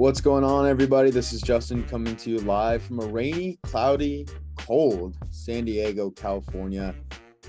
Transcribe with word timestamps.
What's 0.00 0.22
going 0.22 0.44
on, 0.44 0.66
everybody? 0.66 1.10
This 1.10 1.34
is 1.34 1.42
Justin 1.42 1.84
coming 1.84 2.16
to 2.16 2.30
you 2.30 2.38
live 2.38 2.82
from 2.82 3.00
a 3.00 3.06
rainy, 3.06 3.58
cloudy, 3.64 4.26
cold 4.56 5.14
San 5.28 5.66
Diego, 5.66 6.08
California. 6.08 6.94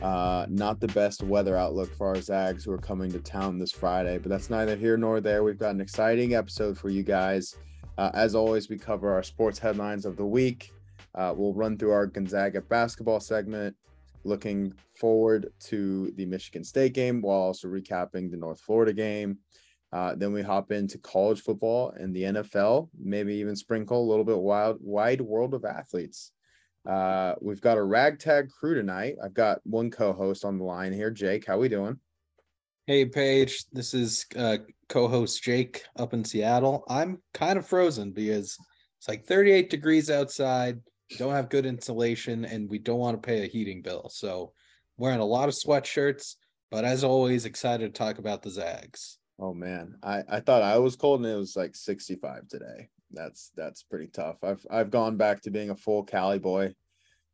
Uh, 0.02 0.48
not 0.50 0.82
the 0.82 0.90
best 0.90 1.24
weather 1.24 1.56
outlook 1.56 1.96
for 1.96 2.08
our 2.08 2.20
Zags 2.20 2.66
who 2.66 2.74
are 2.74 2.78
coming 2.78 3.10
to 3.14 3.20
town 3.20 3.58
this 3.58 3.72
Friday, 3.72 4.18
but 4.18 4.28
that's 4.28 4.50
neither 4.50 4.76
here 4.76 4.98
nor 4.98 5.22
there. 5.22 5.46
We've 5.46 5.58
got 5.58 5.74
an 5.74 5.80
exciting 5.80 6.36
episode 6.36 6.78
for 6.78 6.90
you 6.90 7.04
guys. 7.04 7.56
Uh, 7.98 8.12
as 8.16 8.36
always, 8.36 8.68
we 8.68 8.78
cover 8.78 9.14
our 9.14 9.24
sports 9.24 9.58
headlines 9.58 10.06
of 10.06 10.18
the 10.18 10.26
week. 10.26 10.74
Uh, 11.16 11.34
we'll 11.34 11.54
run 11.54 11.78
through 11.78 11.92
our 11.92 12.06
Gonzaga 12.06 12.60
basketball 12.60 13.22
segment, 13.22 13.78
looking 14.26 14.74
forward 15.00 15.54
to 15.68 16.12
the 16.18 16.26
Michigan 16.26 16.66
State 16.66 16.92
game 16.92 17.22
while 17.22 17.40
also 17.40 17.70
recapping 17.70 18.30
the 18.30 18.36
North 18.36 18.60
Florida 18.60 18.92
game. 18.92 19.38
Uh, 19.94 20.16
then 20.16 20.32
we 20.32 20.42
hop 20.42 20.72
into 20.72 20.98
college 20.98 21.42
football 21.42 21.92
and 21.92 22.16
the 22.16 22.24
NFL, 22.24 22.90
maybe 22.98 23.36
even 23.36 23.56
sprinkle 23.56 24.02
a 24.02 24.10
little 24.10 24.24
bit 24.24 24.38
wild, 24.38 24.78
wide 24.80 25.20
world 25.20 25.54
of 25.54 25.66
athletes. 25.66 26.32
Uh, 26.88 27.36
we've 27.42 27.62
got 27.62 27.78
a 27.78 27.84
ragtag 27.84 28.50
crew 28.50 28.74
tonight. 28.74 29.16
I've 29.24 29.34
got 29.34 29.60
one 29.64 29.92
co-host 29.92 30.46
on 30.46 30.58
the 30.58 30.64
line 30.64 30.94
here. 30.94 31.12
Jake, 31.12 31.46
how 31.46 31.58
we 31.58 31.68
doing? 31.68 32.00
Hey, 32.88 33.06
Paige. 33.06 33.66
This 33.72 33.94
is 33.94 34.26
uh, 34.36 34.58
co-host 34.90 35.44
Jake 35.44 35.84
up 35.98 36.14
in 36.14 36.24
Seattle. 36.24 36.84
I'm 36.90 37.22
kind 37.34 37.60
of 37.60 37.68
frozen 37.68 38.12
because 38.12 38.58
it's 38.98 39.08
like 39.08 39.26
38 39.26 39.70
degrees 39.70 40.10
outside. 40.10 40.80
Don't 41.18 41.34
have 41.34 41.50
good 41.50 41.66
insulation, 41.66 42.46
and 42.46 42.70
we 42.70 42.80
don't 42.80 43.00
want 43.00 43.22
to 43.22 43.26
pay 43.26 43.44
a 43.44 43.48
heating 43.48 43.82
bill. 43.82 44.10
So, 44.10 44.54
wearing 44.98 45.20
a 45.20 45.26
lot 45.26 45.50
of 45.50 45.56
sweatshirts. 45.56 46.36
But 46.72 46.86
as 46.86 47.04
always, 47.04 47.46
excited 47.46 47.94
to 47.94 47.98
talk 47.98 48.18
about 48.18 48.42
the 48.42 48.50
Zags. 48.50 49.18
Oh 49.42 49.56
man, 49.56 49.96
I 50.04 50.24
I 50.30 50.40
thought 50.40 50.62
I 50.62 50.78
was 50.78 50.96
cold 50.96 51.22
and 51.22 51.30
it 51.30 51.36
was 51.36 51.56
like 51.56 51.76
65 51.76 52.48
today. 52.48 52.90
That's 53.10 53.52
that's 53.58 53.82
pretty 53.82 54.08
tough. 54.08 54.38
I've 54.44 54.64
I've 54.70 54.92
gone 54.92 55.18
back 55.18 55.42
to 55.42 55.50
being 55.50 55.72
a 55.72 55.76
full 55.76 56.04
Cali 56.04 56.38
boy. 56.38 56.76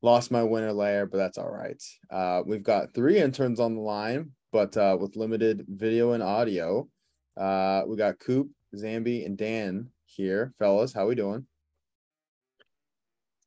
Lost 0.02 0.32
my 0.32 0.42
winter 0.42 0.72
layer, 0.72 1.06
but 1.06 1.18
that's 1.18 1.38
all 1.38 1.52
right. 1.52 1.84
Uh, 2.10 2.44
we've 2.46 2.64
got 2.64 2.94
three 2.94 3.20
interns 3.20 3.60
on 3.60 3.76
the 3.76 3.82
line, 3.82 4.32
but 4.54 4.78
uh, 4.78 4.96
with 5.00 5.18
limited 5.18 5.66
video 5.68 6.14
and 6.14 6.24
audio. 6.24 6.88
Uh, 7.36 7.84
we 7.86 7.98
got 7.98 8.20
Coop, 8.20 8.50
Zambi, 8.76 9.26
and 9.26 9.38
Dan 9.38 9.90
here, 10.06 10.54
fellas. 10.60 10.94
How 10.94 11.08
we 11.08 11.16
doing? 11.16 11.46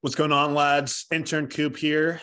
What's 0.03 0.17
going 0.17 0.33
on, 0.33 0.55
lads? 0.55 1.07
Intern 1.11 1.47
Coop 1.47 1.77
here. 1.77 2.21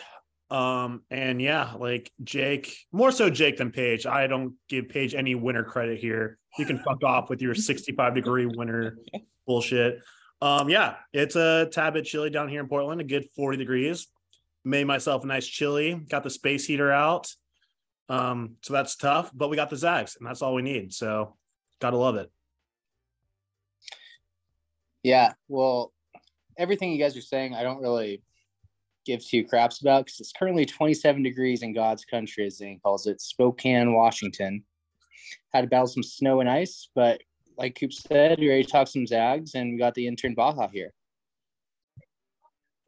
Um, 0.50 1.02
and 1.10 1.42
yeah, 1.42 1.72
like 1.78 2.10
Jake, 2.24 2.74
more 2.90 3.12
so 3.12 3.28
Jake 3.28 3.58
than 3.58 3.70
Paige. 3.70 4.06
I 4.06 4.26
don't 4.26 4.54
give 4.68 4.88
Paige 4.88 5.14
any 5.14 5.34
winter 5.34 5.64
credit 5.64 5.98
here. 5.98 6.38
You 6.58 6.64
can 6.64 6.78
fuck 6.78 7.04
off 7.04 7.28
with 7.28 7.42
your 7.42 7.54
65 7.54 8.14
degree 8.14 8.46
winter 8.46 8.98
bullshit. 9.46 10.00
Um, 10.40 10.68
yeah, 10.68 10.96
it's 11.12 11.36
a 11.36 11.68
tad 11.70 11.94
bit 11.94 12.04
chilly 12.04 12.30
down 12.30 12.48
here 12.48 12.60
in 12.60 12.68
Portland, 12.68 13.00
a 13.00 13.04
good 13.04 13.26
40 13.36 13.58
degrees. 13.58 14.06
Made 14.64 14.86
myself 14.86 15.24
a 15.24 15.26
nice 15.26 15.46
chili, 15.46 15.94
got 16.08 16.22
the 16.22 16.30
space 16.30 16.66
heater 16.66 16.90
out. 16.90 17.32
Um, 18.08 18.56
so 18.62 18.72
that's 18.72 18.96
tough, 18.96 19.30
but 19.34 19.50
we 19.50 19.56
got 19.56 19.70
the 19.70 19.76
Zags, 19.76 20.16
and 20.16 20.26
that's 20.26 20.40
all 20.40 20.54
we 20.54 20.62
need. 20.62 20.92
So 20.94 21.36
gotta 21.80 21.96
love 21.96 22.16
it. 22.16 22.30
Yeah, 25.02 25.32
well, 25.48 25.92
everything 26.56 26.92
you 26.92 26.98
guys 26.98 27.16
are 27.16 27.22
saying, 27.22 27.54
I 27.54 27.62
don't 27.62 27.80
really 27.80 28.22
give 29.08 29.26
two 29.26 29.42
craps 29.42 29.80
about 29.80 30.04
because 30.04 30.20
it's 30.20 30.32
currently 30.32 30.66
27 30.66 31.22
degrees 31.22 31.62
in 31.62 31.72
God's 31.72 32.04
country, 32.04 32.46
as 32.46 32.58
Zane 32.58 32.78
calls 32.84 33.06
it, 33.06 33.20
Spokane, 33.20 33.94
Washington. 33.94 34.62
Had 35.52 35.62
to 35.62 35.66
battle 35.66 35.86
some 35.86 36.02
snow 36.02 36.40
and 36.40 36.48
ice, 36.48 36.90
but 36.94 37.20
like 37.56 37.74
Coop 37.74 37.92
said, 37.92 38.38
we 38.38 38.48
ready 38.48 38.62
to 38.62 38.70
talk 38.70 38.86
some 38.86 39.06
Zags, 39.06 39.54
and 39.54 39.72
we 39.72 39.78
got 39.78 39.94
the 39.94 40.06
intern 40.06 40.34
Baja 40.34 40.68
here. 40.68 40.92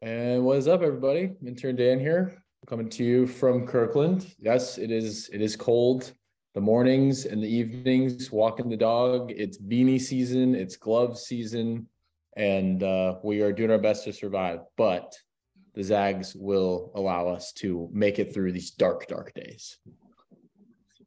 And 0.03 0.45
what 0.45 0.57
is 0.57 0.67
up, 0.67 0.81
everybody? 0.81 1.31
Intern 1.45 1.75
Dan 1.75 1.99
here, 1.99 2.43
coming 2.67 2.89
to 2.89 3.03
you 3.03 3.27
from 3.27 3.65
Kirkland. 3.65 4.33
Yes, 4.39 4.77
it 4.77 4.91
is. 4.91 5.29
It 5.33 5.41
is 5.41 5.55
cold. 5.55 6.13
The 6.53 6.61
mornings 6.61 7.25
and 7.25 7.41
the 7.41 7.47
evenings, 7.47 8.31
walking 8.31 8.69
the 8.69 8.77
dog. 8.77 9.31
It's 9.35 9.57
beanie 9.57 10.01
season. 10.01 10.53
It's 10.53 10.75
glove 10.75 11.17
season, 11.17 11.87
and 12.37 12.83
uh, 12.83 13.15
we 13.23 13.41
are 13.41 13.51
doing 13.51 13.71
our 13.71 13.77
best 13.77 14.03
to 14.05 14.13
survive. 14.13 14.59
But 14.77 15.15
the 15.73 15.83
Zags 15.83 16.35
will 16.35 16.91
allow 16.95 17.27
us 17.27 17.53
to 17.53 17.89
make 17.91 18.19
it 18.19 18.33
through 18.33 18.51
these 18.51 18.71
dark, 18.71 19.07
dark 19.07 19.33
days. 19.33 19.77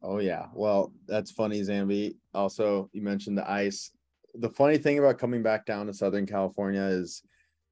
Oh 0.01 0.19
yeah. 0.19 0.47
Well, 0.53 0.93
that's 1.07 1.31
funny, 1.31 1.61
Zambi. 1.61 2.15
Also, 2.33 2.89
you 2.93 3.01
mentioned 3.01 3.37
the 3.37 3.49
ice. 3.49 3.91
The 4.35 4.49
funny 4.49 4.77
thing 4.77 4.99
about 4.99 5.17
coming 5.17 5.41
back 5.41 5.65
down 5.65 5.87
to 5.87 5.93
Southern 5.93 6.25
California 6.25 6.81
is 6.81 7.23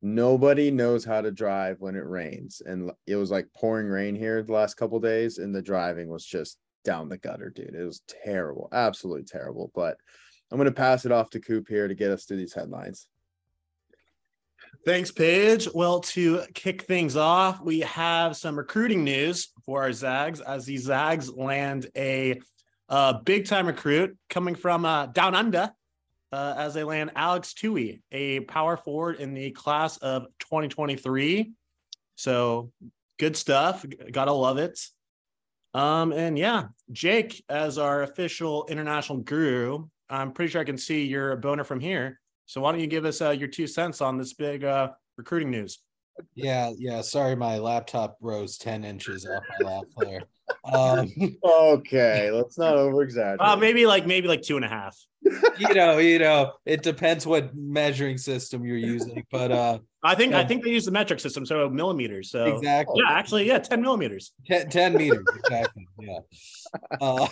nobody 0.01 0.71
knows 0.71 1.05
how 1.05 1.21
to 1.21 1.31
drive 1.31 1.79
when 1.79 1.95
it 1.95 2.05
rains. 2.05 2.61
And 2.65 2.91
it 3.05 3.17
was 3.17 3.31
like 3.31 3.47
pouring 3.55 3.87
rain 3.87 4.15
here 4.15 4.41
the 4.41 4.53
last 4.53 4.75
couple 4.75 4.99
days, 4.99 5.37
and 5.37 5.53
the 5.53 5.61
driving 5.61 6.09
was 6.09 6.25
just 6.25 6.57
down 6.83 7.07
the 7.07 7.17
gutter, 7.17 7.49
dude. 7.49 7.75
It 7.75 7.85
was 7.85 8.01
terrible, 8.07 8.67
absolutely 8.71 9.23
terrible. 9.23 9.71
But 9.75 9.97
I'm 10.51 10.57
gonna 10.57 10.71
pass 10.71 11.05
it 11.05 11.11
off 11.11 11.29
to 11.31 11.39
Coop 11.39 11.67
here 11.67 11.87
to 11.87 11.95
get 11.95 12.11
us 12.11 12.25
through 12.25 12.37
these 12.37 12.53
headlines. 12.53 13.07
Thanks, 14.85 15.11
Paige. 15.11 15.69
Well, 15.73 16.01
to 16.01 16.41
kick 16.53 16.83
things 16.83 17.15
off, 17.15 17.61
we 17.61 17.79
have 17.81 18.35
some 18.35 18.57
recruiting 18.57 19.05
news 19.05 19.47
for 19.65 19.81
our 19.83 19.93
Zags 19.93 20.41
as 20.41 20.65
the 20.65 20.75
Zags 20.75 21.29
land 21.29 21.87
a 21.95 22.41
big 23.23 23.45
time 23.45 23.67
recruit 23.67 24.17
coming 24.29 24.55
from 24.55 24.83
uh, 24.83 25.05
down 25.05 25.35
under 25.35 25.71
uh, 26.33 26.55
as 26.57 26.73
they 26.73 26.83
land 26.83 27.11
Alex 27.15 27.53
Toohey, 27.53 28.01
a 28.11 28.41
power 28.41 28.75
forward 28.75 29.21
in 29.21 29.33
the 29.33 29.51
class 29.51 29.95
of 29.97 30.25
2023. 30.39 31.53
So 32.15 32.71
good 33.19 33.37
stuff. 33.37 33.85
Gotta 34.11 34.33
love 34.33 34.57
it. 34.57 34.79
Um, 35.73 36.11
and 36.11 36.37
yeah, 36.37 36.65
Jake, 36.91 37.41
as 37.47 37.77
our 37.77 38.03
official 38.03 38.65
international 38.67 39.19
guru, 39.19 39.87
I'm 40.09 40.33
pretty 40.33 40.51
sure 40.51 40.61
I 40.61 40.65
can 40.65 40.77
see 40.77 41.05
your 41.05 41.37
boner 41.37 41.63
from 41.63 41.79
here. 41.79 42.19
So 42.53 42.61
why 42.61 42.71
don't 42.71 42.81
you 42.81 42.85
give 42.85 43.03
us 43.03 43.19
uh, 43.19 43.31
your 43.31 43.47
two 43.47 43.65
cents 43.65 43.99
on 43.99 44.19
this 44.19 44.33
big 44.33 44.63
uh, 44.63 44.89
recruiting 45.17 45.49
news? 45.49 45.79
Yeah, 46.35 46.71
yeah. 46.77 47.01
Sorry, 47.01 47.35
my 47.35 47.57
laptop 47.57 48.15
rose 48.21 48.59
10 48.59 48.83
inches 48.83 49.25
off 49.25 49.41
my 49.59 49.71
lap 49.71 49.85
there. 49.97 50.21
Um, 50.71 51.09
okay, 51.43 52.29
let's 52.29 52.57
not 52.57 52.75
over 52.75 53.01
exaggerate. 53.01 53.39
Uh, 53.39 53.55
maybe 53.55 53.85
like 53.85 54.05
maybe 54.05 54.27
like 54.27 54.41
two 54.41 54.57
and 54.57 54.65
a 54.65 54.67
half. 54.67 54.95
you 55.57 55.73
know, 55.73 55.99
you 55.99 56.19
know, 56.19 56.51
it 56.65 56.83
depends 56.83 57.25
what 57.25 57.55
measuring 57.55 58.17
system 58.17 58.65
you're 58.65 58.77
using, 58.77 59.23
but 59.31 59.53
uh 59.53 59.79
I 60.03 60.15
think 60.15 60.33
yeah. 60.33 60.39
I 60.39 60.43
think 60.45 60.65
they 60.65 60.69
use 60.69 60.83
the 60.83 60.91
metric 60.91 61.21
system, 61.21 61.45
so 61.45 61.69
millimeters. 61.69 62.29
So 62.29 62.43
exactly, 62.57 63.01
yeah, 63.03 63.13
actually, 63.13 63.47
yeah, 63.47 63.59
10 63.59 63.81
millimeters. 63.81 64.33
10, 64.47 64.69
10 64.69 64.97
meters, 64.97 65.25
exactly. 65.33 65.87
Yeah. 66.01 66.19
Uh, 66.99 67.27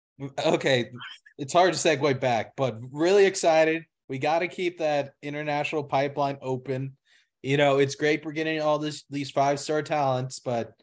okay, 0.46 0.90
it's 1.38 1.52
hard 1.52 1.72
to 1.74 1.78
segue 1.78 2.20
back, 2.20 2.54
but 2.56 2.76
really 2.90 3.24
excited 3.24 3.84
we 4.12 4.18
got 4.18 4.40
to 4.40 4.46
keep 4.46 4.76
that 4.76 5.14
international 5.22 5.82
pipeline 5.82 6.36
open. 6.42 6.98
You 7.42 7.56
know, 7.56 7.78
it's 7.78 7.94
great 7.94 8.22
we're 8.26 8.32
getting 8.32 8.60
all 8.60 8.78
this 8.78 9.04
these 9.08 9.30
five 9.30 9.58
star 9.58 9.80
talents, 9.80 10.38
but 10.38 10.74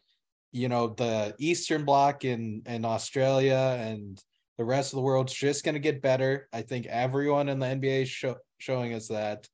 you 0.50 0.68
know 0.68 0.88
the 0.88 1.36
Eastern 1.38 1.84
Bloc 1.84 2.24
in 2.24 2.62
in 2.66 2.84
Australia 2.84 3.78
and 3.80 4.20
the 4.58 4.64
rest 4.64 4.92
of 4.92 4.96
the 4.96 5.02
world's 5.02 5.32
just 5.32 5.64
going 5.64 5.76
to 5.76 5.80
get 5.80 6.02
better. 6.02 6.48
I 6.52 6.62
think 6.62 6.86
everyone 6.86 7.48
in 7.48 7.60
the 7.60 7.66
NBA 7.66 8.02
is 8.02 8.08
show, 8.08 8.34
showing 8.58 8.94
us 8.94 9.06
that. 9.06 9.46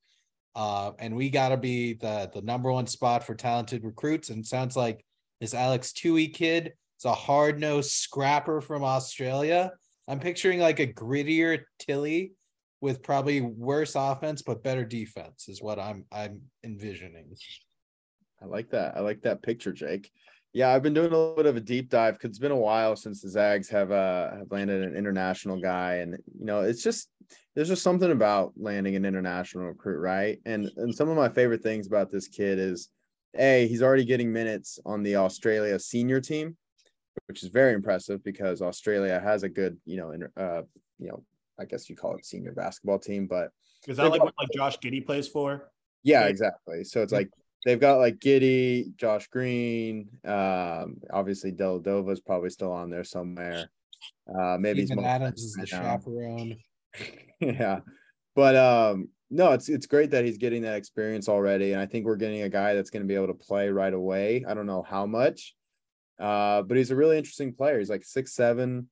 Uh, 0.55 0.93
and 0.99 1.14
we 1.14 1.28
got 1.28 1.50
to 1.50 1.58
be 1.58 1.93
the 1.93 2.31
the 2.32 2.40
number 2.40 2.73
one 2.73 2.87
spot 2.87 3.25
for 3.25 3.34
talented 3.34 3.84
recruits. 3.84 4.31
And 4.31 4.46
sounds 4.46 4.75
like 4.75 5.05
this 5.38 5.52
Alex 5.52 5.93
Toohey 5.93 6.32
kid 6.32 6.73
is 6.99 7.05
a 7.05 7.12
hard 7.12 7.61
nosed 7.61 7.90
scrapper 7.90 8.62
from 8.62 8.82
Australia. 8.82 9.70
I'm 10.08 10.19
picturing 10.19 10.61
like 10.61 10.81
a 10.81 10.87
grittier 10.87 11.64
Tillie 11.78 12.32
with 12.81 13.02
probably 13.02 13.40
worse 13.40 13.94
offense 13.94 14.43
but 14.43 14.62
better 14.62 14.84
defense 14.84 15.49
is 15.49 15.62
what 15.62 15.78
I'm 15.78 16.05
I'm 16.12 16.43
envisioning. 16.64 17.34
I 18.43 18.46
like 18.46 18.70
that. 18.70 18.96
I 18.96 19.00
like 19.00 19.23
that 19.23 19.43
picture, 19.43 19.73
Jake. 19.73 20.11
Yeah, 20.52 20.73
I've 20.73 20.82
been 20.82 20.94
doing 20.94 21.12
a 21.12 21.17
little 21.17 21.37
bit 21.37 21.46
of 21.46 21.56
a 21.56 21.61
deep 21.61 21.90
dive 21.90 22.14
because 22.14 22.31
it's 22.31 22.38
been 22.38 22.50
a 22.50 22.56
while 22.56 22.96
since 22.96 23.20
the 23.20 23.28
Zags 23.28 23.69
have 23.69 23.93
uh 23.93 24.31
have 24.37 24.50
landed 24.50 24.82
an 24.84 24.96
international 24.96 25.61
guy, 25.61 25.96
and 25.96 26.17
you 26.38 26.46
know 26.46 26.61
it's 26.61 26.82
just 26.82 27.08
there's 27.55 27.69
just 27.69 27.82
something 27.82 28.11
about 28.11 28.52
landing 28.56 28.96
an 28.96 29.05
international 29.05 29.67
recruit, 29.67 29.99
right? 29.99 30.38
And 30.46 30.70
and 30.76 30.94
some 30.94 31.08
of 31.08 31.17
my 31.17 31.28
favorite 31.28 31.62
things 31.62 31.87
about 31.87 32.11
this 32.11 32.28
kid 32.28 32.58
is, 32.58 32.88
a 33.37 33.67
he's 33.69 33.82
already 33.82 34.05
getting 34.05 34.32
minutes 34.32 34.78
on 34.87 35.02
the 35.02 35.17
Australia 35.17 35.78
senior 35.78 36.20
team, 36.20 36.56
which 37.26 37.43
is 37.43 37.50
very 37.50 37.75
impressive 37.75 38.23
because 38.25 38.62
Australia 38.62 39.20
has 39.20 39.43
a 39.43 39.49
good 39.49 39.76
you 39.84 39.99
know 39.99 40.12
uh 40.43 40.62
you 40.99 41.08
know 41.08 41.23
I 41.58 41.64
guess 41.64 41.88
you 41.88 41.97
call 41.97 42.17
it 42.17 42.25
senior 42.25 42.53
basketball 42.53 42.99
team, 42.99 43.26
but 43.26 43.50
is 43.87 43.97
that 43.97 44.11
like 44.11 44.23
what 44.23 44.35
like 44.38 44.50
Josh 44.55 44.79
Giddey 44.79 45.05
plays 45.05 45.29
for? 45.29 45.70
Yeah, 46.03 46.26
exactly. 46.26 46.85
So 46.85 47.03
it's 47.03 47.12
like 47.12 47.31
they've 47.64 47.81
got 47.81 47.99
like 47.99 48.20
Giddy, 48.20 48.93
Josh 48.97 49.26
Green, 49.29 50.08
um, 50.25 50.99
obviously 51.12 51.53
Dellavedova 51.53 52.12
is 52.12 52.20
probably 52.20 52.50
still 52.50 52.73
on 52.73 52.91
there 52.91 53.05
somewhere. 53.05 53.69
Uh, 54.32 54.56
maybe 54.58 54.87
Steven 54.87 55.05
Adams 55.05 55.43
is 55.43 55.53
the 55.55 55.67
chaperone. 55.67 56.58
yeah, 57.41 57.81
but 58.35 58.56
um, 58.56 59.09
no, 59.31 59.52
it's 59.52 59.69
it's 59.69 59.87
great 59.87 60.11
that 60.12 60.25
he's 60.25 60.38
getting 60.38 60.62
that 60.62 60.76
experience 60.76 61.29
already, 61.29 61.73
and 61.73 61.81
I 61.81 61.87
think 61.87 62.06
we're 62.06 62.17
getting 62.17 62.43
a 62.43 62.49
guy 62.49 62.75
that's 62.75 62.91
going 62.91 63.02
to 63.02 63.09
be 63.09 63.14
able 63.14 63.29
to 63.29 63.35
play 63.35 63.69
right 63.69 63.93
away. 63.93 64.44
I 64.47 64.55
don't 64.55 64.67
know 64.67 64.82
how 64.82 65.06
much, 65.06 65.55
uh, 66.20 66.62
but 66.62 66.76
he's 66.76 66.91
a 66.91 66.97
really 66.97 67.19
interesting 67.19 67.52
player. 67.52 67.79
He's 67.79 67.91
like 67.91 68.05
six 68.05 68.35
seven, 68.35 68.88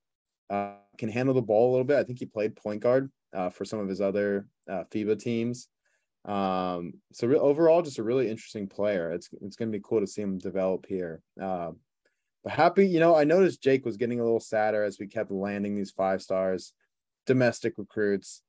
uh, 0.49 0.73
can 0.97 1.09
handle 1.09 1.33
the 1.33 1.41
ball 1.41 1.69
a 1.69 1.71
little 1.71 1.85
bit. 1.85 1.97
I 1.97 2.03
think 2.03 2.19
he 2.19 2.25
played 2.25 2.55
point 2.55 2.81
guard 2.81 3.11
uh, 3.35 3.49
for 3.49 3.65
some 3.65 3.79
of 3.79 3.87
his 3.87 4.01
other 4.01 4.47
uh, 4.69 4.83
FIBA 4.91 5.19
teams. 5.19 5.67
Um, 6.25 6.93
so 7.11 7.27
re- 7.27 7.37
overall, 7.37 7.81
just 7.81 7.99
a 7.99 8.03
really 8.03 8.29
interesting 8.29 8.67
player. 8.67 9.11
It's 9.11 9.29
it's 9.41 9.55
going 9.55 9.71
to 9.71 9.77
be 9.77 9.83
cool 9.83 9.99
to 9.99 10.07
see 10.07 10.21
him 10.21 10.37
develop 10.37 10.85
here. 10.87 11.21
Uh, 11.41 11.71
but 12.43 12.53
happy, 12.53 12.87
you 12.87 12.99
know, 12.99 13.15
I 13.15 13.23
noticed 13.23 13.61
Jake 13.61 13.85
was 13.85 13.97
getting 13.97 14.19
a 14.19 14.23
little 14.23 14.39
sadder 14.39 14.83
as 14.83 14.99
we 14.99 15.07
kept 15.07 15.31
landing 15.31 15.75
these 15.75 15.91
five 15.91 16.21
stars, 16.21 16.73
domestic 17.25 17.73
recruits. 17.77 18.41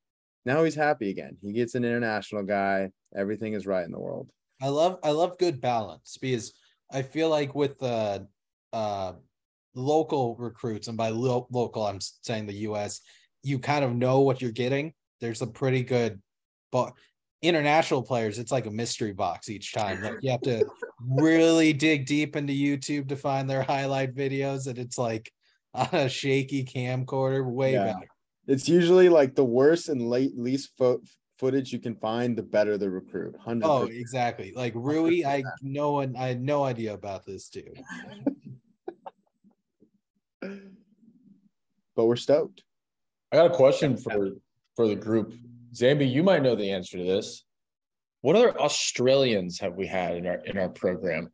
Now 0.45 0.65
he's 0.65 0.75
happy 0.75 1.11
again. 1.11 1.37
He 1.43 1.53
gets 1.53 1.75
an 1.75 1.85
international 1.85 2.45
guy. 2.45 2.93
Everything 3.15 3.55
is 3.55 3.67
right 3.67 3.85
in 3.85 3.93
the 3.93 3.99
world. 3.99 4.31
I 4.61 4.69
love 4.69 4.99
I 5.03 5.11
love 5.11 5.39
good 5.39 5.61
balance 5.61 6.19
because 6.21 6.53
I 6.91 7.03
feel 7.03 7.29
like 7.29 7.55
with 7.55 7.79
the 7.79 8.27
uh 8.73 9.15
local 9.77 10.35
recruits 10.37 10.89
and 10.89 10.97
by 10.97 11.11
lo- 11.11 11.47
local 11.53 11.87
I'm 11.87 12.01
saying 12.01 12.47
the 12.47 12.55
US 12.71 13.01
you 13.43 13.61
kind 13.61 13.85
of 13.85 13.95
know 13.95 14.21
what 14.23 14.43
you're 14.43 14.51
getting. 14.51 14.93
There's 15.21 15.41
a 15.43 15.47
pretty 15.47 15.85
good 15.85 16.21
but 16.73 16.93
international 17.43 18.03
players. 18.03 18.39
It's 18.41 18.51
like 18.51 18.67
a 18.67 18.71
mystery 18.73 19.13
box 19.13 19.49
each 19.49 19.73
time. 19.73 20.03
Like 20.03 20.17
you 20.21 20.31
have 20.33 20.41
to 20.43 20.65
really 21.01 21.73
dig 21.73 22.07
deep 22.07 22.35
into 22.35 22.53
YouTube 22.53 23.09
to 23.11 23.17
find 23.17 23.49
their 23.49 23.63
highlight 23.63 24.15
videos 24.17 24.67
and 24.67 24.79
it's 24.79 24.99
like 24.99 25.31
on 25.75 25.89
a 25.93 26.09
shaky 26.09 26.65
camcorder 26.65 27.45
way 27.49 27.75
Yeah. 27.75 27.93
better 27.93 28.09
It's 28.49 28.69
usually 28.69 29.09
like 29.11 29.35
the 29.37 29.45
worst 29.45 29.91
and 29.91 30.09
late 30.09 30.37
least 30.37 30.71
fo- 30.79 31.03
footage 31.39 31.71
you 31.73 31.79
can 31.79 31.95
find, 31.97 32.35
the 32.37 32.43
better 32.43 32.79
the 32.79 32.89
recruit. 32.91 33.37
Hundred. 33.39 33.67
oh 33.69 33.85
exactly. 33.85 34.53
Like 34.57 34.73
Rui 34.75 35.23
I 35.25 35.45
no 35.63 35.93
one 35.93 36.17
I 36.17 36.29
had 36.29 36.41
no 36.43 36.65
idea 36.65 36.95
about 36.95 37.27
this 37.27 37.49
too 37.51 37.75
but 41.95 42.07
we're 42.07 42.17
stoked. 42.17 42.63
I 43.33 43.37
got 43.37 43.51
a 43.51 43.55
question 43.55 43.97
for 43.97 44.31
for 44.75 44.87
the 44.87 44.97
group. 44.97 45.35
Zambi, 45.75 46.11
you 46.11 46.23
might 46.23 46.43
know 46.43 46.55
the 46.55 46.71
answer 46.71 46.99
to 46.99 47.05
this. 47.05 47.45
What 48.21 48.37
other 48.37 48.59
Australians 48.61 49.61
have 49.61 49.75
we 49.75 49.87
had 49.87 50.17
in 50.17 50.27
our 50.27 50.45
in 50.45 50.59
our 50.59 50.69
program? 50.69 51.31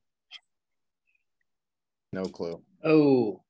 No 2.12 2.24
clue. 2.24 2.62
Oh, 2.84 3.42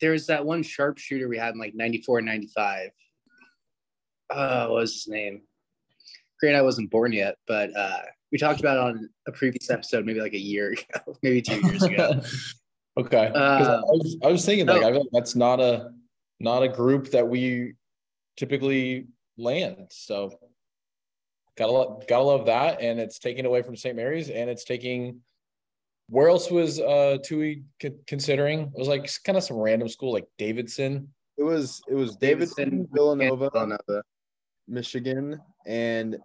there 0.00 0.12
was 0.12 0.26
that 0.26 0.44
one 0.44 0.62
sharpshooter 0.62 1.28
we 1.28 1.38
had 1.38 1.54
in 1.54 1.60
like 1.60 1.74
94 1.74 2.18
and 2.18 2.26
95. 2.26 2.90
Uh, 4.30 4.66
what 4.66 4.80
was 4.80 4.92
his 4.92 5.08
name? 5.08 5.42
Great, 6.40 6.54
I 6.54 6.62
wasn't 6.62 6.90
born 6.90 7.12
yet, 7.12 7.36
but 7.46 7.74
uh, 7.76 8.02
we 8.32 8.38
talked 8.38 8.60
about 8.60 8.76
it 8.76 8.82
on 8.82 9.08
a 9.26 9.32
previous 9.32 9.70
episode, 9.70 10.04
maybe 10.04 10.20
like 10.20 10.34
a 10.34 10.38
year 10.38 10.72
ago, 10.94 11.16
maybe 11.22 11.40
two 11.40 11.60
years 11.66 11.82
ago. 11.82 12.20
Okay. 12.96 13.30
'Cause 13.32 13.68
I 13.68 13.74
Uh, 13.74 13.82
was 13.86 14.16
I 14.22 14.28
was 14.28 14.44
thinking 14.44 14.66
like 14.66 14.80
no. 14.82 14.88
I 14.88 14.92
feel 14.92 15.00
like 15.00 15.10
that's 15.12 15.34
not 15.34 15.60
a 15.60 15.92
not 16.40 16.62
a 16.62 16.68
group 16.68 17.08
that 17.10 17.28
we 17.28 17.74
typically 18.36 19.06
land. 19.36 19.86
So 19.90 20.38
gotta 21.56 21.72
love 21.72 22.06
gotta 22.06 22.24
love 22.24 22.46
that. 22.46 22.80
And 22.80 23.00
it's 23.00 23.18
taking 23.18 23.46
away 23.46 23.62
from 23.62 23.76
St. 23.76 23.96
Mary's 23.96 24.30
and 24.30 24.48
it's 24.50 24.64
taking 24.64 25.22
where 26.08 26.28
else 26.28 26.50
was 26.50 26.78
uh 26.80 27.18
Toohey 27.26 27.64
con- 27.80 27.98
considering? 28.06 28.60
It 28.62 28.78
was 28.78 28.88
like 28.88 29.08
kind 29.24 29.38
of 29.38 29.44
some 29.44 29.56
random 29.56 29.88
school 29.88 30.12
like 30.12 30.26
Davidson. 30.38 31.12
It 31.36 31.42
was 31.42 31.82
it 31.88 31.94
was 31.94 32.16
Davidson, 32.16 32.86
Villanova, 32.92 33.50
Villanova. 33.50 34.02
Michigan, 34.68 35.40
and 35.66 36.16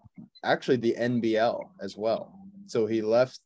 actually 0.44 0.77
the 0.77 0.95
NBL 0.98 1.71
as 1.81 1.98
well. 1.98 2.33
So 2.68 2.86
he 2.86 3.01
left. 3.01 3.39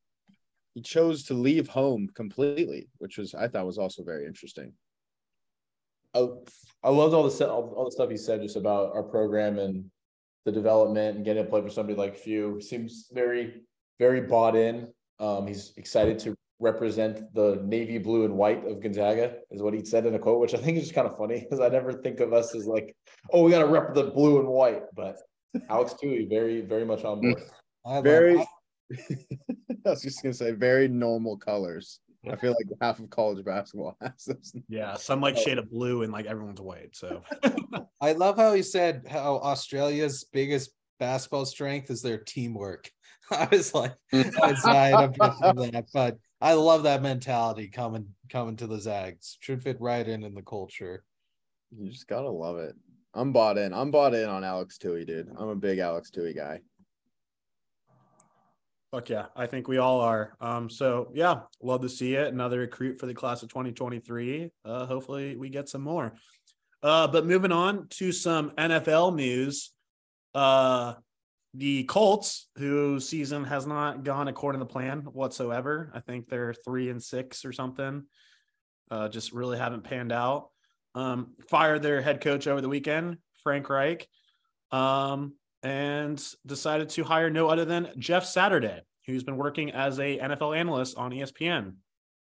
He 0.74 0.82
chose 0.82 1.24
to 1.26 1.34
leave 1.34 1.68
home 1.68 2.10
completely, 2.16 2.88
which 2.98 3.18
was 3.18 3.34
I 3.36 3.48
thought 3.48 3.66
was 3.66 3.78
also 3.78 4.04
very 4.04 4.26
interesting. 4.26 4.74
I, 6.16 6.28
I 6.84 6.90
loved 6.90 7.14
all 7.14 7.24
the 7.24 7.32
stuff 7.32 7.50
all, 7.50 7.74
all 7.76 7.86
the 7.86 7.92
stuff 7.92 8.10
he 8.10 8.18
said 8.18 8.42
just 8.42 8.56
about 8.56 8.94
our 8.94 9.04
program 9.04 9.60
and 9.60 9.86
the 10.46 10.52
development 10.52 11.16
and 11.16 11.26
getting 11.26 11.44
to 11.44 11.50
play 11.50 11.62
for 11.62 11.70
somebody 11.70 11.98
like 11.98 12.18
Few. 12.18 12.60
Seems 12.60 13.08
very, 13.12 13.62
very 14.00 14.22
bought 14.22 14.56
in. 14.56 14.88
Um, 15.20 15.48
he's 15.48 15.74
excited 15.78 16.20
to 16.20 16.36
represent 16.60 17.34
the 17.34 17.62
navy 17.64 17.98
blue 17.98 18.26
and 18.26 18.36
white 18.36 18.66
of 18.66 18.82
Gonzaga, 18.82 19.36
is 19.52 19.62
what 19.62 19.74
he 19.74 19.84
said 19.86 20.06
in 20.06 20.16
a 20.16 20.20
quote, 20.20 20.40
which 20.40 20.54
I 20.54 20.58
think 20.58 20.78
is 20.78 20.84
just 20.84 20.96
kind 20.96 21.08
of 21.08 21.18
funny 21.18 21.40
because 21.40 21.60
I 21.60 21.70
never 21.70 21.94
think 21.94 22.20
of 22.20 22.34
us 22.34 22.56
as 22.56 22.66
like, 22.66 22.96
oh, 23.32 23.44
we 23.44 23.52
got 23.52 23.60
to 23.60 23.68
rep 23.68 23.94
the 23.94 24.06
blue 24.06 24.40
and 24.40 24.48
white. 24.48 24.84
But 24.96 25.18
Alex 25.70 25.96
Toohey, 26.02 26.30
very, 26.30 26.62
very 26.62 26.86
much 26.86 27.04
on 27.04 27.22
board. 27.22 27.42
I 27.86 28.02
Very. 28.02 28.40
I- 28.40 28.46
I 29.86 29.90
was 29.90 30.02
just 30.02 30.22
gonna 30.22 30.34
say 30.34 30.52
very 30.52 30.88
normal 30.88 31.38
colors. 31.38 32.00
I 32.30 32.38
feel 32.38 32.52
like 32.52 32.68
half 32.82 33.00
of 33.00 33.10
college 33.10 33.44
basketball 33.44 33.98
has 34.02 34.26
those. 34.26 34.56
Yeah, 34.70 34.96
some 34.96 35.22
like 35.22 35.36
oh. 35.38 35.42
shade 35.42 35.58
of 35.58 35.70
blue 35.70 36.04
and 36.04 36.14
like 36.14 36.26
everyone's 36.26 36.62
white. 36.62 36.96
So 36.96 37.22
I 38.02 38.14
love 38.14 38.38
how 38.38 38.54
he 38.54 38.64
said 38.64 39.06
how 39.10 39.38
Australia's 39.40 40.24
biggest 40.32 40.72
basketball 41.00 41.46
strength 41.46 41.90
is 41.90 42.02
their 42.02 42.18
teamwork. 42.18 42.90
I 43.32 43.48
was 43.52 43.74
like, 43.74 43.94
it's 44.12 44.36
not 44.36 44.52
a 44.52 45.72
that, 45.72 45.86
but 45.94 46.18
I 46.42 46.54
love 46.54 46.84
that 46.84 47.02
mentality 47.02 47.68
coming 47.68 48.08
coming 48.30 48.56
to 48.58 48.68
the 48.68 48.80
Zags. 48.80 49.38
Should 49.42 49.64
fit 49.64 49.80
right 49.80 50.08
in 50.08 50.24
in 50.24 50.34
the 50.34 50.42
culture. 50.42 51.04
You 51.78 51.90
just 51.90 52.08
gotta 52.08 52.30
love 52.30 52.58
it. 52.58 52.76
I'm 53.14 53.32
bought 53.32 53.58
in. 53.58 53.74
I'm 53.74 53.92
bought 53.92 54.16
in 54.16 54.28
on 54.28 54.44
Alex 54.44 54.78
Toohey, 54.78 55.06
dude. 55.06 55.30
I'm 55.38 55.50
a 55.50 55.56
big 55.56 55.80
Alex 55.80 56.10
Toohey 56.10 56.36
guy. 56.36 56.62
Fuck 58.94 59.10
yeah, 59.10 59.26
I 59.36 59.48
think 59.48 59.68
we 59.68 59.80
all 59.80 60.02
are. 60.02 60.38
Um, 60.40 60.70
so 60.70 61.10
yeah, 61.16 61.42
love 61.64 61.82
to 61.82 61.90
see 61.90 62.14
it. 62.14 62.32
Another 62.32 62.60
recruit 62.60 63.00
for 63.00 63.08
the 63.08 63.14
class 63.16 63.42
of 63.42 63.50
2023. 63.50 64.52
Uh, 64.64 64.86
hopefully 64.86 65.36
we 65.36 65.50
get 65.50 65.68
some 65.68 65.82
more. 65.82 66.14
Uh, 66.84 67.08
but 67.08 67.26
moving 67.26 67.52
on 67.52 67.88
to 67.88 68.12
some 68.12 68.52
NFL 68.52 69.16
news. 69.16 69.72
Uh, 70.36 70.94
the 71.56 71.86
Colts, 71.86 72.50
whose 72.58 73.10
season 73.10 73.46
has 73.46 73.66
not 73.66 74.04
gone 74.04 74.28
according 74.28 74.60
to 74.60 74.66
plan 74.66 75.00
whatsoever. 75.02 75.92
I 75.96 76.00
think 76.00 76.30
they're 76.30 76.54
three 76.54 76.92
and 76.92 77.02
six 77.02 77.46
or 77.46 77.52
something. 77.52 78.04
Uh, 78.92 79.10
just 79.10 79.34
really 79.34 79.58
haven't 79.58 79.86
panned 79.86 80.12
out. 80.12 80.50
Um, 80.94 81.34
fired 81.50 81.82
their 81.82 82.00
head 82.02 82.22
coach 82.22 82.46
over 82.46 82.62
the 82.62 82.70
weekend, 82.70 83.18
Frank 83.42 83.68
Reich, 83.70 84.08
um, 84.72 85.34
and 85.64 86.22
decided 86.46 86.90
to 86.90 87.04
hire 87.04 87.30
no 87.30 87.48
other 87.48 87.66
than 87.66 87.90
Jeff 87.98 88.26
Saturday, 88.26 88.82
who's 89.08 89.24
been 89.24 89.38
working 89.38 89.72
as 89.72 89.98
a 89.98 90.20
NFL 90.20 90.58
analyst 90.58 90.98
on 90.98 91.12
ESPN. 91.12 91.76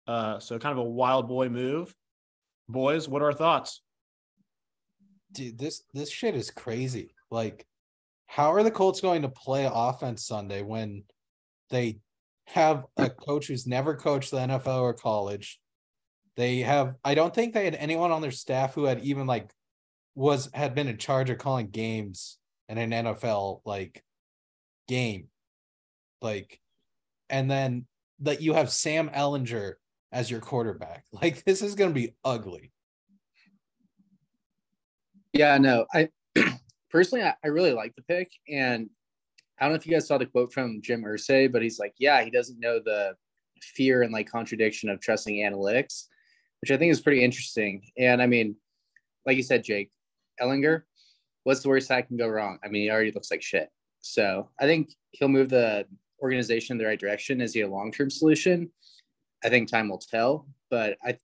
Uh, 0.07 0.39
so 0.39 0.59
kind 0.59 0.77
of 0.77 0.85
a 0.85 0.89
wild 0.89 1.27
boy 1.27 1.49
move. 1.49 1.93
Boys, 2.69 3.09
what 3.09 3.21
are 3.21 3.25
our 3.25 3.33
thoughts? 3.33 3.81
Dude, 5.31 5.57
this 5.57 5.83
this 5.93 6.11
shit 6.11 6.35
is 6.35 6.51
crazy. 6.51 7.15
Like, 7.31 7.65
how 8.27 8.53
are 8.53 8.63
the 8.63 8.71
Colts 8.71 9.01
going 9.01 9.23
to 9.23 9.29
play 9.29 9.67
offense 9.71 10.25
Sunday 10.25 10.61
when 10.61 11.03
they 11.71 11.99
have 12.45 12.85
a 12.97 13.09
coach 13.09 13.47
who's 13.47 13.65
never 13.65 13.95
coached 13.95 14.29
the 14.29 14.37
NFL 14.37 14.81
or 14.81 14.93
college? 14.93 15.59
They 16.35 16.59
have 16.59 16.95
I 17.03 17.15
don't 17.15 17.33
think 17.33 17.53
they 17.53 17.65
had 17.65 17.75
anyone 17.75 18.11
on 18.11 18.21
their 18.21 18.31
staff 18.31 18.75
who 18.75 18.83
had 18.83 19.03
even 19.03 19.25
like 19.25 19.51
was 20.13 20.49
had 20.53 20.75
been 20.75 20.87
in 20.87 20.97
charge 20.97 21.31
of 21.31 21.39
calling 21.39 21.69
games 21.69 22.37
in 22.69 22.77
an 22.77 22.91
NFL 22.91 23.61
like 23.65 24.03
game. 24.87 25.27
Like 26.21 26.59
and 27.29 27.49
then 27.49 27.85
that 28.19 28.41
you 28.41 28.53
have 28.53 28.71
Sam 28.71 29.09
Ehlinger 29.09 29.73
as 30.11 30.29
your 30.29 30.39
quarterback. 30.39 31.05
Like 31.21 31.43
this 31.43 31.61
is 31.61 31.75
gonna 31.75 31.93
be 31.93 32.15
ugly. 32.23 32.71
Yeah, 35.33 35.57
no, 35.57 35.85
I 35.93 36.09
personally, 36.91 37.23
I, 37.23 37.33
I 37.43 37.47
really 37.47 37.73
like 37.73 37.95
the 37.95 38.03
pick. 38.03 38.31
And 38.47 38.89
I 39.59 39.65
don't 39.65 39.73
know 39.73 39.77
if 39.77 39.87
you 39.87 39.93
guys 39.93 40.07
saw 40.07 40.17
the 40.17 40.25
quote 40.25 40.53
from 40.53 40.81
Jim 40.81 41.03
Irsay, 41.03 41.51
but 41.51 41.61
he's 41.61 41.79
like, 41.79 41.93
yeah, 41.97 42.23
he 42.23 42.29
doesn't 42.29 42.59
know 42.59 42.79
the 42.79 43.15
fear 43.61 44.03
and 44.03 44.13
like 44.13 44.29
contradiction 44.29 44.89
of 44.89 44.99
trusting 45.01 45.37
analytics, 45.37 46.05
which 46.61 46.71
I 46.71 46.77
think 46.77 46.91
is 46.91 47.01
pretty 47.01 47.23
interesting. 47.23 47.81
And 47.97 48.21
I 48.21 48.27
mean, 48.27 48.55
like 49.25 49.37
you 49.37 49.43
said, 49.43 49.63
Jake 49.63 49.89
Ehlinger, 50.41 50.83
what's 51.43 51.61
the 51.61 51.69
worst 51.69 51.89
that 51.89 52.07
can 52.07 52.17
go 52.17 52.27
wrong? 52.27 52.59
I 52.63 52.69
mean, 52.69 52.83
he 52.83 52.89
already 52.89 53.11
looks 53.11 53.31
like 53.31 53.41
shit. 53.41 53.69
So 54.01 54.49
I 54.59 54.65
think 54.65 54.93
he'll 55.11 55.27
move 55.27 55.49
the 55.49 55.85
organization 56.21 56.73
in 56.73 56.77
the 56.77 56.85
right 56.85 56.99
direction. 56.99 57.41
Is 57.41 57.53
he 57.53 57.61
a 57.61 57.67
long 57.67 57.91
term 57.91 58.09
solution? 58.09 58.69
I 59.43 59.49
think 59.49 59.69
time 59.69 59.89
will 59.89 59.99
tell. 59.99 60.47
But 60.69 60.97
I, 61.03 61.17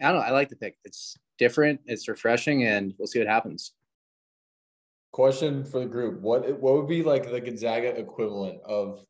I 0.00 0.10
don't 0.10 0.16
know. 0.16 0.26
I 0.26 0.30
like 0.30 0.48
the 0.48 0.56
pick. 0.56 0.76
It's 0.84 1.16
different. 1.38 1.80
It's 1.86 2.08
refreshing, 2.08 2.64
and 2.64 2.94
we'll 2.98 3.06
see 3.06 3.18
what 3.18 3.28
happens. 3.28 3.72
Question 5.12 5.64
for 5.64 5.80
the 5.80 5.86
group: 5.86 6.20
What 6.20 6.60
what 6.60 6.74
would 6.74 6.88
be 6.88 7.02
like 7.02 7.30
the 7.30 7.40
Gonzaga 7.40 7.98
equivalent 7.98 8.60
of 8.64 9.04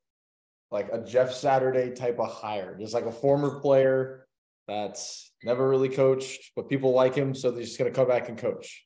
like 0.71 0.89
a 0.93 1.03
Jeff 1.03 1.33
Saturday 1.33 1.95
type 1.95 2.19
of 2.21 2.33
hire? 2.33 2.77
Just 2.79 2.95
like 2.95 3.07
a 3.07 3.13
former 3.13 3.61
player 3.61 4.27
that's 4.69 5.33
never 5.45 5.69
really 5.69 5.89
coached, 5.89 6.53
but 6.55 6.69
people 6.69 6.93
like 6.93 7.15
him, 7.15 7.35
so 7.35 7.51
they're 7.51 7.63
just 7.63 7.79
gonna 7.79 7.91
come 7.91 8.09
back 8.09 8.29
and 8.29 8.39
coach. 8.39 8.86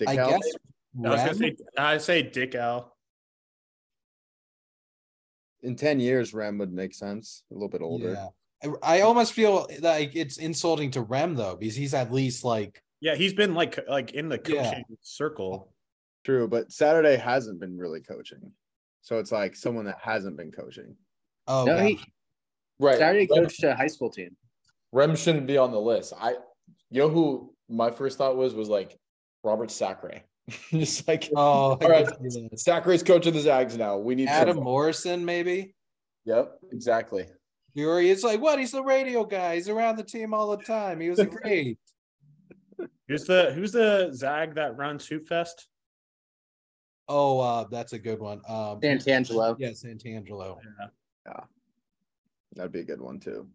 Dick 0.00 0.08
I 0.08 0.16
Cal- 0.16 0.30
guess 0.30 0.40
I 1.04 1.08
was 1.10 1.20
gonna 1.20 1.34
say 1.34 1.56
I 1.78 1.98
say 1.98 2.22
Dickau. 2.22 2.86
in 5.62 5.76
10 5.76 6.00
years, 6.00 6.32
Rem 6.32 6.56
would 6.58 6.72
make 6.72 6.94
sense. 6.94 7.42
A 7.50 7.54
little 7.54 7.68
bit 7.68 7.82
older. 7.82 8.12
Yeah. 8.62 8.72
I, 8.82 8.98
I 8.98 9.00
almost 9.02 9.34
feel 9.34 9.68
like 9.80 10.16
it's 10.16 10.38
insulting 10.38 10.90
to 10.92 11.02
Rem 11.02 11.34
though, 11.34 11.54
because 11.56 11.76
he's 11.76 11.92
at 11.94 12.10
least 12.12 12.44
like 12.44 12.82
Yeah, 13.00 13.14
he's 13.14 13.34
been 13.34 13.54
like 13.54 13.78
like 13.88 14.12
in 14.12 14.28
the 14.28 14.38
coaching 14.38 14.84
Yeah. 14.88 14.96
circle. 15.02 15.72
True, 16.24 16.48
but 16.48 16.72
Saturday 16.72 17.16
hasn't 17.16 17.60
been 17.60 17.76
really 17.78 18.00
coaching. 18.00 18.52
So 19.02 19.18
it's 19.18 19.32
like 19.32 19.54
someone 19.56 19.84
that 19.86 19.98
hasn't 20.02 20.36
been 20.36 20.50
coaching. 20.50 20.96
oh 21.46 21.64
No, 21.64 21.76
he 21.78 22.00
Right. 22.78 22.96
Saturday 22.98 23.28
Rem, 23.30 23.44
coached 23.44 23.62
a 23.64 23.74
high 23.74 23.86
school 23.86 24.10
team. 24.10 24.34
Rem 24.92 25.14
shouldn't 25.14 25.46
be 25.46 25.58
on 25.58 25.70
the 25.72 25.80
list. 25.80 26.14
I 26.18 26.32
you 26.90 27.00
know 27.02 27.08
who 27.10 27.54
my 27.68 27.90
first 27.90 28.18
thought 28.18 28.36
was 28.36 28.54
was 28.54 28.68
like 28.68 28.98
Robert 29.42 29.70
Sacre. 29.70 30.20
Just 30.70 31.06
like 31.06 31.28
oh 31.36 31.40
all 31.40 31.78
right. 31.78 32.08
Sacre's 32.56 33.02
coach 33.02 33.26
of 33.26 33.34
the 33.34 33.40
Zags 33.40 33.76
now. 33.76 33.98
We 33.98 34.14
need 34.14 34.28
Adam 34.28 34.56
some- 34.56 34.64
Morrison, 34.64 35.24
maybe. 35.24 35.74
Yep, 36.24 36.58
exactly. 36.72 37.26
Fury 37.74 38.10
is 38.10 38.24
like, 38.24 38.40
what? 38.40 38.58
He's 38.58 38.72
the 38.72 38.82
radio 38.82 39.24
guy. 39.24 39.54
He's 39.54 39.68
around 39.68 39.96
the 39.96 40.02
team 40.02 40.34
all 40.34 40.54
the 40.56 40.62
time. 40.64 41.00
He 41.00 41.08
was 41.08 41.20
great. 41.42 41.78
Who's 43.08 43.24
the 43.24 43.52
who's 43.54 43.72
the 43.72 44.10
Zag 44.12 44.54
that 44.56 44.76
runs 44.76 45.06
Hoop 45.06 45.26
Fest? 45.28 45.66
oh, 47.12 47.40
uh, 47.40 47.64
that's 47.70 47.92
a 47.92 47.98
good 47.98 48.20
one. 48.20 48.40
Um, 48.48 48.80
Santangelo. 48.80 49.56
yeah, 49.58 49.70
Santangelo. 49.70 50.58
Yeah. 51.26 51.40
That'd 52.54 52.70
be 52.72 52.80
a 52.80 52.84
good 52.84 53.00
one 53.00 53.18
too. 53.18 53.48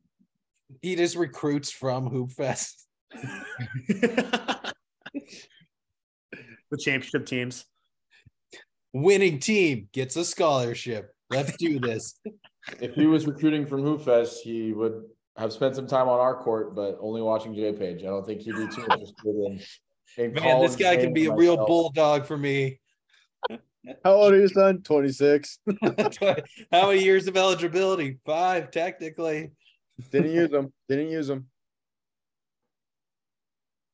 He 0.81 0.95
just 0.95 1.15
recruits 1.15 1.71
from 1.71 2.07
Hoop 2.07 2.31
Fest. 2.31 2.87
the 6.71 6.77
championship 6.77 7.25
teams. 7.25 7.65
Winning 8.93 9.39
team 9.39 9.89
gets 9.91 10.15
a 10.15 10.23
scholarship. 10.25 11.13
Let's 11.29 11.55
do 11.57 11.79
this. 11.79 12.19
If 12.81 12.95
he 12.95 13.05
was 13.05 13.27
recruiting 13.27 13.67
from 13.67 13.83
Hoop 13.83 14.01
Fest, 14.01 14.41
he 14.43 14.73
would 14.73 15.03
have 15.37 15.53
spent 15.53 15.75
some 15.75 15.85
time 15.85 16.09
on 16.09 16.19
our 16.19 16.33
court, 16.35 16.73
but 16.75 16.97
only 16.99 17.21
watching 17.21 17.53
J 17.53 17.71
Page. 17.73 18.01
I 18.01 18.07
don't 18.07 18.25
think 18.25 18.41
he'd 18.41 18.55
be 18.55 18.67
too 18.67 18.81
interested 18.91 19.13
in. 19.23 19.59
in 20.17 20.33
Man, 20.33 20.61
this 20.61 20.75
guy 20.75 20.97
can 20.97 21.13
be 21.13 21.25
games 21.25 21.33
a 21.33 21.35
real 21.35 21.53
myself. 21.57 21.67
bulldog 21.67 22.25
for 22.25 22.35
me. 22.35 22.79
How 24.03 24.13
old 24.13 24.33
are 24.33 24.39
you, 24.39 24.47
son? 24.47 24.81
26. 24.81 25.59
How 26.71 26.87
many 26.87 27.03
years 27.03 27.27
of 27.27 27.37
eligibility? 27.37 28.17
Five, 28.25 28.71
technically. 28.71 29.51
Didn't 30.11 30.31
use 30.31 30.49
them. 30.49 30.73
Didn't 30.89 31.09
use 31.11 31.27
them. 31.27 31.45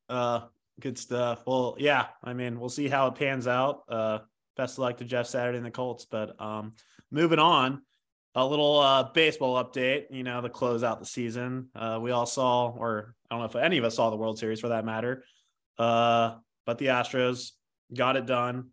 Uh, 0.08 0.46
good 0.80 0.98
stuff. 0.98 1.42
Well, 1.46 1.76
yeah, 1.78 2.06
I 2.22 2.32
mean, 2.32 2.58
we'll 2.58 2.68
see 2.68 2.88
how 2.88 3.08
it 3.08 3.14
pans 3.14 3.46
out. 3.46 3.82
Uh, 3.88 4.18
best 4.56 4.74
of 4.74 4.80
luck 4.80 4.98
to 4.98 5.04
Jeff 5.04 5.26
Saturday 5.26 5.58
and 5.58 5.66
the 5.66 5.70
Colts. 5.70 6.04
But 6.04 6.40
um, 6.40 6.74
moving 7.10 7.38
on, 7.38 7.82
a 8.34 8.46
little 8.46 8.78
uh, 8.78 9.04
baseball 9.12 9.62
update. 9.62 10.04
You 10.10 10.22
know, 10.22 10.40
to 10.40 10.48
close 10.48 10.82
out 10.82 11.00
the 11.00 11.06
season. 11.06 11.68
Uh, 11.74 11.98
we 12.00 12.10
all 12.10 12.26
saw, 12.26 12.68
or 12.70 13.14
I 13.30 13.34
don't 13.34 13.40
know 13.40 13.48
if 13.48 13.64
any 13.64 13.78
of 13.78 13.84
us 13.84 13.96
saw 13.96 14.10
the 14.10 14.16
World 14.16 14.38
Series 14.38 14.60
for 14.60 14.68
that 14.68 14.84
matter. 14.84 15.24
Uh, 15.78 16.36
but 16.66 16.78
the 16.78 16.86
Astros 16.86 17.50
got 17.94 18.16
it 18.16 18.26
done. 18.26 18.70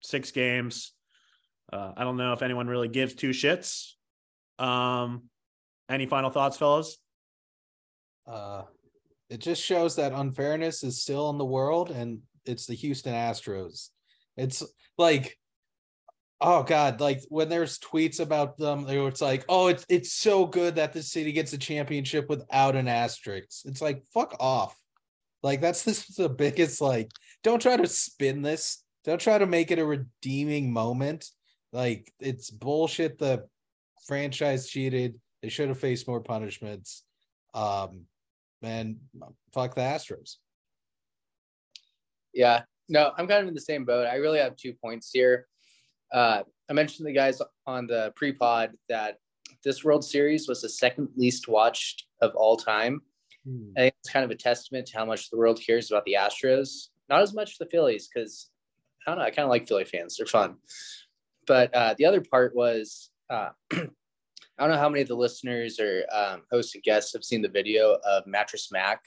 Six 0.00 0.30
games. 0.30 0.92
Uh, 1.72 1.92
I 1.96 2.04
don't 2.04 2.16
know 2.16 2.32
if 2.32 2.42
anyone 2.42 2.66
really 2.66 2.88
gives 2.88 3.14
two 3.14 3.30
shits. 3.30 3.92
Um, 4.58 5.24
any 5.88 6.06
final 6.06 6.30
thoughts, 6.30 6.56
fellas? 6.56 6.98
It 9.30 9.40
just 9.40 9.62
shows 9.62 9.96
that 9.96 10.12
unfairness 10.12 10.82
is 10.82 11.02
still 11.02 11.30
in 11.30 11.38
the 11.38 11.44
world, 11.44 11.90
and 11.90 12.20
it's 12.46 12.66
the 12.66 12.74
Houston 12.74 13.12
Astros. 13.12 13.88
It's 14.36 14.62
like, 14.96 15.36
oh 16.40 16.62
god, 16.62 17.00
like 17.00 17.22
when 17.28 17.48
there's 17.48 17.78
tweets 17.78 18.20
about 18.20 18.56
them, 18.56 18.86
it's 18.88 19.20
like, 19.20 19.44
oh, 19.48 19.68
it's 19.68 19.84
it's 19.88 20.12
so 20.12 20.46
good 20.46 20.76
that 20.76 20.92
the 20.92 21.02
city 21.02 21.32
gets 21.32 21.52
a 21.52 21.58
championship 21.58 22.28
without 22.28 22.76
an 22.76 22.88
asterisk. 22.88 23.66
It's 23.66 23.82
like, 23.82 24.02
fuck 24.14 24.34
off. 24.40 24.74
Like 25.42 25.60
that's 25.60 25.82
this 25.84 26.08
is 26.08 26.16
the 26.16 26.28
biggest 26.28 26.80
like. 26.80 27.10
Don't 27.44 27.62
try 27.62 27.76
to 27.76 27.86
spin 27.86 28.42
this. 28.42 28.82
Don't 29.04 29.20
try 29.20 29.38
to 29.38 29.46
make 29.46 29.70
it 29.70 29.78
a 29.78 29.84
redeeming 29.84 30.72
moment. 30.72 31.26
Like 31.72 32.12
it's 32.18 32.50
bullshit. 32.50 33.18
The 33.18 33.44
franchise 34.06 34.68
cheated. 34.68 35.20
They 35.42 35.48
should 35.48 35.68
have 35.68 35.78
faced 35.78 36.08
more 36.08 36.20
punishments. 36.20 37.04
Um, 37.54 38.06
and 38.62 38.96
fuck 39.52 39.74
the 39.74 39.80
Astros. 39.80 40.36
Yeah, 42.34 42.62
no, 42.88 43.12
I'm 43.16 43.26
kind 43.26 43.42
of 43.42 43.48
in 43.48 43.54
the 43.54 43.60
same 43.60 43.84
boat. 43.84 44.06
I 44.06 44.16
really 44.16 44.38
have 44.38 44.56
two 44.56 44.74
points 44.74 45.10
here. 45.12 45.46
Uh, 46.12 46.42
I 46.68 46.72
mentioned 46.72 46.98
to 46.98 47.04
the 47.04 47.12
guys 47.12 47.40
on 47.66 47.86
the 47.86 48.12
pre-pod 48.16 48.72
that 48.88 49.18
this 49.64 49.84
World 49.84 50.04
Series 50.04 50.48
was 50.48 50.62
the 50.62 50.68
second 50.68 51.08
least 51.16 51.48
watched 51.48 52.06
of 52.20 52.34
all 52.34 52.56
time. 52.56 53.02
I 53.76 53.80
think 53.80 53.94
it's 54.00 54.12
kind 54.12 54.24
of 54.24 54.30
a 54.30 54.34
testament 54.34 54.86
to 54.88 54.98
how 54.98 55.04
much 55.04 55.30
the 55.30 55.38
world 55.38 55.60
cares 55.64 55.90
about 55.90 56.04
the 56.04 56.16
Astros. 56.18 56.88
Not 57.08 57.22
as 57.22 57.32
much 57.32 57.58
the 57.58 57.66
Phillies, 57.66 58.08
because 58.12 58.50
I 59.06 59.10
don't 59.10 59.18
know. 59.18 59.24
I 59.24 59.30
kind 59.30 59.44
of 59.44 59.50
like 59.50 59.66
Philly 59.66 59.84
fans; 59.84 60.16
they're 60.16 60.26
fun. 60.26 60.56
But 61.46 61.74
uh, 61.74 61.94
the 61.96 62.04
other 62.04 62.20
part 62.20 62.54
was 62.54 63.10
uh, 63.30 63.50
I 64.58 64.64
don't 64.64 64.72
know 64.72 64.80
how 64.80 64.88
many 64.88 65.02
of 65.02 65.08
the 65.08 65.14
listeners 65.14 65.78
or 65.78 66.04
um, 66.12 66.42
hosts 66.50 66.74
and 66.74 66.82
guests 66.82 67.12
have 67.12 67.22
seen 67.22 67.42
the 67.42 67.48
video 67.48 67.98
of 68.04 68.26
Mattress 68.26 68.70
Mac 68.72 69.00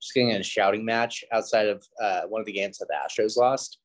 just 0.00 0.14
getting 0.14 0.30
in 0.30 0.40
a 0.40 0.44
shouting 0.44 0.84
match 0.84 1.24
outside 1.32 1.68
of 1.68 1.84
uh, 2.00 2.22
one 2.22 2.40
of 2.40 2.46
the 2.46 2.52
games 2.52 2.78
that 2.78 2.86
the 2.88 2.94
Astros 2.94 3.36
lost. 3.36 3.78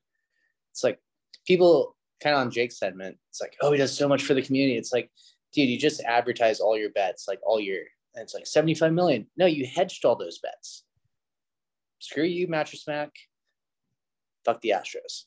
It's 0.71 0.83
like 0.83 0.99
people 1.45 1.95
kind 2.21 2.35
of 2.35 2.41
on 2.41 2.51
Jake's 2.51 2.77
segment. 2.77 3.17
It's 3.29 3.41
like, 3.41 3.55
oh, 3.61 3.71
he 3.71 3.77
does 3.77 3.95
so 3.95 4.07
much 4.07 4.23
for 4.23 4.33
the 4.33 4.41
community. 4.41 4.77
It's 4.77 4.93
like, 4.93 5.11
dude, 5.53 5.69
you 5.69 5.77
just 5.77 6.01
advertise 6.01 6.59
all 6.59 6.77
your 6.77 6.91
bets 6.91 7.27
like 7.27 7.39
all 7.43 7.59
year. 7.59 7.85
And 8.15 8.23
it's 8.23 8.33
like 8.33 8.47
75 8.47 8.93
million. 8.93 9.27
No, 9.37 9.45
you 9.45 9.65
hedged 9.65 10.05
all 10.05 10.15
those 10.15 10.39
bets. 10.39 10.83
Screw 11.99 12.23
you, 12.23 12.47
Mattress 12.47 12.87
Mac. 12.87 13.11
Fuck 14.45 14.61
the 14.61 14.69
Astros. 14.69 15.23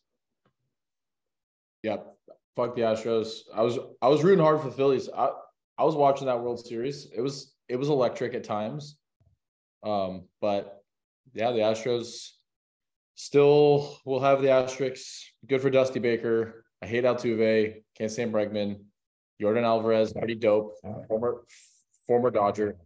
Yep. 1.83 2.07
Fuck 2.55 2.75
the 2.75 2.83
Astros. 2.83 3.41
I 3.55 3.63
was 3.63 3.79
I 4.01 4.09
was 4.09 4.23
rooting 4.23 4.45
hard 4.45 4.61
for 4.61 4.69
the 4.69 4.75
Phillies. 4.75 5.09
I 5.15 5.31
I 5.79 5.85
was 5.85 5.95
watching 5.95 6.27
that 6.27 6.41
World 6.41 6.65
Series. 6.65 7.09
It 7.15 7.21
was 7.21 7.55
it 7.69 7.77
was 7.77 7.89
electric 7.89 8.35
at 8.35 8.45
times. 8.45 8.97
Um, 9.83 10.25
but 10.41 10.83
yeah, 11.35 11.53
the 11.53 11.59
Astros 11.59 12.31
still 13.15 13.99
will 14.05 14.21
have 14.21 14.41
the 14.43 14.51
asterisks. 14.51 15.31
Good 15.47 15.61
for 15.61 15.71
Dusty 15.71 15.99
Baker. 15.99 16.65
I 16.83 16.87
hate 16.87 17.05
Altuve. 17.05 17.83
Can't 17.97 18.11
stand 18.11 18.33
Bregman. 18.33 18.81
Yordan 19.43 19.65
Alvarez, 19.65 20.13
pretty 20.13 20.35
dope. 20.35 20.75
Former 21.09 21.45
former 22.07 22.31
Dodger. 22.31 22.77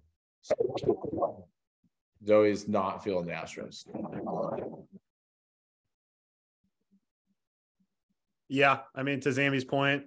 Zoe's 2.27 2.69
not 2.69 3.05
feeling 3.05 3.27
the 3.27 3.33
Astros. 3.33 3.85
Yeah, 8.49 8.81
I 8.97 9.05
mean, 9.05 9.21
to 9.21 9.29
Zami's 9.29 9.65
point, 9.65 10.05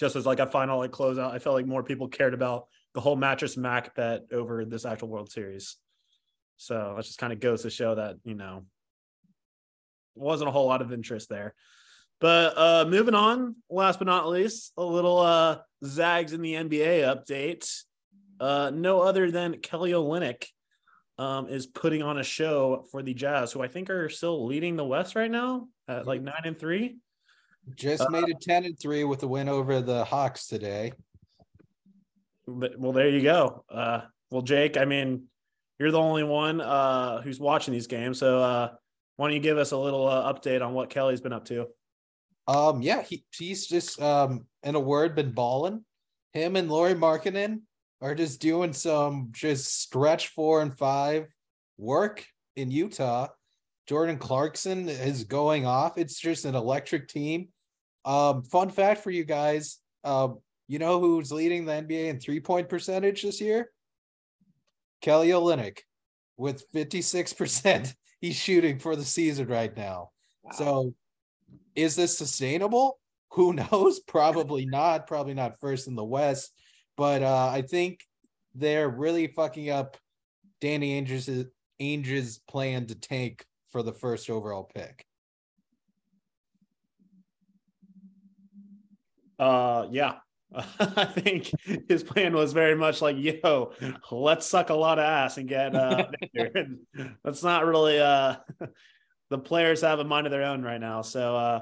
just 0.00 0.16
as 0.16 0.24
like 0.24 0.40
a 0.40 0.46
final 0.46 0.78
like 0.78 0.90
closeout, 0.92 1.30
I 1.30 1.38
felt 1.38 1.54
like 1.54 1.66
more 1.66 1.84
people 1.84 2.08
cared 2.08 2.32
about 2.32 2.68
the 2.94 3.02
whole 3.02 3.16
mattress 3.16 3.58
Mac 3.58 3.94
bet 3.94 4.22
over 4.32 4.64
this 4.64 4.86
actual 4.86 5.08
World 5.08 5.30
Series. 5.30 5.76
So 6.56 6.94
that 6.96 7.04
just 7.04 7.18
kind 7.18 7.34
of 7.34 7.38
goes 7.38 7.62
to 7.62 7.70
show 7.70 7.94
that 7.94 8.16
you 8.24 8.34
know 8.34 8.64
wasn't 10.14 10.48
a 10.48 10.52
whole 10.52 10.66
lot 10.66 10.80
of 10.80 10.92
interest 10.92 11.28
there. 11.28 11.54
But 12.18 12.56
uh 12.56 12.86
moving 12.88 13.14
on, 13.14 13.56
last 13.68 13.98
but 13.98 14.06
not 14.06 14.28
least, 14.28 14.72
a 14.78 14.82
little 14.82 15.20
uh 15.20 15.58
Zags 15.84 16.32
in 16.32 16.40
the 16.40 16.54
NBA 16.54 17.04
update. 17.04 17.70
Uh 18.40 18.70
no 18.74 19.02
other 19.02 19.30
than 19.30 19.58
Kelly 19.58 19.92
Olynyk 19.92 20.46
um 21.18 21.46
is 21.48 21.66
putting 21.66 22.02
on 22.02 22.16
a 22.16 22.24
show 22.24 22.86
for 22.90 23.02
the 23.02 23.12
Jazz, 23.12 23.52
who 23.52 23.62
I 23.62 23.68
think 23.68 23.90
are 23.90 24.08
still 24.08 24.46
leading 24.46 24.76
the 24.76 24.84
West 24.84 25.14
right 25.14 25.30
now 25.30 25.68
at 25.86 26.06
like 26.06 26.22
nine 26.22 26.42
and 26.44 26.58
three. 26.58 26.96
Just 27.74 28.10
made 28.10 28.28
it 28.28 28.40
10 28.40 28.64
and 28.64 28.78
3 28.78 29.04
with 29.04 29.20
the 29.20 29.28
win 29.28 29.48
over 29.48 29.80
the 29.80 30.04
Hawks 30.04 30.46
today. 30.46 30.92
Well, 32.46 32.92
there 32.92 33.08
you 33.08 33.22
go. 33.22 33.64
Uh, 33.70 34.02
well, 34.30 34.42
Jake, 34.42 34.76
I 34.76 34.84
mean, 34.84 35.24
you're 35.78 35.90
the 35.90 36.00
only 36.00 36.24
one 36.24 36.60
uh, 36.60 37.22
who's 37.22 37.38
watching 37.38 37.72
these 37.72 37.86
games, 37.86 38.18
so 38.18 38.42
uh, 38.42 38.70
why 39.16 39.28
don't 39.28 39.34
you 39.34 39.40
give 39.40 39.58
us 39.58 39.72
a 39.72 39.76
little 39.76 40.06
uh, 40.06 40.32
update 40.32 40.64
on 40.64 40.74
what 40.74 40.90
Kelly's 40.90 41.20
been 41.20 41.32
up 41.32 41.44
to? 41.46 41.68
Um, 42.48 42.82
yeah, 42.82 43.02
he, 43.02 43.24
he's 43.36 43.66
just 43.66 44.00
um 44.02 44.46
in 44.62 44.74
a 44.74 44.80
word 44.80 45.14
been 45.14 45.32
balling. 45.32 45.84
Him 46.32 46.56
and 46.56 46.70
Lauri 46.70 46.94
Markkanen 46.94 47.60
are 48.00 48.14
just 48.14 48.40
doing 48.40 48.72
some 48.72 49.28
just 49.30 49.80
stretch 49.80 50.28
four 50.28 50.62
and 50.62 50.76
five 50.76 51.28
work 51.78 52.26
in 52.56 52.70
Utah. 52.70 53.28
Jordan 53.88 54.18
Clarkson 54.18 54.88
is 54.88 55.24
going 55.24 55.66
off. 55.66 55.98
It's 55.98 56.18
just 56.18 56.44
an 56.44 56.54
electric 56.54 57.08
team. 57.08 57.48
Um, 58.04 58.42
fun 58.44 58.70
fact 58.70 59.02
for 59.02 59.10
you 59.10 59.24
guys. 59.24 59.78
Um, 60.04 60.38
you 60.68 60.78
know 60.78 61.00
who's 61.00 61.32
leading 61.32 61.64
the 61.64 61.72
NBA 61.72 62.08
in 62.08 62.20
three-point 62.20 62.68
percentage 62.68 63.22
this 63.22 63.40
year? 63.40 63.70
Kelly 65.02 65.28
Olynyk 65.28 65.78
with 66.36 66.70
56%. 66.72 67.94
He's 68.20 68.36
shooting 68.36 68.78
for 68.78 68.96
the 68.96 69.04
season 69.04 69.48
right 69.48 69.74
now. 69.74 70.10
So 70.52 70.94
is 71.74 71.96
this 71.96 72.16
sustainable? 72.16 73.00
who 73.32 73.52
knows? 73.72 74.00
Probably 74.00 74.66
not. 74.66 75.06
Probably 75.06 75.34
not 75.34 75.58
first 75.60 75.88
in 75.88 75.94
the 75.94 76.04
West. 76.04 76.52
But 76.96 77.22
uh, 77.22 77.50
I 77.52 77.62
think 77.62 78.00
they're 78.54 78.88
really 78.88 79.28
fucking 79.28 79.70
up 79.70 79.96
Danny 80.60 81.00
Ainge's 81.00 81.46
Ainge's 81.78 82.40
plan 82.48 82.86
to 82.86 82.94
tank 82.94 83.44
for 83.70 83.82
the 83.82 83.92
first 83.92 84.28
overall 84.28 84.64
pick. 84.64 85.06
Uh, 89.38 89.86
yeah. 89.90 90.16
I 90.80 91.04
think 91.04 91.50
his 91.88 92.02
plan 92.02 92.34
was 92.34 92.52
very 92.52 92.74
much 92.74 93.00
like, 93.00 93.16
yo, 93.18 93.72
let's 94.10 94.46
suck 94.46 94.70
a 94.70 94.74
lot 94.74 94.98
of 94.98 95.04
ass 95.04 95.38
and 95.38 95.48
get 95.48 95.76
uh 95.76 96.06
that's 97.24 97.44
not 97.44 97.64
really 97.64 98.00
uh 98.00 98.36
the 99.30 99.38
players 99.38 99.82
have 99.82 100.00
a 100.00 100.04
mind 100.04 100.26
of 100.26 100.32
their 100.32 100.42
own 100.42 100.62
right 100.62 100.80
now. 100.80 101.02
So 101.02 101.36
uh 101.36 101.60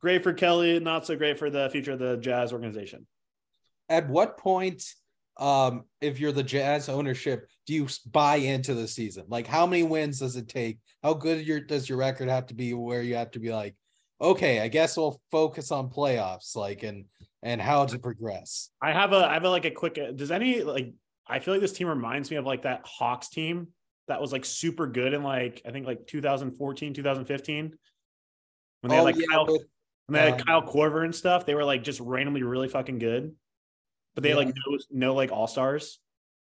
great 0.00 0.24
for 0.24 0.32
Kelly, 0.32 0.80
not 0.80 1.06
so 1.06 1.14
great 1.14 1.38
for 1.38 1.50
the 1.50 1.70
future 1.70 1.92
of 1.92 2.00
the 2.00 2.16
Jazz 2.16 2.52
organization. 2.52 3.06
At 3.88 4.08
what 4.08 4.38
point, 4.38 4.82
um, 5.38 5.84
if 6.00 6.18
you're 6.18 6.32
the 6.32 6.42
Jazz 6.42 6.88
ownership, 6.88 7.48
do 7.66 7.74
you 7.74 7.88
buy 8.10 8.36
into 8.36 8.74
the 8.74 8.88
season? 8.88 9.24
Like, 9.28 9.46
how 9.46 9.66
many 9.66 9.82
wins 9.82 10.20
does 10.20 10.36
it 10.36 10.48
take? 10.48 10.78
How 11.02 11.14
good 11.14 11.46
your 11.46 11.60
does 11.60 11.88
your 11.88 11.98
record 11.98 12.28
have 12.28 12.46
to 12.46 12.54
be 12.54 12.74
where 12.74 13.02
you 13.02 13.16
have 13.16 13.30
to 13.32 13.38
be 13.38 13.52
like, 13.52 13.74
okay, 14.20 14.60
I 14.60 14.68
guess 14.68 14.96
we'll 14.96 15.20
focus 15.30 15.70
on 15.70 15.90
playoffs, 15.90 16.56
like, 16.56 16.82
and 16.82 17.04
and 17.42 17.60
how 17.60 17.86
to 17.86 17.98
progress. 17.98 18.70
I 18.82 18.92
have 18.92 19.12
a 19.12 19.28
I 19.28 19.34
have 19.34 19.44
a, 19.44 19.50
like 19.50 19.64
a 19.64 19.70
quick. 19.70 19.98
Does 20.16 20.30
any 20.30 20.62
like 20.62 20.92
I 21.28 21.38
feel 21.38 21.54
like 21.54 21.60
this 21.60 21.72
team 21.72 21.88
reminds 21.88 22.30
me 22.30 22.36
of 22.36 22.46
like 22.46 22.62
that 22.62 22.82
Hawks 22.84 23.28
team 23.28 23.68
that 24.08 24.20
was 24.20 24.32
like 24.32 24.44
super 24.44 24.86
good 24.86 25.12
in 25.12 25.22
like 25.22 25.62
I 25.66 25.70
think 25.70 25.86
like 25.86 26.06
2014 26.06 26.94
2015 26.94 27.76
when 28.80 28.90
they 28.90 28.94
Oh, 28.94 28.98
had 28.98 29.04
like 29.04 29.16
yeah, 29.16 29.24
Kyle, 29.30 29.46
when 29.46 29.60
they 30.08 30.30
had 30.30 30.40
um, 30.40 30.46
Kyle 30.46 30.62
Korver 30.62 31.04
and 31.04 31.14
stuff. 31.14 31.46
They 31.46 31.54
were 31.54 31.64
like 31.64 31.82
just 31.82 32.00
randomly 32.00 32.42
really 32.42 32.68
fucking 32.68 32.98
good, 32.98 33.34
but 34.16 34.22
they 34.24 34.30
had 34.30 34.38
like 34.38 34.48
no 34.48 34.78
no 34.90 35.14
like 35.14 35.30
all 35.30 35.46
stars. 35.46 36.00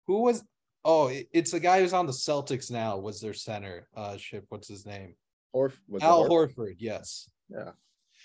who 0.08 0.22
was? 0.22 0.42
Oh, 0.86 1.12
it's 1.34 1.52
the 1.52 1.60
guy 1.60 1.80
who's 1.82 1.94
on 1.94 2.06
the 2.06 2.14
Celtics 2.14 2.72
now. 2.72 2.98
Was 2.98 3.20
their 3.20 3.34
center? 3.34 3.88
Uh, 3.96 4.16
shit, 4.18 4.46
what's 4.50 4.68
his 4.70 4.86
name? 4.86 5.16
Or 5.52 5.72
was 5.90 6.02
Al 6.04 6.30
Horford? 6.30 6.56
Horford. 6.56 6.76
Yes. 6.80 7.30
Yeah. 7.50 7.72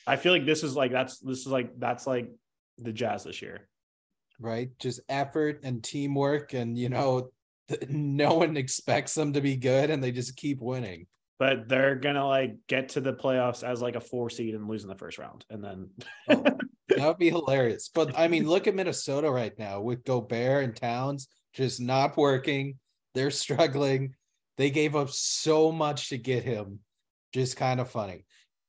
I 0.07 0.17
feel 0.17 0.33
like 0.33 0.47
this 0.47 0.63
is 0.63 0.75
like 0.77 0.93
that's 0.93 1.19
this 1.19 1.41
is 1.41 1.47
like 1.49 1.79
that's 1.79 2.07
like 2.07 2.31
the 2.79 2.93
Jazz 2.93 3.25
this 3.25 3.43
year. 3.43 3.69
right? 4.41 4.71
Just 4.79 5.01
effort 5.09 5.61
and 5.65 5.83
teamwork, 5.83 6.53
and 6.55 6.79
you 6.79 6.89
know, 6.89 7.31
th- 7.69 7.87
no 7.89 8.35
one 8.35 8.57
expects 8.57 9.15
them 9.15 9.33
to 9.35 9.41
be 9.41 9.57
good, 9.57 9.91
and 9.91 10.03
they 10.03 10.13
just 10.13 10.37
keep 10.37 10.61
winning. 10.61 11.07
But 11.39 11.69
they're 11.69 11.95
gonna 11.95 12.27
like 12.27 12.57
get 12.67 12.89
to 12.91 13.01
the 13.01 13.13
playoffs 13.13 13.63
as 13.63 13.81
like 13.81 13.95
a 13.97 14.01
four 14.01 14.31
seed 14.31 14.55
and 14.55 14.67
lose 14.69 14.83
in 14.83 14.89
the 14.89 14.97
first 14.97 15.19
round, 15.19 15.45
and 15.51 15.63
then 15.63 15.91
Oh, 16.29 16.45
that 16.99 17.07
would 17.07 17.19
be 17.19 17.31
hilarious. 17.31 17.91
But 17.93 18.19
I 18.19 18.29
mean, 18.29 18.47
look 18.49 18.67
at 18.67 18.75
Minnesota 18.75 19.31
right 19.31 19.57
now 19.59 19.81
with 19.81 20.05
Gobert 20.05 20.65
and 20.65 20.77
Towns 20.77 21.29
just 21.55 21.81
not 21.81 22.17
working. 22.17 22.79
They're 23.15 23.31
struggling. 23.31 24.15
They 24.57 24.71
gave 24.71 24.97
up 24.97 25.11
so 25.11 25.73
much 25.73 26.09
to 26.11 26.19
get 26.19 26.45
him. 26.45 26.81
Just 27.33 27.57
kind 27.57 27.81
of 27.81 27.91
funny. 27.91 28.25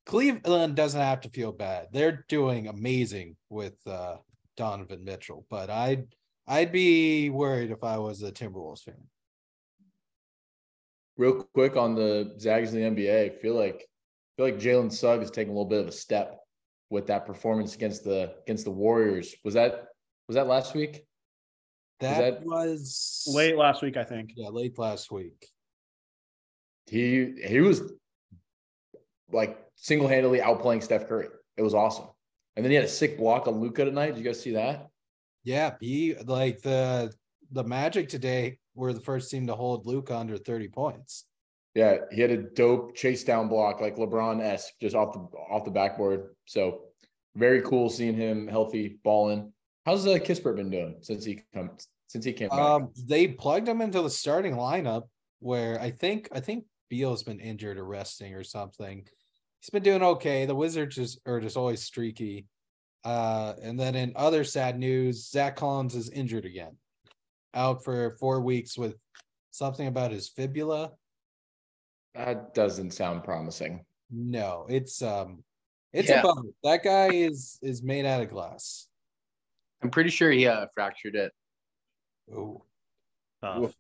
Cleveland 0.06 0.76
doesn't 0.76 1.00
have 1.00 1.22
to 1.22 1.30
feel 1.30 1.52
bad. 1.52 1.88
They're 1.92 2.26
doing 2.30 2.68
amazing 2.68 3.36
with 3.50 3.76
uh, 3.88 4.18
Donovan 4.58 5.04
Mitchell, 5.04 5.46
but 5.50 5.70
I'd 5.70 6.08
I'd 6.48 6.72
be 6.72 7.30
worried 7.30 7.70
if 7.70 7.84
I 7.84 7.98
was 7.98 8.24
a 8.24 8.32
Timberwolves 8.32 8.84
fan. 8.84 8.96
Real 11.16 11.44
quick 11.54 11.78
on 11.78 11.96
the 11.96 12.34
Zags 12.40 12.74
in 12.74 12.96
the 12.96 13.04
NBA, 13.04 13.26
I 13.26 13.30
feel 13.30 13.56
like 13.56 13.76
I 13.86 14.32
feel 14.36 14.46
like 14.46 14.60
Jalen 14.60 14.92
Suggs 14.92 15.26
is 15.26 15.32
taking 15.32 15.52
a 15.52 15.54
little 15.54 15.70
bit 15.70 15.82
of 15.82 15.88
a 15.88 15.92
step 15.92 16.40
with 16.90 17.08
that 17.08 17.26
performance 17.26 17.76
against 17.76 18.04
the 18.04 18.34
against 18.44 18.66
the 18.66 18.72
Warriors. 18.72 19.36
Was 19.44 19.54
that 19.54 19.88
was 20.28 20.36
that 20.36 20.48
last 20.48 20.76
week? 20.76 21.06
That, 22.00 22.20
that- 22.20 22.46
was 22.46 23.26
late 23.28 23.58
last 23.58 23.82
week, 23.82 23.98
I 23.98 24.04
think. 24.04 24.32
Yeah, 24.36 24.50
late 24.50 24.78
last 24.78 25.12
week. 25.12 25.48
He 26.88 27.36
he 27.46 27.60
was 27.60 27.92
like 29.32 29.60
single 29.76 30.08
handedly 30.08 30.40
outplaying 30.40 30.82
Steph 30.84 31.08
Curry. 31.08 31.28
It 31.58 31.62
was 31.62 31.74
awesome. 31.74 32.06
And 32.56 32.66
then 32.66 32.72
he 32.72 32.76
had 32.76 32.86
a 32.86 32.90
sick 32.90 33.18
block 33.18 33.48
on 33.48 33.60
Luka 33.60 33.86
tonight. 33.86 34.08
Did 34.16 34.18
you 34.18 34.24
guys 34.24 34.42
see 34.42 34.54
that? 34.54 34.88
Yeah, 35.44 35.76
he 35.80 36.16
like 36.26 36.62
the 36.62 37.14
the 37.52 37.64
Magic 37.64 38.10
today 38.10 38.58
were 38.76 38.94
the 38.94 39.02
first 39.02 39.30
team 39.30 39.48
to 39.48 39.56
hold 39.56 39.86
Luka 39.86 40.16
under 40.18 40.38
30 40.38 40.68
points. 40.70 41.26
Yeah, 41.76 41.98
he 42.12 42.22
had 42.22 42.32
a 42.32 42.38
dope 42.38 42.96
chase 42.96 43.24
down 43.24 43.48
block 43.48 43.80
like 43.80 43.96
LeBron 43.96 44.42
esque 44.42 44.74
just 44.82 44.96
off 44.96 45.14
the 45.14 45.20
off 45.20 45.66
the 45.66 45.72
backboard. 45.72 46.36
So 46.46 46.82
very 47.36 47.62
cool 47.62 47.90
seeing 47.90 48.16
him 48.16 48.48
healthy 48.48 49.00
balling. 49.04 49.54
How's 49.86 50.06
uh, 50.06 50.16
Kispert 50.16 50.56
been 50.56 50.70
doing 50.70 50.98
since 51.02 51.24
he 51.24 51.42
come 51.54 51.72
since 52.08 52.26
he 52.26 52.34
came 52.34 52.50
back? 52.50 52.60
Um, 52.60 52.90
they 53.08 53.28
plugged 53.28 53.68
him 53.68 53.82
into 53.82 54.02
the 54.02 54.10
starting 54.10 54.56
lineup 54.56 55.04
where 55.40 55.80
I 55.80 55.92
think 55.92 56.28
I 56.32 56.40
think 56.40 56.66
Beal's 56.90 57.24
been 57.24 57.40
injured 57.40 57.78
or 57.78 57.86
resting 57.86 58.34
or 58.34 58.44
something. 58.44 59.08
He's 59.62 59.70
been 59.70 59.84
doing 59.84 60.04
okay. 60.04 60.46
The 60.46 60.56
Wizards 60.56 60.96
just 60.96 61.20
are 61.26 61.40
just 61.40 61.58
always 61.58 61.84
streaky. 61.84 62.48
Uh, 63.04 63.54
and 63.62 63.80
then 63.80 63.96
in 63.96 64.14
other 64.16 64.44
sad 64.44 64.78
news, 64.78 65.30
Zach 65.30 65.56
Collins 65.56 65.96
is 65.96 66.10
injured 66.10 66.46
again, 66.46 66.76
out 67.54 67.84
for 67.84 68.18
four 68.20 68.42
weeks 68.42 68.78
with 68.78 68.96
something 69.52 69.88
about 69.88 70.12
his 70.12 70.30
fibula. 70.30 70.92
That 72.16 72.54
doesn't 72.54 72.92
sound 72.92 73.24
promising. 73.24 73.86
No, 74.12 74.66
it's 74.70 75.02
um, 75.02 75.44
it's 75.94 76.10
Yeah. 76.10 76.20
a 76.22 76.24
bummer. 76.24 76.50
That 76.64 76.84
guy 76.84 77.08
is 77.14 77.60
is 77.62 77.84
made 77.84 78.06
out 78.06 78.22
of 78.22 78.30
glass. 78.30 78.88
I'm 79.82 79.92
pretty 79.92 80.10
sure 80.10 80.30
he 80.32 80.48
uh, 80.48 80.66
fractured 80.74 81.16
it. 81.16 81.32
Oh, 82.36 82.66
Tough. 83.42 83.58
Woof. 83.58 83.76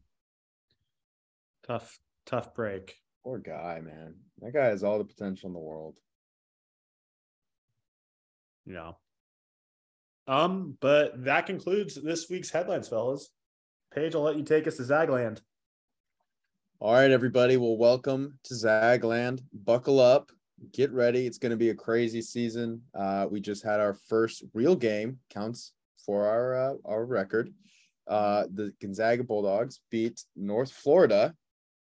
Tough, 1.67 1.99
tough 2.25 2.53
break. 2.55 2.95
Poor 3.23 3.37
guy, 3.37 3.81
man. 3.83 4.15
That 4.39 4.53
guy 4.53 4.65
has 4.67 4.83
all 4.83 4.97
the 4.97 5.03
potential 5.03 5.47
in 5.47 5.53
the 5.53 5.59
world. 5.59 5.97
You 8.65 8.73
know. 8.73 8.97
Um, 10.27 10.77
but 10.79 11.25
that 11.25 11.47
concludes 11.47 11.95
this 11.95 12.29
week's 12.29 12.51
headlines, 12.51 12.87
fellas. 12.87 13.29
Paige, 13.93 14.15
I'll 14.15 14.21
let 14.21 14.37
you 14.37 14.43
take 14.43 14.67
us 14.67 14.77
to 14.77 14.83
Zagland. 14.83 15.41
All 16.81 16.93
right, 16.93 17.11
everybody. 17.11 17.57
Well, 17.57 17.75
welcome 17.75 18.39
to 18.45 18.53
Zagland. 18.53 19.41
Buckle 19.51 19.99
up, 19.99 20.31
get 20.71 20.93
ready. 20.93 21.25
It's 21.25 21.37
going 21.37 21.49
to 21.49 21.57
be 21.57 21.71
a 21.71 21.75
crazy 21.75 22.21
season. 22.21 22.81
Uh, 22.95 23.27
we 23.29 23.41
just 23.41 23.65
had 23.65 23.81
our 23.81 23.93
first 23.93 24.45
real 24.53 24.77
game, 24.77 25.19
counts 25.29 25.73
for 26.05 26.25
our 26.25 26.55
uh, 26.55 26.73
our 26.85 27.05
record. 27.05 27.53
Uh, 28.07 28.45
the 28.53 28.71
Gonzaga 28.81 29.25
Bulldogs 29.25 29.81
beat 29.91 30.23
North 30.37 30.71
Florida 30.71 31.35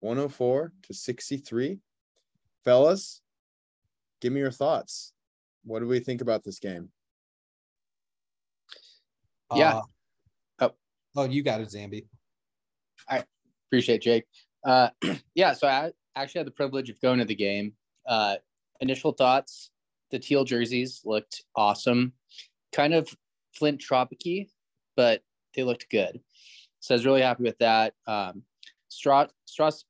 104 0.01 0.71
to 0.83 0.93
63. 0.93 1.79
Fellas, 2.63 3.21
give 4.21 4.31
me 4.31 4.41
your 4.41 4.51
thoughts. 4.51 5.11
What 5.65 5.79
do 5.79 5.87
we 5.87 6.01
think 6.01 6.21
about 6.21 6.43
this 6.43 6.59
game? 6.59 6.89
Yeah. 9.55 9.77
Uh, 9.77 9.81
Oh. 10.59 10.71
oh, 11.15 11.23
you 11.25 11.41
got 11.41 11.61
it, 11.61 11.69
Zambi. 11.69 12.05
I 13.09 13.23
appreciate 13.67 14.03
Jake. 14.03 14.25
Uh, 14.63 14.89
yeah, 15.35 15.53
so 15.53 15.67
I 15.67 15.91
actually 16.15 16.39
had 16.39 16.47
the 16.47 16.51
privilege 16.51 16.89
of 16.89 17.01
going 17.01 17.19
to 17.19 17.25
the 17.25 17.35
game. 17.35 17.73
Uh, 18.07 18.35
initial 18.79 19.11
thoughts: 19.11 19.71
the 20.11 20.19
teal 20.19 20.43
jerseys 20.43 21.01
looked 21.05 21.43
awesome, 21.55 22.13
kind 22.71 22.93
of 22.93 23.09
Flint 23.53 23.79
tropicy, 23.79 24.49
but 24.95 25.21
they 25.55 25.63
looked 25.63 25.89
good. 25.89 26.19
So 26.79 26.93
I 26.93 26.97
was 26.97 27.05
really 27.05 27.21
happy 27.21 27.43
with 27.43 27.57
that. 27.59 27.93
Um, 28.07 28.43
Stroth, 28.91 29.29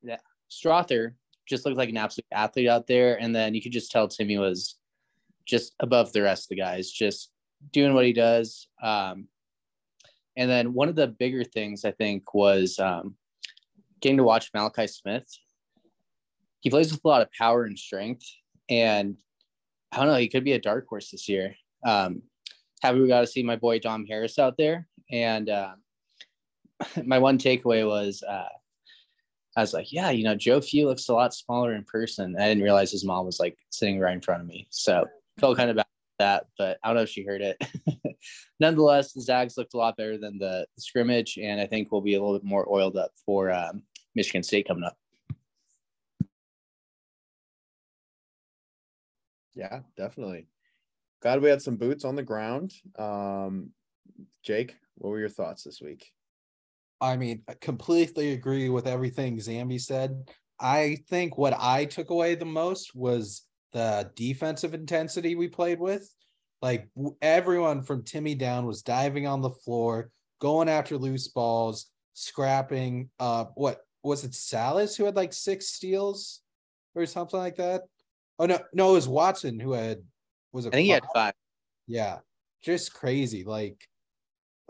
yeah, 0.01 0.17
Strawther 0.51 1.13
just 1.47 1.65
looked 1.65 1.77
like 1.77 1.89
an 1.89 1.97
absolute 1.97 2.27
athlete 2.31 2.69
out 2.69 2.87
there, 2.87 3.19
and 3.19 3.35
then 3.35 3.53
you 3.53 3.61
could 3.61 3.71
just 3.71 3.91
tell 3.91 4.07
Timme 4.07 4.39
was 4.39 4.75
just 5.45 5.73
above 5.79 6.13
the 6.13 6.21
rest 6.21 6.45
of 6.45 6.49
the 6.49 6.61
guys, 6.61 6.91
just 6.91 7.31
doing 7.71 7.93
what 7.93 8.05
he 8.05 8.13
does. 8.13 8.67
Um, 8.81 9.27
and 10.35 10.49
then 10.49 10.73
one 10.73 10.89
of 10.89 10.95
the 10.95 11.07
bigger 11.07 11.43
things 11.43 11.85
I 11.85 11.91
think 11.91 12.33
was 12.33 12.79
um, 12.79 13.15
getting 14.03 14.17
to 14.17 14.23
watch 14.23 14.51
Malachi 14.53 14.85
Smith. 14.85 15.25
He 16.59 16.69
plays 16.69 16.91
with 16.91 17.03
a 17.03 17.07
lot 17.07 17.21
of 17.21 17.31
power 17.31 17.63
and 17.63 17.79
strength, 17.79 18.25
and 18.69 19.17
I 19.91 19.97
don't 19.97 20.07
know, 20.07 20.15
he 20.15 20.27
could 20.27 20.43
be 20.43 20.53
a 20.53 20.59
dark 20.59 20.85
horse 20.87 21.09
this 21.09 21.27
year. 21.27 21.55
Um, 21.85 22.21
happy 22.81 22.99
we 22.99 23.07
got 23.07 23.21
to 23.21 23.27
see 23.27 23.43
my 23.43 23.55
boy 23.55 23.79
Dom 23.79 24.05
Harris 24.05 24.37
out 24.37 24.55
there, 24.57 24.87
and 25.09 25.49
uh, 25.49 25.73
my 27.05 27.17
one 27.17 27.37
takeaway 27.37 27.87
was 27.87 28.21
uh, 28.23 28.49
I 29.55 29.61
was 29.61 29.73
like, 29.73 29.91
yeah, 29.91 30.09
you 30.09 30.23
know, 30.23 30.35
Joe 30.35 30.61
Few 30.61 30.85
looks 30.85 31.07
a 31.07 31.13
lot 31.13 31.33
smaller 31.33 31.73
in 31.73 31.83
person. 31.85 32.35
I 32.37 32.47
didn't 32.47 32.63
realize 32.63 32.91
his 32.91 33.05
mom 33.05 33.25
was 33.25 33.39
like 33.39 33.57
sitting 33.71 33.99
right 33.99 34.13
in 34.13 34.21
front 34.21 34.41
of 34.41 34.47
me, 34.47 34.67
so 34.69 35.05
felt 35.39 35.57
kind 35.57 35.69
of 35.69 35.77
bad 35.77 35.85
that, 36.19 36.47
but 36.57 36.77
I 36.83 36.87
don't 36.87 36.95
know 36.95 37.03
if 37.03 37.09
she 37.09 37.25
heard 37.25 37.41
it. 37.41 37.61
Nonetheless, 38.59 39.13
the 39.13 39.21
Zags 39.21 39.57
looked 39.57 39.73
a 39.73 39.77
lot 39.77 39.97
better 39.97 40.17
than 40.17 40.37
the 40.37 40.65
scrimmage, 40.77 41.37
and 41.41 41.59
I 41.59 41.67
think 41.67 41.91
we'll 41.91 42.01
be 42.01 42.15
a 42.15 42.21
little 42.21 42.37
bit 42.37 42.45
more 42.45 42.71
oiled 42.71 42.97
up 42.97 43.11
for 43.25 43.51
um, 43.51 43.83
Michigan 44.15 44.43
State 44.43 44.67
coming 44.67 44.83
up. 44.83 44.97
Yeah, 49.55 49.81
definitely. 49.95 50.47
glad 51.21 51.41
we 51.41 51.49
had 51.49 51.61
some 51.61 51.77
boots 51.77 52.05
on 52.05 52.15
the 52.15 52.23
ground. 52.23 52.73
Um, 52.97 53.69
Jake, 54.43 54.75
what 54.95 55.09
were 55.09 55.19
your 55.19 55.29
thoughts 55.29 55.63
this 55.63 55.79
week? 55.81 56.11
I 56.99 57.17
mean, 57.17 57.43
I 57.47 57.53
completely 57.59 58.33
agree 58.33 58.69
with 58.69 58.87
everything 58.87 59.37
Zambi 59.37 59.79
said. 59.79 60.29
I 60.59 60.97
think 61.09 61.37
what 61.37 61.53
I 61.59 61.85
took 61.85 62.09
away 62.09 62.35
the 62.35 62.45
most 62.45 62.95
was 62.95 63.43
the 63.73 64.09
defensive 64.15 64.73
intensity 64.73 65.35
we 65.35 65.47
played 65.47 65.79
with. 65.79 66.09
Like 66.61 66.87
everyone 67.21 67.83
from 67.83 68.03
Timme 68.03 68.37
down 68.37 68.65
was 68.65 68.81
diving 68.83 69.27
on 69.27 69.41
the 69.41 69.49
floor, 69.49 70.11
going 70.39 70.69
after 70.69 70.97
loose 70.97 71.27
balls, 71.27 71.87
scrapping. 72.13 73.09
Uh, 73.19 73.45
what 73.55 73.81
was 74.03 74.23
it? 74.23 74.31
Sallis 74.31 74.97
who 74.97 75.05
had 75.05 75.15
like 75.15 75.33
six 75.33 75.67
steals 75.67 76.41
or 76.95 77.05
something 77.05 77.39
like 77.39 77.55
that. 77.55 77.83
Oh 78.39 78.45
no, 78.45 78.59
no, 78.73 78.91
it 78.91 78.93
was 78.93 79.07
Watson 79.07 79.59
who 79.59 79.73
had 79.73 80.03
was 80.51 80.65
it? 80.65 80.69
I 80.69 80.77
think 80.77 80.85
he 80.85 80.91
had 80.91 81.03
five? 81.03 81.13
five. 81.13 81.33
Yeah, 81.87 82.19
just 82.61 82.93
crazy. 82.93 83.43
Like, 83.43 83.87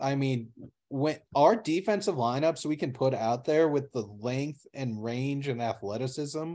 I 0.00 0.14
mean, 0.14 0.50
when 0.88 1.18
our 1.34 1.56
defensive 1.56 2.16
lineups 2.16 2.64
we 2.66 2.76
can 2.76 2.92
put 2.92 3.14
out 3.14 3.44
there 3.44 3.68
with 3.68 3.90
the 3.92 4.02
length 4.02 4.66
and 4.74 5.02
range 5.02 5.48
and 5.48 5.60
athleticism 5.60 6.54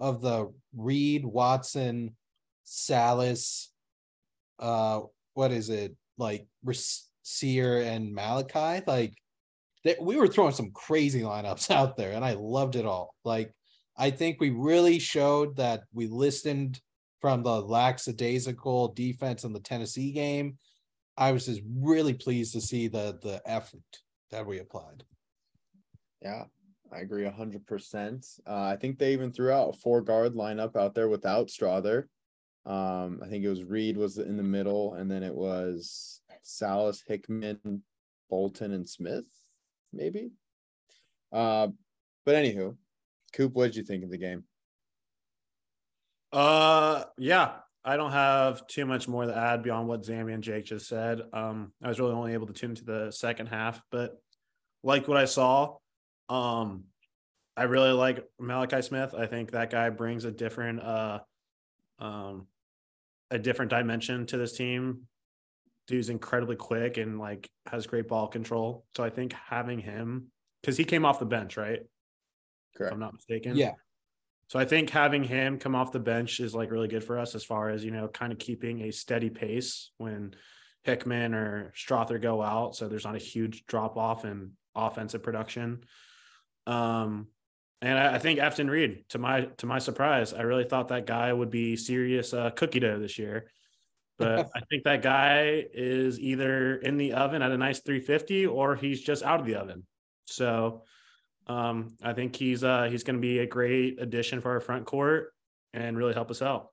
of 0.00 0.20
the 0.20 0.52
Reid, 0.76 1.24
Watson, 1.24 2.16
Sallis, 2.66 3.68
uh, 4.58 5.00
what 5.34 5.52
is 5.52 5.70
it 5.70 5.96
like, 6.16 6.46
Sear 7.22 7.80
and 7.82 8.14
Malachi? 8.14 8.84
Like, 8.86 9.14
that 9.84 10.00
we 10.00 10.16
were 10.16 10.28
throwing 10.28 10.52
some 10.52 10.70
crazy 10.72 11.22
lineups 11.22 11.70
out 11.74 11.96
there, 11.96 12.12
and 12.12 12.24
I 12.24 12.34
loved 12.34 12.76
it 12.76 12.86
all. 12.86 13.14
Like, 13.24 13.52
I 13.96 14.10
think 14.10 14.40
we 14.40 14.50
really 14.50 14.98
showed 14.98 15.56
that 15.56 15.82
we 15.92 16.06
listened 16.06 16.80
from 17.20 17.42
the 17.42 17.60
lackadaisical 17.60 18.88
defense 18.88 19.44
in 19.44 19.52
the 19.52 19.60
Tennessee 19.60 20.12
game. 20.12 20.58
I 21.16 21.32
was 21.32 21.46
just 21.46 21.62
really 21.76 22.14
pleased 22.14 22.52
to 22.52 22.60
see 22.60 22.88
the 22.88 23.18
the 23.20 23.42
effort 23.44 23.82
that 24.30 24.46
we 24.46 24.60
applied. 24.60 25.02
Yeah, 26.22 26.44
I 26.92 26.98
agree 27.00 27.24
hundred 27.28 27.66
percent. 27.66 28.26
Uh, 28.46 28.62
I 28.62 28.76
think 28.76 28.98
they 28.98 29.12
even 29.12 29.32
threw 29.32 29.50
out 29.50 29.74
a 29.74 29.78
four 29.78 30.00
guard 30.00 30.34
lineup 30.34 30.76
out 30.76 30.94
there 30.94 31.08
without 31.08 31.48
Strawther. 31.48 32.04
Um, 32.66 33.20
I 33.24 33.28
think 33.28 33.44
it 33.44 33.48
was 33.48 33.64
Reid 33.64 33.96
was 33.96 34.18
in 34.18 34.36
the 34.36 34.42
middle, 34.42 34.94
and 34.94 35.10
then 35.10 35.22
it 35.22 35.34
was 35.34 36.20
Sallis, 36.44 37.00
Hickman, 37.06 37.82
Bolton, 38.30 38.72
and 38.72 38.88
Smith, 38.88 39.26
maybe. 39.92 40.30
Uh, 41.32 41.68
but 42.24 42.34
anywho, 42.34 42.76
Coop, 43.32 43.54
what 43.54 43.66
did 43.66 43.76
you 43.76 43.82
think 43.82 44.04
of 44.04 44.10
the 44.10 44.18
game? 44.18 44.44
Uh, 46.32 47.04
yeah, 47.16 47.52
I 47.84 47.96
don't 47.96 48.12
have 48.12 48.66
too 48.66 48.84
much 48.84 49.08
more 49.08 49.24
to 49.24 49.36
add 49.36 49.62
beyond 49.62 49.88
what 49.88 50.02
Zammy 50.02 50.34
and 50.34 50.42
Jake 50.42 50.66
just 50.66 50.88
said. 50.88 51.22
Um, 51.32 51.72
I 51.82 51.88
was 51.88 51.98
really 51.98 52.12
only 52.12 52.34
able 52.34 52.46
to 52.46 52.52
tune 52.52 52.74
to 52.74 52.84
the 52.84 53.10
second 53.10 53.46
half, 53.46 53.80
but 53.90 54.20
like 54.82 55.08
what 55.08 55.16
I 55.16 55.24
saw, 55.24 55.76
um, 56.28 56.84
I 57.56 57.64
really 57.64 57.92
like 57.92 58.24
Malachi 58.38 58.82
Smith. 58.82 59.14
I 59.16 59.26
think 59.26 59.52
that 59.52 59.70
guy 59.70 59.90
brings 59.90 60.24
a 60.24 60.30
different, 60.30 60.80
uh, 60.80 61.20
um, 61.98 62.46
a 63.30 63.38
different 63.38 63.70
dimension 63.70 64.26
to 64.26 64.36
this 64.36 64.52
team. 64.52 65.08
Dude's 65.88 66.10
incredibly 66.10 66.54
quick 66.54 66.98
and 66.98 67.18
like 67.18 67.50
has 67.66 67.86
great 67.86 68.06
ball 68.06 68.28
control. 68.28 68.84
So 68.96 69.02
I 69.02 69.10
think 69.10 69.32
having 69.32 69.80
him, 69.80 70.26
because 70.62 70.76
he 70.76 70.84
came 70.84 71.04
off 71.04 71.18
the 71.18 71.26
bench, 71.26 71.56
right? 71.56 71.80
If 71.80 72.78
Correct. 72.78 72.92
I'm 72.92 73.00
not 73.00 73.14
mistaken. 73.14 73.56
Yeah, 73.56 73.72
So 74.48 74.58
I 74.58 74.64
think 74.64 74.90
having 74.90 75.24
him 75.24 75.58
come 75.58 75.74
off 75.74 75.92
the 75.92 75.98
bench 75.98 76.40
is 76.40 76.54
like 76.54 76.70
really 76.70 76.88
good 76.88 77.04
for 77.04 77.18
us 77.18 77.34
as 77.34 77.44
far 77.44 77.68
as, 77.70 77.84
you 77.84 77.90
know, 77.90 78.08
kind 78.08 78.32
of 78.32 78.38
keeping 78.38 78.82
a 78.82 78.92
steady 78.92 79.30
pace 79.30 79.90
when 79.98 80.34
Hickman 80.84 81.34
or 81.34 81.72
Strawther 81.76 82.20
go 82.20 82.42
out. 82.42 82.74
So 82.74 82.88
there's 82.88 83.04
not 83.04 83.14
a 83.14 83.18
huge 83.18 83.66
drop 83.66 83.96
off 83.96 84.24
in 84.24 84.52
offensive 84.74 85.22
production. 85.22 85.84
Um, 86.66 87.28
and 87.82 87.98
I, 87.98 88.14
I 88.14 88.18
think 88.18 88.40
Efton 88.40 88.70
Reid, 88.70 89.04
to 89.10 89.18
my 89.18 89.42
to 89.58 89.66
my 89.66 89.78
surprise, 89.78 90.32
I 90.32 90.42
really 90.42 90.64
thought 90.64 90.88
that 90.88 91.06
guy 91.06 91.32
would 91.32 91.50
be 91.50 91.76
serious 91.76 92.32
uh, 92.32 92.50
cookie 92.50 92.80
dough 92.80 92.98
this 92.98 93.18
year. 93.18 93.50
But 94.18 94.50
I 94.56 94.60
think 94.70 94.84
that 94.84 95.02
guy 95.02 95.66
is 95.72 96.18
either 96.20 96.76
in 96.76 96.96
the 96.96 97.12
oven 97.12 97.42
at 97.42 97.50
a 97.50 97.56
nice 97.56 97.80
350 97.80 98.46
or 98.46 98.76
he's 98.76 99.00
just 99.00 99.22
out 99.22 99.40
of 99.40 99.46
the 99.46 99.56
oven. 99.56 99.86
So 100.26 100.82
um, 101.46 101.96
I 102.02 102.12
think 102.12 102.36
he's 102.36 102.62
uh, 102.62 102.88
he's 102.90 103.04
going 103.04 103.16
to 103.16 103.22
be 103.22 103.38
a 103.38 103.46
great 103.46 104.00
addition 104.00 104.40
for 104.40 104.50
our 104.52 104.60
front 104.60 104.84
court 104.84 105.32
and 105.72 105.96
really 105.96 106.14
help 106.14 106.30
us 106.30 106.42
out. 106.42 106.68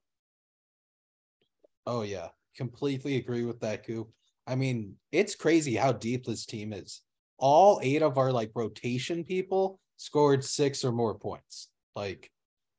Oh 1.85 2.01
yeah, 2.01 2.29
completely 2.57 3.17
agree 3.17 3.45
with 3.45 3.59
that, 3.61 3.85
Coop. 3.85 4.09
I 4.47 4.55
mean, 4.55 4.95
it's 5.11 5.35
crazy 5.35 5.75
how 5.75 5.91
deep 5.91 6.25
this 6.25 6.45
team 6.45 6.73
is. 6.73 7.01
All 7.37 7.79
eight 7.81 8.01
of 8.01 8.17
our 8.17 8.31
like 8.31 8.51
rotation 8.55 9.23
people 9.23 9.79
scored 9.97 10.43
six 10.43 10.83
or 10.83 10.91
more 10.91 11.15
points. 11.15 11.69
Like, 11.95 12.29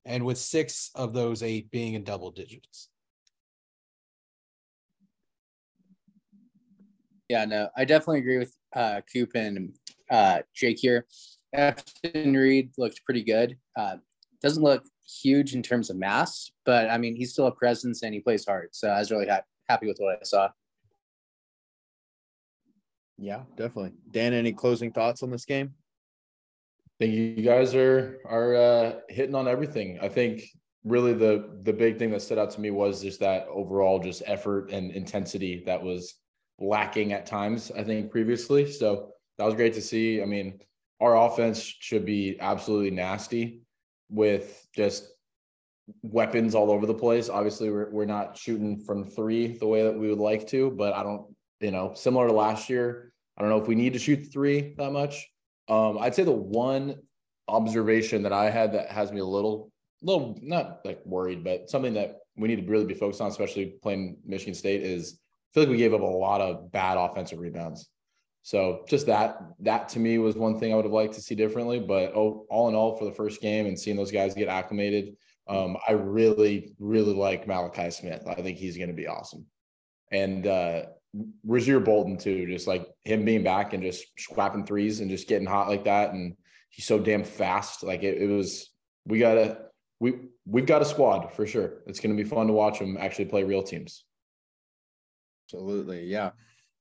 and 0.05 0.25
with 0.25 0.39
six 0.39 0.91
of 0.95 1.13
those 1.13 1.43
eight 1.43 1.71
being 1.71 1.95
in 1.95 2.05
double 2.05 2.31
digits. 2.31 2.89
Yeah, 7.29 7.45
no, 7.45 7.69
I 7.77 7.85
definitely 7.85 8.21
agree 8.21 8.39
with 8.39 8.57
uh, 8.75 9.01
Coop 9.13 9.33
and 9.35 9.75
uh, 10.11 10.41
Jake 10.55 10.79
here. 10.79 11.07
Efton 11.55 12.37
Reid 12.37 12.71
looked 12.79 13.05
pretty 13.05 13.23
good. 13.23 13.57
Uh, 13.77 13.97
doesn't 14.43 14.63
look 14.63 14.85
huge 15.23 15.55
in 15.55 15.63
terms 15.63 15.91
of 15.91 15.97
mass, 15.97 16.51
but 16.65 16.91
I 16.91 16.99
mean, 16.99 17.17
he's 17.17 17.33
still 17.33 17.47
a 17.47 17.53
presence 17.53 18.03
and 18.03 18.15
he 18.15 18.21
plays 18.21 18.45
hard. 18.47 18.69
So 18.73 18.89
I 18.89 18.99
was 18.99 19.11
really 19.11 19.29
ha- 19.29 19.43
happy 19.69 19.87
with 19.87 19.99
what 19.99 20.19
I 20.21 20.25
saw. 20.25 20.51
Yeah, 23.19 23.43
definitely. 23.57 23.95
Dan, 24.11 24.35
any 24.35 24.53
closing 24.53 24.93
thoughts 24.93 25.23
on 25.23 25.31
this 25.31 25.47
game? 25.47 25.75
think 26.99 27.13
you 27.13 27.45
guys 27.45 27.75
are 27.75 28.19
are 28.25 28.55
uh, 28.55 28.93
hitting 29.09 29.35
on 29.35 29.49
everything. 29.49 29.99
I 30.01 30.09
think 30.09 30.45
really 30.85 31.13
the 31.13 31.59
the 31.63 31.73
big 31.73 31.99
thing 31.99 32.11
that 32.11 32.23
stood 32.23 32.39
out 32.39 32.51
to 32.53 32.61
me 32.61 32.71
was 32.71 33.03
just 33.03 33.21
that 33.21 33.47
overall 33.49 33.99
just 33.99 34.23
effort 34.27 34.71
and 34.71 34.91
intensity 34.93 35.63
that 35.67 35.83
was 35.83 36.15
lacking 36.59 37.13
at 37.13 37.27
times. 37.27 37.71
I 37.77 37.83
think 37.83 38.11
previously, 38.11 38.71
so 38.71 39.11
that 39.39 39.45
was 39.45 39.55
great 39.55 39.75
to 39.75 39.83
see. 39.83 40.23
I 40.23 40.25
mean, 40.25 40.61
our 41.01 41.17
offense 41.17 41.61
should 41.61 42.05
be 42.07 42.39
absolutely 42.41 42.91
nasty 42.91 43.61
with 44.09 44.67
just 44.75 45.09
weapons 46.03 46.55
all 46.55 46.71
over 46.71 46.87
the 46.87 46.95
place. 46.95 47.29
Obviously, 47.29 47.71
we're 47.71 47.91
we're 47.91 48.05
not 48.05 48.37
shooting 48.37 48.79
from 48.79 49.05
three 49.05 49.59
the 49.59 49.67
way 49.67 49.83
that 49.83 49.97
we 49.97 50.09
would 50.09 50.19
like 50.19 50.47
to, 50.49 50.71
but 50.71 50.95
I 50.95 51.03
don't, 51.03 51.35
you 51.61 51.71
know, 51.71 51.93
similar 51.95 52.29
to 52.29 52.33
last 52.33 52.69
year. 52.71 53.13
I 53.37 53.43
don't 53.43 53.51
know 53.51 53.61
if 53.61 53.69
we 53.69 53.75
need 53.75 53.93
to 53.93 53.99
shoot 53.99 54.33
three 54.33 54.75
that 54.79 54.93
much. 54.93 55.29
Um, 55.69 55.99
I'd 55.99 56.15
say 56.15 56.25
the 56.25 56.33
one 56.33 56.97
observation 57.49 58.23
that 58.23 58.33
I 58.33 58.51
had 58.51 58.73
that 58.73 58.91
has 58.91 59.13
me 59.13 59.21
a 59.21 59.25
little, 59.25 59.71
little 60.03 60.39
not 60.43 60.81
like 60.85 61.01
worried, 61.05 61.45
but 61.45 61.69
something 61.69 61.95
that 61.95 62.21
we 62.37 62.49
need 62.49 62.65
to 62.65 62.71
really 62.71 62.87
be 62.87 62.95
focused 62.95 63.21
on, 63.21 63.29
especially 63.29 63.75
playing 63.83 64.17
Michigan 64.25 64.55
State, 64.55 64.83
is 64.83 65.21
feel 65.53 65.65
like 65.65 65.71
we 65.71 65.77
gave 65.77 65.95
up 65.95 66.01
a 66.01 66.05
lot 66.05 66.41
of 66.41 66.71
bad 66.71 66.97
offensive 66.97 67.39
rebounds. 67.39 67.89
So 68.43 68.85
just 68.89 69.07
that, 69.07 69.41
that 69.61 69.89
to 69.91 69.99
me 69.99 70.19
was 70.19 70.37
one 70.37 70.59
thing 70.59 70.73
I 70.73 70.77
would 70.77 70.85
have 70.85 70.93
liked 70.93 71.15
to 71.15 71.21
see 71.21 71.35
differently. 71.35 71.81
But 71.81 72.13
oh, 72.15 72.47
all 72.49 72.69
in 72.69 72.75
all, 72.75 72.97
for 72.97 73.05
the 73.05 73.13
first 73.13 73.41
game 73.41 73.67
and 73.67 73.79
seeing 73.79 73.97
those 73.97 74.13
guys 74.13 74.35
get 74.35 74.49
acclimated, 74.49 75.17
um, 75.49 75.77
I 75.89 75.93
really, 75.93 76.75
really 76.79 77.15
like 77.15 77.47
Malachi 77.47 77.91
Smith. 77.91 78.23
I 78.29 78.35
think 78.35 78.59
he's 78.59 78.77
going 78.77 78.89
to 78.89 78.95
be 78.95 79.09
awesome. 79.09 79.47
And 80.13 80.47
uh, 80.47 80.83
Rasir 81.47 81.85
Bolton 81.85 82.19
too, 82.19 82.47
just 82.47 82.69
like 82.69 82.87
him 83.05 83.25
being 83.25 83.43
back 83.43 83.73
and 83.73 83.83
just 83.83 84.05
swapping 84.19 84.65
threes 84.65 85.01
and 85.01 85.11
just 85.11 85.29
getting 85.29 85.47
hot 85.47 85.69
like 85.69 85.85
that. 85.85 86.13
And 86.13 86.37
he's 86.71 86.87
so 86.87 86.99
damn 86.99 87.25
fast. 87.25 87.83
Like 87.83 88.05
it, 88.05 88.23
it 88.23 88.29
was, 88.29 88.71
we 89.07 89.19
gotta, 89.19 89.59
we 89.99 90.15
we've 90.45 90.67
got 90.67 90.83
a 90.83 90.85
squad 90.85 91.33
for 91.33 91.47
sure. 91.47 91.83
It's 91.87 92.01
going 92.01 92.17
to 92.17 92.23
be 92.23 92.29
fun 92.29 92.47
to 92.47 92.53
watch 92.53 92.79
them 92.79 92.97
actually 93.01 93.25
play 93.25 93.43
real 93.43 93.63
teams. 93.63 94.05
Absolutely. 95.47 96.05
Yeah. 96.07 96.31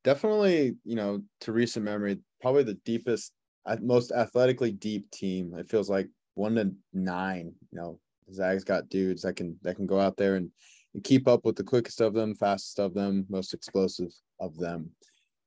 Definitely, 0.04 0.76
you 0.84 0.94
know, 0.94 1.22
to 1.40 1.52
recent 1.52 1.84
memory, 1.84 2.18
probably 2.40 2.62
the 2.62 2.78
deepest, 2.84 3.32
most 3.80 4.12
athletically 4.12 4.70
deep 4.70 5.10
team. 5.10 5.54
It 5.56 5.68
feels 5.68 5.90
like 5.90 6.08
one 6.34 6.54
to 6.56 6.72
nine. 6.92 7.52
You 7.72 7.78
know, 7.78 8.00
Zag's 8.32 8.64
got 8.64 8.88
dudes 8.88 9.22
that 9.22 9.34
can 9.34 9.58
that 9.62 9.76
can 9.76 9.86
go 9.86 9.98
out 9.98 10.16
there 10.16 10.36
and, 10.36 10.50
and 10.94 11.02
keep 11.02 11.26
up 11.26 11.44
with 11.44 11.56
the 11.56 11.64
quickest 11.64 12.00
of 12.00 12.14
them, 12.14 12.34
fastest 12.34 12.78
of 12.78 12.94
them, 12.94 13.26
most 13.28 13.52
explosive 13.52 14.12
of 14.40 14.56
them. 14.56 14.90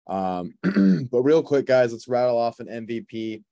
Um, 0.08 0.54
but 1.12 1.22
real 1.22 1.44
quick, 1.44 1.66
guys, 1.66 1.94
let's 1.94 2.08
rattle 2.08 2.38
off 2.38 2.60
an 2.60 2.68
MVP 2.68 3.44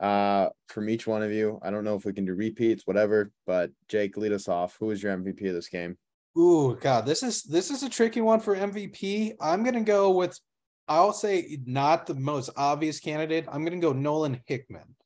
uh 0.00 0.48
from 0.68 0.88
each 0.88 1.06
one 1.06 1.22
of 1.22 1.30
you. 1.30 1.60
I 1.62 1.70
don't 1.70 1.84
know 1.84 1.94
if 1.94 2.04
we 2.04 2.12
can 2.12 2.24
do 2.24 2.34
repeats, 2.34 2.86
whatever, 2.86 3.30
but 3.46 3.70
Jake, 3.88 4.16
lead 4.16 4.32
us 4.32 4.48
off. 4.48 4.76
Who 4.80 4.86
was 4.86 5.02
your 5.02 5.16
MVP 5.16 5.46
of 5.48 5.54
this 5.54 5.68
game? 5.68 5.96
Ooh, 6.38 6.76
God, 6.80 7.06
this 7.06 7.22
is 7.22 7.42
this 7.44 7.70
is 7.70 7.82
a 7.82 7.88
tricky 7.88 8.20
one 8.20 8.40
for 8.40 8.56
MVP. 8.56 9.34
I'm 9.40 9.62
gonna 9.62 9.82
go 9.82 10.10
with 10.10 10.38
I'll 10.88 11.12
say 11.12 11.58
not 11.64 12.06
the 12.06 12.14
most 12.14 12.50
obvious 12.56 13.00
candidate. 13.00 13.46
I'm 13.50 13.64
gonna 13.64 13.78
go 13.78 13.92
Nolan 13.92 14.40
Hickman. 14.46 14.96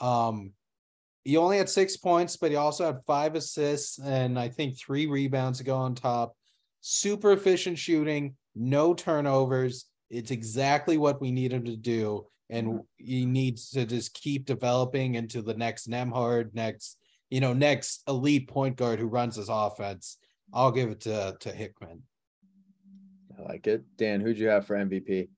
Um 0.00 0.52
he 1.24 1.36
only 1.36 1.58
had 1.58 1.68
six 1.68 1.96
points, 1.96 2.36
but 2.38 2.50
he 2.50 2.56
also 2.56 2.86
had 2.86 3.00
five 3.06 3.34
assists 3.34 3.98
and 3.98 4.38
I 4.38 4.48
think 4.48 4.78
three 4.78 5.06
rebounds 5.06 5.58
to 5.58 5.64
go 5.64 5.76
on 5.76 5.94
top. 5.94 6.34
super 6.80 7.32
efficient 7.32 7.78
shooting, 7.78 8.36
no 8.54 8.94
turnovers. 8.94 9.86
It's 10.10 10.30
exactly 10.30 10.96
what 10.96 11.20
we 11.20 11.30
need 11.32 11.52
him 11.52 11.64
to 11.64 11.76
do. 11.76 12.26
And 12.50 12.80
he 12.96 13.26
needs 13.26 13.70
to 13.70 13.84
just 13.84 14.14
keep 14.14 14.46
developing 14.46 15.16
into 15.16 15.42
the 15.42 15.54
next 15.54 15.88
Nembhard, 15.90 16.54
next, 16.54 16.96
you 17.30 17.40
know, 17.40 17.52
next 17.52 18.02
elite 18.08 18.48
point 18.48 18.76
guard 18.76 18.98
who 19.00 19.06
runs 19.06 19.36
his 19.36 19.50
offense. 19.50 20.16
I'll 20.52 20.72
give 20.72 20.90
it 20.90 21.00
to, 21.02 21.36
to 21.40 21.50
Hickman. 21.50 22.02
I 23.38 23.42
like 23.42 23.66
it. 23.66 23.84
Dan, 23.96 24.20
who'd 24.20 24.38
you 24.38 24.48
have 24.48 24.66
for 24.66 24.76
MVP? 24.76 25.28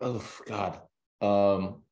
Oh 0.00 0.24
God. 0.46 0.80
Um 1.20 1.82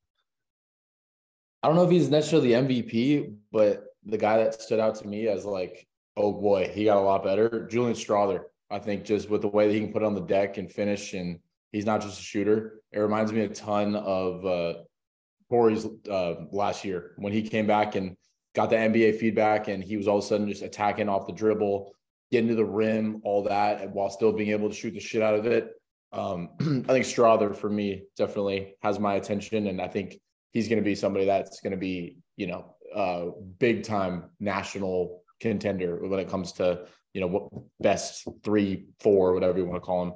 I 1.63 1.67
don't 1.67 1.75
know 1.75 1.83
if 1.83 1.91
he's 1.91 2.09
necessarily 2.09 2.49
MVP, 2.49 3.35
but 3.51 3.85
the 4.03 4.17
guy 4.17 4.37
that 4.37 4.59
stood 4.59 4.79
out 4.79 4.95
to 4.95 5.07
me 5.07 5.27
as 5.27 5.45
like, 5.45 5.87
oh 6.17 6.33
boy, 6.33 6.71
he 6.73 6.85
got 6.85 6.97
a 6.97 7.01
lot 7.01 7.23
better. 7.23 7.67
Julian 7.69 7.95
Strawther. 7.95 8.45
I 8.71 8.79
think 8.79 9.03
just 9.03 9.29
with 9.29 9.41
the 9.41 9.47
way 9.47 9.67
that 9.67 9.73
he 9.73 9.79
can 9.79 9.93
put 9.93 10.03
on 10.03 10.15
the 10.15 10.21
deck 10.21 10.57
and 10.57 10.71
finish, 10.71 11.13
and 11.13 11.39
he's 11.71 11.85
not 11.85 12.01
just 12.01 12.19
a 12.19 12.23
shooter. 12.23 12.81
It 12.91 12.99
reminds 12.99 13.31
me 13.31 13.41
a 13.41 13.49
ton 13.49 13.95
of 13.95 14.45
uh 14.45 14.73
Corey's 15.49 15.85
uh 16.09 16.35
last 16.51 16.83
year 16.85 17.13
when 17.17 17.33
he 17.33 17.43
came 17.43 17.67
back 17.67 17.95
and 17.95 18.15
got 18.53 18.69
the 18.69 18.75
NBA 18.75 19.19
feedback 19.19 19.67
and 19.67 19.83
he 19.83 19.97
was 19.97 20.07
all 20.07 20.17
of 20.17 20.23
a 20.23 20.27
sudden 20.27 20.49
just 20.49 20.61
attacking 20.61 21.09
off 21.09 21.27
the 21.27 21.33
dribble, 21.33 21.93
getting 22.31 22.49
to 22.49 22.55
the 22.55 22.65
rim, 22.65 23.21
all 23.23 23.43
that, 23.43 23.89
while 23.91 24.09
still 24.09 24.31
being 24.31 24.51
able 24.51 24.69
to 24.69 24.75
shoot 24.75 24.93
the 24.93 24.99
shit 24.99 25.21
out 25.21 25.35
of 25.35 25.45
it. 25.45 25.73
Um, 26.13 26.49
I 26.59 26.93
think 26.93 27.05
Strawther 27.05 27.55
for 27.55 27.69
me 27.69 28.03
definitely 28.17 28.75
has 28.81 28.99
my 28.99 29.15
attention, 29.15 29.67
and 29.67 29.81
I 29.81 29.87
think 29.87 30.17
he's 30.51 30.67
going 30.67 30.79
to 30.79 30.85
be 30.85 30.95
somebody 30.95 31.25
that's 31.25 31.61
going 31.61 31.71
to 31.71 31.77
be, 31.77 32.17
you 32.35 32.47
know, 32.47 32.75
uh, 32.93 33.27
big 33.59 33.83
time 33.83 34.25
national 34.39 35.23
contender 35.39 36.05
when 36.05 36.19
it 36.19 36.29
comes 36.29 36.51
to, 36.53 36.85
you 37.13 37.21
know, 37.21 37.27
what 37.27 37.49
best 37.79 38.27
three, 38.43 38.87
four, 38.99 39.33
whatever 39.33 39.57
you 39.57 39.65
want 39.65 39.81
to 39.81 39.85
call 39.85 40.03
him. 40.03 40.13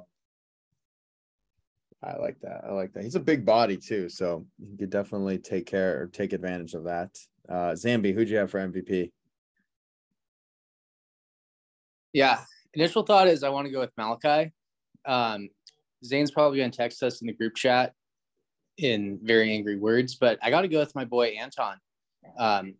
I 2.02 2.16
like 2.18 2.38
that. 2.40 2.62
I 2.68 2.72
like 2.72 2.92
that. 2.92 3.02
He's 3.02 3.14
a 3.14 3.20
big 3.20 3.44
body 3.44 3.76
too, 3.76 4.08
so 4.08 4.46
he 4.60 4.76
could 4.76 4.90
definitely 4.90 5.38
take 5.38 5.66
care 5.66 6.00
or 6.00 6.06
take 6.06 6.32
advantage 6.34 6.74
of 6.74 6.84
that. 6.84 7.10
Uh 7.48 7.72
Zambi, 7.72 8.14
who'd 8.14 8.28
you 8.28 8.38
have 8.38 8.50
for 8.50 8.58
MVP? 8.58 9.10
Yeah. 12.12 12.40
Initial 12.74 13.02
thought 13.02 13.28
is 13.28 13.42
I 13.42 13.48
want 13.48 13.66
to 13.66 13.72
go 13.72 13.80
with 13.80 13.92
Malachi. 13.96 14.52
Um, 15.04 15.48
Zane's 16.04 16.30
probably 16.30 16.58
going 16.58 16.70
to 16.70 16.76
text 16.76 17.02
us 17.02 17.20
in 17.20 17.26
the 17.26 17.32
group 17.32 17.54
chat 17.54 17.92
in 18.78 19.18
very 19.22 19.52
angry 19.52 19.76
words, 19.76 20.14
but 20.14 20.38
I 20.42 20.50
got 20.50 20.62
to 20.62 20.68
go 20.68 20.78
with 20.78 20.94
my 20.94 21.04
boy 21.04 21.28
Anton. 21.40 21.76
Um, 22.38 22.74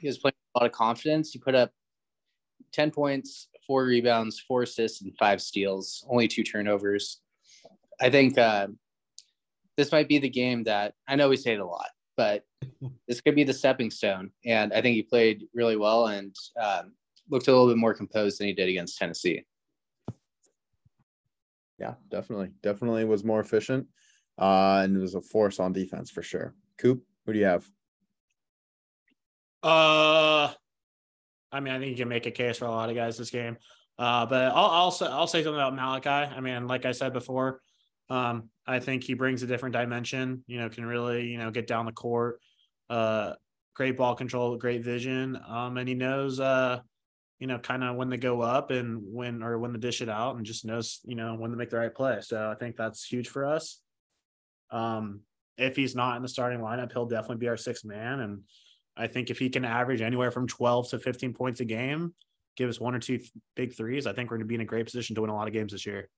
he 0.00 0.06
was 0.06 0.18
playing 0.18 0.34
a 0.54 0.60
lot 0.60 0.66
of 0.66 0.72
confidence. 0.72 1.30
He 1.30 1.38
put 1.38 1.54
up 1.54 1.70
10 2.72 2.90
points, 2.90 3.48
four 3.66 3.84
rebounds, 3.84 4.40
four 4.40 4.62
assists, 4.62 5.02
and 5.02 5.12
five 5.18 5.40
steals, 5.40 6.04
only 6.08 6.28
two 6.28 6.42
turnovers. 6.42 7.20
I 8.00 8.10
think 8.10 8.36
uh, 8.36 8.68
this 9.76 9.92
might 9.92 10.08
be 10.08 10.18
the 10.18 10.28
game 10.28 10.64
that 10.64 10.94
I 11.06 11.16
know 11.16 11.28
we 11.28 11.36
say 11.36 11.54
it 11.54 11.60
a 11.60 11.66
lot, 11.66 11.88
but 12.16 12.44
this 13.08 13.20
could 13.20 13.34
be 13.34 13.44
the 13.44 13.52
stepping 13.52 13.90
stone. 13.90 14.30
And 14.44 14.72
I 14.72 14.80
think 14.80 14.94
he 14.94 15.02
played 15.02 15.44
really 15.54 15.76
well 15.76 16.06
and 16.06 16.34
um, 16.60 16.92
looked 17.30 17.48
a 17.48 17.50
little 17.50 17.68
bit 17.68 17.76
more 17.76 17.94
composed 17.94 18.38
than 18.38 18.46
he 18.46 18.52
did 18.52 18.68
against 18.68 18.98
Tennessee. 18.98 19.44
Yeah, 21.78 21.94
definitely. 22.10 22.50
Definitely 22.62 23.04
was 23.04 23.24
more 23.24 23.40
efficient. 23.40 23.86
Uh, 24.38 24.82
and 24.84 24.98
was 24.98 25.14
a 25.14 25.20
force 25.20 25.60
on 25.60 25.72
defense 25.72 26.10
for 26.10 26.22
sure. 26.22 26.54
Coop, 26.78 27.04
who 27.24 27.32
do 27.32 27.38
you 27.38 27.44
have? 27.44 27.64
Uh, 29.62 30.52
I 31.52 31.60
mean, 31.60 31.72
I 31.72 31.78
think 31.78 31.90
you 31.90 31.96
can 31.96 32.08
make 32.08 32.26
a 32.26 32.32
case 32.32 32.58
for 32.58 32.64
a 32.64 32.70
lot 32.70 32.90
of 32.90 32.96
guys 32.96 33.16
this 33.16 33.30
game. 33.30 33.56
Uh, 33.96 34.26
but 34.26 34.52
I'll 34.52 34.70
I'll 34.70 34.90
say, 34.90 35.06
I'll 35.06 35.28
say 35.28 35.44
something 35.44 35.54
about 35.54 35.74
Malachi. 35.74 36.34
I 36.34 36.40
mean, 36.40 36.66
like 36.66 36.84
I 36.84 36.90
said 36.90 37.12
before, 37.12 37.60
um, 38.10 38.50
I 38.66 38.78
think 38.78 39.04
he 39.04 39.14
brings 39.14 39.42
a 39.42 39.46
different 39.46 39.74
dimension. 39.74 40.44
You 40.46 40.58
know, 40.58 40.68
can 40.68 40.84
really 40.84 41.26
you 41.26 41.38
know 41.38 41.50
get 41.50 41.66
down 41.66 41.86
the 41.86 41.92
court. 41.92 42.40
Uh, 42.90 43.34
great 43.74 43.96
ball 43.96 44.14
control, 44.14 44.56
great 44.56 44.84
vision. 44.84 45.38
Um, 45.48 45.76
and 45.78 45.88
he 45.88 45.94
knows 45.94 46.38
uh, 46.38 46.80
you 47.38 47.46
know, 47.46 47.58
kind 47.58 47.82
of 47.82 47.96
when 47.96 48.08
they 48.08 48.16
go 48.16 48.40
up 48.40 48.70
and 48.70 49.02
when 49.04 49.42
or 49.42 49.58
when 49.58 49.72
to 49.72 49.78
dish 49.78 50.00
it 50.00 50.08
out, 50.08 50.36
and 50.36 50.46
just 50.46 50.64
knows 50.64 51.00
you 51.04 51.14
know 51.14 51.34
when 51.34 51.50
to 51.50 51.56
make 51.56 51.70
the 51.70 51.76
right 51.76 51.94
play. 51.94 52.18
So 52.22 52.50
I 52.50 52.54
think 52.54 52.76
that's 52.76 53.04
huge 53.04 53.28
for 53.28 53.44
us. 53.44 53.80
Um, 54.70 55.20
if 55.58 55.76
he's 55.76 55.94
not 55.94 56.16
in 56.16 56.22
the 56.22 56.28
starting 56.28 56.60
lineup, 56.60 56.92
he'll 56.92 57.06
definitely 57.06 57.36
be 57.36 57.48
our 57.48 57.56
sixth 57.56 57.84
man. 57.84 58.20
And 58.20 58.42
I 58.96 59.06
think 59.08 59.30
if 59.30 59.38
he 59.38 59.50
can 59.50 59.64
average 59.64 60.00
anywhere 60.00 60.30
from 60.30 60.48
12 60.48 60.90
to 60.90 60.98
15 60.98 61.34
points 61.34 61.60
a 61.60 61.64
game, 61.64 62.14
give 62.56 62.68
us 62.68 62.80
one 62.80 62.94
or 62.94 62.98
two 62.98 63.20
big 63.54 63.74
threes, 63.74 64.06
I 64.06 64.12
think 64.12 64.30
we're 64.30 64.38
going 64.38 64.46
to 64.46 64.48
be 64.48 64.56
in 64.56 64.60
a 64.62 64.64
great 64.64 64.86
position 64.86 65.14
to 65.14 65.20
win 65.20 65.30
a 65.30 65.34
lot 65.34 65.46
of 65.46 65.52
games 65.52 65.72
this 65.72 65.86
year. 65.86 66.08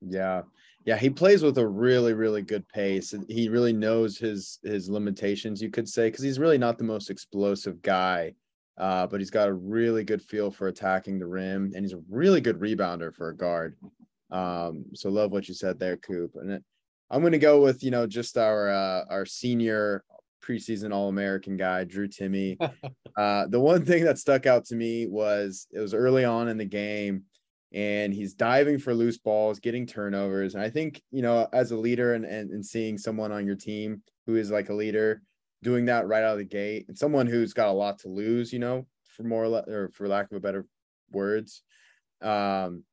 Yeah. 0.00 0.42
Yeah, 0.84 0.96
he 0.96 1.10
plays 1.10 1.42
with 1.42 1.58
a 1.58 1.66
really, 1.66 2.12
really 2.12 2.42
good 2.42 2.66
pace. 2.68 3.14
He 3.28 3.48
really 3.48 3.72
knows 3.72 4.18
his 4.18 4.58
his 4.62 4.88
limitations, 4.88 5.62
you 5.62 5.70
could 5.70 5.88
say, 5.88 6.08
because 6.08 6.24
he's 6.24 6.38
really 6.38 6.58
not 6.58 6.78
the 6.78 6.84
most 6.84 7.10
explosive 7.10 7.80
guy. 7.82 8.34
Uh, 8.78 9.06
but 9.06 9.20
he's 9.20 9.30
got 9.30 9.48
a 9.48 9.52
really 9.52 10.02
good 10.02 10.22
feel 10.22 10.50
for 10.50 10.68
attacking 10.68 11.18
the 11.18 11.26
rim, 11.26 11.72
and 11.74 11.84
he's 11.84 11.92
a 11.92 12.02
really 12.08 12.40
good 12.40 12.58
rebounder 12.58 13.14
for 13.14 13.28
a 13.28 13.36
guard. 13.36 13.76
Um, 14.30 14.86
so 14.94 15.10
love 15.10 15.30
what 15.30 15.46
you 15.46 15.54
said 15.54 15.78
there, 15.78 15.98
Coop. 15.98 16.32
And 16.36 16.50
it, 16.52 16.64
I'm 17.10 17.20
going 17.20 17.32
to 17.32 17.38
go 17.38 17.60
with 17.60 17.84
you 17.84 17.90
know 17.90 18.06
just 18.06 18.38
our 18.38 18.70
uh, 18.70 19.04
our 19.10 19.26
senior 19.26 20.04
preseason 20.42 20.92
All 20.92 21.08
American 21.08 21.56
guy, 21.56 21.84
Drew 21.84 22.08
Timme. 22.08 22.56
uh, 23.16 23.46
the 23.46 23.60
one 23.60 23.84
thing 23.84 24.04
that 24.04 24.18
stuck 24.18 24.46
out 24.46 24.64
to 24.66 24.74
me 24.74 25.06
was 25.06 25.66
it 25.70 25.78
was 25.78 25.94
early 25.94 26.24
on 26.24 26.48
in 26.48 26.56
the 26.56 26.64
game, 26.64 27.24
and 27.72 28.12
he's 28.12 28.34
diving 28.34 28.78
for 28.78 28.94
loose 28.94 29.18
balls, 29.18 29.58
getting 29.58 29.86
turnovers. 29.86 30.54
And 30.54 30.62
I 30.62 30.70
think 30.70 31.02
you 31.10 31.22
know 31.22 31.48
as 31.52 31.70
a 31.70 31.76
leader 31.76 32.14
and 32.14 32.24
and, 32.24 32.50
and 32.50 32.64
seeing 32.64 32.98
someone 32.98 33.32
on 33.32 33.46
your 33.46 33.56
team 33.56 34.02
who 34.26 34.36
is 34.36 34.50
like 34.50 34.68
a 34.68 34.74
leader 34.74 35.22
doing 35.62 35.84
that 35.86 36.06
right 36.06 36.24
out 36.24 36.32
of 36.32 36.38
the 36.38 36.44
gate, 36.44 36.86
and 36.88 36.98
someone 36.98 37.26
who's 37.26 37.52
got 37.52 37.68
a 37.68 37.72
lot 37.72 38.00
to 38.00 38.08
lose, 38.08 38.52
you 38.52 38.58
know, 38.58 38.86
for 39.04 39.22
more 39.22 39.44
or 39.44 39.90
for 39.94 40.08
lack 40.08 40.30
of 40.30 40.36
a 40.36 40.40
better 40.40 40.66
words. 41.10 41.62
Um, 42.20 42.84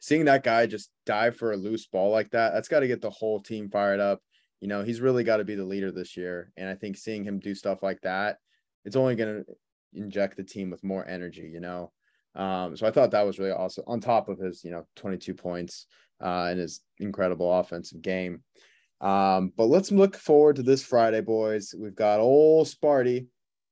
seeing 0.00 0.24
that 0.24 0.42
guy 0.44 0.66
just 0.66 0.90
dive 1.06 1.36
for 1.36 1.52
a 1.52 1.56
loose 1.56 1.86
ball 1.86 2.10
like 2.10 2.30
that, 2.30 2.52
that's 2.52 2.68
got 2.68 2.80
to 2.80 2.88
get 2.88 3.00
the 3.00 3.10
whole 3.10 3.40
team 3.40 3.70
fired 3.70 4.00
up. 4.00 4.20
You 4.60 4.68
know, 4.68 4.82
he's 4.82 5.00
really 5.00 5.24
got 5.24 5.38
to 5.38 5.44
be 5.44 5.54
the 5.54 5.64
leader 5.64 5.90
this 5.90 6.16
year. 6.16 6.52
And 6.56 6.68
I 6.68 6.74
think 6.74 6.96
seeing 6.96 7.24
him 7.24 7.38
do 7.38 7.54
stuff 7.54 7.82
like 7.82 8.00
that, 8.02 8.38
it's 8.84 8.96
only 8.96 9.14
going 9.14 9.44
to 9.44 9.54
inject 9.94 10.36
the 10.36 10.44
team 10.44 10.70
with 10.70 10.84
more 10.84 11.06
energy, 11.06 11.50
you 11.52 11.60
know. 11.60 11.92
Um, 12.34 12.76
so 12.76 12.86
I 12.86 12.90
thought 12.90 13.10
that 13.10 13.26
was 13.26 13.38
really 13.38 13.52
awesome 13.52 13.84
on 13.86 14.00
top 14.00 14.28
of 14.28 14.38
his, 14.38 14.64
you 14.64 14.70
know, 14.70 14.86
22 14.96 15.34
points 15.34 15.86
uh, 16.22 16.46
and 16.50 16.58
his 16.58 16.80
incredible 16.98 17.52
offensive 17.52 18.00
game. 18.00 18.42
Um, 19.00 19.52
but 19.56 19.66
let's 19.66 19.90
look 19.90 20.16
forward 20.16 20.56
to 20.56 20.62
this 20.62 20.82
Friday, 20.82 21.20
boys. 21.20 21.74
We've 21.76 21.94
got 21.94 22.20
old 22.20 22.68
Sparty 22.68 23.26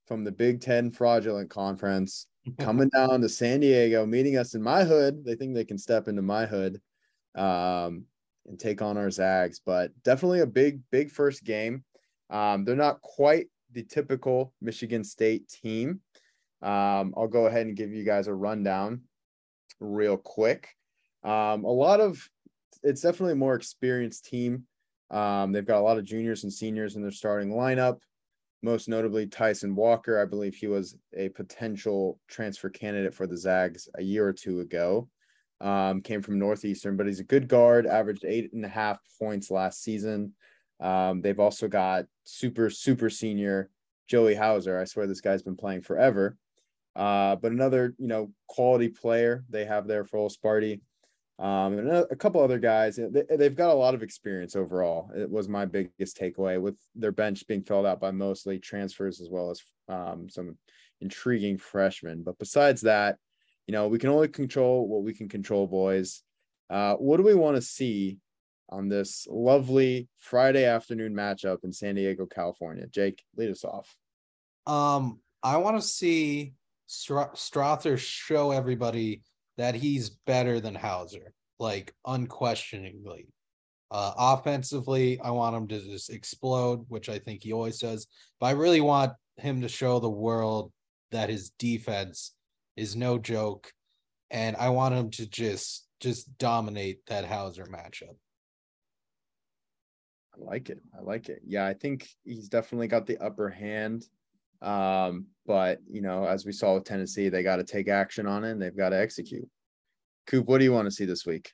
from 0.07 0.25
the 0.25 0.33
Big 0.33 0.61
Ten 0.61 0.91
Fraudulent 0.91 1.51
Conference 1.51 2.27
coming 2.59 2.89
down 2.89 3.21
to 3.21 3.29
San 3.29 3.61
Diego, 3.61 4.05
meeting 4.05 4.37
us 4.37 4.55
in 4.55 4.63
my 4.63 4.85
hood. 4.85 5.25
They 5.25 5.37
think 5.37 5.55
they 5.55 5.65
can 5.65 5.79
step 5.79 6.09
into 6.09 6.23
my 6.23 6.47
hood 6.47 6.81
um, 7.37 8.05
and 8.47 8.59
take 8.59 8.83
on 8.83 8.99
our 8.99 9.11
Zags, 9.11 9.61
but 9.65 9.93
definitely 10.03 10.41
a 10.41 10.47
big, 10.47 10.81
big 10.91 11.11
first 11.11 11.45
game. 11.45 11.85
Um, 12.29 12.65
they're 12.65 12.77
not 12.77 13.01
quite 13.01 13.47
the 13.73 13.85
typical 13.85 14.53
Michigan 14.61 15.05
State 15.05 15.49
team. 15.49 16.01
Um, 16.63 17.15
I'll 17.17 17.29
go 17.29 17.47
ahead 17.47 17.67
and 17.67 17.77
give 17.77 17.93
you 17.93 18.05
guys 18.05 18.27
a 18.27 18.35
rundown 18.35 19.03
real 19.79 20.17
quick. 20.17 20.69
Um, 21.23 21.65
a 21.65 21.71
lot 21.71 22.01
of 22.01 22.23
it's 22.83 23.03
definitely 23.03 23.33
a 23.33 23.37
more 23.37 23.55
experienced 23.55 24.27
team. 24.27 24.65
Um, 25.11 25.53
they've 25.53 25.67
got 25.67 25.81
a 25.81 25.83
lot 25.83 25.99
of 25.99 26.05
juniors 26.05 26.45
and 26.45 26.53
seniors 26.53 26.97
in 26.97 27.03
their 27.03 27.11
starting 27.11 27.51
lineup 27.51 27.99
most 28.63 28.89
notably 28.89 29.27
Tyson 29.27 29.75
Walker. 29.75 30.21
I 30.21 30.25
believe 30.25 30.55
he 30.55 30.67
was 30.67 30.97
a 31.17 31.31
potential 31.31 32.19
transfer 32.29 32.69
candidate 32.69 33.15
for 33.15 33.27
the 33.27 33.37
Zags 33.37 33.89
a 33.97 34.03
year 34.03 34.27
or 34.27 34.33
two 34.33 34.61
ago. 34.61 35.09
Um, 35.61 36.01
came 36.01 36.23
from 36.23 36.39
Northeastern, 36.39 36.97
but 36.97 37.07
he's 37.07 37.21
a 37.21 37.25
good 37.25 37.49
guard, 37.49 37.87
averaged 37.87 38.25
eight 38.25 38.53
and 38.53 38.65
a 38.65 38.69
half 38.69 38.99
points 39.19 39.51
last 39.51 39.83
season. 39.83 40.35
Um, 40.81 41.21
they've 41.21 41.41
also 41.41 41.69
got 41.69 42.07
super, 42.25 42.71
super 42.71 43.11
senior 43.11 43.71
Joey 44.09 44.35
Hauser. 44.35 44.79
I 44.79 44.85
swear 44.85 45.07
this 45.07 45.21
guy's 45.21 45.43
been 45.43 45.57
playing 45.57 45.83
forever. 45.83 46.37
Uh, 46.97 47.37
but 47.37 47.53
another, 47.53 47.95
you 47.99 48.09
know, 48.09 48.33
quality 48.49 48.89
player 48.89 49.45
they 49.49 49.65
have 49.65 49.87
there 49.87 50.05
for 50.05 50.19
Old 50.19 50.33
Sparty 50.33 50.81
um, 51.41 51.79
and 51.79 51.89
a, 51.89 52.07
a, 52.11 52.17
couple 52.17 52.43
other 52.43 52.59
guys. 52.59 52.97
They, 52.97 53.25
they've 53.37 53.57
got 53.57 53.71
a 53.71 53.75
lot 53.75 53.95
of 53.95 54.03
experience 54.03 54.55
overall. 54.57 55.11
It 55.17 55.31
was 55.31 55.49
my 55.49 55.65
biggest 55.65 56.19
takeaway 56.19 56.61
with 56.61 56.77
their 56.95 57.13
bench 57.13 57.47
being 57.47 57.63
filled 57.63 57.87
out 57.87 57.99
by 57.99 58.11
mostly 58.11 58.59
transfers 58.59 59.23
as 59.23 59.31
well 59.31 59.51
as 59.51 59.63
um, 59.89 60.29
some 60.29 60.59
intriguing 61.01 61.57
freshmen. 61.57 62.23
But 62.23 62.39
besides 62.39 62.83
that, 62.83 63.17
you 63.67 63.73
know, 63.73 63.89
we 63.89 63.99
can 63.99 64.11
only 64.11 64.29
control 64.29 64.87
what 64.87 65.03
we 65.03 65.15
can 65.15 65.31
control, 65.31 65.67
boys. 65.67 66.23
Uh, 66.69 66.97
what 66.97 67.17
do 67.17 67.23
we 67.23 67.35
want 67.35 67.57
to 67.57 67.63
see 67.63 68.19
on 68.69 68.91
this 68.91 69.27
lovely 69.31 70.09
Friday 70.19 70.67
afternoon 70.67 71.15
matchup 71.15 71.65
in 71.65 71.73
San 71.73 71.95
Diego, 71.95 72.27
California? 72.27 72.87
Jake, 72.87 73.25
lead 73.35 73.51
us 73.51 73.65
off. 73.65 73.97
Um, 74.67 75.21
I 75.43 75.57
want 75.57 75.81
to 75.81 75.87
see 75.87 76.53
Str- 76.91 77.35
Strawther 77.37 77.97
show 77.97 78.51
everybody 78.51 79.23
that 79.59 79.77
he's 79.77 80.11
better 80.11 80.59
than 80.59 80.75
Hauser, 80.75 81.33
like 81.61 81.95
unquestioningly. 82.05 83.29
Uh, 83.93 84.13
offensively, 84.19 85.21
I 85.21 85.31
want 85.31 85.55
him 85.55 85.69
to 85.69 85.79
just 85.79 86.11
explode, 86.11 86.85
which 86.89 87.09
I 87.09 87.21
think 87.21 87.45
he 87.45 87.53
always 87.53 87.79
does. 87.79 88.09
But 88.41 88.47
I 88.47 88.51
really 88.53 88.81
want 88.81 89.13
him 89.37 89.61
to 89.61 89.69
show 89.69 90.01
the 90.01 90.11
world 90.11 90.73
that 91.13 91.31
his 91.31 91.51
defense 91.51 92.33
is 92.77 92.97
no 92.97 93.19
joke, 93.19 93.73
and 94.29 94.57
I 94.57 94.71
want 94.71 94.97
him 94.97 95.11
to 95.11 95.29
just 95.29 95.87
just 96.01 96.37
dominate 96.39 97.07
that 97.07 97.25
Hauser 97.25 97.67
matchup. 97.67 98.17
I 100.35 100.39
like 100.39 100.71
it. 100.71 100.81
I 100.99 101.03
like 101.03 101.29
it. 101.29 101.43
Yeah, 101.47 101.67
I 101.67 101.75
think 101.75 102.09
he's 102.25 102.49
definitely 102.49 102.89
got 102.89 103.07
the 103.07 103.19
upper 103.19 103.49
hand. 103.49 104.07
Um, 104.63 105.27
but 105.47 105.79
you 105.89 106.03
know, 106.03 106.25
as 106.25 106.45
we 106.45 106.53
saw 106.53 106.75
with 106.75 106.85
Tennessee, 106.85 107.29
they 107.29 107.43
got 107.43 107.57
to 107.57 107.65
take 107.65 107.89
action 107.89 108.27
on 108.27 108.45
it 108.45 108.53
and 108.53 108.63
they've 108.63 108.77
got 108.77 108.91
to 108.91 109.01
execute. 109.01 109.49
Coop, 110.27 110.47
what 110.47 110.59
do 110.59 110.65
you 110.65 110.73
want 110.73 110.87
to 110.87 110.93
see 110.93 111.05
this 111.05 111.27
week? 111.27 111.53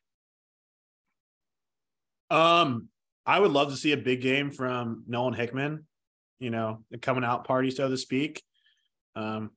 Um, 2.30 2.88
I 3.24 3.38
would 3.38 3.52
love 3.52 3.70
to 3.70 3.76
see 3.76 3.92
a 3.92 3.96
big 3.96 4.20
game 4.20 4.50
from 4.50 5.04
Nolan 5.06 5.34
Hickman, 5.34 5.86
you 6.38 6.50
know, 6.50 6.84
the 6.90 6.98
coming 6.98 7.24
out 7.24 7.46
party, 7.46 7.70
so 7.70 7.88
to 7.88 7.96
speak. 7.96 8.42
Um, 9.14 9.50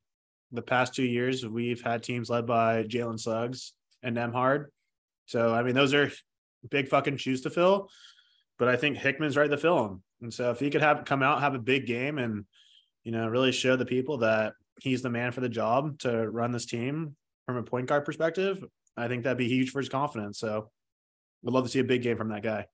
the 0.51 0.61
past 0.61 0.93
two 0.93 1.03
years, 1.03 1.45
we've 1.45 1.81
had 1.81 2.03
teams 2.03 2.29
led 2.29 2.47
by 2.47 2.83
Jalen 2.83 3.19
Suggs 3.19 3.73
and 4.01 4.17
Nembhard. 4.17 4.65
So, 5.25 5.53
I 5.53 5.63
mean, 5.63 5.75
those 5.75 5.93
are 5.93 6.11
big 6.69 6.87
fucking 6.87 7.17
shoes 7.17 7.41
to 7.41 7.49
fill. 7.49 7.89
But 8.57 8.67
I 8.67 8.75
think 8.75 8.97
Hickman's 8.97 9.37
right 9.37 9.49
to 9.49 9.57
fill 9.57 9.83
them. 9.83 10.03
And 10.21 10.33
so, 10.33 10.51
if 10.51 10.59
he 10.59 10.69
could 10.69 10.81
have 10.81 11.05
come 11.05 11.23
out, 11.23 11.41
have 11.41 11.55
a 11.55 11.59
big 11.59 11.85
game, 11.85 12.17
and 12.17 12.45
you 13.03 13.11
know, 13.11 13.27
really 13.27 13.51
show 13.51 13.75
the 13.75 13.85
people 13.85 14.17
that 14.19 14.53
he's 14.81 15.01
the 15.01 15.09
man 15.09 15.31
for 15.31 15.41
the 15.41 15.49
job 15.49 15.99
to 15.99 16.29
run 16.29 16.51
this 16.51 16.65
team 16.65 17.15
from 17.45 17.57
a 17.57 17.63
point 17.63 17.87
guard 17.87 18.05
perspective, 18.05 18.63
I 18.95 19.07
think 19.07 19.23
that'd 19.23 19.37
be 19.37 19.47
huge 19.47 19.71
for 19.71 19.79
his 19.79 19.89
confidence. 19.89 20.39
So, 20.39 20.69
would 21.41 21.53
love 21.53 21.63
to 21.63 21.69
see 21.69 21.79
a 21.79 21.83
big 21.83 22.01
game 22.01 22.17
from 22.17 22.29
that 22.29 22.43
guy. 22.43 22.65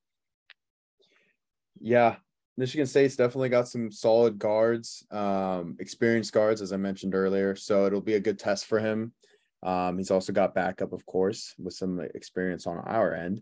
Yeah, 1.79 2.15
Michigan 2.57 2.87
State's 2.87 3.15
definitely 3.15 3.49
got 3.49 3.67
some 3.67 3.91
solid 3.91 4.39
guards, 4.39 5.05
um, 5.11 5.75
experienced 5.79 6.33
guards, 6.33 6.61
as 6.61 6.71
I 6.71 6.77
mentioned 6.77 7.13
earlier. 7.13 7.55
So 7.55 7.85
it'll 7.85 8.01
be 8.01 8.13
a 8.13 8.19
good 8.19 8.39
test 8.39 8.65
for 8.65 8.79
him. 8.79 9.13
Um, 9.61 9.97
he's 9.97 10.11
also 10.11 10.31
got 10.31 10.55
backup, 10.55 10.93
of 10.93 11.05
course, 11.05 11.53
with 11.57 11.73
some 11.73 11.99
experience 12.15 12.65
on 12.65 12.77
our 12.77 13.13
end. 13.13 13.41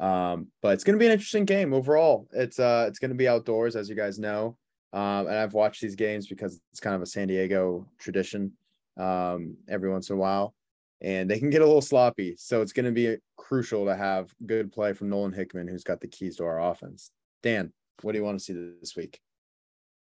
Um, 0.00 0.48
but 0.62 0.74
it's 0.74 0.84
going 0.84 0.94
to 0.94 1.00
be 1.00 1.06
an 1.06 1.12
interesting 1.12 1.44
game 1.44 1.72
overall. 1.72 2.28
It's 2.32 2.58
uh, 2.58 2.86
it's 2.88 2.98
going 2.98 3.10
to 3.10 3.16
be 3.16 3.28
outdoors, 3.28 3.76
as 3.76 3.88
you 3.88 3.94
guys 3.94 4.18
know. 4.18 4.56
Um, 4.92 5.26
and 5.26 5.36
I've 5.36 5.54
watched 5.54 5.82
these 5.82 5.94
games 5.96 6.26
because 6.26 6.60
it's 6.70 6.80
kind 6.80 6.96
of 6.96 7.02
a 7.02 7.06
San 7.06 7.28
Diego 7.28 7.86
tradition 7.98 8.52
um, 8.96 9.56
every 9.68 9.90
once 9.90 10.10
in 10.10 10.16
a 10.16 10.18
while, 10.18 10.54
and 11.00 11.30
they 11.30 11.38
can 11.38 11.50
get 11.50 11.62
a 11.62 11.66
little 11.66 11.82
sloppy. 11.82 12.34
So 12.38 12.62
it's 12.62 12.72
going 12.72 12.86
to 12.86 12.92
be 12.92 13.16
crucial 13.36 13.84
to 13.86 13.96
have 13.96 14.32
good 14.46 14.72
play 14.72 14.92
from 14.92 15.10
Nolan 15.10 15.32
Hickman, 15.32 15.68
who's 15.68 15.84
got 15.84 16.00
the 16.00 16.08
keys 16.08 16.36
to 16.36 16.44
our 16.44 16.70
offense. 16.70 17.10
Dan, 17.42 17.72
what 18.02 18.12
do 18.12 18.18
you 18.18 18.24
want 18.24 18.38
to 18.38 18.44
see 18.44 18.54
this 18.80 18.96
week? 18.96 19.20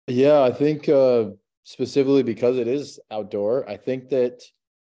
Yeah, 0.08 0.42
I 0.42 0.52
think 0.52 0.90
uh, 0.90 1.26
specifically 1.64 2.24
because 2.24 2.58
it 2.58 2.68
is 2.68 3.00
outdoor, 3.12 3.70
I 3.70 3.78
think 3.78 4.10
that 4.10 4.42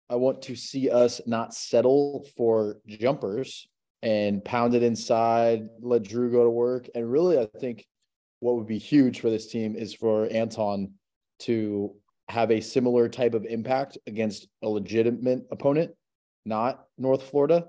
I 0.10 0.16
want 0.16 0.42
to 0.44 0.56
see 0.56 0.90
us 0.90 1.22
not 1.28 1.54
settle 1.54 2.26
for 2.36 2.78
jumpers 2.88 3.68
and 4.02 4.44
pound 4.44 4.74
it 4.74 4.82
inside, 4.82 5.70
let 5.82 6.04
Drew 6.04 6.32
go 6.32 6.44
to 6.44 6.50
work. 6.50 6.90
And 6.96 7.12
really, 7.12 7.38
I 7.38 7.48
think 7.60 7.86
what 8.40 8.56
would 8.56 8.68
be 8.68 8.78
huge 8.78 9.20
for 9.20 9.30
this 9.30 9.48
team 9.48 9.76
is 9.76 9.94
for 9.94 10.28
Anton 10.32 10.94
to 11.40 11.94
have 12.30 12.52
a 12.52 12.62
similar 12.62 13.10
type 13.10 13.34
of 13.34 13.46
impact 13.46 13.98
against 14.08 14.48
a 14.62 14.70
legitimate 14.70 15.46
opponent, 15.52 15.92
not 16.46 16.86
North 16.98 17.24
Florida. 17.24 17.66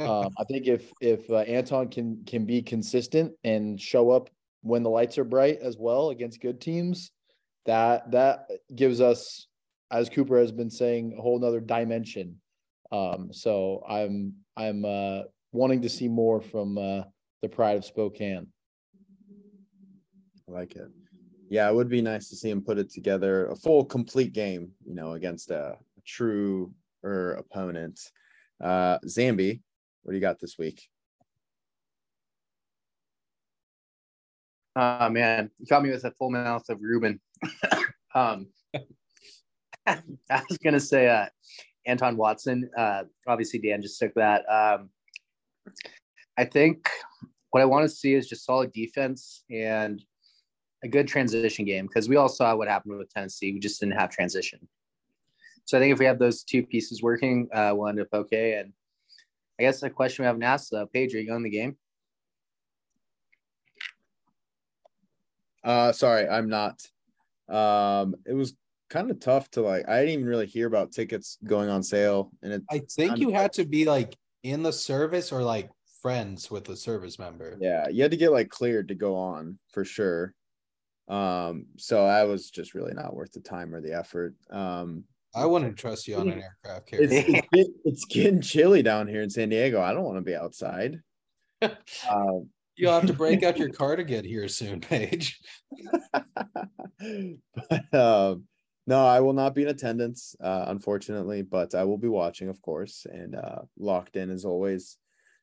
Um, 0.00 0.28
I 0.38 0.44
think 0.44 0.66
if 0.66 0.92
if 1.00 1.30
uh, 1.30 1.38
Anton 1.38 1.88
can 1.88 2.24
can 2.26 2.44
be 2.44 2.62
consistent 2.62 3.32
and 3.44 3.80
show 3.80 4.10
up 4.10 4.28
when 4.62 4.82
the 4.82 4.90
lights 4.90 5.18
are 5.18 5.24
bright 5.24 5.58
as 5.60 5.76
well 5.78 6.10
against 6.10 6.40
good 6.40 6.60
teams, 6.60 7.10
that 7.66 8.10
that 8.10 8.48
gives 8.74 9.00
us, 9.00 9.46
as 9.90 10.08
Cooper 10.08 10.38
has 10.38 10.52
been 10.52 10.70
saying, 10.70 11.14
a 11.16 11.22
whole 11.22 11.38
nother 11.38 11.60
dimension. 11.60 12.40
Um, 12.90 13.32
so 13.32 13.84
I'm 13.88 14.34
I'm 14.56 14.84
uh, 14.84 15.22
wanting 15.52 15.82
to 15.82 15.88
see 15.88 16.08
more 16.08 16.40
from 16.40 16.76
uh, 16.76 17.02
the 17.42 17.48
Pride 17.48 17.76
of 17.76 17.84
Spokane. 17.84 18.48
Like 20.46 20.76
it. 20.76 20.88
Yeah, 21.48 21.68
it 21.68 21.74
would 21.74 21.88
be 21.88 22.02
nice 22.02 22.28
to 22.30 22.36
see 22.36 22.50
him 22.50 22.62
put 22.62 22.78
it 22.78 22.90
together 22.90 23.46
a 23.46 23.56
full 23.56 23.84
complete 23.84 24.32
game, 24.32 24.72
you 24.86 24.94
know, 24.94 25.12
against 25.12 25.50
a, 25.50 25.76
a 25.76 26.00
true 26.06 26.72
or 27.02 27.32
opponent. 27.32 28.00
Uh 28.62 28.98
Zambi, 29.06 29.60
what 30.02 30.12
do 30.12 30.16
you 30.16 30.20
got 30.20 30.40
this 30.40 30.58
week? 30.58 30.88
Oh 34.76 35.08
man, 35.08 35.50
you 35.58 35.66
caught 35.66 35.82
me 35.82 35.90
with 35.90 36.04
a 36.04 36.10
full 36.12 36.30
mouth 36.30 36.68
of 36.68 36.80
Reuben. 36.80 37.20
um, 38.14 38.48
I 39.86 40.00
was 40.48 40.58
gonna 40.62 40.80
say 40.80 41.08
uh, 41.08 41.26
Anton 41.86 42.16
Watson. 42.16 42.68
Uh, 42.76 43.04
obviously, 43.26 43.60
Dan 43.60 43.82
just 43.82 44.00
took 44.00 44.14
that. 44.14 44.44
Um, 44.50 44.90
I 46.36 46.44
think 46.44 46.88
what 47.50 47.62
I 47.62 47.66
want 47.66 47.88
to 47.88 47.94
see 47.94 48.14
is 48.14 48.28
just 48.28 48.44
solid 48.44 48.72
defense 48.72 49.44
and 49.48 50.02
a 50.84 50.88
good 50.88 51.08
transition 51.08 51.64
game 51.64 51.86
because 51.86 52.08
we 52.08 52.16
all 52.16 52.28
saw 52.28 52.54
what 52.54 52.68
happened 52.68 52.98
with 52.98 53.12
Tennessee. 53.12 53.52
We 53.52 53.58
just 53.58 53.80
didn't 53.80 53.98
have 53.98 54.10
transition. 54.10 54.60
So 55.64 55.78
I 55.78 55.80
think 55.80 55.94
if 55.94 55.98
we 55.98 56.04
have 56.04 56.18
those 56.18 56.44
two 56.44 56.62
pieces 56.62 57.02
working, 57.02 57.48
uh, 57.52 57.72
we'll 57.74 57.88
end 57.88 57.98
up 57.98 58.08
okay. 58.12 58.58
And 58.58 58.72
I 59.58 59.62
guess 59.62 59.80
the 59.80 59.88
question 59.88 60.22
we 60.22 60.26
haven't 60.26 60.42
asked, 60.42 60.74
uh, 60.74 60.84
Paige, 60.92 61.14
are 61.14 61.20
you 61.20 61.32
on 61.32 61.42
the 61.42 61.50
game? 61.50 61.76
Uh 65.64 65.92
sorry, 65.92 66.28
I'm 66.28 66.50
not. 66.50 66.82
Um 67.48 68.14
it 68.26 68.34
was 68.34 68.54
kind 68.90 69.10
of 69.10 69.18
tough 69.18 69.50
to 69.52 69.62
like 69.62 69.88
I 69.88 70.00
didn't 70.00 70.20
even 70.20 70.26
really 70.26 70.46
hear 70.46 70.66
about 70.66 70.92
tickets 70.92 71.38
going 71.42 71.70
on 71.70 71.82
sale 71.82 72.30
and 72.42 72.52
it 72.52 72.62
I 72.70 72.82
think 72.94 73.16
you 73.16 73.30
had 73.30 73.54
to 73.54 73.64
be 73.64 73.86
like 73.86 74.14
in 74.42 74.62
the 74.62 74.72
service 74.72 75.32
or 75.32 75.42
like 75.42 75.70
friends 76.02 76.50
with 76.50 76.68
a 76.68 76.76
service 76.76 77.18
member. 77.18 77.56
yeah, 77.58 77.88
you 77.88 78.02
had 78.02 78.10
to 78.10 78.18
get 78.18 78.30
like 78.30 78.50
cleared 78.50 78.88
to 78.88 78.94
go 78.94 79.16
on 79.16 79.58
for 79.72 79.86
sure. 79.86 80.34
Um 81.08 81.66
so 81.76 82.04
I 82.06 82.24
was 82.24 82.50
just 82.50 82.74
really 82.74 82.94
not 82.94 83.14
worth 83.14 83.32
the 83.32 83.40
time 83.40 83.74
or 83.74 83.80
the 83.80 83.92
effort. 83.94 84.34
Um 84.50 85.04
I 85.34 85.46
wouldn't 85.46 85.76
trust 85.76 86.06
you 86.08 86.16
on 86.16 86.28
an 86.30 86.42
aircraft 86.64 86.92
it's, 86.92 87.12
carrier. 87.12 87.42
it's, 87.42 87.48
get- 87.52 87.76
it's 87.84 88.04
getting 88.06 88.40
chilly 88.40 88.82
down 88.82 89.08
here 89.08 89.22
in 89.22 89.30
San 89.30 89.48
Diego. 89.48 89.80
I 89.80 89.92
don't 89.92 90.04
want 90.04 90.16
to 90.18 90.22
be 90.22 90.36
outside. 90.36 91.00
Um 92.10 92.48
You'll 92.76 92.92
have 92.92 93.06
to 93.06 93.12
break 93.12 93.44
out 93.44 93.56
your 93.56 93.68
cardigan 93.72 94.24
here 94.24 94.48
soon, 94.48 94.80
Paige. 94.80 95.38
but 96.12 97.94
um, 97.94 98.44
no, 98.86 99.06
I 99.06 99.20
will 99.20 99.32
not 99.32 99.54
be 99.54 99.62
in 99.62 99.68
attendance, 99.68 100.34
uh, 100.42 100.64
unfortunately, 100.68 101.42
but 101.42 101.74
I 101.76 101.84
will 101.84 101.98
be 101.98 102.08
watching, 102.08 102.48
of 102.48 102.60
course, 102.60 103.06
and 103.08 103.36
uh, 103.36 103.60
locked 103.78 104.16
in 104.16 104.28
as 104.30 104.44
always. 104.44 104.96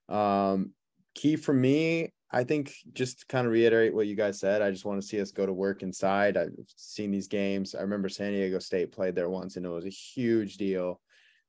Um, 0.09 0.71
key 1.15 1.37
for 1.37 1.53
me, 1.53 2.13
I 2.31 2.43
think, 2.43 2.73
just 2.93 3.27
kind 3.27 3.45
of 3.45 3.53
reiterate 3.53 3.93
what 3.93 4.07
you 4.07 4.15
guys 4.15 4.39
said, 4.39 4.61
I 4.61 4.71
just 4.71 4.85
want 4.85 5.01
to 5.01 5.07
see 5.07 5.19
us 5.19 5.31
go 5.31 5.45
to 5.45 5.53
work 5.53 5.83
inside. 5.83 6.37
I've 6.37 6.53
seen 6.75 7.11
these 7.11 7.27
games. 7.27 7.75
I 7.75 7.81
remember 7.81 8.07
San 8.07 8.31
Diego 8.31 8.59
State 8.59 8.91
played 8.91 9.15
there 9.15 9.29
once, 9.29 9.57
and 9.57 9.65
it 9.65 9.69
was 9.69 9.85
a 9.85 9.89
huge 9.89 10.57
deal. 10.57 11.01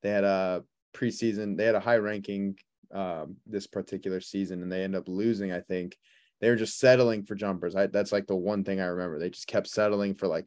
They 0.02 0.11
had 0.11 0.24
a 0.24 0.64
preseason, 0.92 1.57
they 1.57 1.64
had 1.64 1.76
a 1.76 1.80
high 1.80 1.96
ranking 1.96 2.57
um, 2.92 3.36
this 3.46 3.66
particular 3.66 4.20
season, 4.20 4.62
and 4.62 4.70
they 4.70 4.82
end 4.82 4.96
up 4.96 5.09
losing. 5.09 5.52
I 5.52 5.61
think 5.61 5.96
they 6.40 6.50
were 6.50 6.57
just 6.57 6.78
settling 6.78 7.24
for 7.24 7.36
jumpers. 7.36 7.76
I, 7.76 7.86
that's 7.86 8.12
like 8.12 8.26
the 8.26 8.36
one 8.36 8.64
thing 8.64 8.80
I 8.80 8.86
remember. 8.86 9.18
They 9.18 9.30
just 9.30 9.46
kept 9.46 9.68
settling 9.68 10.14
for 10.14 10.26
like 10.26 10.46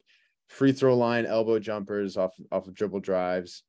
free 0.49 0.73
throw 0.73 0.95
line 0.95 1.25
elbow 1.25 1.59
jumpers 1.59 2.17
off 2.17 2.33
off 2.51 2.67
of 2.67 2.75
dribble 2.75 2.99
drives, 2.99 3.63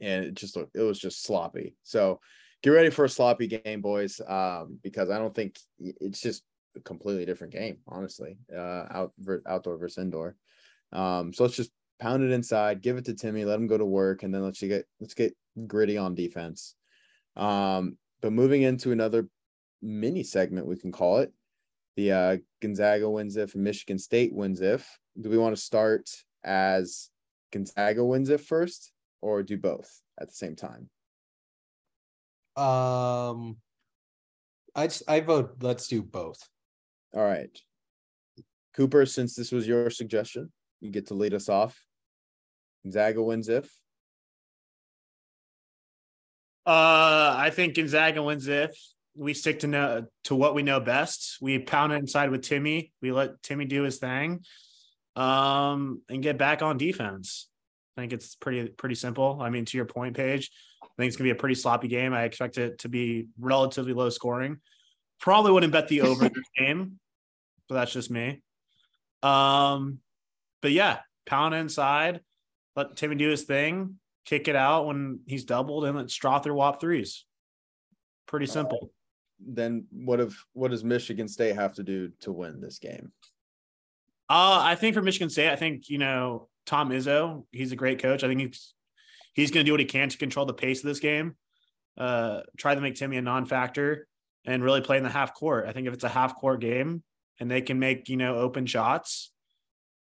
and 0.00 0.24
it 0.24 0.34
just 0.34 0.56
looked 0.56 0.74
it 0.74 0.80
was 0.80 0.98
just 0.98 1.22
sloppy. 1.22 1.76
So 1.82 2.20
get 2.62 2.70
ready 2.70 2.90
for 2.90 3.04
a 3.04 3.08
sloppy 3.08 3.46
game, 3.46 3.80
boys, 3.80 4.20
um, 4.26 4.78
because 4.82 5.10
I 5.10 5.18
don't 5.18 5.34
think 5.34 5.58
it's 5.78 6.20
just 6.20 6.42
a 6.76 6.80
completely 6.80 7.26
different 7.26 7.52
game, 7.52 7.78
honestly. 7.88 8.38
Uh, 8.54 8.86
out 8.90 9.12
outdoor 9.46 9.78
versus 9.78 10.02
indoor. 10.02 10.36
Um, 10.92 11.32
so 11.32 11.44
let's 11.44 11.56
just 11.56 11.70
pound 12.00 12.22
it 12.22 12.32
inside, 12.32 12.82
give 12.82 12.96
it 12.96 13.04
to 13.06 13.14
Timme, 13.14 13.46
let 13.46 13.58
him 13.58 13.66
go 13.66 13.78
to 13.78 13.84
work, 13.84 14.22
and 14.22 14.34
then 14.34 14.42
let's 14.42 14.60
get 14.60 14.86
let's 15.00 15.14
get 15.14 15.34
gritty 15.66 15.98
on 15.98 16.14
defense. 16.14 16.74
Um, 17.36 17.96
but 18.20 18.32
moving 18.32 18.62
into 18.62 18.92
another 18.92 19.28
mini 19.80 20.22
segment, 20.22 20.66
we 20.66 20.76
can 20.76 20.92
call 20.92 21.18
it 21.18 21.32
the 21.96 22.12
uh, 22.12 22.36
Gonzaga 22.60 23.08
wins 23.10 23.36
if 23.36 23.54
Michigan 23.54 23.98
State 23.98 24.32
wins 24.32 24.60
if. 24.60 24.88
Do 25.20 25.28
we 25.28 25.38
want 25.38 25.54
to 25.54 25.60
start 25.60 26.08
as 26.44 27.10
Gonzaga 27.52 28.04
wins 28.04 28.30
if 28.30 28.44
first, 28.44 28.92
or 29.20 29.42
do 29.42 29.58
both 29.58 29.90
at 30.20 30.28
the 30.28 30.34
same 30.34 30.56
time? 30.56 30.88
Um, 32.56 33.56
I 34.74 34.88
I 35.08 35.20
vote. 35.20 35.56
Let's 35.60 35.88
do 35.88 36.02
both. 36.02 36.38
All 37.14 37.24
right, 37.24 37.50
Cooper. 38.74 39.06
Since 39.06 39.34
this 39.34 39.52
was 39.52 39.66
your 39.66 39.90
suggestion, 39.90 40.52
you 40.80 40.90
get 40.90 41.08
to 41.08 41.14
lead 41.14 41.34
us 41.34 41.48
off. 41.48 41.78
Gonzaga 42.84 43.22
wins 43.22 43.48
if. 43.48 43.70
Uh, 46.64 47.34
I 47.36 47.50
think 47.52 47.74
Gonzaga 47.74 48.22
wins 48.22 48.46
if 48.46 48.76
we 49.14 49.34
stick 49.34 49.60
to 49.60 49.66
know 49.66 50.06
to 50.24 50.34
what 50.34 50.54
we 50.54 50.62
know 50.62 50.80
best. 50.80 51.38
We 51.40 51.58
pound 51.58 51.92
it 51.92 51.96
inside 51.96 52.30
with 52.30 52.42
Timme. 52.42 52.90
We 53.00 53.12
let 53.12 53.42
Timme 53.42 53.68
do 53.68 53.82
his 53.82 53.98
thing, 53.98 54.44
um, 55.16 56.02
and 56.08 56.22
get 56.22 56.38
back 56.38 56.62
on 56.62 56.78
defense. 56.78 57.48
I 57.96 58.02
think 58.02 58.12
it's 58.12 58.36
pretty 58.36 58.68
pretty 58.68 58.94
simple. 58.94 59.38
I 59.40 59.50
mean, 59.50 59.64
to 59.66 59.76
your 59.76 59.86
point, 59.86 60.16
Paige, 60.16 60.50
I 60.50 60.50
think 61.02 61.08
it's 61.08 61.16
gonna 61.16 61.26
be 61.26 61.36
a 61.36 61.40
pretty 61.40 61.56
sloppy 61.56 61.88
game. 61.88 62.12
I 62.12 62.22
expect 62.24 62.58
it 62.58 62.78
to 62.80 62.88
be 62.88 63.28
relatively 63.38 63.92
low 63.92 64.08
scoring. 64.08 64.58
Probably 65.20 65.52
wouldn't 65.52 65.72
bet 65.72 65.88
the 65.88 66.02
over 66.02 66.28
this 66.28 66.48
game, 66.58 66.98
but 67.68 67.74
that's 67.74 67.92
just 67.92 68.10
me. 68.10 68.40
Um, 69.22 69.98
but 70.60 70.72
yeah, 70.72 71.00
pound 71.26 71.54
inside, 71.54 72.20
let 72.76 72.96
Timme 72.96 73.18
do 73.18 73.28
his 73.28 73.42
thing, 73.42 73.98
kick 74.24 74.48
it 74.48 74.56
out 74.56 74.86
when 74.86 75.20
he's 75.26 75.44
doubled, 75.44 75.84
and 75.84 75.96
let 75.96 76.06
Strawther 76.06 76.54
whop 76.54 76.80
threes. 76.80 77.24
Pretty 78.26 78.46
simple. 78.46 78.90
Then 79.44 79.86
what 79.90 80.20
if 80.20 80.44
what 80.52 80.70
does 80.70 80.84
Michigan 80.84 81.28
State 81.28 81.56
have 81.56 81.74
to 81.74 81.82
do 81.82 82.12
to 82.20 82.32
win 82.32 82.60
this 82.60 82.78
game? 82.78 83.12
Uh, 84.30 84.60
I 84.62 84.76
think 84.76 84.94
for 84.94 85.02
Michigan 85.02 85.30
State, 85.30 85.50
I 85.50 85.56
think 85.56 85.88
you 85.88 85.98
know 85.98 86.48
Tom 86.64 86.90
Izzo. 86.90 87.44
He's 87.50 87.72
a 87.72 87.76
great 87.76 88.00
coach. 88.00 88.22
I 88.22 88.28
think 88.28 88.40
he's 88.40 88.72
he's 89.32 89.50
going 89.50 89.64
to 89.64 89.68
do 89.68 89.72
what 89.72 89.80
he 89.80 89.86
can 89.86 90.08
to 90.08 90.18
control 90.18 90.46
the 90.46 90.54
pace 90.54 90.80
of 90.80 90.86
this 90.86 91.00
game. 91.00 91.36
Uh, 91.96 92.40
try 92.56 92.74
to 92.74 92.80
make 92.80 92.94
Timme 92.94 93.18
a 93.18 93.22
non-factor 93.22 94.06
and 94.44 94.64
really 94.64 94.80
play 94.80 94.96
in 94.96 95.02
the 95.02 95.10
half 95.10 95.34
court. 95.34 95.66
I 95.66 95.72
think 95.72 95.86
if 95.86 95.94
it's 95.94 96.04
a 96.04 96.08
half 96.08 96.36
court 96.36 96.60
game 96.60 97.02
and 97.38 97.50
they 97.50 97.60
can 97.60 97.78
make 97.78 98.08
you 98.08 98.16
know 98.16 98.36
open 98.36 98.66
shots, 98.66 99.30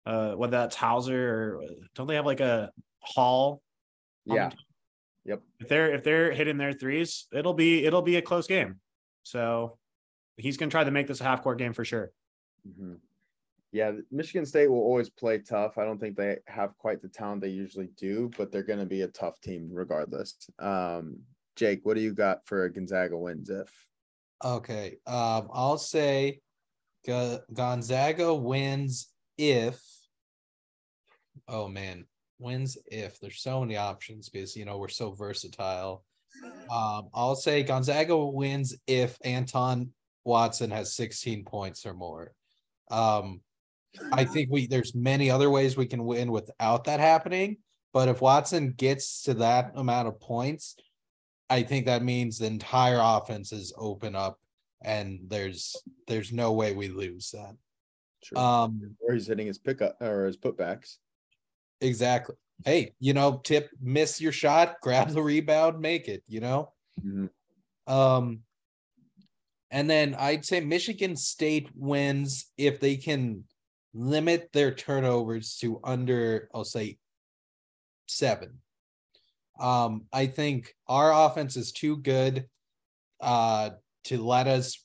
uh, 0.07 0.33
whether 0.33 0.53
that's 0.53 0.77
Hauser 0.77 1.59
or 1.59 1.65
don't 1.95 2.07
they 2.07 2.15
have 2.15 2.27
like 2.27 2.41
a 2.41 2.71
Hall? 3.01 3.63
Yeah. 4.25 4.51
Yep. 5.25 5.43
If 5.61 5.69
they're 5.69 5.95
if 5.95 6.05
they're 6.05 6.33
hitting 6.33 6.59
their 6.59 6.73
threes, 6.73 7.27
it'll 7.33 7.55
be 7.55 7.85
it'll 7.85 8.03
be 8.03 8.17
a 8.17 8.23
close 8.23 8.47
game. 8.47 8.81
So 9.23 9.79
he's 10.37 10.57
going 10.57 10.71
to 10.71 10.75
try 10.75 10.85
to 10.85 10.91
make 10.91 11.07
this 11.07 11.21
a 11.21 11.25
half 11.25 11.43
court 11.43 11.59
game 11.59 11.73
for 11.73 11.85
sure. 11.85 12.11
Mhm. 12.67 12.99
Yeah, 13.73 13.93
Michigan 14.11 14.45
State 14.45 14.69
will 14.69 14.79
always 14.79 15.09
play 15.09 15.39
tough. 15.39 15.79
I 15.79 15.85
don't 15.85 15.99
think 15.99 16.17
they 16.17 16.39
have 16.47 16.77
quite 16.79 17.01
the 17.01 17.09
talent 17.09 17.41
they 17.41 17.49
usually 17.49 17.91
do, 17.97 18.31
but 18.37 18.51
they're 18.51 18.65
going 18.65 18.81
to 18.81 18.87
be 18.87 19.03
a 19.03 19.09
tough 19.09 19.41
team 19.41 19.69
regardless. 19.71 20.37
Um, 20.59 21.21
Jake, 21.55 21.81
what 21.85 21.95
do 21.95 22.01
you 22.01 22.13
got 22.13 22.47
for 22.47 22.69
Gonzaga 22.69 23.17
wins 23.17 23.49
if? 23.49 23.87
Okay. 24.45 24.97
Um, 25.07 25.49
I'll 25.53 25.79
say 25.79 26.41
Go- 27.07 27.41
Gonzaga 27.53 28.35
wins 28.35 29.09
if. 29.39 29.81
Oh 31.47 31.69
man, 31.69 32.07
wins 32.39 32.77
if 32.87 33.21
there's 33.21 33.41
so 33.41 33.61
many 33.61 33.77
options 33.77 34.29
because 34.29 34.57
you 34.57 34.65
know 34.65 34.79
we're 34.79 34.89
so 34.89 35.13
versatile. 35.13 36.05
Um, 36.71 37.09
I'll 37.13 37.37
say 37.37 37.63
Gonzaga 37.63 38.17
wins 38.17 38.77
if 38.87 39.19
Anton 39.25 39.93
Watson 40.25 40.71
has 40.71 40.95
16 40.95 41.45
points 41.45 41.85
or 41.87 41.95
more. 41.95 42.33
Um, 42.91 43.41
I 44.13 44.25
think 44.25 44.51
we 44.51 44.67
there's 44.67 44.95
many 44.95 45.31
other 45.31 45.51
ways 45.51 45.77
we 45.77 45.87
can 45.87 46.05
win 46.05 46.31
without 46.31 46.85
that 46.85 47.01
happening, 47.01 47.59
but 47.93 48.09
if 48.09 48.21
Watson 48.21 48.73
gets 48.73 49.23
to 49.23 49.35
that 49.35 49.73
amount 49.75 50.09
of 50.09 50.21
points, 50.21 50.77
I 51.49 51.63
think 51.63 51.87
that 51.87 52.03
means 52.03 52.39
the 52.39 52.47
entire 52.47 53.01
offense 53.01 53.53
is 53.53 53.73
open 53.77 54.15
up 54.15 54.39
and 54.83 55.21
there's 55.29 55.77
there's 56.07 56.33
no 56.33 56.53
way 56.53 56.73
we 56.73 56.89
lose 56.89 57.31
that. 57.33 57.57
Sure. 58.23 58.39
Um 58.39 58.97
or 59.01 59.15
he's 59.15 59.27
hitting 59.27 59.47
his 59.47 59.59
pickup 59.59 60.01
or 60.01 60.27
his 60.27 60.37
putbacks. 60.37 60.97
exactly. 61.81 62.37
Hey, 62.65 62.93
you 63.01 63.15
know, 63.15 63.41
tip 63.43 63.71
miss 63.81 64.21
your 64.21 64.33
shot, 64.33 64.77
grab 64.83 65.09
the 65.11 65.23
rebound, 65.23 65.81
make 65.81 66.09
it, 66.09 66.23
you 66.29 66.41
know? 66.41 66.73
Mhm. 67.05 67.31
Um 67.87 68.41
and 69.73 69.89
then 69.89 70.15
I'd 70.19 70.45
say 70.45 70.61
Michigan 70.61 71.17
State 71.17 71.71
wins 71.75 72.51
if 72.57 72.81
they 72.81 72.97
can 72.97 73.45
limit 73.93 74.51
their 74.53 74.73
turnovers 74.73 75.57
to 75.59 75.81
under 75.85 76.49
I'll 76.55 76.65
say 76.65 76.99
7. 78.07 78.59
Um 79.61 80.07
I 80.13 80.27
think 80.27 80.75
our 80.89 81.13
offense 81.27 81.57
is 81.57 81.73
too 81.73 81.97
good 81.97 82.47
uh 83.21 83.71
to 84.05 84.23
let 84.23 84.47
us 84.47 84.85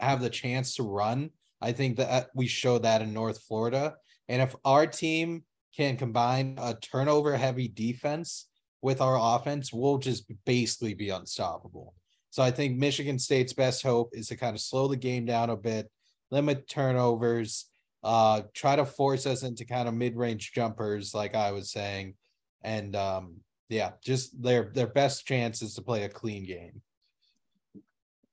have 0.00 0.20
the 0.20 0.30
chance 0.30 0.74
to 0.76 0.82
run. 0.82 1.30
I 1.60 1.72
think 1.72 1.96
that 1.98 2.30
we 2.34 2.46
showed 2.46 2.82
that 2.82 3.02
in 3.02 3.12
North 3.12 3.42
Florida. 3.42 3.96
And 4.28 4.40
if 4.42 4.56
our 4.64 4.86
team 4.86 5.44
can 5.76 5.96
combine 5.96 6.56
a 6.60 6.74
turnover 6.74 7.36
heavy 7.36 7.68
defense 7.68 8.46
with 8.82 9.00
our 9.00 9.36
offense, 9.36 9.72
we'll 9.72 9.98
just 9.98 10.30
basically 10.46 10.94
be 10.94 11.10
unstoppable. 11.10 11.94
So 12.30 12.42
I 12.42 12.50
think 12.50 12.78
Michigan 12.78 13.18
State's 13.18 13.52
best 13.52 13.82
hope 13.82 14.10
is 14.12 14.28
to 14.28 14.36
kind 14.36 14.54
of 14.54 14.62
slow 14.62 14.88
the 14.88 14.96
game 14.96 15.26
down 15.26 15.50
a 15.50 15.56
bit, 15.56 15.90
limit 16.30 16.68
turnovers, 16.68 17.66
uh, 18.02 18.42
try 18.54 18.76
to 18.76 18.84
force 18.84 19.26
us 19.26 19.42
into 19.42 19.64
kind 19.64 19.88
of 19.88 19.94
mid-range 19.94 20.52
jumpers, 20.52 21.14
like 21.14 21.34
I 21.34 21.52
was 21.52 21.70
saying. 21.70 22.14
And 22.62 22.96
um, 22.96 23.36
yeah, 23.68 23.92
just 24.02 24.40
their 24.42 24.70
their 24.74 24.86
best 24.86 25.26
chance 25.26 25.62
is 25.62 25.74
to 25.74 25.82
play 25.82 26.04
a 26.04 26.08
clean 26.08 26.44
game. 26.44 26.82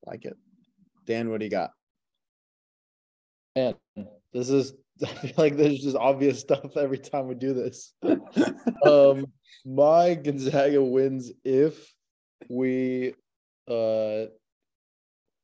Like 0.06 0.26
it. 0.26 0.38
Dan, 1.06 1.30
what 1.30 1.40
do 1.40 1.46
you 1.46 1.52
got? 1.52 1.72
Man, 3.56 3.76
this 4.34 4.50
is 4.50 4.74
I 5.04 5.08
feel 5.08 5.34
like 5.38 5.58
there's 5.58 5.80
just 5.80 5.96
obvious 5.96 6.40
stuff 6.40 6.76
every 6.76 6.98
time 6.98 7.28
we 7.28 7.36
do 7.36 7.54
this. 7.54 7.94
um 8.86 9.28
my 9.66 10.16
Gonzaga 10.16 10.84
wins 10.84 11.32
if 11.44 11.94
we 12.50 13.14
uh 13.70 14.26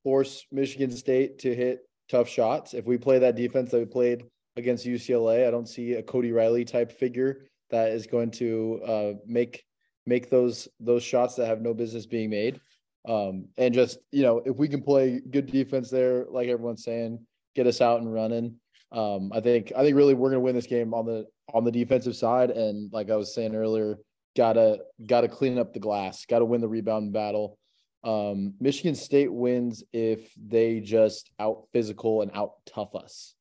force 0.03 0.45
Michigan 0.51 0.91
State 0.91 1.39
to 1.39 1.53
hit 1.53 1.81
tough 2.13 2.29
shots. 2.29 2.75
If 2.75 2.85
we 2.85 2.97
play 2.97 3.17
that 3.19 3.35
defense 3.35 3.71
that 3.71 3.79
we 3.79 3.85
played 3.85 4.23
against 4.55 4.85
UCLA, 4.85 5.47
I 5.47 5.51
don't 5.51 5.67
see 5.67 5.93
a 5.93 6.03
Cody 6.03 6.31
Riley 6.31 6.63
type 6.63 6.91
figure 6.91 7.45
that 7.71 7.89
is 7.89 8.05
going 8.05 8.29
to 8.31 8.81
uh 8.85 9.13
make 9.25 9.63
make 10.05 10.29
those 10.29 10.67
those 10.79 11.01
shots 11.01 11.35
that 11.35 11.47
have 11.47 11.61
no 11.61 11.73
business 11.73 12.05
being 12.05 12.29
made. 12.29 12.61
Um 13.07 13.47
and 13.57 13.73
just, 13.73 13.97
you 14.11 14.21
know, 14.21 14.43
if 14.45 14.55
we 14.57 14.67
can 14.67 14.83
play 14.83 15.21
good 15.31 15.47
defense 15.47 15.89
there, 15.89 16.25
like 16.29 16.49
everyone's 16.49 16.83
saying, 16.83 17.19
get 17.55 17.65
us 17.65 17.81
out 17.81 18.01
and 18.01 18.13
running. 18.13 18.59
Um, 18.91 19.31
I 19.33 19.39
think 19.39 19.73
I 19.75 19.81
think 19.83 19.97
really 19.97 20.13
we're 20.13 20.29
gonna 20.29 20.39
win 20.39 20.55
this 20.55 20.67
game 20.67 20.93
on 20.93 21.07
the 21.07 21.25
on 21.51 21.63
the 21.63 21.71
defensive 21.71 22.15
side, 22.15 22.51
and 22.51 22.93
like 22.93 23.09
I 23.09 23.15
was 23.15 23.33
saying 23.33 23.55
earlier, 23.55 23.97
gotta 24.37 24.81
gotta 25.07 25.27
clean 25.27 25.57
up 25.57 25.73
the 25.73 25.79
glass, 25.79 26.25
gotta 26.25 26.45
win 26.45 26.61
the 26.61 26.67
rebound 26.67 27.11
battle. 27.11 27.57
Um, 28.03 28.53
Michigan 28.59 28.95
State 28.95 29.31
wins 29.31 29.83
if 29.93 30.33
they 30.35 30.81
just 30.81 31.31
out 31.39 31.67
physical 31.71 32.21
and 32.21 32.31
out 32.33 32.55
tough 32.65 32.95
us, 32.95 33.33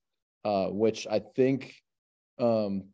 uh, 0.44 0.66
which 0.66 1.06
I 1.10 1.18
think 1.18 1.74
um, 2.38 2.84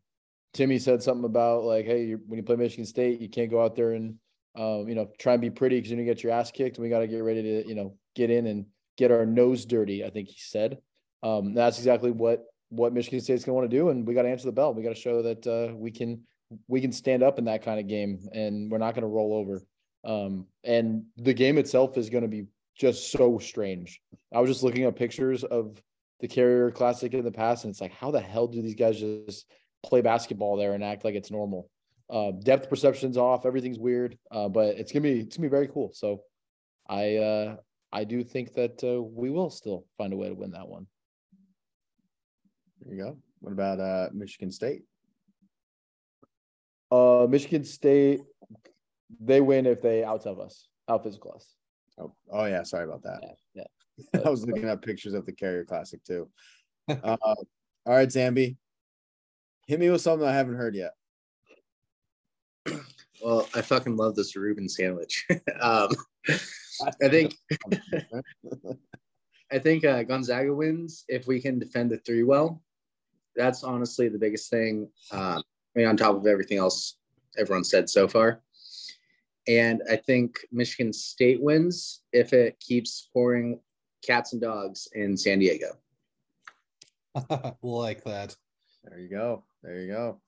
Timme 0.55 0.81
said 0.81 1.03
something 1.03 1.25
about 1.25 1.63
like, 1.63 1.85
hey, 1.85 2.13
when 2.13 2.37
you 2.37 2.43
play 2.43 2.55
Michigan 2.55 2.85
State, 2.85 3.21
you 3.21 3.29
can't 3.29 3.51
go 3.51 3.63
out 3.63 3.75
there 3.75 3.93
and 3.93 4.15
um, 4.55 4.87
you 4.87 4.95
know 4.95 5.09
try 5.19 5.33
and 5.33 5.41
be 5.41 5.51
pretty 5.51 5.77
because 5.77 5.91
you're 5.91 5.97
gonna 5.97 6.05
get 6.05 6.23
your 6.23 6.33
ass 6.33 6.51
kicked. 6.51 6.77
And 6.77 6.83
we 6.83 6.89
got 6.89 6.99
to 6.99 7.07
get 7.07 7.23
ready 7.23 7.43
to 7.43 7.67
you 7.67 7.75
know 7.75 7.95
get 8.15 8.31
in 8.31 8.47
and 8.47 8.65
get 8.97 9.11
our 9.11 9.25
nose 9.25 9.65
dirty. 9.65 10.03
I 10.03 10.09
think 10.09 10.27
he 10.27 10.39
said. 10.39 10.79
Um, 11.21 11.53
that's 11.53 11.77
exactly 11.77 12.11
what 12.11 12.45
what 12.69 12.93
Michigan 12.93 13.21
State's 13.21 13.43
to 13.43 13.53
want 13.53 13.69
to 13.69 13.77
do, 13.77 13.89
and 13.89 14.07
we 14.07 14.13
got 14.13 14.23
to 14.23 14.29
answer 14.29 14.45
the 14.45 14.51
bell. 14.51 14.73
We 14.73 14.83
got 14.83 14.89
to 14.89 15.01
show 15.01 15.21
that 15.21 15.47
uh, 15.47 15.75
we 15.75 15.91
can 15.91 16.21
we 16.67 16.81
can 16.81 16.91
stand 16.91 17.23
up 17.23 17.37
in 17.37 17.45
that 17.45 17.63
kind 17.63 17.79
of 17.79 17.87
game, 17.87 18.19
and 18.33 18.71
we're 18.71 18.79
not 18.79 18.95
to 19.01 19.07
roll 19.07 19.33
over. 19.33 19.61
Um, 20.03 20.47
and 20.63 21.03
the 21.17 21.33
game 21.33 21.57
itself 21.57 21.97
is 21.97 22.09
going 22.09 22.23
to 22.23 22.29
be 22.29 22.45
just 22.77 23.11
so 23.11 23.37
strange. 23.39 24.01
I 24.33 24.39
was 24.39 24.49
just 24.49 24.63
looking 24.63 24.85
at 24.85 24.95
pictures 24.95 25.43
of 25.43 25.81
the 26.19 26.27
Carrier 26.27 26.71
Classic 26.71 27.13
in 27.13 27.23
the 27.23 27.31
past, 27.31 27.63
and 27.63 27.71
it's 27.71 27.81
like, 27.81 27.93
how 27.93 28.11
the 28.11 28.19
hell 28.21 28.47
do 28.47 28.61
these 28.61 28.75
guys 28.75 28.99
just 28.99 29.45
play 29.83 30.01
basketball 30.01 30.57
there 30.57 30.73
and 30.73 30.83
act 30.83 31.03
like 31.03 31.15
it's 31.15 31.31
normal? 31.31 31.69
Uh, 32.09 32.31
depth 32.31 32.69
perception's 32.69 33.17
off, 33.17 33.45
everything's 33.45 33.77
weird, 33.77 34.17
uh, 34.31 34.49
but 34.49 34.75
it's 34.77 34.91
gonna 34.91 35.03
be 35.03 35.19
it's 35.19 35.37
gonna 35.37 35.47
be 35.47 35.51
very 35.51 35.67
cool. 35.67 35.91
So, 35.93 36.23
I 36.87 37.17
uh, 37.17 37.55
I 37.91 38.03
do 38.03 38.23
think 38.23 38.53
that 38.53 38.83
uh, 38.83 39.01
we 39.01 39.29
will 39.29 39.51
still 39.51 39.85
find 39.97 40.11
a 40.11 40.17
way 40.17 40.27
to 40.27 40.33
win 40.33 40.51
that 40.51 40.67
one. 40.67 40.87
There 42.81 42.95
you 42.95 43.03
go. 43.03 43.17
What 43.41 43.51
about 43.51 43.79
uh 43.79 44.09
Michigan 44.11 44.51
State? 44.51 44.83
Uh, 46.91 47.27
Michigan 47.29 47.63
State, 47.63 48.21
they 49.19 49.41
win 49.41 49.65
if 49.65 49.81
they 49.81 50.03
out 50.03 50.25
of 50.25 50.39
us, 50.39 50.67
out 50.87 51.03
physical 51.03 51.33
us. 51.35 51.55
Oh, 51.97 52.13
oh 52.31 52.45
yeah, 52.45 52.63
sorry 52.63 52.85
about 52.85 53.03
that. 53.03 53.19
Yeah, 53.53 53.63
yeah. 54.13 54.21
I 54.25 54.29
was 54.29 54.45
looking 54.45 54.69
at 54.69 54.81
pictures 54.81 55.13
of 55.13 55.25
the 55.25 55.31
Carrier 55.31 55.65
Classic 55.65 56.03
too. 56.03 56.29
Uh, 56.87 57.17
all 57.21 57.35
right, 57.85 58.07
Zambi. 58.07 58.57
Hit 59.67 59.79
me 59.79 59.89
with 59.89 60.01
something 60.01 60.27
I 60.27 60.33
haven't 60.33 60.55
heard 60.55 60.75
yet. 60.75 60.93
Well, 63.21 63.49
I 63.53 63.61
fucking 63.61 63.97
love 63.97 64.15
this 64.15 64.37
Reuben 64.37 64.69
sandwich. 64.69 65.27
um, 65.61 65.89
I 66.81 66.89
think 67.09 67.35
I 69.51 69.59
think 69.59 69.83
uh, 69.83 70.03
Gonzaga 70.03 70.53
wins 70.53 71.03
if 71.09 71.27
we 71.27 71.41
can 71.41 71.59
defend 71.59 71.91
the 71.91 71.97
three 71.97 72.23
well. 72.23 72.63
That's 73.35 73.65
honestly 73.65 74.07
the 74.07 74.17
biggest 74.17 74.49
thing. 74.49 74.89
Um, 75.11 75.43
I 75.75 75.79
mean, 75.79 75.87
on 75.87 75.97
top 75.97 76.15
of 76.15 76.27
everything 76.27 76.59
else 76.59 76.95
everyone 77.37 77.63
said 77.63 77.89
so 77.89 78.07
far. 78.07 78.41
And 79.47 79.81
I 79.89 79.95
think 79.95 80.39
Michigan 80.51 80.93
State 80.93 81.41
wins 81.41 82.01
if 82.13 82.33
it 82.33 82.59
keeps 82.59 83.09
pouring 83.13 83.59
cats 84.05 84.33
and 84.33 84.41
dogs 84.41 84.87
in 84.93 85.17
San 85.17 85.39
Diego. 85.39 85.77
like 87.61 88.03
that. 88.03 88.35
There 88.83 88.99
you 88.99 89.09
go. 89.09 89.43
There 89.63 89.79
you 89.79 89.91
go. 89.91 90.21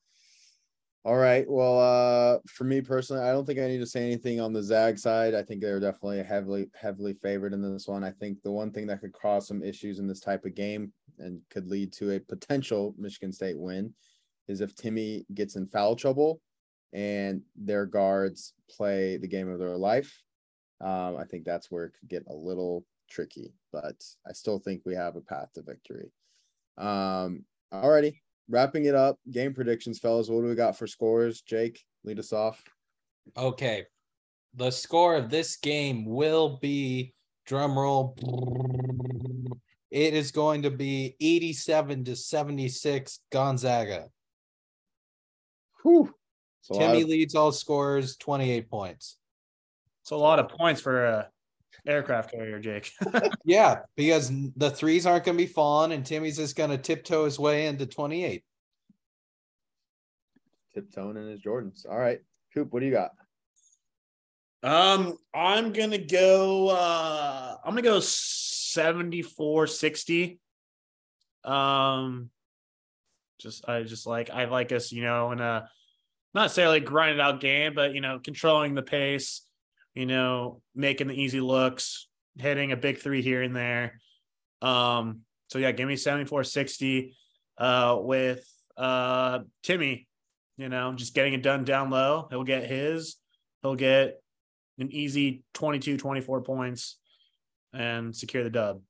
All 1.04 1.16
right. 1.16 1.44
Well, 1.48 1.80
uh, 1.80 2.38
for 2.46 2.62
me 2.62 2.80
personally, 2.80 3.24
I 3.24 3.32
don't 3.32 3.44
think 3.44 3.58
I 3.58 3.66
need 3.66 3.78
to 3.80 3.86
say 3.86 4.04
anything 4.04 4.40
on 4.40 4.52
the 4.52 4.62
Zag 4.62 4.98
side. 4.98 5.34
I 5.34 5.42
think 5.42 5.60
they're 5.60 5.80
definitely 5.80 6.22
heavily, 6.22 6.70
heavily 6.80 7.14
favored 7.14 7.52
in 7.52 7.60
this 7.60 7.88
one. 7.88 8.04
I 8.04 8.12
think 8.12 8.40
the 8.42 8.52
one 8.52 8.70
thing 8.70 8.86
that 8.86 9.00
could 9.00 9.12
cause 9.12 9.48
some 9.48 9.64
issues 9.64 9.98
in 9.98 10.06
this 10.06 10.20
type 10.20 10.44
of 10.44 10.54
game 10.54 10.92
and 11.18 11.40
could 11.50 11.66
lead 11.66 11.92
to 11.94 12.12
a 12.12 12.20
potential 12.20 12.94
Michigan 12.96 13.32
State 13.32 13.58
win 13.58 13.92
is 14.46 14.60
if 14.60 14.76
Timme 14.76 15.24
gets 15.34 15.56
in 15.56 15.66
foul 15.66 15.96
trouble 15.96 16.40
and 16.92 17.42
their 17.56 17.86
guards 17.86 18.54
play 18.70 19.16
the 19.16 19.28
game 19.28 19.48
of 19.48 19.58
their 19.58 19.76
life. 19.76 20.22
Um, 20.80 21.16
I 21.16 21.24
think 21.24 21.44
that's 21.44 21.70
where 21.70 21.84
it 21.84 21.94
could 21.98 22.08
get 22.08 22.26
a 22.28 22.34
little 22.34 22.84
tricky, 23.08 23.54
but 23.72 24.02
I 24.26 24.32
still 24.32 24.58
think 24.58 24.82
we 24.84 24.94
have 24.94 25.16
a 25.16 25.20
path 25.20 25.52
to 25.54 25.62
victory. 25.62 26.10
Um, 26.76 27.44
alrighty, 27.72 28.16
wrapping 28.48 28.86
it 28.86 28.94
up. 28.94 29.18
Game 29.30 29.54
predictions, 29.54 29.98
fellas. 29.98 30.28
What 30.28 30.42
do 30.42 30.48
we 30.48 30.54
got 30.54 30.76
for 30.76 30.86
scores? 30.86 31.42
Jake, 31.42 31.82
lead 32.04 32.18
us 32.18 32.32
off. 32.32 32.62
Okay. 33.36 33.84
The 34.54 34.70
score 34.70 35.14
of 35.14 35.30
this 35.30 35.56
game 35.56 36.04
will 36.04 36.58
be 36.60 37.14
drum 37.46 37.78
roll. 37.78 38.16
It 39.90 40.14
is 40.14 40.30
going 40.30 40.62
to 40.62 40.70
be 40.70 41.16
87 41.20 42.04
to 42.04 42.16
76 42.16 43.20
Gonzaga. 43.30 44.08
Whew. 45.82 46.14
So 46.62 46.74
Timme 46.74 47.04
leads 47.06 47.34
all 47.34 47.52
scores, 47.52 48.16
28 48.16 48.70
points. 48.70 49.18
It's 50.02 50.10
a 50.10 50.16
lot 50.16 50.38
of 50.38 50.48
points 50.48 50.80
for 50.80 51.04
a 51.04 51.28
aircraft 51.86 52.30
carrier, 52.32 52.58
Jake. 52.58 52.90
Yeah, 53.44 53.80
because 53.96 54.30
the 54.56 54.70
threes 54.70 55.04
aren't 55.06 55.24
going 55.24 55.36
to 55.36 55.44
be 55.44 55.50
falling, 55.52 55.92
and 55.92 56.04
Timme's 56.04 56.36
just 56.36 56.56
going 56.56 56.70
to 56.70 56.78
tiptoe 56.78 57.24
his 57.24 57.38
way 57.38 57.66
into 57.66 57.86
28. 57.86 58.44
tiptoeing 60.74 61.16
in 61.16 61.28
his 61.28 61.42
Jordans. 61.42 61.84
All 61.88 61.98
right, 61.98 62.20
Coop, 62.54 62.72
what 62.72 62.80
do 62.80 62.86
you 62.86 62.92
got? 62.92 63.10
um, 64.62 65.16
I'm 65.34 65.72
gonna 65.72 65.98
go 65.98 66.68
uh 66.68 67.56
I'm 67.64 67.70
gonna 67.72 67.82
go 67.82 67.98
74 67.98 69.66
60. 69.66 70.38
Um 71.44 72.30
just 73.40 73.68
I 73.68 73.82
just 73.82 74.06
like 74.06 74.30
I 74.30 74.44
like 74.44 74.70
us, 74.70 74.92
you 74.92 75.02
know, 75.02 75.32
in 75.32 75.40
a 75.40 75.68
not 76.34 76.42
necessarily 76.42 76.80
grinded 76.80 77.20
out 77.20 77.40
game, 77.40 77.74
but 77.74 77.94
you 77.94 78.00
know, 78.00 78.18
controlling 78.22 78.74
the 78.74 78.82
pace, 78.82 79.42
you 79.94 80.06
know, 80.06 80.60
making 80.74 81.08
the 81.08 81.14
easy 81.14 81.40
looks, 81.40 82.08
hitting 82.38 82.72
a 82.72 82.76
big 82.76 82.98
three 82.98 83.22
here 83.22 83.42
and 83.42 83.54
there. 83.54 84.00
Um, 84.60 85.20
so 85.48 85.58
yeah, 85.58 85.72
give 85.72 85.88
me 85.88 85.96
74 85.96 86.44
60 86.44 87.16
uh 87.58 87.98
with 88.00 88.48
uh 88.76 89.40
Timme, 89.62 90.06
you 90.56 90.68
know, 90.68 90.92
just 90.94 91.14
getting 91.14 91.34
it 91.34 91.42
done 91.42 91.64
down 91.64 91.90
low. 91.90 92.26
He'll 92.30 92.44
get 92.44 92.64
his, 92.64 93.16
he'll 93.62 93.74
get 93.74 94.22
an 94.78 94.90
easy 94.90 95.44
22, 95.54 95.98
24 95.98 96.42
points 96.42 96.98
and 97.74 98.14
secure 98.14 98.44
the 98.44 98.50
dub. 98.50 98.80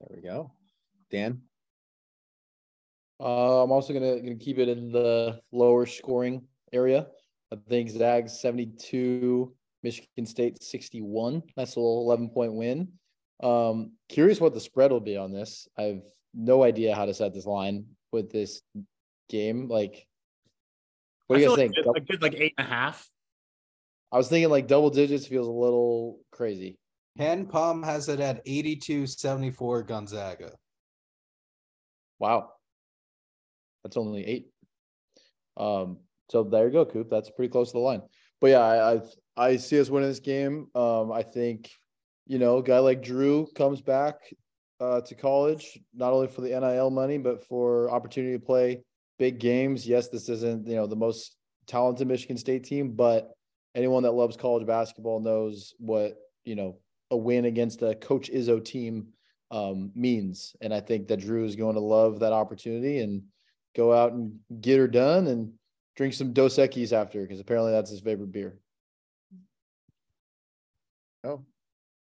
There 0.00 0.16
we 0.16 0.22
go. 0.22 0.52
Dan. 1.10 1.42
Uh, 3.24 3.62
I'm 3.62 3.72
also 3.72 3.94
gonna 3.94 4.20
gonna 4.20 4.34
keep 4.34 4.58
it 4.58 4.68
in 4.68 4.92
the 4.92 5.40
lower 5.50 5.86
scoring 5.86 6.42
area. 6.72 7.06
I 7.50 7.56
think 7.68 7.88
Zags 7.88 8.38
72, 8.40 9.54
Michigan 9.82 10.26
State 10.26 10.62
61. 10.62 11.42
That's 11.56 11.76
a 11.76 11.80
little 11.80 12.02
11 12.02 12.28
point 12.30 12.52
win. 12.52 12.88
Um, 13.42 13.92
curious 14.08 14.40
what 14.40 14.52
the 14.52 14.60
spread 14.60 14.90
will 14.90 15.00
be 15.00 15.16
on 15.16 15.32
this. 15.32 15.68
I've 15.78 16.02
no 16.34 16.62
idea 16.64 16.94
how 16.94 17.06
to 17.06 17.14
set 17.14 17.32
this 17.32 17.46
line 17.46 17.86
with 18.12 18.30
this 18.30 18.60
game. 19.30 19.68
Like, 19.68 20.06
what 21.26 21.36
do 21.36 21.42
you 21.42 21.48
guys 21.48 21.56
feel 21.56 21.68
think? 21.68 21.76
Like, 21.76 21.84
good- 21.84 21.94
like, 21.94 22.06
good, 22.06 22.22
like 22.22 22.34
eight 22.34 22.54
and 22.58 22.66
a 22.66 22.70
half. 22.70 23.08
I 24.12 24.16
was 24.16 24.28
thinking 24.28 24.50
like 24.50 24.68
double 24.68 24.90
digits 24.90 25.26
feels 25.26 25.48
a 25.48 25.50
little 25.50 26.20
crazy. 26.30 26.78
KenPom 27.18 27.84
has 27.84 28.08
it 28.08 28.20
at 28.20 28.42
82 28.44 29.06
74 29.06 29.82
Gonzaga. 29.84 30.52
Wow. 32.18 32.53
That's 33.84 33.96
only 33.96 34.26
eight. 34.26 34.46
Um, 35.56 35.98
so 36.30 36.42
there 36.42 36.66
you 36.66 36.72
go, 36.72 36.84
Coop. 36.84 37.08
That's 37.10 37.30
pretty 37.30 37.50
close 37.50 37.68
to 37.68 37.74
the 37.74 37.80
line. 37.80 38.02
But 38.40 38.48
yeah, 38.48 38.60
I 38.60 38.94
I, 38.94 39.00
I 39.36 39.56
see 39.56 39.78
us 39.78 39.90
winning 39.90 40.08
this 40.08 40.20
game. 40.20 40.68
Um, 40.74 41.12
I 41.12 41.22
think, 41.22 41.70
you 42.26 42.38
know, 42.38 42.58
a 42.58 42.62
guy 42.62 42.78
like 42.78 43.02
Drew 43.02 43.46
comes 43.54 43.80
back 43.80 44.16
uh, 44.80 45.00
to 45.02 45.14
college, 45.14 45.78
not 45.94 46.12
only 46.12 46.28
for 46.28 46.40
the 46.40 46.48
NIL 46.48 46.90
money, 46.90 47.18
but 47.18 47.44
for 47.46 47.90
opportunity 47.90 48.32
to 48.34 48.44
play 48.44 48.82
big 49.18 49.38
games. 49.38 49.86
Yes, 49.86 50.08
this 50.08 50.28
isn't, 50.28 50.66
you 50.66 50.74
know, 50.74 50.86
the 50.86 50.96
most 50.96 51.36
talented 51.66 52.08
Michigan 52.08 52.36
State 52.36 52.64
team, 52.64 52.92
but 52.92 53.30
anyone 53.74 54.02
that 54.02 54.12
loves 54.12 54.36
college 54.36 54.66
basketball 54.66 55.20
knows 55.20 55.74
what, 55.78 56.14
you 56.44 56.54
know, 56.54 56.78
a 57.10 57.16
win 57.16 57.44
against 57.44 57.82
a 57.82 57.94
Coach 57.94 58.30
Izzo 58.30 58.64
team 58.64 59.08
um, 59.50 59.92
means. 59.94 60.56
And 60.60 60.74
I 60.74 60.80
think 60.80 61.08
that 61.08 61.20
Drew 61.20 61.44
is 61.44 61.56
going 61.56 61.74
to 61.74 61.80
love 61.80 62.20
that 62.20 62.32
opportunity 62.32 63.00
and 63.00 63.22
go 63.76 63.92
out 63.92 64.12
and 64.12 64.38
get 64.60 64.78
her 64.78 64.88
done 64.88 65.26
and 65.26 65.52
drink 65.96 66.14
some 66.14 66.32
Dos 66.32 66.56
Equis 66.56 66.92
after 66.92 67.22
because 67.22 67.40
apparently 67.40 67.72
that's 67.72 67.90
his 67.90 68.00
favorite 68.00 68.32
beer. 68.32 68.58
Oh, 71.24 71.44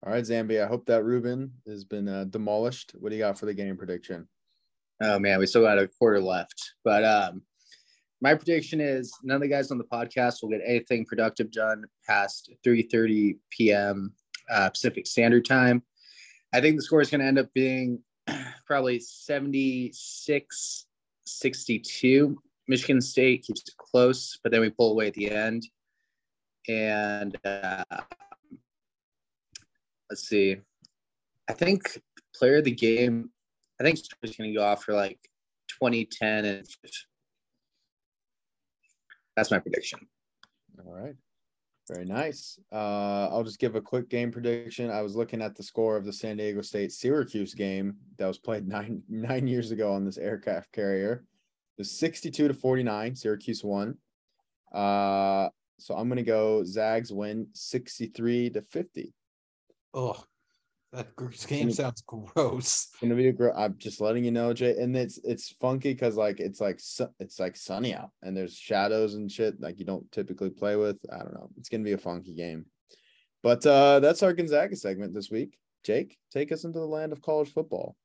all 0.07 0.13
right, 0.13 0.25
Zambia. 0.25 0.65
I 0.65 0.69
hope 0.69 0.87
that 0.87 1.05
Reuben 1.05 1.53
has 1.67 1.85
been 1.85 2.09
uh, 2.09 2.25
demolished. 2.25 2.93
What 2.99 3.11
do 3.11 3.17
you 3.17 3.23
got 3.23 3.39
for 3.39 3.47
the 3.47 3.55
game 3.55 3.77
prediction? 3.77 4.27
Oh 5.03 5.19
man, 5.19 5.39
we 5.39 5.47
still 5.47 5.63
got 5.63 5.79
a 5.79 5.89
quarter 5.89 6.21
left. 6.21 6.75
But 6.85 7.05
um 7.05 7.43
my 8.23 8.35
prediction 8.35 8.81
is 8.81 9.13
none 9.23 9.37
of 9.37 9.41
the 9.41 9.49
guys 9.49 9.71
on 9.71 9.79
the 9.79 9.85
podcast 9.85 10.43
will 10.43 10.51
get 10.51 10.61
anything 10.67 11.07
productive 11.07 11.51
done 11.51 11.85
past 12.07 12.53
3:30 12.67 13.39
p.m. 13.51 14.13
Uh, 14.51 14.69
Pacific 14.69 15.07
Standard 15.07 15.45
Time. 15.45 15.83
I 16.53 16.61
think 16.61 16.77
the 16.77 16.83
score 16.83 17.01
is 17.01 17.11
going 17.11 17.21
to 17.21 17.27
end 17.27 17.39
up 17.39 17.53
being 17.55 18.01
probably 18.67 19.01
76 19.01 20.87
62. 21.39 22.37
Michigan 22.69 23.01
State 23.01 23.43
keeps 23.43 23.63
it 23.63 23.75
close, 23.77 24.39
but 24.43 24.53
then 24.53 24.61
we 24.61 24.71
pull 24.71 24.93
away 24.93 25.09
at 25.09 25.15
the 25.15 25.31
end. 25.31 25.67
And 26.69 27.37
uh, 27.45 27.85
let's 30.09 30.29
see. 30.29 30.59
I 31.49 31.53
think 31.53 32.01
player 32.35 32.59
of 32.59 32.65
the 32.65 32.71
game, 32.71 33.31
I 33.81 33.85
think 33.85 33.99
is 33.99 34.37
going 34.37 34.51
to 34.51 34.57
go 34.57 34.65
off 34.65 34.85
for 34.85 34.95
like 34.95 35.19
2010 35.81 36.45
and 36.45 36.67
that's 39.37 39.51
my 39.51 39.59
prediction. 39.59 40.01
All 40.85 40.93
right. 40.93 41.15
Very 41.93 42.05
nice. 42.05 42.57
Uh, 42.71 43.27
I'll 43.33 43.43
just 43.43 43.59
give 43.59 43.75
a 43.75 43.81
quick 43.81 44.09
game 44.09 44.31
prediction. 44.31 44.93
I 44.93 45.03
was 45.03 45.17
looking 45.17 45.43
at 45.43 45.57
the 45.57 45.63
score 45.65 45.97
of 45.97 46.05
the 46.05 46.13
San 46.13 46.37
Diego 46.37 46.63
State 46.63 46.93
Syracuse 46.93 47.53
game 47.53 47.97
that 48.17 48.29
was 48.29 48.39
played 48.39 48.69
nine 48.69 49.03
nine 49.09 49.49
years 49.49 49.73
ago 49.73 49.93
on 49.93 50.05
this 50.05 50.17
aircraft 50.17 50.71
carrier. 50.71 51.25
It 51.77 51.81
was 51.81 51.91
62 51.91 52.47
to 52.47 52.55
49. 52.55 53.17
Syracuse 53.17 53.65
won. 53.65 53.99
Uh, 54.73 55.49
so 55.81 55.97
I'm 55.97 56.09
gonna 56.09 56.23
go 56.23 56.63
Zags 56.63 57.13
win 57.13 57.49
63 57.55 58.51
to 58.51 58.63
50. 58.63 59.13
Oh, 59.93 60.23
that 60.93 61.17
game 61.47 61.71
sounds 61.71 62.03
gross. 62.03 62.89
gonna 63.01 63.15
be 63.15 63.29
a 63.29 63.33
gr- 63.33 63.51
I'm 63.51 63.77
just 63.79 64.01
letting 64.01 64.25
you 64.25 64.33
know, 64.33 64.53
Jay. 64.53 64.77
And 64.77 64.97
it's 64.97 65.19
it's 65.23 65.55
funky 65.61 65.93
because 65.93 66.17
like 66.17 66.41
it's 66.41 66.61
like 66.61 66.81
su- 66.81 67.15
it's 67.21 67.39
like 67.39 67.57
sunny 67.57 67.95
out 67.95 68.11
and 68.23 68.37
there's 68.37 68.57
shadows 68.57 69.15
and 69.15 69.31
shit 69.31 69.61
like 69.61 69.79
you 69.79 69.85
don't 69.85 70.11
typically 70.11 70.51
play 70.51 70.77
with. 70.77 70.99
I 71.13 71.19
don't 71.19 71.35
know. 71.35 71.51
It's 71.57 71.69
gonna 71.69 71.85
be 71.85 71.93
a 71.93 71.99
funky 71.99 72.35
game. 72.35 72.67
But 73.43 73.65
uh 73.65 74.01
that's 74.01 74.23
our 74.23 74.33
Gonzaga 74.33 74.75
segment 74.75 75.15
this 75.15 75.31
week. 75.31 75.57
Jake, 75.85 76.19
take 76.33 76.53
us 76.53 76.65
into 76.65 76.79
the 76.79 76.87
land 76.87 77.13
of 77.13 77.23
college 77.23 77.53
football. 77.53 77.97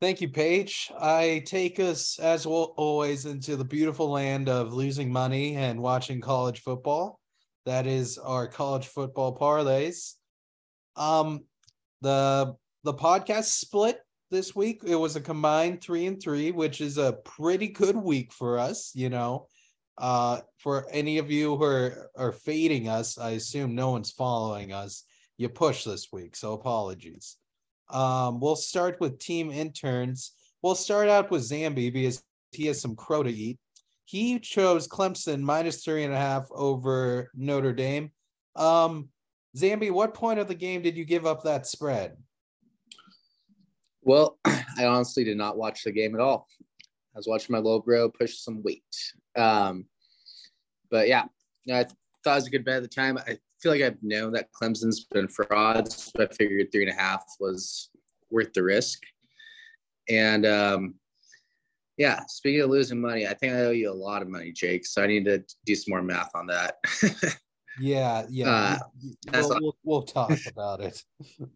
Thank 0.00 0.20
you, 0.20 0.28
Paige. 0.28 0.90
I 0.98 1.42
take 1.46 1.78
us, 1.78 2.18
as 2.18 2.46
well, 2.46 2.74
always, 2.76 3.26
into 3.26 3.56
the 3.56 3.64
beautiful 3.64 4.10
land 4.10 4.48
of 4.48 4.74
losing 4.74 5.10
money 5.10 5.56
and 5.56 5.80
watching 5.80 6.20
college 6.20 6.60
football. 6.60 7.20
That 7.64 7.86
is 7.86 8.18
our 8.18 8.46
college 8.46 8.88
football 8.88 9.38
parlays. 9.38 10.14
Um, 10.96 11.44
the 12.04 12.54
the 12.84 12.94
podcast 12.94 13.44
split 13.44 13.98
this 14.30 14.54
week. 14.54 14.82
It 14.84 14.94
was 14.94 15.16
a 15.16 15.20
combined 15.20 15.82
three 15.82 16.06
and 16.06 16.22
three, 16.22 16.52
which 16.52 16.80
is 16.82 16.98
a 16.98 17.14
pretty 17.24 17.68
good 17.68 17.96
week 17.96 18.30
for 18.30 18.58
us. 18.58 18.92
You 18.94 19.08
know, 19.08 19.48
uh, 19.96 20.40
for 20.58 20.86
any 20.90 21.18
of 21.18 21.30
you 21.30 21.56
who 21.56 21.64
are 21.64 22.10
are 22.14 22.32
fading 22.32 22.88
us, 22.88 23.18
I 23.18 23.30
assume 23.30 23.74
no 23.74 23.90
one's 23.90 24.12
following 24.12 24.72
us. 24.72 25.04
You 25.38 25.48
push 25.48 25.84
this 25.84 26.12
week, 26.12 26.36
so 26.36 26.52
apologies. 26.52 27.36
Um, 27.90 28.38
we'll 28.38 28.56
start 28.56 29.00
with 29.00 29.18
team 29.18 29.50
interns. 29.50 30.32
We'll 30.62 30.74
start 30.74 31.08
out 31.08 31.30
with 31.30 31.42
Zambi 31.42 31.92
because 31.92 32.22
he 32.52 32.66
has 32.66 32.80
some 32.80 32.96
crow 32.96 33.22
to 33.22 33.30
eat. 33.30 33.58
he 34.04 34.38
chose 34.38 34.86
Clemson 34.86 35.40
minus 35.40 35.82
three 35.82 36.04
and 36.04 36.12
a 36.12 36.18
half 36.18 36.46
over 36.50 37.30
Notre 37.34 37.72
Dame. 37.72 38.12
Um, 38.56 39.08
Zambi, 39.56 39.90
what 39.90 40.14
point 40.14 40.38
of 40.38 40.48
the 40.48 40.54
game 40.54 40.82
did 40.82 40.96
you 40.96 41.04
give 41.04 41.26
up 41.26 41.42
that 41.42 41.66
spread? 41.66 42.16
Well, 44.02 44.38
I 44.44 44.86
honestly 44.86 45.24
did 45.24 45.36
not 45.36 45.56
watch 45.56 45.84
the 45.84 45.92
game 45.92 46.14
at 46.14 46.20
all. 46.20 46.46
I 47.14 47.18
was 47.18 47.28
watching 47.28 47.52
my 47.52 47.58
little 47.58 47.80
bro 47.80 48.10
push 48.10 48.38
some 48.38 48.62
weight. 48.62 48.82
Um, 49.36 49.86
but 50.90 51.08
yeah, 51.08 51.24
I 51.70 51.84
thought 52.24 52.32
it 52.32 52.34
was 52.34 52.46
a 52.48 52.50
good 52.50 52.64
bet 52.64 52.76
at 52.76 52.82
the 52.82 52.88
time. 52.88 53.16
I 53.18 53.38
feel 53.60 53.72
like 53.72 53.82
I've 53.82 54.02
known 54.02 54.32
that 54.32 54.52
Clemson's 54.52 55.04
been 55.04 55.28
frauds, 55.28 56.10
but 56.14 56.32
I 56.32 56.34
figured 56.34 56.72
three 56.72 56.86
and 56.86 56.92
a 56.92 57.00
half 57.00 57.24
was 57.38 57.90
worth 58.30 58.52
the 58.52 58.64
risk. 58.64 59.00
And 60.10 60.44
um, 60.44 60.94
yeah, 61.96 62.20
speaking 62.26 62.62
of 62.62 62.70
losing 62.70 63.00
money, 63.00 63.26
I 63.26 63.34
think 63.34 63.52
I 63.52 63.60
owe 63.60 63.70
you 63.70 63.90
a 63.90 63.94
lot 63.94 64.22
of 64.22 64.28
money, 64.28 64.50
Jake. 64.52 64.84
So 64.84 65.02
I 65.02 65.06
need 65.06 65.24
to 65.26 65.42
do 65.64 65.74
some 65.76 65.92
more 65.92 66.02
math 66.02 66.30
on 66.34 66.48
that. 66.48 66.76
Yeah, 67.80 68.24
yeah. 68.28 68.48
Uh, 68.50 68.78
we- 69.02 69.16
that's 69.26 69.48
we'll, 69.48 69.58
we'll, 69.60 69.76
we'll 69.84 70.02
talk 70.02 70.38
about 70.46 70.80
it. 70.80 71.02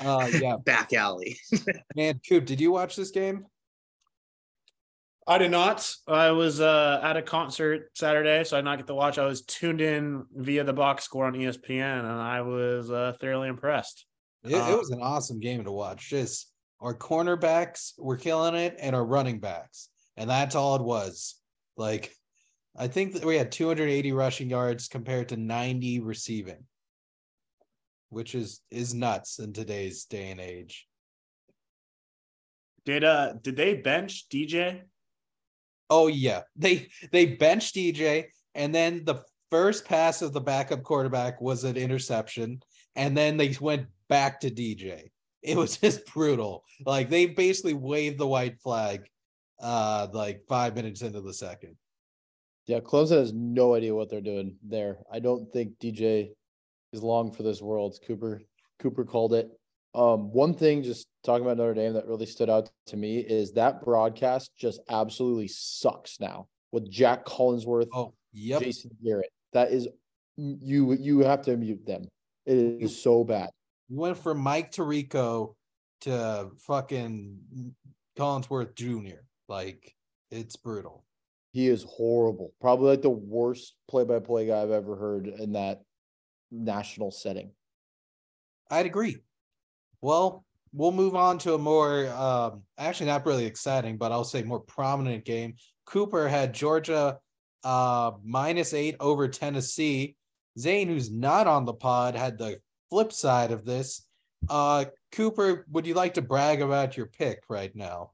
Uh, 0.00 0.30
yeah, 0.40 0.54
Back 0.64 0.92
alley. 0.92 1.36
man, 1.96 2.20
Coop, 2.28 2.44
did 2.46 2.60
you 2.60 2.70
watch 2.70 2.94
this 2.94 3.10
game? 3.10 3.46
I 5.26 5.38
did 5.38 5.50
not. 5.50 5.92
I 6.06 6.30
was 6.30 6.60
uh, 6.60 7.00
at 7.02 7.16
a 7.16 7.22
concert 7.22 7.90
Saturday, 7.94 8.44
so 8.44 8.56
I 8.56 8.60
did 8.60 8.64
not 8.64 8.78
get 8.78 8.86
to 8.86 8.94
watch. 8.94 9.18
I 9.18 9.24
was 9.26 9.42
tuned 9.42 9.80
in 9.80 10.24
via 10.36 10.62
the 10.62 10.72
box 10.72 11.02
score 11.02 11.26
on 11.26 11.34
ESPN, 11.34 11.98
and 11.98 12.06
I 12.06 12.42
was 12.42 12.90
uh, 12.92 13.14
thoroughly 13.20 13.48
impressed. 13.48 14.06
It, 14.44 14.52
it 14.52 14.56
Uh, 14.56 14.76
was 14.76 14.90
an 14.90 15.00
awesome 15.02 15.40
game 15.40 15.64
to 15.64 15.72
watch. 15.72 16.08
Just 16.08 16.52
our 16.80 16.94
cornerbacks 16.94 17.92
were 17.98 18.16
killing 18.16 18.54
it, 18.54 18.76
and 18.80 18.94
our 18.94 19.04
running 19.04 19.40
backs, 19.40 19.88
and 20.16 20.30
that's 20.30 20.54
all 20.54 20.76
it 20.76 20.82
was. 20.82 21.34
Like, 21.76 22.14
I 22.80 22.86
think 22.86 23.12
that 23.14 23.24
we 23.24 23.36
had 23.36 23.50
280 23.50 24.12
rushing 24.12 24.48
yards 24.48 24.86
compared 24.86 25.30
to 25.30 25.36
90 25.36 25.98
receiving, 25.98 26.64
which 28.08 28.36
is 28.36 28.60
is 28.70 28.94
nuts 28.94 29.40
in 29.40 29.52
today's 29.52 30.04
day 30.04 30.30
and 30.30 30.40
age. 30.40 30.86
Did 32.84 33.02
uh 33.02 33.34
did 33.42 33.56
they 33.56 33.74
bench 33.74 34.28
DJ? 34.28 34.82
Oh 35.90 36.06
yeah, 36.06 36.42
they 36.54 36.88
they 37.10 37.26
benched 37.26 37.74
DJ, 37.74 38.26
and 38.54 38.72
then 38.72 39.04
the 39.04 39.24
first 39.50 39.84
pass 39.84 40.22
of 40.22 40.32
the 40.32 40.40
backup 40.40 40.84
quarterback 40.84 41.40
was 41.40 41.64
an 41.64 41.76
interception, 41.76 42.62
and 42.94 43.16
then 43.16 43.36
they 43.36 43.56
went 43.60 43.88
back 44.08 44.38
to 44.40 44.50
DJ. 44.52 45.10
It 45.42 45.56
was 45.56 45.76
just 45.80 46.06
brutal. 46.06 46.62
Like 46.86 47.08
they 47.10 47.26
basically 47.26 47.74
waved 47.74 48.18
the 48.18 48.26
white 48.28 48.60
flag, 48.60 49.08
uh, 49.60 50.06
like 50.12 50.42
five 50.48 50.76
minutes 50.76 51.02
into 51.02 51.20
the 51.20 51.34
second. 51.34 51.76
Yeah, 52.68 52.80
Clemson 52.80 53.18
has 53.18 53.32
no 53.32 53.74
idea 53.74 53.94
what 53.94 54.10
they're 54.10 54.20
doing 54.20 54.56
there. 54.62 54.98
I 55.10 55.20
don't 55.20 55.50
think 55.50 55.78
DJ 55.78 56.32
is 56.92 57.02
long 57.02 57.32
for 57.32 57.42
this 57.42 57.62
world. 57.62 57.98
Cooper 58.06 58.42
Cooper 58.78 59.04
called 59.04 59.32
it. 59.32 59.50
Um, 59.94 60.30
one 60.32 60.52
thing 60.52 60.82
just 60.82 61.08
talking 61.24 61.44
about 61.46 61.56
Notre 61.56 61.72
Dame 61.72 61.94
that 61.94 62.06
really 62.06 62.26
stood 62.26 62.50
out 62.50 62.70
to 62.88 62.96
me 62.96 63.18
is 63.20 63.52
that 63.52 63.82
broadcast 63.82 64.50
just 64.56 64.80
absolutely 64.90 65.48
sucks 65.48 66.20
now 66.20 66.46
with 66.70 66.90
Jac 66.90 67.24
Collinsworth, 67.24 67.88
Oh, 67.94 68.12
yep. 68.34 68.60
Jason 68.60 68.90
Garrett. 69.02 69.30
That 69.54 69.72
is 69.72 69.88
you 70.36 70.92
you 70.92 71.20
have 71.20 71.40
to 71.42 71.56
mute 71.56 71.86
them. 71.86 72.06
It 72.44 72.58
is 72.82 73.02
so 73.02 73.24
bad. 73.24 73.48
We 73.88 73.96
went 73.96 74.18
from 74.18 74.38
Mike 74.38 74.72
Tirico 74.72 75.54
to 76.02 76.50
fucking 76.58 77.74
Collinsworth 78.18 78.74
Jr. 78.74 79.20
Like 79.48 79.94
it's 80.30 80.56
brutal. 80.56 81.02
He 81.52 81.68
is 81.68 81.84
horrible. 81.84 82.52
Probably 82.60 82.90
like 82.90 83.02
the 83.02 83.10
worst 83.10 83.74
play-by-play 83.88 84.46
guy 84.46 84.62
I've 84.62 84.70
ever 84.70 84.96
heard 84.96 85.26
in 85.26 85.52
that 85.52 85.82
national 86.50 87.10
setting. 87.10 87.52
I'd 88.70 88.86
agree. 88.86 89.18
Well, 90.00 90.44
we'll 90.72 90.92
move 90.92 91.16
on 91.16 91.38
to 91.38 91.54
a 91.54 91.58
more 91.58 92.08
um 92.08 92.62
actually 92.76 93.06
not 93.06 93.24
really 93.24 93.46
exciting, 93.46 93.96
but 93.96 94.12
I'll 94.12 94.24
say 94.24 94.42
more 94.42 94.60
prominent 94.60 95.24
game. 95.24 95.54
Cooper 95.86 96.28
had 96.28 96.52
Georgia 96.52 97.18
uh 97.64 98.12
minus 98.22 98.74
eight 98.74 98.96
over 99.00 99.26
Tennessee. 99.28 100.16
Zane, 100.58 100.88
who's 100.88 101.10
not 101.10 101.46
on 101.46 101.64
the 101.64 101.72
pod, 101.72 102.14
had 102.14 102.36
the 102.36 102.60
flip 102.90 103.12
side 103.12 103.50
of 103.50 103.64
this. 103.64 104.06
Uh 104.48 104.84
Cooper, 105.12 105.66
would 105.70 105.86
you 105.86 105.94
like 105.94 106.14
to 106.14 106.22
brag 106.22 106.60
about 106.60 106.96
your 106.96 107.06
pick 107.06 107.40
right 107.48 107.74
now? 107.74 108.10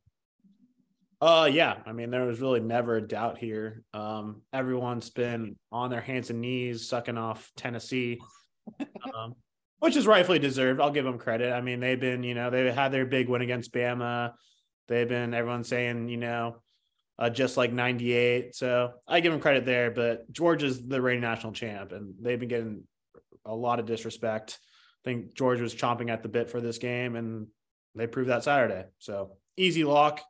Uh 1.21 1.49
yeah, 1.51 1.77
I 1.87 1.93
mean 1.93 2.11
there 2.11 2.25
was 2.25 2.41
really 2.41 2.61
never 2.61 2.97
a 2.97 3.07
doubt 3.07 3.39
here. 3.39 3.83
Um 3.93 4.43
everyone's 4.53 5.11
been 5.11 5.57
on 5.73 5.91
their 5.91 6.01
hands 6.01 6.31
and 6.31 6.41
knees 6.41 6.89
sucking 6.89 7.19
off 7.19 7.51
Tennessee. 7.57 8.21
um, 9.15 9.35
which 9.79 9.97
is 9.97 10.07
rightfully 10.07 10.39
deserved. 10.39 10.81
I'll 10.81 10.91
give 10.91 11.05
them 11.05 11.19
credit. 11.19 11.53
I 11.53 11.61
mean, 11.61 11.81
they've 11.81 12.01
been, 12.01 12.23
you 12.23 12.35
know, 12.35 12.49
they 12.49 12.73
had 12.73 12.91
their 12.91 13.05
big 13.05 13.29
win 13.29 13.43
against 13.43 13.73
Bama. 13.73 14.33
They've 14.89 15.09
been 15.09 15.35
everyone 15.35 15.65
saying, 15.65 16.09
you 16.09 16.17
know, 16.17 16.57
uh, 17.19 17.31
just 17.31 17.57
like 17.57 17.73
98. 17.73 18.55
So 18.55 18.93
I 19.07 19.21
give 19.21 19.33
them 19.33 19.43
credit 19.43 19.67
there, 19.67 19.91
but 19.91 20.31
Georgia's 20.33 20.83
the 20.83 21.03
reigning 21.03 21.23
national 21.23 21.53
champ 21.53 21.93
and 21.93 22.15
they've 22.21 22.41
been 22.41 22.49
getting 22.49 22.85
a 23.45 23.55
lot 23.55 23.79
of 23.79 23.87
disrespect. 23.87 24.59
I 25.05 25.11
think 25.11 25.35
Georgia 25.35 25.63
was 25.63 25.75
chomping 25.75 26.11
at 26.11 26.23
the 26.23 26.31
bit 26.31 26.49
for 26.51 26.61
this 26.61 26.79
game 26.79 27.15
and 27.15 27.49
they 27.95 28.07
proved 28.07 28.31
that 28.31 28.45
Saturday. 28.45 28.87
So 29.01 29.37
easy 29.57 29.85
lock. 29.85 30.23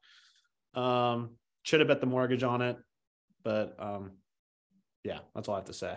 Um, 0.75 1.31
should 1.63 1.81
have 1.81 1.89
bet 1.89 2.01
the 2.01 2.07
mortgage 2.07 2.43
on 2.43 2.63
it, 2.63 2.77
but 3.43 3.75
um, 3.79 4.13
yeah, 5.03 5.19
that's 5.35 5.49
all 5.49 5.55
I 5.55 5.59
have 5.59 5.67
to 5.67 5.73
say. 5.73 5.97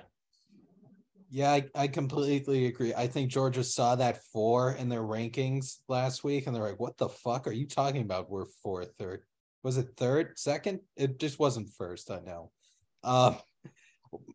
Yeah, 1.30 1.51
I, 1.51 1.65
I 1.75 1.88
completely 1.88 2.67
agree. 2.67 2.93
I 2.93 3.07
think 3.07 3.30
Georgia 3.30 3.63
saw 3.63 3.95
that 3.95 4.23
four 4.32 4.73
in 4.73 4.88
their 4.88 5.01
rankings 5.01 5.78
last 5.89 6.23
week, 6.23 6.47
and 6.47 6.55
they're 6.55 6.63
like, 6.63 6.80
"What 6.80 6.97
the 6.97 7.09
fuck 7.09 7.47
are 7.47 7.51
you 7.51 7.67
talking 7.67 8.01
about? 8.01 8.30
We're 8.30 8.45
fourth 8.63 8.93
or 9.01 9.25
was 9.63 9.78
it 9.78 9.89
third, 9.97 10.39
second? 10.39 10.80
It 10.95 11.19
just 11.19 11.38
wasn't 11.38 11.69
first. 11.73 12.11
I 12.11 12.19
know." 12.19 12.51
Uh, 13.03 13.36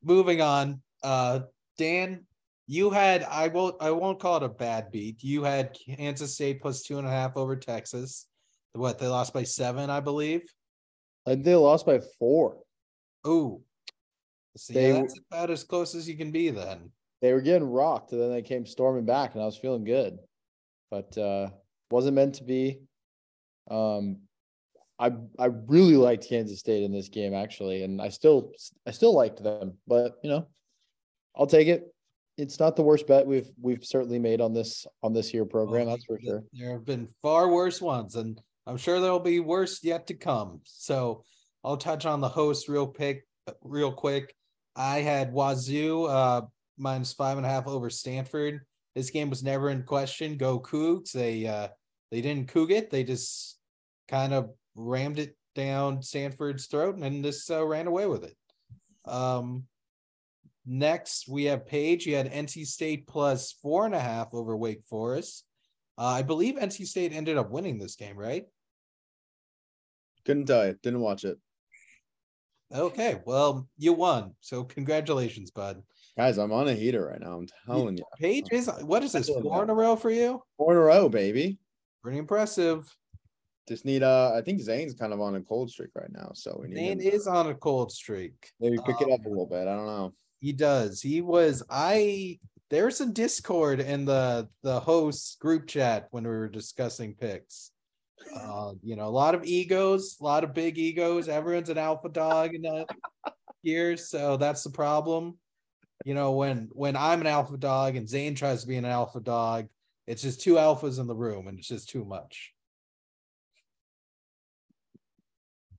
moving 0.03 0.43
on, 0.43 0.83
uh, 1.03 1.41
Dan, 1.79 2.27
you 2.67 2.91
had 2.91 3.23
I 3.23 3.49
won't 3.49 3.77
I 3.81 3.91
won't 3.91 4.21
call 4.21 4.37
it 4.37 4.43
a 4.43 4.49
bad 4.49 4.91
beat. 4.91 5.23
You 5.23 5.45
had 5.45 5.75
Kansas 5.97 6.35
State 6.35 6.61
plus 6.61 6.83
two 6.83 6.99
and 6.99 7.07
a 7.07 7.11
half 7.11 7.37
over 7.37 7.57
Texas. 7.57 8.27
What 8.75 8.99
they 8.99 9.07
lost 9.07 9.35
by 9.35 9.43
seven, 9.45 9.91
I 9.91 10.01
believe. 10.01 10.43
And 11.27 11.45
they 11.45 11.55
lost 11.55 11.85
by 11.87 12.01
four. 12.19 12.59
Ooh, 13.27 13.63
see, 14.57 14.75
They- 14.75 14.93
that's 14.93 15.19
about 15.31 15.51
as 15.51 15.63
close 15.65 15.95
as 15.95 16.09
you 16.09 16.17
can 16.17 16.31
be 16.33 16.51
then. 16.51 16.91
They 17.21 17.33
were 17.33 17.41
getting 17.41 17.69
rocked, 17.69 18.11
and 18.13 18.21
then 18.21 18.31
they 18.31 18.43
came 18.43 18.67
storming 18.67 19.05
back, 19.05 19.35
and 19.35 19.43
I 19.43 19.47
was 19.47 19.57
feeling 19.57 19.85
good. 19.85 20.19
But 20.91 21.17
uh 21.17 21.51
wasn't 21.91 22.17
meant 22.17 22.35
to 22.37 22.45
be. 22.45 22.81
Um 23.71 24.23
I 24.99 25.13
I 25.39 25.47
really 25.47 25.97
liked 25.97 26.29
Kansas 26.29 26.59
State 26.59 26.83
in 26.83 26.93
this 26.93 27.09
game 27.09 27.35
actually, 27.35 27.85
and 27.85 28.01
I 28.03 28.09
still 28.09 28.53
I 28.87 28.91
still 28.91 29.15
liked 29.15 29.43
them, 29.43 29.79
but 29.87 30.19
you 30.25 30.31
know, 30.31 30.49
I'll 31.37 31.47
take 31.47 31.69
it. 31.69 31.95
It's 32.39 32.59
not 32.59 32.75
the 32.77 32.83
worst 32.83 33.07
bet 33.07 33.27
we've 33.27 33.51
we've 33.61 33.85
certainly 33.85 34.19
made 34.19 34.41
on 34.41 34.53
this 34.53 34.87
on 35.03 35.13
this 35.13 35.33
year 35.33 35.45
program, 35.45 35.87
Oh, 35.87 35.91
that's 35.93 36.05
for 36.07 36.19
sure. 36.21 36.43
There 36.53 36.73
have 36.73 36.85
been 36.85 37.07
far 37.23 37.49
worse 37.49 37.81
ones, 37.81 38.17
and 38.17 38.41
I'm 38.67 38.77
sure 38.77 39.01
there'll 39.01 39.21
be 39.21 39.41
worse 39.41 39.83
yet 39.83 40.07
to 40.09 40.15
come. 40.15 40.61
So 40.65 41.25
I'll 41.65 41.77
touch 41.77 42.07
on 42.07 42.21
the 42.21 42.29
host 42.29 42.69
real 42.69 42.87
quick. 42.87 43.25
Real 43.63 43.91
quick, 43.91 44.35
I 44.77 45.01
had 45.01 45.33
Wazoo 45.33 46.05
uh, 46.05 46.43
minus 46.79 47.13
five 47.13 47.39
and 47.39 47.47
a 47.47 47.49
half 47.49 47.67
over 47.67 47.91
Stanford. 47.91 48.61
This 48.95 49.11
game 49.11 49.31
was 49.31 49.43
never 49.43 49.71
in 49.71 49.83
question. 49.83 50.37
Go 50.37 50.61
Cougs! 50.61 51.13
They 51.13 51.47
uh, 51.47 51.69
they 52.11 52.21
didn't 52.21 52.53
coog 52.53 52.71
it. 52.71 52.91
They 52.91 53.05
just 53.05 53.59
kind 54.09 54.33
of 54.33 54.51
rammed 54.75 55.19
it 55.19 55.37
down 55.55 56.03
Stanford's 56.03 56.67
throat 56.67 56.97
and 56.97 57.25
just 57.25 57.51
uh, 57.51 57.65
ran 57.65 57.87
away 57.87 58.07
with 58.07 58.25
it. 58.25 58.37
Um, 59.05 59.65
next 60.65 61.29
we 61.29 61.45
have 61.45 61.67
Paige. 61.67 62.07
You 62.07 62.17
had 62.17 62.31
NC 62.31 62.67
State 62.67 63.07
plus 63.07 63.53
four 63.63 63.87
and 63.87 63.95
a 63.95 64.01
half 64.01 64.35
over 64.35 64.57
Wake 64.57 64.85
Forest. 64.89 65.45
Uh, 65.99 66.07
I 66.07 66.23
believe 66.23 66.55
NC 66.55 66.87
State 66.87 67.13
ended 67.13 67.37
up 67.37 67.51
winning 67.51 67.79
this 67.79 67.97
game, 67.97 68.17
right? 68.17 68.45
Couldn't 70.25 70.47
tell 70.47 70.67
you. 70.67 70.79
Didn't 70.83 71.01
watch 71.01 71.25
it. 71.25 71.39
Okay, 72.75 73.21
well, 73.27 73.69
you 73.77 73.93
won. 73.93 74.35
So 74.41 74.65
congratulations, 74.65 75.51
bud. 75.51 75.83
Guys, 76.17 76.39
I'm 76.39 76.53
on 76.53 76.69
a 76.69 76.75
heater 76.75 77.07
right 77.07 77.21
now. 77.21 77.39
I'm 77.39 77.49
telling 77.67 77.99
you. 77.99 78.05
Paige 78.19 78.47
is 78.51 78.71
what 78.83 79.03
is 79.03 79.13
this 79.13 79.29
four 79.29 79.63
in 79.63 79.71
a 79.71 79.75
row 79.75 79.97
for 79.97 80.11
you? 80.11 80.43
Four 80.57 80.73
in 80.73 80.79
a 80.79 80.81
row, 80.81 81.09
baby. 81.09 81.59
Pretty 82.03 82.19
impressive. 82.19 82.95
Just 83.69 83.85
need 83.85 84.03
uh 84.03 84.33
I 84.35 84.41
think 84.43 84.61
Zane's 84.61 84.95
kind 84.95 85.13
of 85.13 85.21
on 85.21 85.35
a 85.35 85.41
cold 85.43 85.71
streak 85.71 85.91
right 85.95 86.11
now. 86.11 86.33
So 86.35 86.59
we 86.61 86.69
need 86.69 86.77
Zane 86.77 87.01
him 87.01 87.13
is 87.13 87.27
on 87.27 87.49
a 87.49 87.55
cold 87.55 87.93
streak. 87.93 88.53
maybe 88.59 88.79
pick 88.87 89.01
it 89.01 89.07
um, 89.07 89.13
up 89.13 89.25
a 89.25 89.29
little 89.29 89.47
bit. 89.47 89.69
I 89.69 89.77
don't 89.77 89.87
know. 89.87 90.15
He 90.41 90.53
does. 90.53 91.01
He 91.01 91.21
was. 91.21 91.63
I 91.71 92.39
there's 92.73 92.97
some 92.97 93.13
discord 93.13 93.81
in 93.81 94.07
the 94.07 94.49
the 94.63 94.81
hosts 94.81 95.37
group 95.37 95.67
chat 95.67 96.09
when 96.11 96.25
we 96.25 96.31
were 96.31 96.49
discussing 96.49 97.15
picks. 97.15 97.71
Uh, 98.35 98.73
you 98.83 98.97
know, 98.97 99.07
a 99.07 99.11
lot 99.11 99.35
of 99.35 99.45
egos, 99.45 100.17
a 100.19 100.25
lot 100.25 100.43
of 100.43 100.55
big 100.55 100.79
egos. 100.79 101.29
Everyone's 101.29 101.69
an 101.69 101.77
alpha 101.77 102.09
dog 102.09 102.55
in 102.55 102.63
the 102.63 102.87
here, 103.63 103.99
so 103.99 104.39
that's 104.39 104.65
the 104.65 104.71
problem. 104.71 105.37
You 106.07 106.15
know, 106.15 106.33
when 106.33 106.71
when 106.73 106.97
I'm 106.97 107.21
an 107.21 107.27
alpha 107.27 107.59
dog 107.59 107.95
and 107.97 108.09
Zane 108.09 108.35
tries 108.35 108.63
to 108.63 108.69
be 108.69 108.79
an 108.79 108.87
alpha 108.87 109.21
dog, 109.21 109.69
it's 110.07 110.23
just 110.23 110.41
two 110.41 110.55
alphas 110.55 110.99
in 110.99 111.07
the 111.07 111.15
room, 111.15 111.49
and 111.49 111.59
it's 111.59 111.69
just 111.69 111.91
too 111.91 112.07
much. 112.07 112.55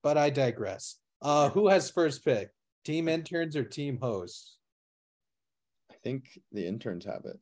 But 0.03 0.19
I 0.19 0.29
digress. 0.29 0.97
Uh, 1.23 1.49
who 1.49 1.69
has 1.69 1.89
first 1.89 2.23
pick? 2.23 2.51
Team 2.85 3.07
interns 3.07 3.55
or 3.55 3.63
team 3.63 3.97
hosts? 3.99 4.57
I 6.04 6.10
think 6.10 6.38
the 6.51 6.68
interns 6.68 7.06
have 7.06 7.24
it. 7.26 7.39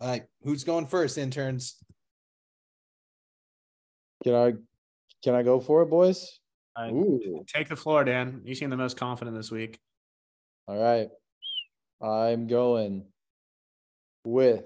All 0.00 0.08
right, 0.08 0.24
who's 0.42 0.64
going 0.64 0.86
first? 0.88 1.16
Interns. 1.16 1.76
Can 4.24 4.34
I 4.34 4.54
can 5.22 5.34
I 5.34 5.42
go 5.44 5.60
for 5.60 5.82
it, 5.82 5.86
boys? 5.90 6.40
I- 6.76 6.90
Ooh, 6.90 7.44
Take 7.46 7.68
the 7.68 7.76
floor, 7.76 8.02
Dan. 8.02 8.40
You 8.44 8.54
seem 8.56 8.68
the 8.70 8.76
most 8.76 8.96
confident 8.96 9.36
this 9.36 9.50
week. 9.52 9.78
All 10.66 10.76
right. 10.82 11.08
I'm 12.02 12.48
going 12.48 13.04
with 14.24 14.64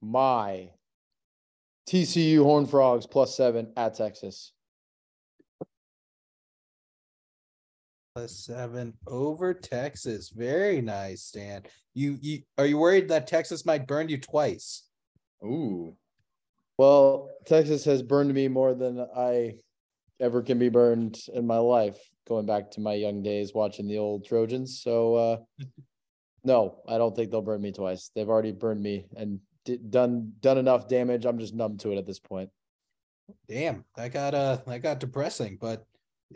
my 0.00 0.70
TCU 1.90 2.42
Horn 2.42 2.64
Frogs 2.66 3.06
plus 3.06 3.36
seven 3.36 3.72
at 3.76 3.94
Texas. 3.94 4.52
Plus 8.14 8.44
seven 8.44 8.92
over 9.06 9.54
Texas. 9.54 10.28
Very 10.28 10.82
nice, 10.82 11.22
Stan. 11.22 11.62
You 11.94 12.18
you 12.20 12.42
are 12.58 12.66
you 12.66 12.76
worried 12.76 13.08
that 13.08 13.26
Texas 13.26 13.64
might 13.64 13.86
burn 13.86 14.08
you 14.08 14.18
twice? 14.18 14.84
ooh. 15.42 15.96
Well, 16.76 17.30
Texas 17.46 17.84
has 17.86 18.02
burned 18.02 18.32
me 18.34 18.48
more 18.48 18.74
than 18.74 19.06
I 19.16 19.54
ever 20.20 20.42
can 20.42 20.58
be 20.58 20.68
burned 20.68 21.18
in 21.32 21.46
my 21.46 21.58
life, 21.58 21.98
going 22.28 22.46
back 22.46 22.70
to 22.72 22.80
my 22.80 22.94
young 22.94 23.22
days 23.22 23.54
watching 23.54 23.88
the 23.88 23.98
old 23.98 24.24
Trojans. 24.24 24.80
So, 24.82 25.14
uh, 25.14 25.36
no, 26.44 26.80
I 26.88 26.98
don't 26.98 27.14
think 27.14 27.30
they'll 27.30 27.42
burn 27.42 27.62
me 27.62 27.72
twice. 27.72 28.10
They've 28.14 28.28
already 28.28 28.52
burned 28.52 28.82
me 28.82 29.06
and 29.16 29.40
di- 29.64 29.78
done 29.78 30.32
done 30.40 30.58
enough 30.58 30.86
damage. 30.86 31.24
I'm 31.24 31.38
just 31.38 31.54
numb 31.54 31.78
to 31.78 31.92
it 31.92 31.98
at 31.98 32.06
this 32.06 32.20
point. 32.20 32.50
Damn, 33.48 33.84
that 33.96 34.12
got 34.12 34.34
uh 34.34 34.58
that 34.66 34.82
got 34.82 35.00
depressing, 35.00 35.56
but 35.60 35.86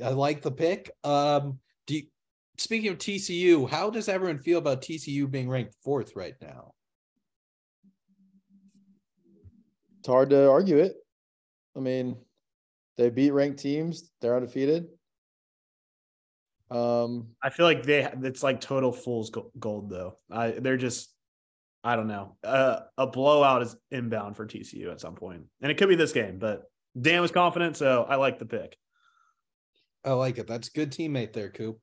I 0.02 0.08
like 0.10 0.42
the 0.42 0.52
pick. 0.52 0.90
Um 1.04 1.58
do 1.86 1.94
you, 1.94 2.02
speaking 2.58 2.90
of 2.90 2.98
TCU, 2.98 3.68
how 3.68 3.90
does 3.90 4.08
everyone 4.08 4.38
feel 4.38 4.58
about 4.58 4.82
TCU 4.82 5.30
being 5.30 5.48
ranked 5.48 5.74
fourth 5.82 6.16
right 6.16 6.34
now? 6.40 6.72
It's 10.00 10.08
hard 10.08 10.30
to 10.30 10.48
argue 10.50 10.78
it. 10.78 10.94
I 11.76 11.80
mean, 11.80 12.16
they 12.96 13.10
beat 13.10 13.32
ranked 13.32 13.58
teams. 13.58 14.10
They're 14.20 14.36
undefeated. 14.36 14.86
Um, 16.70 17.28
I 17.42 17.50
feel 17.50 17.66
like 17.66 17.84
they 17.84 18.08
it's 18.22 18.42
like 18.42 18.60
total 18.60 18.92
fool's 18.92 19.30
gold 19.58 19.90
though. 19.90 20.18
I 20.30 20.50
they're 20.50 20.76
just 20.76 21.12
I 21.84 21.94
don't 21.94 22.08
know. 22.08 22.36
Uh, 22.42 22.80
a 22.98 23.06
blowout 23.06 23.62
is 23.62 23.76
inbound 23.92 24.36
for 24.36 24.46
TCU 24.46 24.90
at 24.90 25.00
some 25.00 25.14
point, 25.14 25.42
and 25.62 25.70
it 25.70 25.78
could 25.78 25.88
be 25.88 25.94
this 25.94 26.12
game. 26.12 26.38
But 26.38 26.64
Dan 27.00 27.20
was 27.20 27.30
confident, 27.30 27.76
so 27.76 28.04
I 28.08 28.16
like 28.16 28.40
the 28.40 28.46
pick. 28.46 28.76
I 30.06 30.12
like 30.12 30.38
it. 30.38 30.46
That's 30.46 30.68
good 30.68 30.92
teammate 30.92 31.32
there, 31.32 31.50
Coop. 31.50 31.78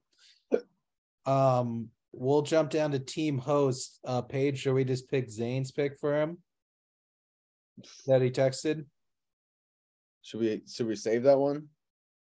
Um, 1.25 1.89
we'll 2.13 2.41
jump 2.41 2.69
down 2.69 2.91
to 2.91 2.99
team 2.99 3.37
host. 3.37 3.99
Uh, 4.05 4.21
Paige, 4.21 4.59
should 4.59 4.73
we 4.73 4.85
just 4.85 5.09
pick 5.09 5.29
Zane's 5.29 5.71
pick 5.71 5.99
for 5.99 6.19
him? 6.21 6.37
That 8.07 8.21
he 8.21 8.31
texted. 8.31 8.85
Should 10.21 10.39
we 10.39 10.61
should 10.69 10.87
we 10.87 10.95
save 10.95 11.23
that 11.23 11.37
one? 11.37 11.67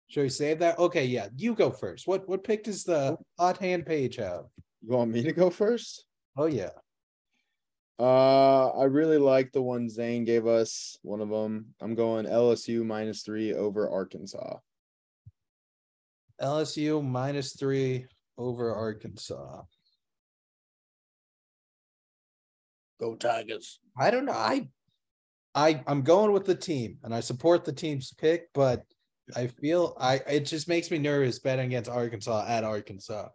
Should 0.09 0.23
we 0.23 0.29
save 0.29 0.59
that? 0.59 0.79
Okay, 0.79 1.07
yeah, 1.07 1.29
you 1.37 1.55
go 1.55 1.71
first. 1.71 2.07
What 2.07 2.29
what 2.29 2.45
pick 2.45 2.65
does 2.65 2.85
the 2.85 3.17
hot 3.39 3.57
hand 3.59 3.87
Paige 3.87 4.17
have? 4.17 4.45
You 4.83 4.97
want 4.97 5.11
me 5.11 5.23
to 5.23 5.33
go 5.33 5.49
first? 5.51 6.05
Oh 6.37 6.47
yeah, 6.47 6.71
Uh, 7.99 8.69
I 8.69 8.85
really 8.85 9.17
like 9.19 9.53
the 9.53 9.63
one 9.63 9.89
Zane 9.89 10.25
gave 10.25 10.47
us. 10.47 10.99
One 11.03 11.23
of 11.23 11.31
them. 11.31 11.75
I'm 11.81 11.95
going 11.95 12.27
LSU 12.27 12.85
minus 12.85 13.23
three 13.23 13.55
over 13.55 13.89
Arkansas. 13.89 14.59
LSU 16.41 17.05
minus 17.05 17.57
three 17.57 18.07
over 18.39 18.75
Arkansas. 18.75 19.63
Go 23.01 23.15
Tigers. 23.15 23.79
I 23.99 24.11
don't 24.11 24.27
know. 24.27 24.33
I 24.33 24.69
I 25.55 25.83
I'm 25.87 26.03
going 26.03 26.33
with 26.33 26.45
the 26.45 26.55
team 26.55 26.99
and 27.03 27.15
I 27.15 27.21
support 27.21 27.65
the 27.65 27.73
team's 27.73 28.13
pick, 28.13 28.49
but 28.55 28.85
I 29.35 29.49
feel 29.49 29.97
I 29.99 30.17
it 30.29 30.41
just 30.41 30.69
makes 30.69 30.91
me 30.91 30.99
nervous 30.99 31.39
betting 31.39 31.67
against 31.67 31.91
Arkansas 31.91 32.47
at 32.49 32.65
Arkansas. 32.65 33.29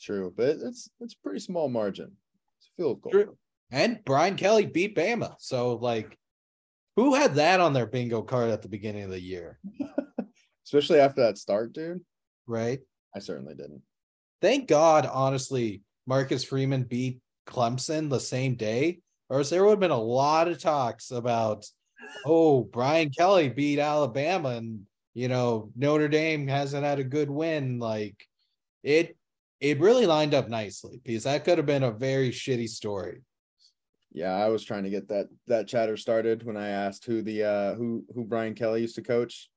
True, 0.00 0.32
but 0.36 0.56
it's 0.60 0.90
it's 1.00 1.14
a 1.14 1.22
pretty 1.22 1.40
small 1.40 1.68
margin. 1.68 2.12
It's 2.58 2.68
a 2.68 2.82
field 2.82 3.02
goal. 3.02 3.12
True. 3.12 3.36
And 3.70 4.00
Brian 4.04 4.36
Kelly 4.36 4.66
beat 4.66 4.96
Bama. 4.96 5.34
So 5.38 5.76
like 5.76 6.16
who 6.96 7.14
had 7.14 7.36
that 7.36 7.60
on 7.60 7.72
their 7.72 7.86
bingo 7.86 8.22
card 8.22 8.50
at 8.50 8.62
the 8.62 8.68
beginning 8.68 9.04
of 9.04 9.10
the 9.10 9.20
year? 9.20 9.58
Especially 10.64 11.00
after 11.00 11.22
that 11.22 11.38
start, 11.38 11.72
dude. 11.72 12.00
Right. 12.46 12.80
I 13.14 13.18
certainly 13.18 13.54
didn't. 13.54 13.82
Thank 14.40 14.68
God, 14.68 15.08
honestly, 15.10 15.82
Marcus 16.06 16.44
Freeman 16.44 16.84
beat 16.84 17.20
Clemson 17.46 18.10
the 18.10 18.20
same 18.20 18.54
day, 18.54 19.00
or 19.28 19.38
else 19.38 19.50
there 19.50 19.64
would 19.64 19.70
have 19.70 19.80
been 19.80 19.90
a 19.90 19.96
lot 20.00 20.48
of 20.48 20.58
talks 20.58 21.10
about, 21.10 21.66
oh, 22.24 22.62
Brian 22.64 23.10
Kelly 23.10 23.48
beat 23.48 23.78
Alabama, 23.78 24.50
and 24.50 24.80
you 25.14 25.28
know 25.28 25.70
Notre 25.76 26.08
Dame 26.08 26.48
hasn't 26.48 26.84
had 26.84 26.98
a 26.98 27.04
good 27.04 27.30
win. 27.30 27.78
Like 27.78 28.26
it, 28.82 29.16
it 29.60 29.78
really 29.78 30.06
lined 30.06 30.34
up 30.34 30.48
nicely 30.48 31.00
because 31.04 31.24
that 31.24 31.44
could 31.44 31.58
have 31.58 31.66
been 31.66 31.84
a 31.84 31.92
very 31.92 32.30
shitty 32.30 32.68
story. 32.68 33.22
Yeah, 34.12 34.32
I 34.32 34.48
was 34.48 34.64
trying 34.64 34.84
to 34.84 34.90
get 34.90 35.08
that 35.08 35.28
that 35.46 35.68
chatter 35.68 35.96
started 35.96 36.42
when 36.42 36.56
I 36.56 36.68
asked 36.68 37.04
who 37.04 37.22
the 37.22 37.44
uh 37.44 37.74
who 37.74 38.04
who 38.14 38.24
Brian 38.24 38.54
Kelly 38.54 38.80
used 38.82 38.96
to 38.96 39.02
coach. 39.02 39.48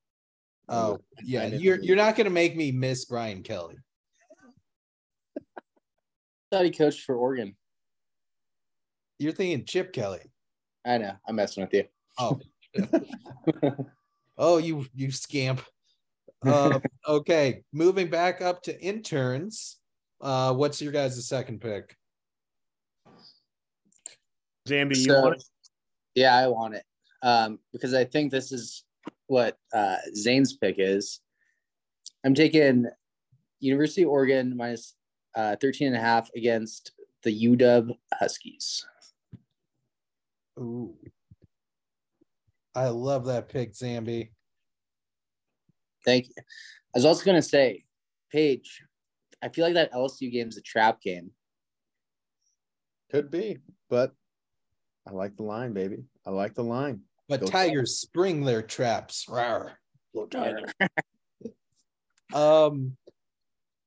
Oh, 0.68 1.00
yeah, 1.24 1.46
you're 1.48 1.76
believe 1.76 1.88
you're 1.88 1.98
not 1.98 2.16
gonna 2.16 2.30
make 2.30 2.56
me 2.56 2.72
miss 2.72 3.06
Brian 3.06 3.44
Kelly. 3.44 3.76
I 5.38 5.42
thought 6.52 6.66
he 6.66 6.72
coached 6.72 7.04
for 7.04 7.16
Oregon. 7.16 7.56
You're 9.20 9.32
thinking 9.34 9.66
Chip 9.66 9.94
Kelly. 9.94 10.32
I 10.86 10.98
know. 10.98 11.14
I'm 11.28 11.36
messing 11.36 11.64
with 11.64 11.74
you. 11.74 11.86
Oh, 12.20 12.40
oh, 14.38 14.58
you 14.58 14.86
you 14.94 15.12
scamp. 15.12 15.62
Um, 16.46 16.82
okay, 17.08 17.64
moving 17.74 18.10
back 18.10 18.42
up 18.42 18.62
to 18.64 18.82
interns. 18.82 19.78
Uh, 20.22 20.54
what's 20.54 20.82
your 20.82 20.92
guys' 20.92 21.28
second 21.28 21.60
pick? 21.62 21.96
Zambi, 24.68 24.98
you 24.98 25.04
So- 25.04 25.22
want 25.22 25.36
it? 25.36 25.44
Yeah, 26.16 26.36
I 26.36 26.48
want 26.48 26.76
it. 26.76 26.84
Um, 27.22 27.60
because 27.74 27.94
I 27.94 28.06
think 28.06 28.32
this 28.32 28.52
is 28.52 28.85
what 29.28 29.58
uh, 29.74 29.98
Zane's 30.16 30.54
pick 30.54 30.76
is. 30.78 31.20
I'm 32.24 32.34
taking 32.34 32.88
University 33.60 34.04
of 34.04 34.10
Oregon 34.10 34.56
minus 34.56 34.96
uh, 35.36 35.56
13 35.60 35.88
and 35.88 35.96
a 35.96 36.00
half 36.00 36.30
against 36.36 36.92
the 37.24 37.48
UW 37.48 37.96
Huskies. 38.14 38.86
Ooh, 40.60 40.96
I 42.74 42.90
love 42.90 43.26
that 43.26 43.50
pick, 43.50 43.74
Zambi. 43.74 44.30
Thank 46.06 46.28
you. 46.28 46.34
I 46.38 46.98
was 46.98 47.06
also 47.06 47.26
going 47.26 47.36
to 47.36 47.42
say, 47.42 47.84
Paige, 48.32 48.84
I 49.42 49.50
feel 49.50 49.66
like 49.66 49.74
that 49.74 49.94
LSU 49.94 50.32
game 50.32 50.48
is 50.48 50.58
a 50.58 50.62
trap 50.62 51.02
game. 51.02 51.32
Could 53.12 53.30
be, 53.30 53.60
but 53.90 54.14
I 55.08 55.12
like 55.12 55.36
the 55.36 55.44
line, 55.44 55.74
baby. 55.74 56.06
I 56.26 56.32
like 56.32 56.56
the 56.56 56.64
line. 56.64 57.02
But 57.28 57.42
Go 57.42 57.48
Tigers 57.48 57.98
spring 57.98 58.44
their 58.44 58.62
traps. 58.62 59.26
Rawr. 59.28 59.72
Go 60.14 60.26
Tigers. 60.26 60.72
Um, 62.34 62.98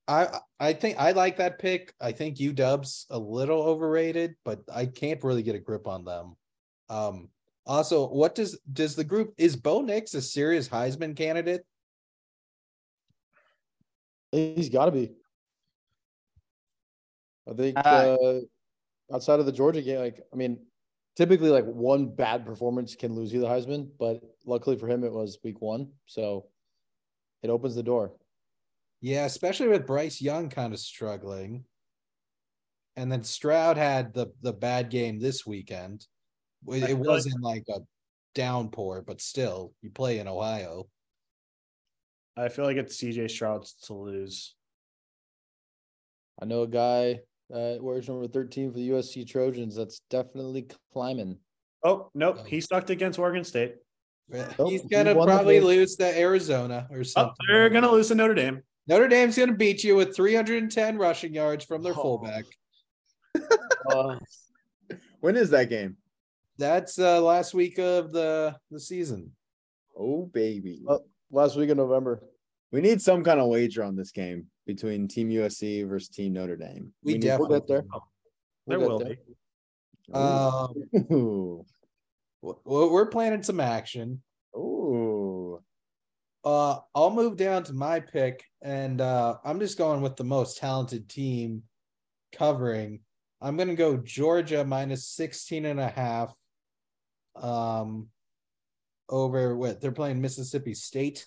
I 0.07 0.39
I 0.59 0.73
think 0.73 0.99
I 0.99 1.11
like 1.11 1.37
that 1.37 1.59
pick. 1.59 1.93
I 2.01 2.13
think 2.13 2.39
UW's 2.39 3.07
a 3.11 3.19
little 3.19 3.61
overrated, 3.61 4.37
but 4.45 4.61
I 4.73 4.87
can't 4.87 5.23
really 5.23 5.43
get 5.43 5.55
a 5.55 5.59
grip 5.59 5.87
on 5.87 6.05
them. 6.05 6.37
Um, 6.89 7.29
also, 7.67 8.09
what 8.09 8.35
does 8.35 8.59
does 8.73 8.97
the 8.97 9.05
group 9.05 9.35
is 9.37 9.55
Bo 9.57 9.83
Nix 9.83 10.15
a 10.15 10.23
serious 10.23 10.69
Heisman 10.69 11.15
candidate? 11.17 11.63
he's 14.33 14.69
got 14.69 14.87
to 14.87 14.93
be. 14.93 15.11
I 17.51 17.55
think 17.55 17.79
Uh, 17.79 17.81
uh, 17.81 18.41
outside 19.13 19.41
of 19.41 19.47
the 19.47 19.53
Georgia 19.53 19.83
game, 19.83 20.01
like 20.01 20.21
I 20.33 20.37
mean, 20.37 20.59
typically 21.19 21.51
like 21.51 21.65
one 21.65 22.07
bad 22.07 22.47
performance 22.47 22.95
can 22.95 23.13
lose 23.13 23.33
you 23.33 23.41
the 23.41 23.47
Heisman, 23.47 23.89
but 23.99 24.23
luckily 24.47 24.79
for 24.79 24.89
him, 24.89 25.03
it 25.03 25.13
was 25.13 25.39
week 25.43 25.61
one, 25.61 25.89
so 26.07 26.47
it 27.43 27.51
opens 27.51 27.75
the 27.75 27.83
door. 27.83 28.13
Yeah, 29.01 29.25
especially 29.25 29.67
with 29.67 29.87
Bryce 29.87 30.23
Young 30.23 30.49
kind 30.49 30.73
of 30.73 30.79
struggling. 30.79 31.65
And 32.97 33.11
then 33.11 33.25
Stroud 33.25 33.77
had 33.77 34.15
the 34.15 34.29
the 34.43 34.53
bad 34.53 34.91
game 34.91 35.19
this 35.19 35.45
weekend. 35.45 36.07
It, 36.69 36.91
it 36.91 36.99
wasn't 36.99 37.43
like 37.43 37.65
a 37.69 37.81
downpour, 38.35 39.03
but 39.03 39.21
still, 39.21 39.73
you 39.83 39.91
play 39.91 40.21
in 40.21 40.29
Ohio. 40.29 40.87
I 42.37 42.49
feel 42.49 42.65
like 42.65 42.77
it's 42.77 42.97
CJ 42.97 43.31
Stroud's 43.31 43.75
to 43.87 43.95
lose. 43.95 44.55
I 46.41 46.45
know 46.45 46.63
a 46.63 46.69
guy 46.69 47.21
that 47.51 47.79
wears 47.83 48.09
number 48.09 48.27
13 48.29 48.71
for 48.73 48.77
the 48.79 48.91
USC 48.91 49.27
Trojans. 49.27 49.75
That's 49.77 50.01
definitely 50.11 50.67
climbing. 50.93 51.39
Oh, 51.85 52.11
nope. 52.15 52.39
Oh. 52.41 52.45
He 52.45 52.61
sucked 52.61 52.91
against 52.91 53.19
Oregon 53.19 53.45
State. 53.45 53.77
Oh, 54.59 54.69
He's 54.69 54.83
gonna 54.85 55.15
won 55.15 55.27
the 55.27 55.33
probably 55.35 55.57
big- 55.59 55.65
lose 55.65 55.97
to 55.97 56.19
Arizona 56.19 56.87
or 56.91 56.99
Oh, 57.01 57.03
something. 57.05 57.35
they're 57.49 57.71
gonna 57.71 57.91
lose 57.91 58.09
to 58.09 58.15
Notre 58.15 58.35
Dame. 58.35 58.63
Notre 58.87 59.09
Dame's 59.09 59.37
gonna 59.39 59.55
beat 59.55 59.85
you 59.85 59.97
with 59.97 60.15
310 60.15 60.99
rushing 60.99 61.33
yards 61.35 61.65
from 61.65 61.83
their 61.83 61.95
Oh. 61.97 62.03
fullback. 62.03 62.45
Uh, 63.91 64.19
When 65.21 65.37
is 65.37 65.51
that 65.51 65.69
game? 65.71 65.97
That's 66.59 66.99
uh 66.99 67.21
last 67.23 67.55
week 67.55 67.79
of 67.79 68.13
the 68.13 68.57
the 68.71 68.81
season. 68.81 69.33
Oh 69.97 70.27
baby. 70.27 70.83
Oh. 70.87 71.01
last 71.31 71.57
week 71.57 71.71
of 71.71 71.77
November. 71.77 72.23
We 72.73 72.81
need 72.81 73.01
some 73.01 73.25
kind 73.25 73.41
of 73.41 73.49
wager 73.49 73.83
on 73.83 73.97
this 73.97 74.11
game 74.11 74.47
between 74.69 75.09
Team 75.09 75.31
USC 75.31 75.89
versus 75.89 76.11
Team 76.11 76.35
Notre 76.35 76.55
Dame. 76.57 76.93
We 77.03 77.15
need- 77.15 77.23
definitely 77.23 77.49
We'll 77.49 77.59
get 77.61 77.69
there. 77.69 77.85
There 78.69 78.79
We'll 78.79 78.89
will 78.91 78.99
get 79.01 79.27
be. 79.27 80.13
Um, 80.13 80.75
Ooh. 81.11 81.67
w- 82.43 82.61
w- 82.65 82.93
we're 82.93 83.07
planning 83.07 83.43
some 83.43 83.61
action. 83.61 84.23
Ooh. 84.55 85.61
Uh, 86.45 86.79
I'll 86.95 87.11
move 87.11 87.37
down 87.37 87.65
to 87.65 87.73
my 87.73 88.01
pick, 88.01 88.45
and 88.63 89.01
uh, 89.01 89.39
I'm 89.45 89.59
just 89.59 89.79
going 89.79 90.03
with 90.03 90.17
the 90.17 90.25
most 90.25 90.59
talented 90.59 91.09
team 91.09 91.63
covering. 92.33 93.01
I'm 93.41 93.57
gonna 93.57 93.75
go 93.75 93.97
Georgia 93.97 94.65
minus 94.65 95.07
16 95.09 95.65
and 95.65 95.81
a 95.81 95.89
half. 95.89 96.33
Um, 97.35 98.09
over 99.09 99.57
what 99.57 99.81
they're 99.81 99.93
playing 99.93 100.21
Mississippi 100.21 100.75
State. 100.75 101.27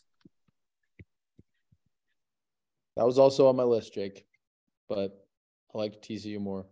That 2.97 3.05
was 3.05 3.17
also 3.17 3.47
on 3.47 3.55
my 3.55 3.63
list, 3.63 3.93
Jake. 3.93 4.25
But 4.89 5.11
I 5.73 5.77
like 5.77 6.01
TCU 6.01 6.39
more. 6.39 6.65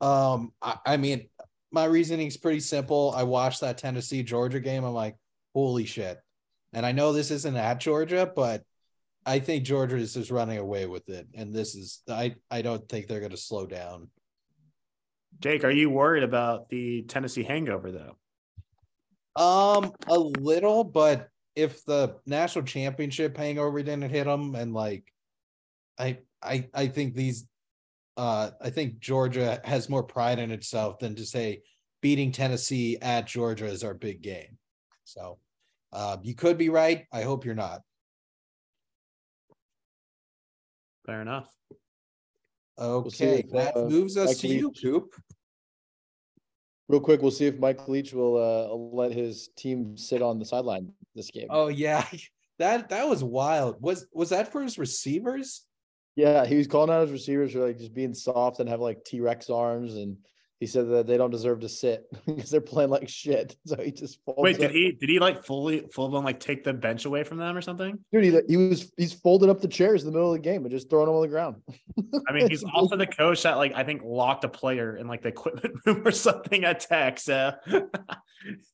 Um, 0.00 0.52
I, 0.60 0.78
I 0.84 0.96
mean, 0.96 1.28
my 1.70 1.84
reasoning 1.84 2.26
is 2.26 2.36
pretty 2.36 2.60
simple. 2.60 3.12
I 3.16 3.22
watched 3.22 3.60
that 3.60 3.78
Tennessee 3.78 4.22
Georgia 4.22 4.60
game. 4.60 4.84
I'm 4.84 4.94
like, 4.94 5.16
holy 5.54 5.84
shit. 5.84 6.18
And 6.72 6.84
I 6.84 6.92
know 6.92 7.12
this 7.12 7.30
isn't 7.30 7.56
at 7.56 7.80
Georgia, 7.80 8.30
but 8.34 8.62
I 9.24 9.38
think 9.38 9.64
Georgia 9.64 9.96
is 9.96 10.14
just 10.14 10.30
running 10.30 10.58
away 10.58 10.86
with 10.86 11.08
it. 11.08 11.28
And 11.34 11.54
this 11.54 11.74
is 11.74 12.02
I 12.08 12.34
I 12.50 12.62
don't 12.62 12.86
think 12.88 13.06
they're 13.06 13.20
gonna 13.20 13.36
slow 13.36 13.66
down. 13.66 14.08
Jake, 15.40 15.64
are 15.64 15.70
you 15.70 15.90
worried 15.90 16.24
about 16.24 16.68
the 16.68 17.02
Tennessee 17.02 17.42
hangover 17.42 17.92
though? 17.92 18.16
Um, 19.34 19.92
a 20.08 20.18
little, 20.18 20.84
but 20.84 21.28
if 21.54 21.84
the 21.84 22.16
national 22.26 22.64
championship 22.64 23.36
hangover 23.36 23.82
didn't 23.82 24.10
hit 24.10 24.24
them, 24.24 24.54
and 24.54 24.72
like, 24.72 25.12
I 25.98 26.18
I 26.42 26.68
I 26.74 26.88
think 26.88 27.14
these, 27.14 27.46
uh, 28.16 28.50
I 28.60 28.70
think 28.70 29.00
Georgia 29.00 29.60
has 29.64 29.88
more 29.88 30.02
pride 30.02 30.38
in 30.38 30.50
itself 30.50 30.98
than 30.98 31.14
to 31.16 31.26
say 31.26 31.62
beating 32.00 32.32
Tennessee 32.32 32.98
at 33.00 33.26
Georgia 33.26 33.66
is 33.66 33.84
our 33.84 33.94
big 33.94 34.22
game. 34.22 34.58
So, 35.04 35.38
uh, 35.92 36.16
you 36.22 36.34
could 36.34 36.58
be 36.58 36.68
right. 36.68 37.06
I 37.12 37.22
hope 37.22 37.44
you're 37.44 37.54
not. 37.54 37.82
Fair 41.06 41.20
enough. 41.20 41.48
see 42.78 42.84
Okay, 42.84 43.44
if, 43.44 43.50
that 43.50 43.76
uh, 43.76 43.84
moves 43.84 44.16
us 44.16 44.38
to 44.38 44.48
you, 44.48 44.70
Coop. 44.70 45.14
Real 46.92 47.00
quick, 47.00 47.22
we'll 47.22 47.30
see 47.30 47.46
if 47.46 47.58
Mike 47.58 47.88
Leach 47.88 48.12
will 48.12 48.36
uh, 48.36 48.74
let 48.74 49.12
his 49.12 49.48
team 49.56 49.96
sit 49.96 50.20
on 50.20 50.38
the 50.38 50.44
sideline 50.44 50.92
this 51.14 51.30
game. 51.30 51.46
Oh 51.48 51.68
yeah, 51.68 52.06
that 52.58 52.90
that 52.90 53.08
was 53.08 53.24
wild. 53.24 53.80
Was 53.80 54.06
was 54.12 54.28
that 54.28 54.52
for 54.52 54.62
his 54.62 54.76
receivers? 54.76 55.64
Yeah, 56.16 56.44
he 56.44 56.56
was 56.56 56.66
calling 56.66 56.90
out 56.90 57.00
his 57.00 57.10
receivers 57.10 57.52
for 57.54 57.66
like 57.66 57.78
just 57.78 57.94
being 57.94 58.12
soft 58.12 58.60
and 58.60 58.68
have 58.68 58.80
like 58.80 59.06
T 59.06 59.20
Rex 59.22 59.48
arms, 59.48 59.94
and 59.94 60.18
he 60.62 60.68
said 60.68 60.88
that 60.90 61.08
they 61.08 61.16
don't 61.16 61.32
deserve 61.32 61.58
to 61.58 61.68
sit 61.68 62.06
because 62.26 62.48
they're 62.48 62.60
playing 62.60 62.88
like 62.88 63.08
shit. 63.08 63.56
So 63.66 63.76
he 63.82 63.90
just 63.90 64.20
folds 64.24 64.38
Wait, 64.38 64.54
up. 64.54 64.60
did 64.60 64.70
he 64.70 64.92
did 64.92 65.08
he 65.08 65.18
like 65.18 65.44
fully 65.44 65.88
full 65.92 66.08
blown 66.08 66.24
like 66.24 66.38
take 66.38 66.62
the 66.62 66.72
bench 66.72 67.04
away 67.04 67.24
from 67.24 67.38
them 67.38 67.56
or 67.56 67.60
something? 67.60 67.98
Dude, 68.12 68.24
he, 68.24 68.40
he 68.48 68.56
was 68.56 68.92
he's 68.96 69.12
folded 69.12 69.48
up 69.50 69.60
the 69.60 69.66
chairs 69.66 70.02
in 70.02 70.06
the 70.06 70.12
middle 70.12 70.32
of 70.32 70.40
the 70.40 70.48
game 70.48 70.62
and 70.62 70.70
just 70.70 70.88
throwing 70.88 71.06
them 71.06 71.16
on 71.16 71.22
the 71.22 71.28
ground. 71.28 71.56
I 72.28 72.32
mean, 72.32 72.48
he's 72.48 72.62
also 72.74 72.96
the 72.96 73.06
coach 73.06 73.42
that 73.42 73.56
like 73.56 73.72
I 73.74 73.82
think 73.82 74.02
locked 74.04 74.44
a 74.44 74.48
player 74.48 74.96
in 74.96 75.08
like 75.08 75.22
the 75.22 75.30
equipment 75.30 75.74
room 75.84 76.06
or 76.06 76.12
something 76.12 76.64
at 76.64 76.78
Tech. 76.78 77.18
So 77.18 77.54
that 77.66 77.88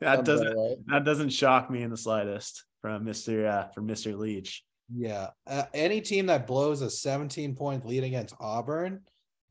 Sounds 0.02 0.26
doesn't 0.26 0.56
right. 0.56 0.76
that 0.88 1.04
doesn't 1.04 1.30
shock 1.30 1.70
me 1.70 1.82
in 1.82 1.90
the 1.90 1.96
slightest 1.96 2.64
from 2.82 3.04
Mister 3.04 3.46
uh, 3.46 3.68
from 3.68 3.86
Mister 3.86 4.14
Leach. 4.14 4.62
Yeah. 4.94 5.28
Uh, 5.46 5.64
any 5.72 6.00
team 6.02 6.26
that 6.26 6.46
blows 6.46 6.82
a 6.82 6.90
17 6.90 7.54
point 7.56 7.86
lead 7.86 8.04
against 8.04 8.34
Auburn, 8.40 9.02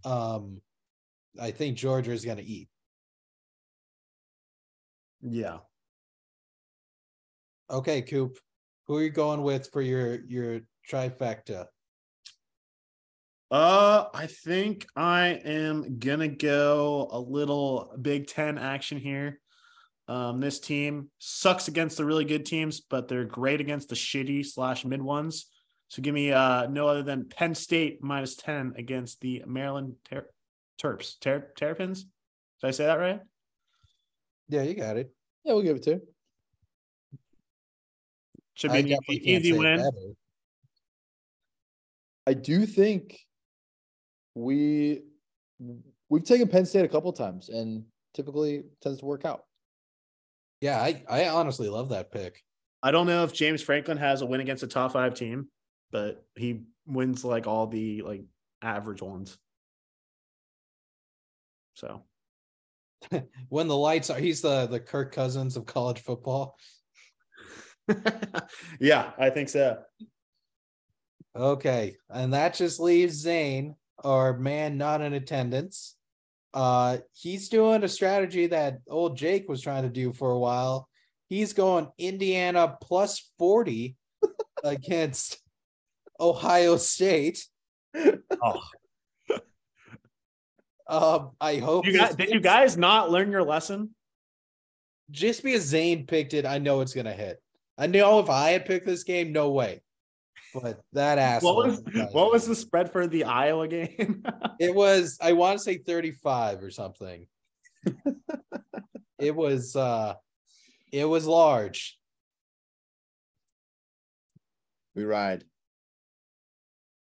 um, 0.04 0.62
I 1.40 1.52
think 1.52 1.78
Georgia 1.78 2.12
is 2.12 2.26
going 2.26 2.38
to 2.38 2.46
eat. 2.46 2.70
Yeah. 5.22 5.60
Okay, 7.70 8.02
Coop, 8.02 8.38
who 8.86 8.98
are 8.98 9.04
you 9.04 9.10
going 9.10 9.42
with 9.42 9.70
for 9.72 9.82
your 9.82 10.24
your 10.26 10.62
trifecta? 10.90 11.66
Uh, 13.50 14.06
I 14.14 14.28
think 14.28 14.86
I 14.96 15.30
am 15.44 16.00
gonna 16.00 16.28
go 16.28 17.10
a 17.12 17.20
little 17.20 17.94
Big 18.02 18.28
Ten 18.28 18.58
action 18.58 18.98
here. 18.98 19.40
Um, 20.08 20.40
this 20.40 20.60
team 20.60 21.10
sucks 21.18 21.68
against 21.68 21.98
the 21.98 22.06
really 22.06 22.26
good 22.26 22.46
teams, 22.46 22.80
but 22.80 23.08
they're 23.08 23.26
great 23.26 23.60
against 23.60 23.90
the 23.90 23.96
shitty 23.96 24.46
slash 24.46 24.86
mid 24.86 25.02
ones. 25.02 25.48
So 25.90 26.02
give 26.02 26.14
me 26.14 26.32
uh 26.32 26.68
no 26.68 26.88
other 26.88 27.04
than 27.04 27.30
Penn 27.30 27.56
State 27.56 28.02
minus 28.02 28.36
ten 28.36 28.74
against 28.78 29.22
the 29.22 29.44
Maryland 29.46 29.96
Ter- 30.10 30.30
Terps. 30.82 31.20
Ter- 31.20 31.52
Terrapins. 31.58 32.04
Did 32.62 32.68
I 32.68 32.72
say 32.72 32.86
that 32.86 33.00
right? 33.00 33.22
Yeah, 34.50 34.64
you 34.64 34.74
got 34.76 34.98
it. 34.98 35.14
Yeah, 35.44 35.54
we'll 35.54 35.64
give 35.64 35.78
it 35.78 35.84
to. 35.84 36.02
Should 38.56 38.72
be 38.72 38.80
an 38.80 39.00
easy, 39.10 39.32
easy 39.32 39.54
win. 39.54 39.78
better. 39.78 39.92
I 42.26 42.34
do 42.34 42.66
think 42.66 43.20
we 44.34 45.04
we've 46.10 46.24
taken 46.24 46.48
Penn 46.48 46.66
State 46.66 46.86
a 46.86 46.88
couple 46.88 47.14
times 47.14 47.50
and 47.50 47.86
typically 48.14 48.64
tends 48.82 49.00
to 49.00 49.06
work 49.06 49.26
out. 49.26 49.46
Yeah, 50.60 50.82
I 50.82 51.04
I 51.08 51.28
honestly 51.30 51.70
love 51.70 51.90
that 51.90 52.12
pick. 52.12 52.44
I 52.82 52.92
don't 52.92 53.08
know 53.08 53.24
if 53.24 53.34
James 53.34 53.62
Franklin 53.62 53.98
has 53.98 54.22
a 54.22 54.26
win 54.26 54.42
against 54.42 54.64
a 54.64 54.68
top 54.68 54.94
five 54.94 55.14
team, 55.14 55.50
but 55.92 56.26
he 56.36 56.64
wins 56.86 57.24
like 57.24 57.48
all 57.48 57.68
the 57.68 58.02
like 58.02 58.24
average 58.62 59.02
ones. 59.02 59.38
So 61.78 62.04
When 63.50 63.68
the 63.68 63.78
lights 63.78 64.10
are, 64.10 64.20
he's 64.20 64.42
the 64.42 64.68
the 64.68 64.80
Kirk 64.80 65.14
Cousins 65.14 65.56
of 65.58 65.66
college 65.66 66.00
football. 66.00 66.58
yeah, 68.80 69.12
I 69.18 69.30
think 69.30 69.50
so. 69.50 69.80
Okay, 71.36 71.96
and 72.10 72.34
that 72.34 72.56
just 72.56 72.80
leaves 72.80 73.14
Zane, 73.14 73.76
our 74.04 74.38
man 74.38 74.78
not 74.78 75.02
in 75.02 75.14
attendance. 75.14 75.96
Uh, 76.54 76.98
he's 77.14 77.50
doing 77.50 77.84
a 77.84 77.88
strategy 77.88 78.48
that 78.48 78.80
old 78.90 79.16
Jake 79.16 79.48
was 79.48 79.62
trying 79.62 79.84
to 79.84 79.90
do 79.90 80.12
for 80.12 80.32
a 80.32 80.40
while. 80.40 80.90
He's 81.30 81.54
going 81.54 81.90
Indiana 81.98 82.76
plus 82.82 83.30
40 83.38 83.96
against 84.64 85.38
Ohio 86.20 86.78
State. 86.78 87.46
Oh, 87.96 88.62
Um, 90.90 91.32
I 91.42 91.58
hope 91.58 91.86
you 91.86 91.98
guys, 91.98 92.16
did 92.16 92.30
you 92.30 92.40
guys 92.40 92.78
not 92.78 93.12
learn 93.12 93.32
your 93.32 93.44
lesson? 93.44 93.94
just 95.12 95.44
because 95.44 95.64
Zane 95.64 96.06
picked 96.06 96.34
it, 96.34 96.46
I 96.46 96.58
know 96.58 96.82
it's 96.82 96.94
gonna 96.94 97.14
hit. 97.14 97.42
I 97.78 97.88
know 97.88 98.20
if 98.20 98.30
I 98.30 98.52
had 98.52 98.66
picked 98.66 98.86
this 98.86 99.04
game, 99.04 99.32
no 99.32 99.52
way. 99.52 99.82
But 100.54 100.82
that 100.94 101.18
asshole. 101.18 101.56
What 101.56 101.68
was 101.68 101.82
what 102.12 102.32
was 102.32 102.48
the 102.48 102.56
spread 102.56 102.92
for 102.92 103.08
the 103.08 103.26
Iowa 103.26 103.68
game? 103.68 104.24
It 104.60 104.74
was 104.74 105.20
I 105.22 105.34
want 105.34 105.60
to 105.60 105.64
say 105.64 105.78
35 105.78 106.64
or 106.64 106.72
something. 106.72 107.28
it 109.20 109.36
was 109.36 109.76
uh 109.76 110.16
it 110.92 111.06
was 111.06 111.28
large. 111.28 112.00
We 114.96 115.04
ride. 115.04 115.44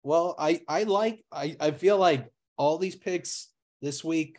Well, 0.02 0.34
I 0.36 0.62
I 0.68 0.82
like 0.82 1.24
I 1.30 1.56
I 1.60 1.70
feel 1.70 1.96
like 1.96 2.28
all 2.56 2.78
these 2.78 2.96
picks 2.96 3.48
this 3.80 4.02
week 4.02 4.38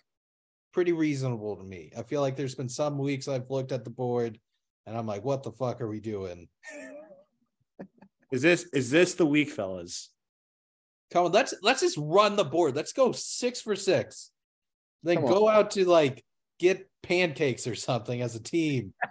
pretty 0.74 0.92
reasonable 0.92 1.56
to 1.58 1.64
me. 1.64 1.92
I 1.98 2.04
feel 2.04 2.22
like 2.22 2.36
there's 2.36 2.56
been 2.56 2.70
some 2.70 2.98
weeks 2.98 3.28
I've 3.28 3.50
looked 3.50 3.72
at 3.72 3.84
the 3.84 3.90
board 3.90 4.40
and 4.86 4.98
I'm 4.98 5.08
like 5.08 5.24
what 5.24 5.44
the 5.44 5.52
fuck 5.52 5.82
are 5.82 5.88
we 5.88 6.00
doing? 6.00 6.48
is 8.32 8.42
this 8.42 8.66
is 8.74 8.90
this 8.92 9.16
the 9.16 9.26
week, 9.26 9.50
fellas? 9.50 10.10
Come 11.12 11.26
on, 11.26 11.32
let's 11.32 11.54
let's 11.64 11.82
just 11.82 11.98
run 12.00 12.36
the 12.36 12.44
board. 12.44 12.76
Let's 12.76 12.94
go 12.94 13.12
6 13.12 13.62
for 13.62 13.76
6. 13.76 14.32
Then 15.04 15.18
Come 15.18 15.26
go 15.26 15.50
out 15.50 15.72
to 15.72 15.86
like 15.86 16.24
get 16.60 16.90
pancakes 17.02 17.66
or 17.66 17.76
something 17.76 18.22
as 18.22 18.36
a 18.36 18.44
team. 18.44 18.94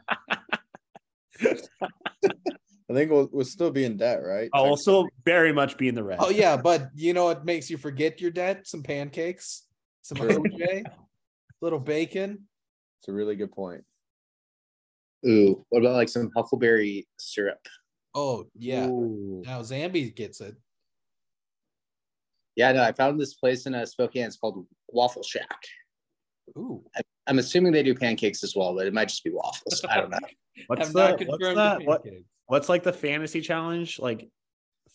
I 2.91 2.95
think 2.95 3.11
we'll 3.11 3.29
we'll 3.31 3.45
still 3.45 3.70
be 3.70 3.85
in 3.85 3.97
debt, 3.97 4.22
right? 4.22 4.49
I'll 4.55 4.64
also 4.64 5.07
very 5.24 5.53
much 5.53 5.76
be 5.76 5.89
in 5.89 5.95
the 5.95 6.03
red. 6.03 6.18
Oh 6.20 6.31
yeah, 6.31 6.57
but 6.57 6.89
you 6.95 7.12
know 7.12 7.24
what 7.24 7.45
makes 7.45 7.68
you 7.68 7.76
forget 7.76 8.20
your 8.20 8.31
debt? 8.31 8.66
Some 8.66 8.83
pancakes, 8.83 9.64
some 10.03 10.19
True. 10.19 10.29
OJ, 10.43 10.85
little 11.61 11.79
bacon. 11.79 12.47
It's 13.01 13.09
a 13.09 13.13
really 13.13 13.37
good 13.37 13.53
point. 13.53 13.85
Ooh, 15.27 15.65
what 15.69 15.81
about 15.81 15.95
like 15.97 16.09
some 16.09 16.31
huckleberry 16.37 17.07
syrup? 17.19 17.59
Oh 18.15 18.47
yeah. 18.55 18.87
Ooh. 18.87 19.43
Now 19.45 19.61
Zambi 19.61 20.15
gets 20.15 20.41
it. 20.41 20.57
Yeah, 22.57 22.73
no, 22.73 22.83
I 22.83 22.93
found 22.93 23.21
this 23.21 23.35
place 23.35 23.67
in 23.67 23.75
uh, 23.75 23.87
Spokane. 23.87 24.25
It's 24.27 24.37
called 24.37 24.67
Waffle 24.89 25.23
Shack. 25.23 25.61
Ooh. 26.57 26.83
I'm 27.27 27.39
assuming 27.39 27.73
they 27.73 27.83
do 27.85 27.95
pancakes 27.95 28.43
as 28.43 28.57
well, 28.57 28.75
but 28.75 28.87
it 28.87 28.95
might 28.95 29.09
just 29.09 29.23
be 29.23 29.31
waffles. 29.31 29.85
I 29.89 30.01
don't 30.01 30.11
know. 30.11 30.19
What's 30.67 30.87
Have 30.87 30.93
the, 30.93 30.99
not 30.99 31.11
what's 31.13 31.25
confirmed 31.25 31.57
that? 31.59 31.79
the 31.79 31.85
What, 31.85 32.05
what's 32.47 32.69
like 32.69 32.83
the 32.83 32.93
fantasy 32.93 33.41
challenge? 33.43 34.01
Like 34.01 34.29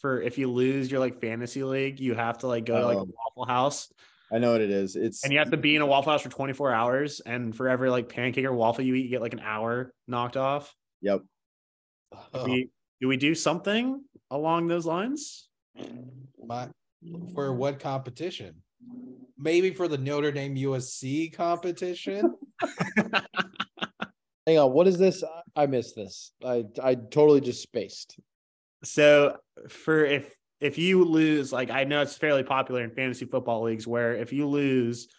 for 0.01 0.22
if 0.22 0.38
you 0.38 0.51
lose 0.51 0.91
your 0.91 0.99
like 0.99 1.22
fantasy 1.22 1.64
league, 1.64 2.01
you 2.01 2.16
have 2.16 2.39
to 2.39 2.47
like 2.47 2.66
go 2.66 2.78
to 2.78 2.86
like 2.86 2.97
a 2.97 2.99
Oh. 2.99 3.08
Waffle 3.38 3.45
House 3.45 3.93
I 4.34 4.39
know 4.39 4.51
what 4.53 4.61
it 4.61 4.71
is. 4.71 4.95
It's 4.95 5.23
and 5.23 5.31
you 5.31 5.39
have 5.39 5.51
to 5.51 5.57
be 5.57 5.75
in 5.75 5.81
a 5.81 5.86
Waffle 5.86 6.11
House 6.11 6.21
for 6.23 6.29
24 6.29 6.73
hours. 6.73 7.19
And 7.23 7.55
for 7.55 7.69
every 7.69 7.89
like 7.91 8.09
pancake 8.09 8.45
or 8.45 8.53
waffle 8.53 8.84
you 8.84 8.95
eat, 8.95 9.03
you 9.03 9.09
get 9.09 9.21
like 9.21 9.34
an 9.34 9.39
hour 9.41 9.93
knocked 10.07 10.38
off. 10.38 10.73
yep. 11.01 11.21
Oh, 12.34 12.45
We, 12.45 12.69
do 13.01 13.07
we 13.07 13.17
do 13.17 13.36
something 13.36 14.03
along 14.31 14.67
those 14.67 14.86
lines? 14.86 15.47
my, 16.45 16.67
for 17.34 17.53
what 17.53 17.79
competition? 17.79 18.55
Maybe 19.38 19.71
for 19.71 19.88
the 19.88 19.97
Notre 19.97 20.31
Dame 20.31 20.55
USC 20.55 21.34
competition. 21.34 22.36
Hang 24.47 24.57
on, 24.59 24.71
what 24.73 24.88
is 24.88 24.97
this? 24.97 25.23
I- 25.23 25.39
I 25.55 25.67
missed 25.67 25.95
this. 25.95 26.31
I 26.43 26.65
I 26.81 26.95
totally 26.95 27.39
just 27.39 27.61
spaced. 27.61 28.19
So 28.84 29.38
for 29.69 30.03
if 30.03 30.36
if 30.64 30.78
you 30.78 31.03
lose, 31.03 31.51
like 31.51 31.70
I 31.70 31.84
know 31.84 32.01
it's 32.01 32.16
fairly 32.16 32.43
popular 32.43 32.82
in 32.84 32.91
fantasy 32.91 33.26
football 33.26 33.64
leagues 33.64 33.86
where 33.86 34.16
if 34.16 34.32
you 34.32 34.47
lose, 34.47 35.09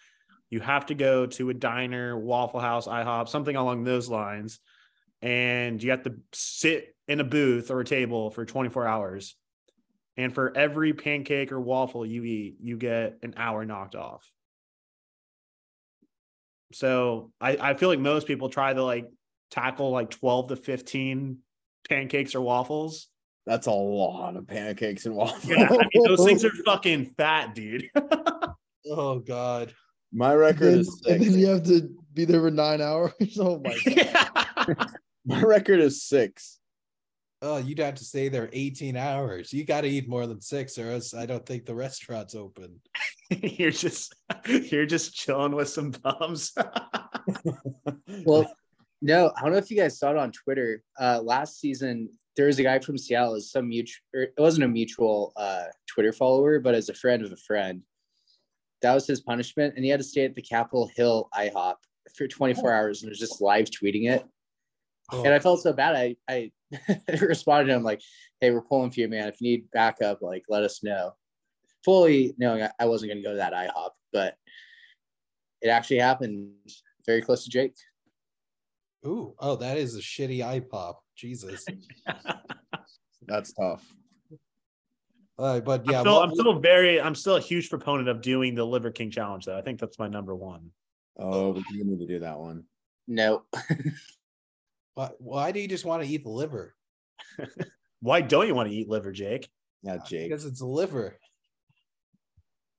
you 0.49 0.61
have 0.61 0.86
to 0.86 0.95
go 0.95 1.26
to 1.26 1.51
a 1.51 1.55
diner, 1.55 2.18
Waffle 2.18 2.61
House, 2.61 2.86
IHOP, 2.86 3.28
something 3.28 3.55
along 3.55 3.84
those 3.84 4.09
lines, 4.09 4.61
and 5.20 5.82
you 5.82 5.90
have 5.90 6.05
to 6.05 6.14
sit 6.32 6.97
in 7.09 7.20
a 7.20 7.24
booth 7.24 7.70
or 7.70 7.80
a 7.80 7.84
table 7.84 8.30
for 8.30 8.47
24 8.47 8.86
hours. 8.86 9.36
And 10.16 10.32
for 10.32 10.57
every 10.57 10.95
pancake 10.95 11.53
or 11.53 11.61
waffle 11.61 12.07
you 12.07 12.24
eat, 12.24 12.57
you 12.61 12.78
get 12.78 13.18
an 13.22 13.34
hour 13.36 13.66
knocked 13.66 13.97
off. 13.97 14.30
So 16.72 17.32
I, 17.40 17.57
I 17.61 17.74
feel 17.74 17.90
like 17.90 17.99
most 17.99 18.26
people 18.26 18.49
try 18.49 18.72
to 18.72 18.82
like 18.82 19.11
tackle 19.51 19.90
like 19.90 20.11
12 20.11 20.49
to 20.49 20.57
15 20.57 21.38
pancakes 21.88 22.34
or 22.34 22.40
waffles. 22.40 23.09
That's 23.47 23.66
a 23.66 23.72
lot 23.72 24.36
of 24.36 24.47
pancakes 24.47 25.07
and 25.07 25.14
waffles. 25.16 25.45
Yeah, 25.45 25.68
I 25.70 25.88
mean, 25.92 26.05
those 26.07 26.24
things 26.24 26.45
are 26.45 26.53
fucking 26.64 27.14
fat, 27.16 27.55
dude. 27.55 27.90
Oh 28.86 29.18
God. 29.18 29.74
My 30.12 30.34
record 30.34 30.74
and, 30.74 30.80
is 30.82 31.01
then, 31.07 31.14
and 31.14 31.22
six. 31.22 31.32
then 31.32 31.40
you 31.40 31.47
have 31.49 31.64
to 31.64 31.88
be 32.12 32.26
there 32.26 32.42
for 32.42 32.51
nine 32.51 32.82
hours. 32.82 33.12
Oh 33.40 33.62
my 33.64 33.78
god. 33.95 34.86
My 35.24 35.40
record 35.40 35.80
is 35.80 36.03
six. 36.03 36.59
Oh, 37.40 37.57
you'd 37.57 37.78
have 37.78 37.95
to 37.95 38.05
stay 38.05 38.28
there 38.28 38.51
18 38.53 38.95
hours. 38.97 39.55
You 39.55 39.64
got 39.64 39.82
to 39.82 39.88
eat 39.88 40.07
more 40.07 40.26
than 40.26 40.40
six, 40.42 40.78
or 40.78 40.90
else 40.90 41.14
I 41.14 41.24
don't 41.24 41.47
think 41.47 41.64
the 41.64 41.74
restaurant's 41.74 42.34
open. 42.34 42.80
you're 43.30 43.70
just 43.70 44.14
you're 44.47 44.84
just 44.84 45.14
chilling 45.14 45.55
with 45.55 45.70
some 45.70 45.90
bums. 45.90 46.53
Well, 48.26 48.51
no, 49.01 49.32
I 49.36 49.42
don't 49.42 49.53
know 49.53 49.59
if 49.59 49.70
you 49.70 49.78
guys 49.78 49.99
saw 49.99 50.11
it 50.11 50.18
on 50.18 50.30
Twitter. 50.30 50.82
Uh, 51.01 51.20
last 51.22 51.59
season, 51.59 52.11
there 52.37 52.47
was 52.47 52.59
a 52.59 52.62
guy 52.62 52.78
from 52.78 52.99
Seattle, 52.99 53.41
some 53.41 53.68
mutual, 53.68 54.03
it 54.12 54.35
wasn't 54.39 54.64
a 54.64 54.68
mutual 54.68 55.32
uh, 55.37 55.66
Twitter 55.87 56.12
follower, 56.12 56.59
but 56.59 56.74
as 56.74 56.89
a 56.89 56.95
friend 56.95 57.24
of 57.24 57.32
a 57.32 57.37
friend. 57.37 57.82
That 58.82 58.95
was 58.95 59.07
his 59.07 59.20
punishment, 59.20 59.74
and 59.76 59.85
he 59.85 59.91
had 59.91 60.01
to 60.01 60.05
stay 60.05 60.24
at 60.26 60.35
the 60.35 60.43
Capitol 60.43 60.91
Hill 60.95 61.30
IHOP 61.35 61.76
for 62.14 62.28
24 62.28 62.70
hours 62.72 63.03
and 63.03 63.09
was 63.09 63.18
just 63.18 63.41
live 63.41 63.70
tweeting 63.70 64.11
it. 64.11 64.26
Oh, 65.11 65.24
And 65.24 65.32
I 65.32 65.39
felt 65.39 65.62
so 65.62 65.72
bad. 65.72 65.95
I 65.97 66.16
I 66.28 66.51
responded 67.20 67.68
to 67.68 67.76
him 67.76 67.82
like, 67.82 68.03
"Hey, 68.41 68.51
we're 68.51 68.62
pulling 68.62 68.91
for 68.91 69.01
you, 69.01 69.09
man. 69.09 69.28
If 69.28 69.41
you 69.41 69.51
need 69.51 69.70
backup, 69.72 70.22
like, 70.22 70.45
let 70.49 70.64
us 70.64 70.82
know." 70.82 71.12
Fully 71.85 72.35
knowing 72.39 72.66
I- 72.78 72.87
wasn't 72.87 73.11
going 73.11 73.22
to 73.22 73.22
go 73.22 73.32
to 73.32 73.37
that 73.37 73.53
IHOP, 73.53 73.91
but 74.12 74.37
it 75.61 75.68
actually 75.68 75.99
happened 75.99 76.53
very 77.07 77.22
close 77.22 77.45
to 77.45 77.51
Jake. 77.51 77.74
Ooh, 79.07 79.35
oh, 79.39 79.57
that 79.57 79.76
is 79.76 79.97
a 79.97 80.01
shitty 80.01 80.68
pop. 80.68 81.03
Jesus. 81.16 81.64
That's 83.26 83.52
tough. 83.52 83.84
Uh, 85.38 85.60
but 85.60 85.84
yeah, 85.90 85.98
I'm, 85.98 86.02
still, 86.04 86.14
what- 86.14 86.28
I'm 86.28 86.34
still 86.34 86.58
very 86.60 87.00
I'm 87.00 87.14
still 87.14 87.36
a 87.36 87.40
huge 87.40 87.68
proponent 87.68 88.08
of 88.08 88.20
doing 88.20 88.54
the 88.54 88.64
Liver 88.64 88.90
King 88.90 89.10
challenge 89.10 89.46
though. 89.46 89.58
I 89.58 89.62
think 89.62 89.80
that's 89.80 89.98
my 89.98 90.06
number 90.06 90.34
one. 90.34 90.70
Oh, 91.18 91.50
we 91.50 91.62
do 91.72 91.84
need 91.84 91.98
to 91.98 92.06
do 92.06 92.20
that 92.20 92.38
one. 92.38 92.64
No, 93.08 93.42
why, 94.94 95.10
why 95.18 95.52
do 95.52 95.60
you 95.60 95.68
just 95.68 95.84
want 95.84 96.02
to 96.02 96.08
eat 96.08 96.22
the 96.24 96.30
liver? 96.30 96.74
Why 98.00 98.20
don't 98.20 98.46
you 98.46 98.54
want 98.54 98.68
to 98.68 98.74
eat 98.74 98.88
liver, 98.88 99.12
Jake? 99.12 99.48
Yeah, 99.82 99.96
Jake. 100.06 100.28
Because 100.28 100.44
it's 100.44 100.60
liver. 100.60 101.18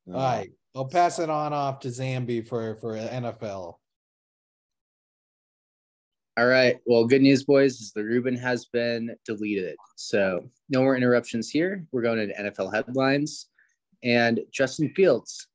No. 0.06 0.18
All 0.18 0.22
right, 0.38 0.52
I'll 0.76 0.86
pass 0.86 1.18
it 1.18 1.32
on 1.32 1.52
off 1.52 1.80
to 1.80 1.88
Zambi 1.88 2.48
for 2.48 2.76
for 2.76 2.94
NFL. 2.94 3.76
All 6.38 6.48
right. 6.48 6.78
Well, 6.86 7.06
good 7.06 7.22
news, 7.22 7.46
boys, 7.46 7.80
is 7.80 7.94
the 7.94 8.04
Reuben 8.04 8.36
has 8.36 8.66
been 8.66 9.16
deleted. 9.26 9.78
So 9.96 10.44
no 10.70 10.82
more 10.82 10.98
interruptions 10.98 11.50
here. 11.50 11.86
We're 11.94 12.02
going 12.02 12.20
into 12.20 12.36
NFL 12.36 12.74
headlines. 12.74 13.48
And 14.04 14.42
Justin 14.52 14.90
Fields, 14.90 15.48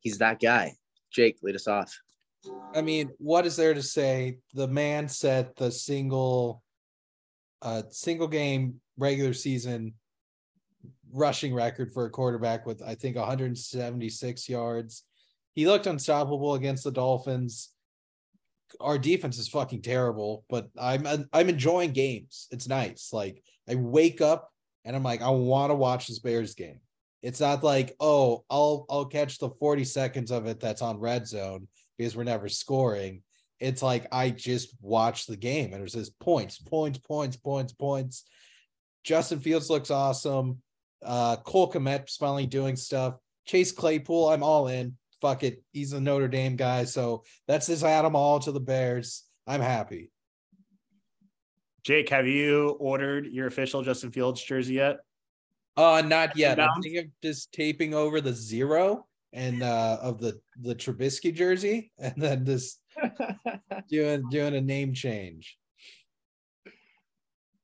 he's 0.00 0.18
that 0.18 0.38
guy. 0.38 0.74
Jake, 1.10 1.38
lead 1.42 1.54
us 1.54 1.66
off. 1.66 1.98
I 2.74 2.82
mean, 2.82 3.10
what 3.16 3.46
is 3.46 3.56
there 3.56 3.72
to 3.72 3.82
say? 3.82 4.38
The 4.52 4.68
man 4.68 5.08
set 5.08 5.56
the 5.56 5.72
single, 5.72 6.62
uh, 7.62 7.84
single 7.88 8.28
game 8.28 8.82
regular 8.98 9.32
season 9.32 9.94
rushing 11.10 11.54
record 11.54 11.90
for 11.90 12.04
a 12.04 12.10
quarterback 12.10 12.66
with 12.66 12.82
I 12.82 12.94
think 12.94 13.16
176 13.16 14.48
yards. 14.48 15.04
He 15.54 15.66
looked 15.66 15.86
unstoppable 15.86 16.54
against 16.54 16.84
the 16.84 16.92
Dolphins. 16.92 17.70
Our 18.80 18.98
defense 18.98 19.38
is 19.38 19.48
fucking 19.48 19.82
terrible, 19.82 20.44
but 20.48 20.68
I'm 20.78 21.06
I'm 21.32 21.48
enjoying 21.48 21.92
games. 21.92 22.48
It's 22.50 22.68
nice. 22.68 23.10
Like 23.12 23.42
I 23.68 23.74
wake 23.74 24.20
up 24.20 24.50
and 24.84 24.94
I'm 24.94 25.02
like, 25.02 25.22
I 25.22 25.30
want 25.30 25.70
to 25.70 25.74
watch 25.74 26.06
this 26.06 26.18
Bears 26.18 26.54
game. 26.54 26.80
It's 27.22 27.40
not 27.40 27.64
like, 27.64 27.94
oh, 28.00 28.44
I'll 28.50 28.86
I'll 28.88 29.06
catch 29.06 29.38
the 29.38 29.50
40 29.50 29.84
seconds 29.84 30.30
of 30.30 30.46
it 30.46 30.60
that's 30.60 30.82
on 30.82 31.00
red 31.00 31.26
zone 31.26 31.68
because 31.96 32.16
we're 32.16 32.24
never 32.24 32.48
scoring. 32.48 33.22
It's 33.58 33.82
like 33.82 34.06
I 34.12 34.30
just 34.30 34.76
watch 34.80 35.26
the 35.26 35.36
game 35.36 35.72
and 35.72 35.82
it 35.82 35.90
says 35.90 36.10
points, 36.10 36.58
points, 36.58 36.98
points, 36.98 37.36
points, 37.36 37.72
points. 37.72 38.24
Justin 39.02 39.40
Fields 39.40 39.70
looks 39.70 39.90
awesome. 39.90 40.62
Uh 41.02 41.36
Cole 41.36 41.70
Kmet's 41.72 42.16
finally 42.16 42.46
doing 42.46 42.76
stuff. 42.76 43.14
Chase 43.46 43.72
Claypool, 43.72 44.28
I'm 44.28 44.42
all 44.42 44.68
in. 44.68 44.97
Fuck 45.20 45.42
it. 45.42 45.62
He's 45.72 45.92
a 45.92 46.00
Notre 46.00 46.28
Dame 46.28 46.56
guy. 46.56 46.84
So 46.84 47.24
that's 47.46 47.66
just 47.66 47.84
add 47.84 48.04
them 48.04 48.14
all 48.16 48.38
to 48.40 48.52
the 48.52 48.60
Bears. 48.60 49.24
I'm 49.46 49.60
happy. 49.60 50.10
Jake, 51.84 52.08
have 52.10 52.26
you 52.26 52.70
ordered 52.80 53.26
your 53.26 53.46
official 53.46 53.82
Justin 53.82 54.12
Fields 54.12 54.42
jersey 54.42 54.74
yet? 54.74 54.98
Uh 55.76 56.02
not 56.04 56.36
yet. 56.36 56.58
I'm 56.60 56.66
Downs? 56.68 56.78
thinking 56.82 57.04
of 57.04 57.10
just 57.22 57.52
taping 57.52 57.94
over 57.94 58.20
the 58.20 58.32
zero 58.32 59.06
and 59.32 59.62
uh 59.62 59.98
of 60.02 60.20
the 60.20 60.40
the 60.60 60.74
Trubisky 60.74 61.34
jersey 61.34 61.92
and 61.98 62.14
then 62.16 62.44
just 62.44 62.80
doing 63.88 64.28
doing 64.30 64.54
a 64.54 64.60
name 64.60 64.92
change. 64.92 65.56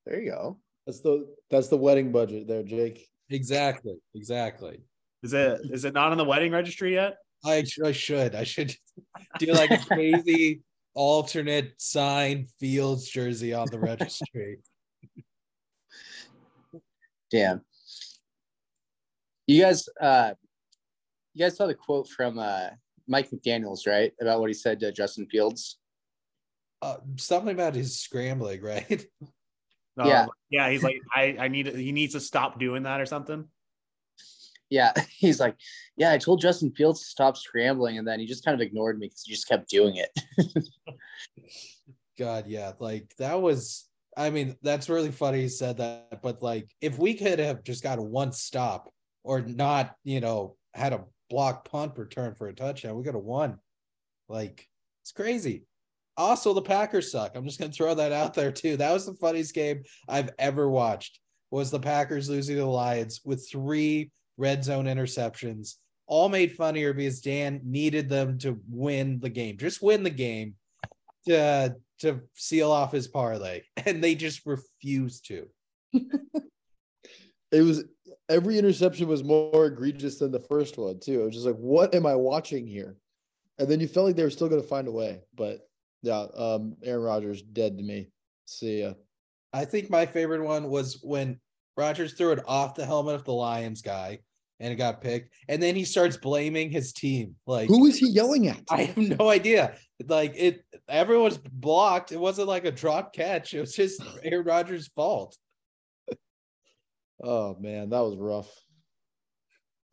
There 0.05 0.19
you 0.21 0.31
go. 0.31 0.59
That's 0.85 1.01
the 1.01 1.27
that's 1.49 1.67
the 1.67 1.77
wedding 1.77 2.11
budget 2.11 2.47
there, 2.47 2.63
Jake. 2.63 3.07
Exactly. 3.29 3.95
Exactly. 4.13 4.81
Is 5.23 5.33
it 5.33 5.59
is 5.71 5.85
it 5.85 5.93
not 5.93 6.11
on 6.11 6.17
the 6.17 6.25
wedding 6.25 6.51
registry 6.51 6.93
yet? 6.93 7.15
I, 7.45 7.63
I 7.83 7.91
should. 7.91 8.35
I 8.35 8.43
should 8.43 8.73
do 9.39 9.47
like 9.53 9.71
a 9.71 9.77
crazy 9.77 10.61
alternate 10.93 11.73
sign 11.77 12.47
Fields 12.59 13.07
jersey 13.07 13.53
on 13.53 13.67
the 13.69 13.79
registry. 13.79 14.59
Damn. 17.31 17.61
You 19.47 19.61
guys, 19.61 19.87
uh, 20.01 20.33
you 21.33 21.45
guys 21.45 21.57
saw 21.57 21.67
the 21.67 21.75
quote 21.75 22.07
from 22.07 22.39
uh, 22.39 22.69
Mike 23.07 23.29
McDaniel's, 23.29 23.85
right? 23.85 24.11
About 24.19 24.39
what 24.39 24.49
he 24.49 24.53
said 24.53 24.79
to 24.79 24.91
Justin 24.91 25.27
Fields. 25.27 25.77
Uh, 26.81 26.97
something 27.17 27.53
about 27.53 27.75
his 27.75 27.99
scrambling, 27.99 28.61
right? 28.63 29.05
No, 29.97 30.05
Yeah. 30.05 30.25
yeah. 30.49 30.69
He's 30.69 30.83
like, 30.83 30.99
I 31.13 31.35
I 31.39 31.47
need 31.47 31.67
he 31.67 31.91
needs 31.91 32.13
to 32.13 32.19
stop 32.19 32.59
doing 32.59 32.83
that 32.83 33.01
or 33.01 33.05
something. 33.05 33.47
Yeah, 34.69 34.93
he's 35.09 35.39
like, 35.39 35.55
yeah, 35.97 36.11
I 36.11 36.17
told 36.17 36.41
Justin 36.41 36.71
Fields 36.71 37.01
to 37.01 37.07
stop 37.07 37.37
scrambling, 37.37 37.97
and 37.97 38.07
then 38.07 38.19
he 38.19 38.25
just 38.25 38.45
kind 38.45 38.55
of 38.55 38.65
ignored 38.65 38.99
me 38.99 39.07
because 39.07 39.23
he 39.23 39.33
just 39.33 39.47
kept 39.47 39.69
doing 39.69 39.97
it. 39.97 40.09
God, 42.17 42.47
yeah, 42.47 42.73
like 42.79 43.13
that 43.17 43.41
was. 43.41 43.87
I 44.17 44.29
mean, 44.29 44.55
that's 44.61 44.87
really 44.87 45.11
funny 45.11 45.41
he 45.41 45.49
said 45.49 45.77
that, 45.77 46.21
but 46.23 46.41
like, 46.41 46.69
if 46.79 46.97
we 46.97 47.15
could 47.15 47.37
have 47.39 47.65
just 47.65 47.83
got 47.83 47.99
a 47.99 48.01
one 48.01 48.31
stop 48.31 48.89
or 49.25 49.41
not, 49.41 49.93
you 50.05 50.21
know, 50.21 50.55
had 50.73 50.93
a 50.93 51.03
block 51.29 51.69
punt 51.69 51.97
return 51.97 52.33
for 52.33 52.47
a 52.47 52.53
touchdown, 52.53 52.95
we 52.95 53.03
could 53.03 53.15
have 53.15 53.23
won. 53.25 53.59
Like, 54.29 54.69
it's 55.03 55.11
crazy. 55.11 55.65
Also, 56.17 56.53
the 56.53 56.61
Packers 56.61 57.11
suck. 57.11 57.35
I'm 57.35 57.45
just 57.45 57.59
gonna 57.59 57.71
throw 57.71 57.93
that 57.93 58.13
out 58.13 58.33
there 58.33 58.51
too. 58.51 58.77
That 58.77 58.93
was 58.93 59.05
the 59.05 59.15
funniest 59.15 59.53
game 59.53 59.83
I've 60.07 60.29
ever 60.39 60.69
watched. 60.69 61.19
Was 61.51 61.71
the 61.71 61.79
Packers 61.79 62.29
losing 62.29 62.55
to 62.55 62.61
the 62.61 62.67
Lions 62.67 63.21
with 63.25 63.47
three 63.49 64.11
red 64.37 64.63
zone 64.63 64.85
interceptions, 64.85 65.75
all 66.07 66.29
made 66.29 66.53
funnier 66.53 66.93
because 66.93 67.21
Dan 67.21 67.61
needed 67.63 68.09
them 68.09 68.37
to 68.39 68.59
win 68.69 69.19
the 69.19 69.29
game, 69.29 69.57
just 69.57 69.81
win 69.81 70.03
the 70.03 70.09
game 70.09 70.55
to 71.27 71.75
to 71.99 72.21
seal 72.33 72.71
off 72.71 72.91
his 72.91 73.07
parlay, 73.07 73.61
and 73.85 74.03
they 74.03 74.15
just 74.15 74.45
refused 74.45 75.27
to. 75.27 75.47
It 77.51 77.61
was 77.61 77.85
every 78.27 78.57
interception 78.57 79.07
was 79.07 79.23
more 79.23 79.67
egregious 79.67 80.19
than 80.19 80.31
the 80.31 80.41
first 80.41 80.77
one 80.77 80.99
too. 80.99 81.21
It 81.21 81.25
was 81.25 81.33
just 81.35 81.45
like, 81.45 81.55
what 81.55 81.95
am 81.95 82.05
I 82.05 82.15
watching 82.15 82.67
here? 82.67 82.97
And 83.57 83.69
then 83.69 83.79
you 83.79 83.87
felt 83.87 84.07
like 84.07 84.17
they 84.17 84.23
were 84.23 84.29
still 84.29 84.49
going 84.49 84.61
to 84.61 84.67
find 84.67 84.89
a 84.89 84.91
way, 84.91 85.21
but 85.33 85.59
yeah, 86.01 86.25
um, 86.35 86.75
Aaron 86.83 87.03
Rodgers 87.03 87.41
dead 87.41 87.77
to 87.77 87.83
me. 87.83 88.09
See 88.45 88.81
ya. 88.81 88.93
I 89.53 89.63
think 89.63 89.89
my 89.89 90.05
favorite 90.05 90.43
one 90.43 90.69
was 90.69 90.99
when 91.01 91.39
Rodgers 91.77 92.13
threw 92.13 92.33
it 92.33 92.43
off 92.45 92.75
the 92.75 92.85
helmet 92.85 93.15
of 93.15 93.23
the 93.23 93.31
Lions 93.31 93.81
guy 93.81 94.19
and 94.59 94.71
it 94.71 94.75
got 94.75 95.01
picked. 95.01 95.33
And 95.47 95.61
then 95.61 95.75
he 95.75 95.85
starts 95.85 96.17
blaming 96.17 96.71
his 96.71 96.93
team. 96.93 97.35
Like 97.45 97.67
Who 97.67 97.85
is 97.85 97.97
he 97.97 98.09
yelling 98.09 98.47
at? 98.47 98.61
I 98.69 98.83
have 98.83 98.97
no 98.97 99.29
idea. 99.29 99.75
Like 100.07 100.33
it 100.35 100.63
everyone's 100.89 101.37
blocked. 101.37 102.11
It 102.11 102.19
wasn't 102.19 102.47
like 102.47 102.65
a 102.65 102.71
drop 102.71 103.13
catch. 103.13 103.53
It 103.53 103.61
was 103.61 103.73
just 103.73 104.03
Aaron 104.23 104.45
Rodgers' 104.45 104.89
fault. 104.95 105.37
Oh 107.23 107.55
man, 107.59 107.89
that 107.89 108.01
was 108.01 108.17
rough. 108.17 108.49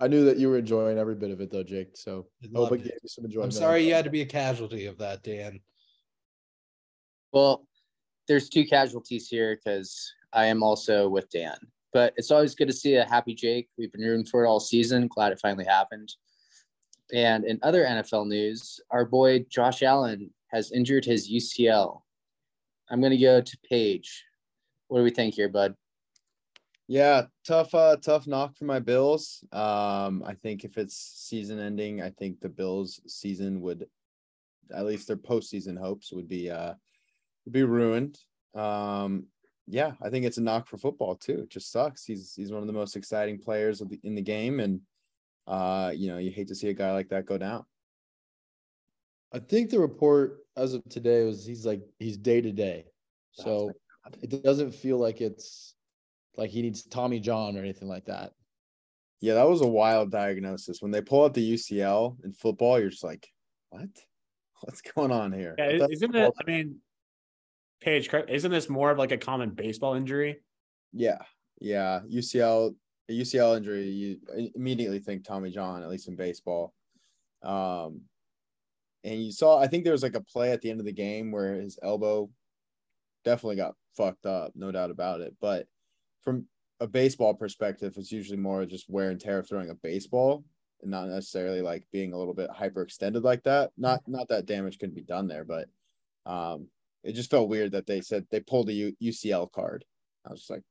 I 0.01 0.09
knew 0.09 0.25
that 0.25 0.39
you 0.39 0.49
were 0.49 0.59
enjoying 0.59 0.99
every 0.99 1.15
bit 1.15 1.31
of 1.31 1.41
it 1.41 1.53
though, 1.53 1.63
Jake. 1.63 1.97
So 1.97 2.27
I 2.43 2.47
I 2.47 2.59
hope 2.59 2.67
it 2.67 2.71
loved 2.71 2.85
gave 2.85 2.99
you 3.03 3.09
some 3.09 3.25
enjoyment. 3.25 3.53
I'm 3.53 3.59
sorry 3.59 3.87
you 3.87 3.95
had 3.95 4.05
to 4.05 4.11
be 4.11 4.23
a 4.23 4.27
casualty 4.27 4.87
of 4.87 4.99
that, 4.99 5.23
Dan. 5.23 5.61
well, 7.33 7.67
there's 8.27 8.49
two 8.49 8.67
casualties 8.67 9.29
here 9.29 9.57
because 9.57 10.13
I 10.33 10.47
am 10.47 10.63
also 10.63 11.09
with 11.09 11.31
Dan. 11.31 11.57
But 11.93 12.15
it's 12.17 12.31
always 12.31 12.55
good 12.55 12.69
to 12.69 12.75
see 12.75 12.95
a 12.97 13.05
happy 13.05 13.35
Jake. 13.35 13.69
We've 13.77 13.93
been 13.93 14.03
rooting 14.03 14.27
for 14.27 14.45
it 14.45 14.49
all 14.49 14.61
season. 14.61 15.09
Glad 15.09 15.33
it 15.33 15.41
finally 15.41 15.65
happened. 15.65 16.15
And 17.13 17.45
in 17.45 17.59
other 17.63 17.85
NFL 17.85 18.27
news, 18.27 18.81
our 18.91 19.05
boy 19.05 19.45
Josh 19.51 19.83
Allen 19.83 20.31
has 20.49 20.73
injured 20.73 21.05
his 21.05 21.31
UCL. 21.31 22.01
I'm 22.89 23.01
going 23.01 23.13
to 23.13 23.19
go 23.19 23.41
to 23.41 23.59
Paige. 23.69 24.25
What 24.89 24.99
do 24.99 25.05
we 25.05 25.11
think 25.11 25.35
here, 25.35 25.49
bud? 25.49 25.75
Yeah, 26.89 27.27
tough, 27.47 27.75
uh, 27.75 27.97
tough 27.97 28.27
knock 28.27 28.57
for 28.57 28.65
my 28.65 28.79
Bills. 28.79 29.45
Um, 29.53 30.23
I 30.27 30.35
think 30.35 30.65
if 30.65 30.77
it's 30.77 30.97
season 30.97 31.59
ending, 31.59 32.03
I 32.03 32.11
think 32.11 32.41
the 32.41 32.49
Bills' 32.49 33.01
season 33.07 33.61
would, 33.63 33.87
at 34.75 34.85
least 34.85 35.07
their 35.07 35.17
postseason 35.17 35.79
hopes 35.79 36.13
would 36.13 36.29
be, 36.29 36.51
uh, 36.51 36.75
would 37.45 37.53
be 37.53 37.63
ruined. 37.63 38.19
Um, 38.55 39.27
yeah, 39.67 39.93
I 40.03 40.11
think 40.11 40.25
it's 40.25 40.39
a 40.39 40.43
knock 40.43 40.67
for 40.67 40.77
football 40.77 41.15
too. 41.15 41.41
It 41.43 41.51
just 41.51 41.71
sucks. 41.71 42.05
He's 42.05 42.35
he's 42.35 42.53
one 42.53 42.63
of 42.63 42.67
the 42.67 42.73
most 42.73 42.97
exciting 42.97 43.39
players 43.39 43.81
of 43.81 43.89
the, 43.89 44.01
in 44.03 44.15
the 44.15 44.23
game, 44.23 44.61
and 44.61 44.81
uh, 45.47 45.93
you 45.95 46.09
know, 46.09 46.19
you 46.19 46.31
hate 46.31 46.49
to 46.49 46.55
see 46.55 46.69
a 46.69 46.75
guy 46.75 46.93
like 46.93 47.09
that 47.11 47.27
go 47.27 47.39
down. 47.39 47.65
I 49.33 49.39
think 49.39 49.71
the 49.71 49.81
report 49.81 50.41
as 50.57 50.75
of 50.75 50.85
today 50.89 51.25
was 51.25 51.47
he's 51.47 51.65
like 51.65 51.83
he's 51.99 52.17
day 52.17 52.41
to 52.41 52.53
day. 52.53 52.87
So 53.33 53.73
it 54.21 54.43
doesn't 54.43 54.75
feel 54.75 54.99
like 54.99 55.21
it's 55.21 55.75
like 56.37 56.51
he 56.51 56.63
needs 56.63 56.83
Tommy 56.83 57.19
John 57.19 57.57
or 57.57 57.61
anything 57.61 57.89
like 57.89 58.07
that. 58.07 58.33
Yeah, 59.21 59.35
that 59.35 59.49
was 59.49 59.63
a 59.63 59.67
wild 59.67 60.11
diagnosis. 60.11 60.83
When 60.83 60.91
they 60.91 61.01
pull 61.01 61.25
out 61.25 61.33
the 61.33 61.55
UCL 61.55 62.25
in 62.25 62.33
football, 62.33 62.81
you're 62.81 62.91
just 62.91 63.05
like, 63.05 63.29
what? 63.71 63.89
What's 64.63 64.83
going 64.83 65.11
on 65.11 65.33
here? 65.33 65.55
Yeah, 65.59 65.87
isn't 65.91 66.15
it? 66.15 66.33
I 66.41 66.45
mean, 66.51 66.77
Paige, 67.83 68.09
isn't 68.29 68.51
this 68.51 68.69
more 68.69 68.91
of 68.91 68.99
like 68.99 69.13
a 69.13 69.19
common 69.19 69.51
baseball 69.51 69.95
injury? 69.95 70.41
Yeah, 70.93 71.19
yeah. 71.61 72.01
UCL, 72.11 72.75
UCL 73.11 73.57
injury, 73.57 73.89
you 73.89 74.51
immediately 74.55 75.01
think 75.01 75.25
Tommy 75.25 75.51
John, 75.51 75.83
at 75.83 75.91
least 75.91 76.09
in 76.09 76.17
baseball. 76.17 76.73
Um, 77.43 78.03
and 79.05 79.23
you 79.23 79.33
saw, 79.33 79.59
I 79.59 79.67
think 79.67 79.83
there 79.83 79.93
was 79.93 80.05
like 80.05 80.15
a 80.15 80.21
play 80.21 80.53
at 80.53 80.61
the 80.61 80.71
end 80.71 80.79
of 80.79 80.87
the 80.87 80.93
game 80.93 81.33
where 81.33 81.55
his 81.55 81.79
elbow 81.83 82.31
definitely 83.25 83.57
got 83.57 83.75
fucked 83.97 84.27
up, 84.27 84.53
no 84.55 84.71
doubt 84.71 84.93
about 84.93 85.21
it. 85.21 85.35
But 85.41 85.67
from 86.23 86.47
a 86.79 86.87
baseball 86.87 87.35
perspective, 87.35 87.95
it's 87.97 88.13
usually 88.13 88.39
more 88.39 88.65
just 88.65 88.89
wear 88.89 89.11
and 89.11 89.21
tear 89.21 89.41
of 89.41 89.49
throwing 89.49 89.71
a 89.71 89.75
baseball 89.75 90.45
and 90.83 90.91
not 90.91 91.09
necessarily 91.09 91.63
like 91.63 91.85
being 91.93 92.13
a 92.13 92.19
little 92.19 92.35
bit 92.35 92.51
hyperextended 92.51 93.25
like 93.25 93.43
that. 93.43 93.71
Not 93.77 94.03
not 94.07 94.29
that 94.29 94.47
damage 94.47 94.79
couldn't 94.79 94.95
be 94.95 95.03
done 95.03 95.27
there, 95.27 95.45
but 95.45 95.69
um, 96.27 96.69
it 97.05 97.13
just 97.13 97.31
felt 97.31 97.49
weird 97.49 97.73
that 97.73 97.87
they 97.87 98.01
said 98.01 98.27
they 98.31 98.41
pulled 98.41 98.69
a 98.69 98.73
U- 98.73 98.97
UCL 99.03 99.51
card. 99.53 99.85
I 100.27 100.31
was 100.31 100.41
just 100.41 100.51
like, 100.51 100.63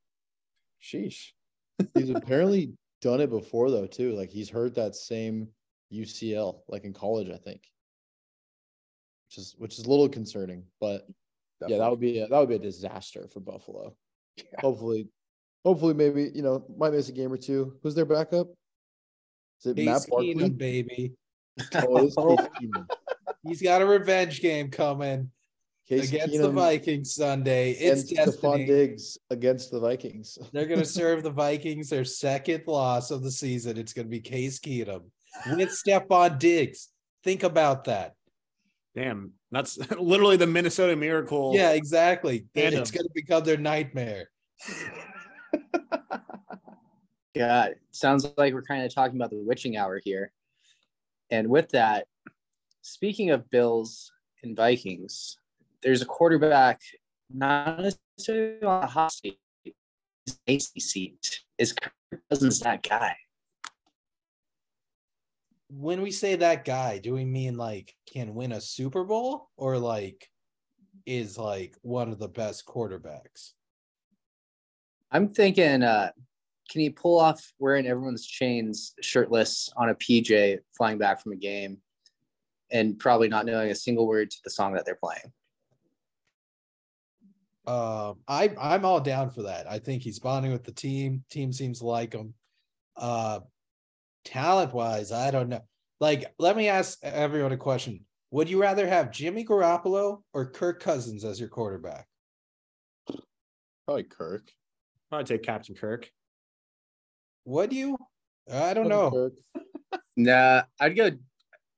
sheesh. 0.82 1.32
He's 1.96 2.10
apparently 2.10 2.74
done 3.02 3.22
it 3.22 3.30
before 3.30 3.72
though 3.72 3.88
too. 3.88 4.14
Like 4.14 4.30
he's 4.30 4.50
hurt 4.50 4.76
that 4.76 4.96
same 4.96 5.48
UCL 5.92 6.60
like 6.68 6.84
in 6.84 6.94
college, 6.94 7.30
I 7.30 7.38
think. 7.38 7.62
Which 9.28 9.38
is 9.38 9.56
which 9.58 9.80
is 9.80 9.86
a 9.86 9.90
little 9.90 10.10
concerning, 10.10 10.64
but 10.80 11.04
yeah, 11.68 11.78
that 11.78 11.90
would 11.90 12.00
be 12.00 12.20
a, 12.20 12.28
that 12.28 12.40
would 12.40 12.50
be 12.50 12.56
a 12.56 12.60
disaster 12.60 13.28
for 13.32 13.40
Buffalo. 13.40 13.96
Hopefully, 14.60 15.08
hopefully 15.64 15.94
maybe 15.94 16.32
you 16.34 16.42
know 16.42 16.66
might 16.78 16.92
miss 16.92 17.10
a 17.10 17.14
game 17.14 17.32
or 17.32 17.38
two. 17.38 17.76
Who's 17.82 17.96
their 17.96 18.06
backup? 18.06 18.48
Is 19.60 19.68
it 19.68 19.78
Matt 19.78 20.06
Barkley? 20.10 20.36
Keenum, 20.36 20.58
baby. 20.58 21.14
Oh, 21.76 22.02
Case 22.02 22.16
Keenum. 22.62 22.88
He's 23.44 23.62
got 23.62 23.82
a 23.82 23.86
revenge 23.86 24.42
game 24.42 24.70
coming 24.70 25.30
Case 25.92 26.08
against 26.08 26.38
the 26.38 26.50
Vikings 26.50 27.14
Sunday. 27.14 27.72
It's 27.72 28.14
Stefon. 28.14 28.66
Diggs 28.66 29.18
against 29.30 29.72
the 29.72 29.80
Vikings. 29.82 30.38
They're 30.54 30.66
going 30.66 30.80
to 30.80 30.86
serve 30.86 31.22
the 31.22 31.32
Vikings 31.32 31.90
their 31.90 32.06
second 32.06 32.64
loss 32.66 33.12
of 33.12 33.24
the 33.24 33.32
season. 33.32 33.78
It's 33.78 33.92
going 33.92 34.06
to 34.06 34.10
be 34.10 34.22
Case 34.22 34.58
Keenum 34.58 35.02
with 35.58 35.70
Stefon 35.70 36.40
Diggs. 36.40 36.88
Think 37.26 37.44
about 37.44 37.84
that. 37.86 38.16
Damn, 38.96 39.34
that's 39.52 39.78
literally 40.00 40.38
the 40.38 40.48
Minnesota 40.48 40.96
Miracle. 40.96 41.52
Yeah, 41.54 41.72
exactly. 41.72 42.46
Then 42.54 42.74
It's 42.74 42.92
going 42.92 43.04
to 43.04 43.12
become 43.14 43.44
their 43.44 43.58
nightmare. 43.58 44.30
God, 47.36 47.76
sounds 47.92 48.26
like 48.38 48.54
we're 48.54 48.62
kind 48.62 48.86
of 48.86 48.96
talking 48.96 49.18
about 49.18 49.30
the 49.30 49.44
witching 49.44 49.76
hour 49.76 50.00
here. 50.02 50.32
And 51.30 51.50
with 51.50 51.68
that, 51.72 52.08
speaking 52.82 53.32
of 53.32 53.50
Bills 53.50 54.14
and 54.42 54.56
Vikings, 54.56 55.38
there's 55.82 56.02
a 56.02 56.06
quarterback 56.06 56.82
not 57.34 57.80
necessarily 57.80 58.64
on 58.64 58.84
a 58.84 58.88
hot 58.88 59.12
seat, 59.12 59.40
AC 60.48 60.80
seat. 60.80 61.40
Is 61.58 61.74
Kirk 61.74 61.94
Cousins 62.30 62.60
that 62.60 62.84
guy? 62.84 63.16
When 65.70 66.02
we 66.02 66.12
say 66.12 66.36
that 66.36 66.66
guy, 66.66 66.98
do 66.98 67.14
we 67.14 67.24
mean 67.24 67.58
like 67.58 67.96
can 68.12 68.36
win 68.36 68.52
a 68.52 68.62
Super 68.62 69.04
Bowl 69.04 69.50
or 69.56 69.78
like 69.78 70.30
is 71.06 71.38
like 71.38 71.76
one 71.82 72.12
of 72.12 72.20
the 72.20 72.28
best 72.28 72.66
quarterbacks? 72.66 73.54
I'm 75.12 75.30
thinking, 75.30 75.84
uh, 75.84 76.12
can 76.70 76.82
he 76.82 76.90
pull 76.90 77.20
off 77.20 77.52
wearing 77.60 77.86
everyone's 77.86 78.26
chains 78.26 78.94
shirtless 79.02 79.70
on 79.76 79.90
a 79.90 79.96
PJ 79.96 80.60
flying 80.78 80.98
back 80.98 81.22
from 81.22 81.34
a 81.34 81.38
game 81.38 81.78
and 82.72 82.98
probably 82.98 83.28
not 83.28 83.46
knowing 83.46 83.72
a 83.72 83.76
single 83.76 84.08
word 84.08 84.32
to 84.32 84.38
the 84.44 84.50
song 84.50 84.74
that 84.74 84.86
they're 84.86 84.96
playing? 84.96 85.34
Um, 87.66 88.20
I 88.28 88.54
I'm 88.60 88.86
all 88.86 89.00
down 89.00 89.30
for 89.30 89.44
that. 89.44 89.70
I 89.70 89.80
think 89.80 90.02
he's 90.02 90.20
bonding 90.20 90.52
with 90.52 90.64
the 90.64 90.72
team. 90.72 91.24
Team 91.30 91.54
seems 91.54 91.80
to 91.80 91.86
like 91.86 92.14
him. 92.14 92.34
Uh, 92.96 93.42
talent 94.26 94.74
wise, 94.74 95.12
I 95.12 95.32
don't 95.32 95.50
know. 95.50 95.62
Like, 96.00 96.34
let 96.40 96.58
me 96.58 96.68
ask 96.68 96.98
everyone 97.04 97.52
a 97.52 97.58
question: 97.58 98.06
Would 98.32 98.50
you 98.50 98.60
rather 98.60 98.88
have 98.88 99.12
Jimmy 99.12 99.46
Garoppolo 99.46 100.24
or 100.34 100.50
Kirk 100.50 100.82
Cousins 100.82 101.24
as 101.24 101.40
your 101.40 101.50
quarterback? 101.50 102.08
Probably 103.86 104.04
Kirk. 104.04 104.52
I'd 105.12 105.28
take 105.28 105.44
Captain 105.44 105.76
Kirk. 105.76 106.10
Would 107.46 107.74
you? 107.74 107.98
I 108.52 108.74
don't 108.74 108.88
know. 108.88 109.12
Kirk. 109.12 109.34
Nah, 110.18 110.64
I'd 110.80 110.96
go. 110.96 111.12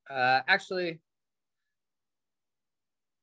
Uh, 0.10 0.42
actually, 0.48 1.00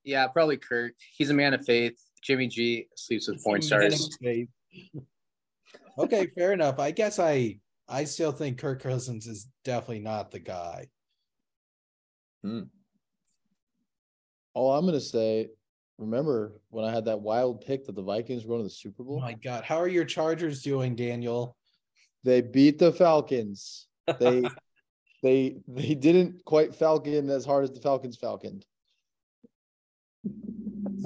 yeah, 0.05 0.27
probably 0.29 0.57
Kirk. 0.57 0.93
He's 1.17 1.31
a 1.31 1.35
man 1.35 1.53
of 1.53 1.65
faith. 1.65 2.01
Jimmy 2.23 2.49
G 2.49 2.87
sleeps 2.97 3.29
with 3.29 3.43
porn 3.43 3.63
stars. 3.63 4.11
okay, 5.99 6.27
fair 6.27 6.53
enough. 6.53 6.79
I 6.79 6.91
guess 6.91 7.19
I 7.19 7.57
I 7.89 8.05
still 8.05 8.33
think 8.33 8.59
Kirk 8.59 8.83
Cousins 8.83 9.27
is 9.27 9.49
definitely 9.65 10.01
not 10.01 10.31
the 10.31 10.39
guy. 10.39 10.87
Hmm. 12.43 12.63
All 14.55 14.73
I'm 14.77 14.85
gonna 14.87 15.01
say, 15.01 15.49
remember 15.99 16.61
when 16.71 16.85
I 16.85 16.91
had 16.93 17.05
that 17.07 17.21
wild 17.21 17.65
pick 17.65 17.87
that 17.87 17.95
the 17.95 18.03
Vikings 18.03 18.45
were 18.45 18.51
going 18.51 18.61
to 18.61 18.65
the 18.65 18.71
Super 18.71 19.03
Oh 19.03 19.07
Bowl? 19.07 19.21
my 19.21 19.35
God. 19.35 19.65
How 19.65 19.77
are 19.77 19.89
your 19.89 20.05
Chargers 20.05 20.63
doing, 20.63 20.97
Daniel? 20.97 21.57
They 22.25 22.41
beat 22.43 22.79
the 22.79 22.93
Falcons. 22.93 23.87
They 24.19 24.43
they 25.23 25.57
they 25.69 25.95
didn't 25.95 26.45
quite 26.45 26.75
falcon 26.75 27.31
as 27.31 27.45
hard 27.45 27.65
as 27.65 27.73
the 27.73 27.81
Falcons 27.81 28.17
falconed. 28.17 28.65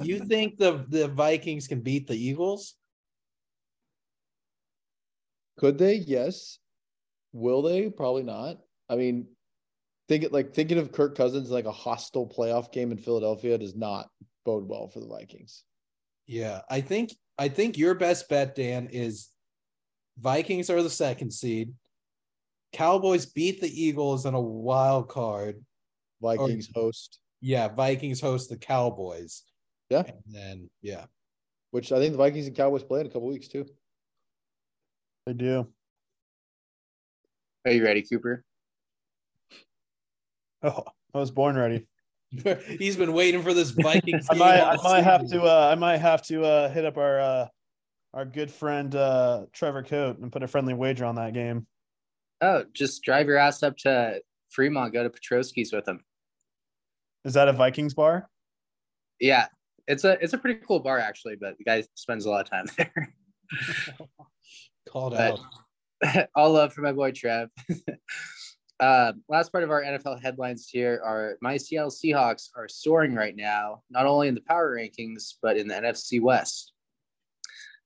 You 0.03 0.25
think 0.25 0.57
the, 0.57 0.85
the 0.87 1.07
Vikings 1.07 1.67
can 1.67 1.81
beat 1.81 2.07
the 2.07 2.15
Eagles? 2.15 2.75
Could 5.57 5.77
they? 5.77 5.95
Yes. 5.95 6.59
Will 7.33 7.61
they? 7.61 7.89
Probably 7.89 8.23
not. 8.23 8.57
I 8.89 8.95
mean, 8.95 9.27
think 10.07 10.23
it 10.23 10.33
like 10.33 10.53
thinking 10.53 10.77
of 10.77 10.91
Kirk 10.91 11.15
Cousins 11.15 11.49
like 11.49 11.65
a 11.65 11.71
hostile 11.71 12.27
playoff 12.27 12.71
game 12.71 12.91
in 12.91 12.97
Philadelphia 12.97 13.57
does 13.57 13.75
not 13.75 14.09
bode 14.45 14.67
well 14.67 14.87
for 14.87 14.99
the 14.99 15.07
Vikings. 15.07 15.63
Yeah, 16.27 16.61
I 16.69 16.81
think 16.81 17.13
I 17.37 17.49
think 17.49 17.77
your 17.77 17.95
best 17.95 18.29
bet, 18.29 18.55
Dan, 18.55 18.89
is 18.91 19.29
Vikings 20.19 20.69
are 20.69 20.81
the 20.81 20.89
second 20.89 21.31
seed. 21.31 21.73
Cowboys 22.73 23.25
beat 23.25 23.61
the 23.61 23.83
Eagles 23.83 24.25
in 24.25 24.33
a 24.33 24.41
wild 24.41 25.09
card. 25.09 25.63
Vikings 26.21 26.69
host, 26.73 27.19
Yeah, 27.41 27.67
Vikings 27.67 28.21
host 28.21 28.49
the 28.49 28.57
Cowboys. 28.57 29.43
Yeah. 29.89 30.03
And 30.07 30.35
then 30.35 30.69
yeah. 30.81 31.05
which 31.71 31.91
I 31.91 31.99
think 31.99 32.11
the 32.11 32.17
Vikings 32.17 32.47
and 32.47 32.55
Cowboys 32.55 32.83
play 32.83 33.01
in 33.01 33.07
a 33.07 33.09
couple 33.09 33.27
weeks 33.27 33.47
too. 33.47 33.65
They 35.25 35.33
do. 35.33 35.67
Are 37.65 37.71
you 37.71 37.83
ready, 37.83 38.03
Cooper? 38.03 38.43
Oh, 40.61 40.83
I 41.13 41.17
was 41.17 41.31
born 41.31 41.55
ready. 41.55 41.87
He's 42.79 42.95
been 42.95 43.13
waiting 43.13 43.41
for 43.41 43.53
this 43.53 43.71
Vikings. 43.71 44.27
I 44.31 44.35
might, 44.35 44.61
I 44.61 44.75
might 44.83 45.03
have 45.03 45.27
to, 45.29 45.43
uh, 45.43 45.69
I 45.71 45.75
might 45.75 45.97
have 45.97 46.21
to 46.27 46.43
uh, 46.43 46.69
hit 46.69 46.85
up 46.85 46.97
our, 46.97 47.19
uh, 47.19 47.47
our 48.13 48.25
good 48.25 48.51
friend 48.51 48.93
uh, 48.95 49.45
Trevor 49.51 49.83
Coat 49.83 50.19
and 50.19 50.31
put 50.31 50.43
a 50.43 50.47
friendly 50.47 50.73
wager 50.73 51.05
on 51.05 51.15
that 51.15 51.33
game. 51.33 51.65
Oh, 52.41 52.65
just 52.73 53.03
drive 53.03 53.27
your 53.27 53.37
ass 53.37 53.63
up 53.63 53.77
to 53.77 54.21
Fremont, 54.49 54.93
go 54.93 55.03
to 55.03 55.09
Petrosky's 55.09 55.73
with 55.73 55.87
him. 55.87 56.03
Is 57.23 57.33
that 57.33 57.47
a 57.47 57.53
Vikings 57.53 57.93
bar? 57.93 58.29
Yeah, 59.19 59.47
it's 59.87 60.03
a 60.03 60.17
it's 60.23 60.33
a 60.33 60.37
pretty 60.37 60.59
cool 60.67 60.79
bar 60.79 60.99
actually, 60.99 61.35
but 61.39 61.57
the 61.57 61.63
guy 61.63 61.83
spends 61.95 62.25
a 62.25 62.29
lot 62.29 62.41
of 62.45 62.49
time 62.49 62.65
there. 62.77 63.13
called 64.89 65.13
But- 65.13 65.39
out. 66.03 66.29
All 66.35 66.51
love 66.51 66.73
for 66.73 66.81
my 66.81 66.91
boy 66.91 67.11
Trev. 67.11 67.49
uh, 68.79 69.13
last 69.29 69.51
part 69.51 69.63
of 69.63 69.71
our 69.71 69.81
NFL 69.81 70.21
headlines 70.21 70.67
here 70.69 71.01
are 71.03 71.37
my 71.41 71.55
Seattle 71.57 71.89
Seahawks 71.89 72.49
are 72.55 72.67
soaring 72.67 73.15
right 73.15 73.35
now, 73.35 73.81
not 73.89 74.05
only 74.05 74.27
in 74.27 74.35
the 74.35 74.41
power 74.41 74.75
rankings 74.75 75.35
but 75.41 75.57
in 75.57 75.67
the 75.67 75.75
NFC 75.75 76.21
West. 76.21 76.73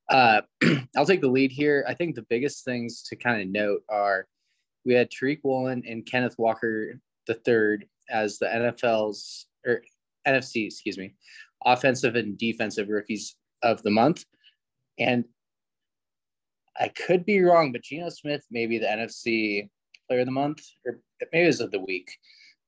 Uh, 0.09 0.41
I'll 0.97 1.05
take 1.05 1.21
the 1.21 1.27
lead 1.30 1.51
here. 1.51 1.85
I 1.88 1.93
think 1.93 2.15
the 2.15 2.26
biggest 2.30 2.65
things 2.65 3.03
to 3.03 3.15
kind 3.15 3.41
of 3.41 3.47
note 3.47 3.84
are 3.89 4.26
we 4.85 4.93
had 4.95 5.11
Tariq 5.11 5.39
Woolen 5.43 5.84
and 5.88 6.05
Kenneth 6.05 6.35
Walker 6.39 6.99
the 7.27 7.35
third 7.35 7.85
as 8.09 8.39
the 8.39 8.47
NFL's 8.47 9.45
or 9.67 9.84
NFC, 10.27 10.65
excuse 10.65 10.97
me, 10.97 11.13
offensive 11.65 12.15
and 12.15 12.38
defensive 12.38 12.90
rookies 12.90 13.36
of 13.64 13.81
the 13.84 13.91
month. 13.91 14.26
And 14.98 15.26
I 16.80 16.90
could 16.90 17.26
be 17.26 17.41
wrong, 17.41 17.72
but 17.72 17.84
Geno 17.84 18.10
Smith 18.10 18.45
may 18.52 18.65
be 18.65 18.77
the 18.77 18.88
NFC 18.88 19.69
player 20.07 20.22
of 20.22 20.26
the 20.26 20.31
month, 20.31 20.61
or 20.86 20.99
maybe 21.34 21.44
it 21.44 21.48
was 21.48 21.60
of 21.60 21.72
the 21.72 21.80
week. 21.80 22.10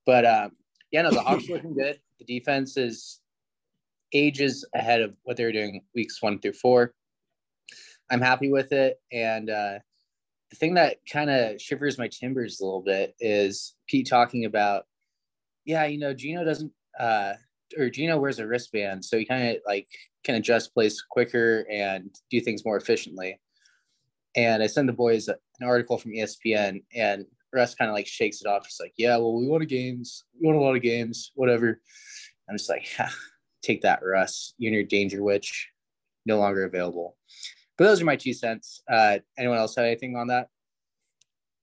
But 0.06 0.26
um, 0.26 0.52
yeah, 0.92 1.04
no, 1.04 1.12
the 1.12 1.22
Hawks 1.22 1.48
looking 1.50 1.76
good. 1.76 2.00
The 2.20 2.26
defense 2.26 2.78
is 2.78 3.22
ages 4.14 4.66
ahead 4.76 5.02
of 5.02 5.16
what 5.24 5.38
they 5.38 5.46
were 5.46 5.52
doing 5.52 5.82
weeks 5.96 6.22
one 6.22 6.40
through 6.40 6.54
four. 6.54 6.94
I'm 8.10 8.22
happy 8.22 8.52
with 8.52 8.74
it. 8.74 9.00
And 9.12 9.50
uh, 9.50 9.80
the 10.50 10.56
thing 10.58 10.74
that 10.74 10.98
kind 11.12 11.30
of 11.30 11.62
shivers 11.62 11.98
my 11.98 12.10
timbers 12.10 12.60
a 12.60 12.66
little 12.66 12.82
bit 12.82 13.16
is 13.20 13.76
Pete 13.88 14.08
talking 14.10 14.46
about, 14.46 14.86
yeah, 15.64 15.86
you 15.86 15.98
know, 15.98 16.14
Geno 16.14 16.44
doesn't, 16.44 16.72
uh, 17.00 17.34
or 17.78 17.90
Geno 17.90 18.18
wears 18.20 18.40
a 18.40 18.48
wristband, 18.48 19.04
so 19.04 19.18
he 19.18 19.26
kind 19.26 19.50
of 19.50 19.58
like 19.66 19.88
can 20.24 20.36
adjust 20.36 20.74
plays 20.74 21.02
quicker 21.02 21.66
and 21.72 22.14
do 22.30 22.40
things 22.40 22.66
more 22.66 22.78
efficiently. 22.78 23.40
And 24.36 24.64
I 24.64 24.68
send 24.68 24.88
the 24.88 24.94
boys 24.94 25.28
an 25.28 25.36
article 25.64 25.98
from 25.98 26.12
ESPN, 26.12 26.84
and 26.96 27.26
Russ 27.54 27.76
kind 27.76 27.90
of 27.90 27.96
like 27.96 28.08
shakes 28.08 28.42
it 28.42 28.48
off. 28.48 28.66
He's 28.66 28.80
like, 28.80 28.94
"Yeah, 28.98 29.18
well, 29.18 29.38
we 29.38 29.48
won 29.48 29.62
a 29.62 29.66
games, 29.66 30.24
we 30.40 30.48
won 30.48 30.56
a 30.56 30.62
lot 30.62 30.76
of 30.76 30.82
games, 30.82 31.32
whatever." 31.36 31.82
I'm 32.50 32.58
just 32.58 32.70
like, 32.70 32.88
"Take 33.62 33.82
that, 33.82 34.00
Russ. 34.04 34.54
You 34.58 34.68
and 34.68 34.76
your 34.76 34.84
Danger 34.84 35.24
Witch, 35.24 35.70
no 36.26 36.40
longer 36.40 36.64
available." 36.64 37.18
But 37.78 37.86
those 37.86 38.02
are 38.02 38.06
my 38.06 38.16
two 38.16 38.34
cents. 38.34 38.82
Uh, 38.90 39.20
anyone 39.38 39.58
else 39.58 39.76
have 39.76 39.86
anything 39.86 40.16
on 40.16 40.28
that? 40.28 40.48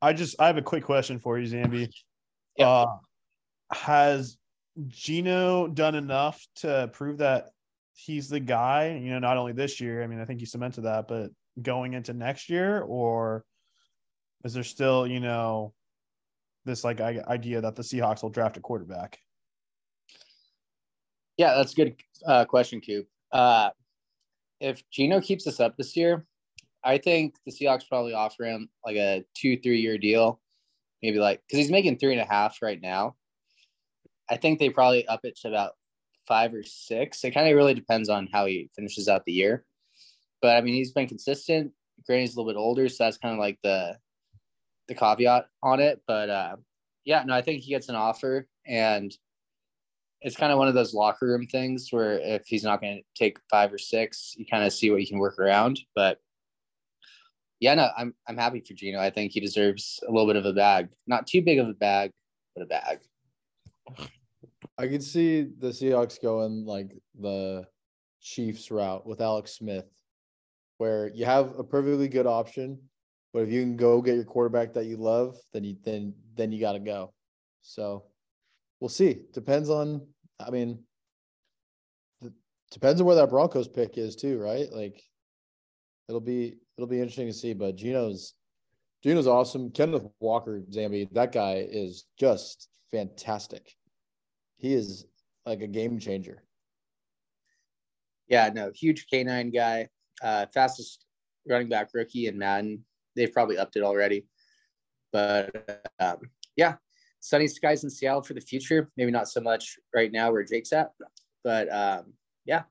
I 0.01 0.13
just, 0.13 0.37
I 0.41 0.47
have 0.47 0.57
a 0.57 0.63
quick 0.63 0.85
question 0.85 1.19
for 1.19 1.39
you, 1.39 1.47
Zambi. 1.47 1.91
Yeah. 2.57 2.69
Uh, 2.69 2.97
has 3.73 4.39
Geno 4.87 5.67
done 5.67 5.95
enough 5.95 6.47
to 6.57 6.89
prove 6.93 7.19
that 7.19 7.51
he's 7.95 8.29
the 8.29 8.41
guy? 8.41 8.99
You 9.03 9.11
know, 9.11 9.19
not 9.19 9.37
only 9.37 9.53
this 9.53 9.81
year. 9.81 10.03
I 10.03 10.07
mean, 10.07 10.21
I 10.21 10.25
think 10.25 10.41
he 10.41 10.47
cemented 10.47 10.83
that, 10.83 11.09
but 11.09 11.31
going 11.61 11.95
into 11.95 12.15
next 12.15 12.49
year, 12.49 12.83
or 12.83 13.45
is 14.45 14.55
there 14.55 14.63
still, 14.63 15.07
you 15.07 15.21
know, 15.21 15.75
this 16.65 16.85
like 16.85 17.01
idea 17.01 17.61
that 17.61 17.75
the 17.75 17.83
Seahawks 17.83 18.23
will 18.23 18.31
draft 18.31 18.57
a 18.57 18.61
quarterback? 18.61 19.19
Yeah, 21.37 21.55
that's 21.55 21.73
a 21.73 21.77
good 21.77 21.97
uh, 22.27 22.45
question, 22.45 22.81
Coop. 22.81 23.09
Uh, 23.33 23.71
if 24.61 24.83
Geno 24.91 25.21
keeps 25.21 25.45
this 25.45 25.61
up 25.61 25.77
this 25.77 25.97
year, 25.97 26.27
I 26.85 26.99
think 26.99 27.37
the 27.47 27.53
Seahawks 27.53 27.89
probably 27.89 28.13
offer 28.13 28.45
him 28.45 28.69
like 28.85 28.97
a 28.97 29.25
two, 29.35 29.59
three 29.59 29.81
year 29.81 29.99
deal, 29.99 30.41
maybe 31.03 31.19
like 31.19 31.43
because 31.47 31.59
he's 31.59 31.71
making 31.71 31.99
three 31.99 32.13
and 32.13 32.21
a 32.21 32.27
half 32.27 32.59
right 32.63 32.81
now. 32.81 33.17
I 34.31 34.37
think 34.37 34.59
they 34.59 34.71
probably 34.71 35.07
up 35.09 35.21
it 35.25 35.37
to 35.41 35.49
about 35.49 35.73
five 36.27 36.53
or 36.55 36.63
six. 36.63 37.25
It 37.25 37.33
kind 37.33 37.49
of 37.49 37.57
really 37.57 37.75
depends 37.75 38.09
on 38.09 38.29
how 38.33 38.47
he 38.47 38.71
finishes 38.77 39.09
out 39.09 39.25
the 39.25 39.33
year. 39.33 39.65
But 40.43 40.57
I 40.57 40.61
mean, 40.61 40.75
he's 40.75 40.93
been 40.93 41.09
consistent. 41.09 41.73
Granted, 42.07 42.23
he's 42.23 42.37
a 42.37 42.39
little 42.39 42.53
bit 42.53 42.59
older, 42.59 42.89
so 42.89 43.05
that's 43.05 43.19
kind 43.19 43.35
of 43.35 43.41
like 43.41 43.59
the 43.63 43.97
the 44.87 44.95
caveat 44.95 45.47
on 45.63 45.81
it. 45.81 46.03
But 46.07 46.31
uh, 46.31 46.57
yeah, 47.05 47.25
no, 47.25 47.35
I 47.35 47.43
think 47.43 47.63
he 47.63 47.71
gets 47.71 47.89
an 47.89 47.97
offer, 47.97 48.47
and 48.67 49.17
it's 50.21 50.37
kind 50.37 50.53
of 50.53 50.59
one 50.59 50.69
of 50.69 50.75
those 50.75 50.95
locker 50.95 51.27
room 51.27 51.47
things 51.47 51.89
where 51.91 52.19
if 52.19 52.47
he's 52.47 52.65
not 52.65 52.81
going 52.81 52.99
to 52.99 53.03
take 53.15 53.39
five 53.51 53.73
or 53.73 53.79
six, 53.79 54.35
you 54.37 54.45
kind 54.47 54.65
of 54.65 54.73
see 54.73 54.91
what 54.91 55.01
you 55.01 55.07
can 55.07 55.19
work 55.19 55.39
around. 55.39 55.81
But 55.95 56.19
yeah, 57.61 57.75
no, 57.75 57.89
I'm 57.97 58.15
I'm 58.29 58.37
happy 58.37 58.61
for 58.61 58.75
Geno. 58.75 59.01
I 59.01 59.11
think 59.11 59.33
he 59.33 59.41
deserves 59.41 60.01
a 60.07 60.11
little 60.11 60.27
bit 60.27 60.37
of 60.37 60.45
a 60.45 60.53
bag, 60.53 60.91
not 61.07 61.27
too 61.27 61.43
big 61.43 61.59
of 61.59 61.69
a 61.69 61.75
bag, 61.75 62.13
but 62.55 62.63
a 62.63 62.67
bag. 62.67 62.99
I 64.79 64.87
could 64.87 65.03
see 65.03 65.43
the 65.43 65.69
Seahawks 65.69 66.23
going 66.23 66.65
like 66.65 66.93
the 67.19 67.67
Chiefs 68.21 68.71
route 68.71 69.05
with 69.05 69.21
Alex 69.21 69.53
Smith, 69.53 69.89
where 70.79 71.11
you 71.13 71.25
have 71.25 71.59
a 71.59 71.65
perfectly 71.65 72.09
good 72.09 72.27
option, 72.27 72.79
but 73.33 73.43
if 73.43 73.51
you 73.51 73.61
can 73.61 73.77
go 73.77 74.01
get 74.01 74.15
your 74.15 74.25
quarterback 74.25 74.73
that 74.75 74.87
you 74.87 74.97
love, 74.97 75.37
then 75.53 75.65
you 75.65 75.77
then 75.85 76.15
then 76.37 76.53
you 76.53 76.61
got 76.61 76.73
to 76.73 76.79
go. 76.79 77.13
So 77.63 78.05
we'll 78.81 78.89
see. 78.89 79.23
Depends 79.35 79.69
on. 79.69 80.07
I 80.39 80.51
mean, 80.51 80.79
the, 82.21 82.33
depends 82.71 83.01
on 83.01 83.07
where 83.07 83.17
that 83.17 83.31
Broncos 83.31 83.67
pick 83.67 83.99
is 83.99 84.15
too, 84.15 84.39
right? 84.39 84.73
Like, 84.73 85.03
it'll 86.09 86.21
be 86.21 86.55
it'll 86.77 86.89
be 86.89 87.01
interesting 87.01 87.27
to 87.27 87.33
see. 87.33 87.53
But 87.53 87.75
Geno's 87.75 88.35
Geno's 89.03 89.27
awesome. 89.27 89.71
Kenneth 89.71 90.07
Walker, 90.21 90.63
Zambi, 90.71 91.13
that 91.13 91.33
guy 91.33 91.67
is 91.69 92.05
just 92.19 92.69
fantastic. 92.91 93.75
He 94.59 94.75
is 94.75 95.07
like 95.47 95.63
a 95.63 95.67
game 95.67 95.99
changer. 95.99 96.43
Yeah, 98.29 98.51
no, 98.55 98.71
huge 98.75 99.07
canine 99.11 99.51
guy, 99.51 99.89
uh, 100.23 100.47
fastest 100.53 101.07
running 101.47 101.69
back 101.69 101.91
rookie 101.95 102.27
in 102.27 102.37
Madden. 102.37 102.85
They've 103.17 103.33
probably 103.33 103.57
upped 103.57 103.77
it 103.77 103.83
already, 103.83 104.27
but 105.13 105.89
um, 105.99 106.19
yeah, 106.57 106.75
sunny 107.21 107.49
skies 107.49 107.85
in 107.85 107.91
Seattle 107.91 108.23
for 108.23 108.35
the 108.35 108.41
future. 108.41 108.91
Maybe 108.97 109.11
not 109.11 109.29
so 109.29 109.41
much 109.41 109.79
right 109.95 110.13
now 110.13 110.31
where 110.31 110.45
Jake's 110.45 110.73
at, 110.73 110.91
but 111.43 111.73
um, 111.73 112.13
yeah, 112.45 112.65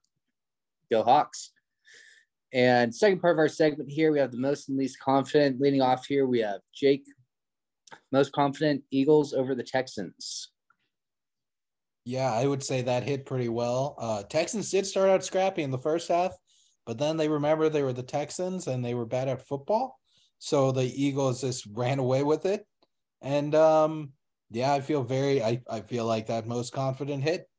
go 0.92 1.04
Hawks. 1.04 1.52
And 2.54 2.94
second 2.96 3.20
part 3.20 3.36
of 3.36 3.40
our 3.40 3.50
segment 3.50 3.90
here, 3.90 4.12
we 4.12 4.20
have 4.20 4.32
the 4.32 4.38
most 4.38 4.70
and 4.70 4.78
least 4.78 5.00
confident. 5.00 5.60
Leading 5.60 5.82
off 5.82 6.06
here, 6.06 6.26
we 6.26 6.40
have 6.40 6.62
Jake, 6.74 7.04
most 8.12 8.32
confident 8.32 8.84
Eagles 8.92 9.34
over 9.34 9.56
the 9.56 9.64
Texans. 9.64 10.52
Yeah, 12.08 12.32
I 12.32 12.48
would 12.48 12.64
say 12.64 12.84
that 12.84 13.04
hit 13.04 13.26
pretty 13.26 13.50
well. 13.50 13.94
Uh, 14.00 14.24
Texans 14.24 14.72
did 14.72 14.86
start 14.86 15.10
out 15.10 15.26
scrappy 15.26 15.62
in 15.62 15.72
the 15.72 15.78
first 15.78 16.08
half, 16.08 16.32
but 16.86 16.98
then 16.98 17.18
they 17.18 17.28
remember 17.28 17.68
they 17.68 17.84
were 17.84 17.92
the 17.92 18.02
Texans 18.02 18.68
and 18.68 18.84
they 18.84 18.94
were 18.94 19.06
bad 19.06 19.28
at 19.28 19.46
football. 19.46 20.00
So 20.40 20.72
the 20.72 20.86
Eagles 20.86 21.42
just 21.42 21.68
ran 21.74 22.00
away 22.00 22.24
with 22.24 22.46
it. 22.46 22.66
And 23.22 23.54
um, 23.54 24.14
yeah, 24.52 24.72
I 24.72 24.80
feel 24.80 25.04
very 25.04 25.44
I, 25.44 25.60
I 25.70 25.82
feel 25.82 26.06
like 26.06 26.28
that 26.28 26.48
most 26.48 26.72
confident 26.72 27.24
hit. 27.24 27.50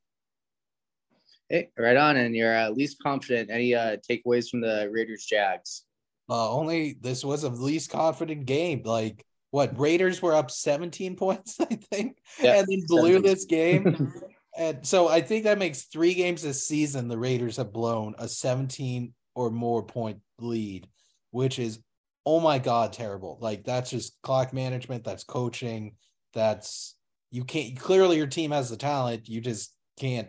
Hey, 1.51 1.69
right 1.77 1.99
on. 1.99 2.17
And 2.17 2.35
you're 2.35 2.57
uh, 2.57 2.71
least 2.71 3.03
confident. 3.03 3.51
Any 3.51 3.75
uh, 3.75 3.99
takeaways 3.99 4.49
from 4.49 4.63
the 4.63 4.89
Raiders 4.91 5.27
Jags? 5.27 5.85
Uh, 6.27 6.51
only 6.51 6.97
this 7.03 7.23
was 7.23 7.45
a 7.45 7.51
least 7.51 7.91
confident 7.91 8.47
game. 8.47 8.81
Like 8.83 9.27
what 9.51 9.79
Raiders 9.79 10.23
were 10.23 10.33
up 10.33 10.51
17 10.51 11.17
points, 11.17 11.57
I 11.61 11.67
think, 11.67 12.17
and 12.43 12.67
then 12.67 12.85
blew 12.87 13.13
17. 13.13 13.23
this 13.23 13.45
game. 13.45 14.13
and 14.59 14.87
so 14.87 15.09
I 15.09 15.21
think 15.21 15.45
that 15.45 15.59
makes 15.59 15.85
three 15.85 16.15
games 16.15 16.43
this 16.43 16.67
season 16.67 17.07
the 17.07 17.17
Raiders 17.17 17.57
have 17.59 17.73
blown 17.73 18.17
a 18.19 18.29
17 18.29 19.15
or 19.37 19.51
more 19.51 19.85
point 19.85 20.19
lead, 20.41 20.89
which 21.31 21.61
is 21.61 21.79
oh 22.27 22.41
my 22.41 22.59
god, 22.59 22.93
terrible. 22.93 23.39
Like 23.41 23.65
that's 23.65 23.89
just 23.89 24.21
clock 24.23 24.53
management, 24.53 25.05
that's 25.05 25.25
coaching, 25.25 25.95
that's 26.35 26.97
you 27.31 27.45
can't 27.45 27.79
clearly 27.79 28.17
your 28.17 28.27
team 28.27 28.51
has 28.51 28.69
the 28.69 28.77
talent, 28.77 29.29
you 29.29 29.41
just 29.41 29.73
can't 29.99 30.29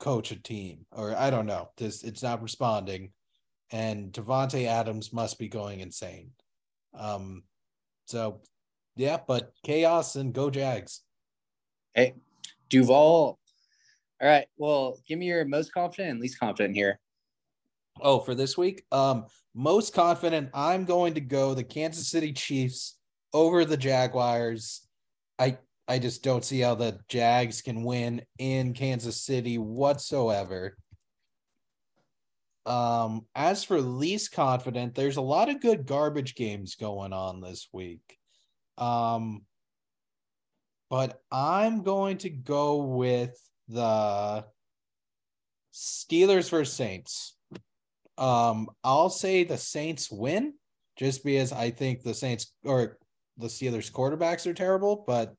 coach 0.00 0.32
a 0.32 0.36
team, 0.36 0.84
or 0.90 1.16
I 1.16 1.30
don't 1.30 1.46
know. 1.46 1.70
This 1.76 2.02
it's 2.02 2.22
not 2.22 2.42
responding. 2.42 3.12
And 3.70 4.12
Davante 4.12 4.66
Adams 4.66 5.12
must 5.12 5.38
be 5.38 5.48
going 5.48 5.80
insane. 5.80 6.32
Um, 6.92 7.44
so 8.06 8.40
yeah, 8.96 9.18
but 9.26 9.52
chaos 9.64 10.16
and 10.16 10.32
go 10.32 10.50
Jags. 10.50 11.02
Hey, 11.94 12.14
Duval. 12.68 13.38
All 14.24 14.30
right. 14.30 14.46
Well, 14.56 14.98
give 15.06 15.18
me 15.18 15.26
your 15.26 15.44
most 15.44 15.74
confident 15.74 16.12
and 16.12 16.20
least 16.20 16.40
confident 16.40 16.74
here. 16.74 16.98
Oh, 18.00 18.20
for 18.20 18.34
this 18.34 18.56
week, 18.56 18.82
um, 18.90 19.26
most 19.54 19.92
confident 19.92 20.48
I'm 20.54 20.86
going 20.86 21.12
to 21.14 21.20
go 21.20 21.52
the 21.52 21.62
Kansas 21.62 22.08
City 22.08 22.32
Chiefs 22.32 22.96
over 23.34 23.66
the 23.66 23.76
Jaguars. 23.76 24.88
I 25.38 25.58
I 25.86 25.98
just 25.98 26.22
don't 26.22 26.42
see 26.42 26.60
how 26.60 26.74
the 26.74 27.00
Jags 27.06 27.60
can 27.60 27.84
win 27.84 28.22
in 28.38 28.72
Kansas 28.72 29.20
City 29.20 29.58
whatsoever. 29.58 30.78
Um, 32.64 33.26
as 33.34 33.62
for 33.62 33.78
least 33.78 34.32
confident, 34.32 34.94
there's 34.94 35.18
a 35.18 35.20
lot 35.22 35.50
of 35.50 35.60
good 35.60 35.84
garbage 35.84 36.34
games 36.34 36.76
going 36.76 37.12
on 37.12 37.42
this 37.42 37.68
week. 37.74 38.18
Um, 38.78 39.42
but 40.88 41.20
I'm 41.30 41.82
going 41.82 42.16
to 42.18 42.30
go 42.30 42.84
with 42.84 43.38
the 43.68 44.44
Steelers 45.72 46.50
versus 46.50 46.72
Saints. 46.72 47.36
Um, 48.16 48.68
I'll 48.82 49.10
say 49.10 49.44
the 49.44 49.58
Saints 49.58 50.10
win 50.10 50.54
just 50.96 51.24
because 51.24 51.52
I 51.52 51.70
think 51.70 52.02
the 52.02 52.14
Saints 52.14 52.52
or 52.64 52.98
the 53.36 53.48
Steelers 53.48 53.90
quarterbacks 53.90 54.46
are 54.46 54.54
terrible, 54.54 55.04
but 55.06 55.34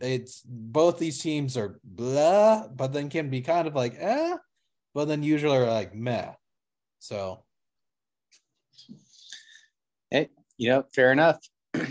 it's 0.00 0.42
both 0.46 0.98
these 0.98 1.20
teams 1.20 1.56
are 1.56 1.80
blah, 1.84 2.68
but 2.68 2.92
then 2.92 3.10
can 3.10 3.28
be 3.28 3.42
kind 3.42 3.68
of 3.68 3.74
like 3.74 3.96
eh, 3.98 4.36
but 4.94 5.06
then 5.06 5.22
usually 5.22 5.56
are 5.56 5.66
like 5.66 5.94
meh. 5.94 6.32
So 7.00 7.44
Hey, 10.10 10.30
you 10.56 10.70
know, 10.70 10.84
fair 10.94 11.12
enough. 11.12 11.38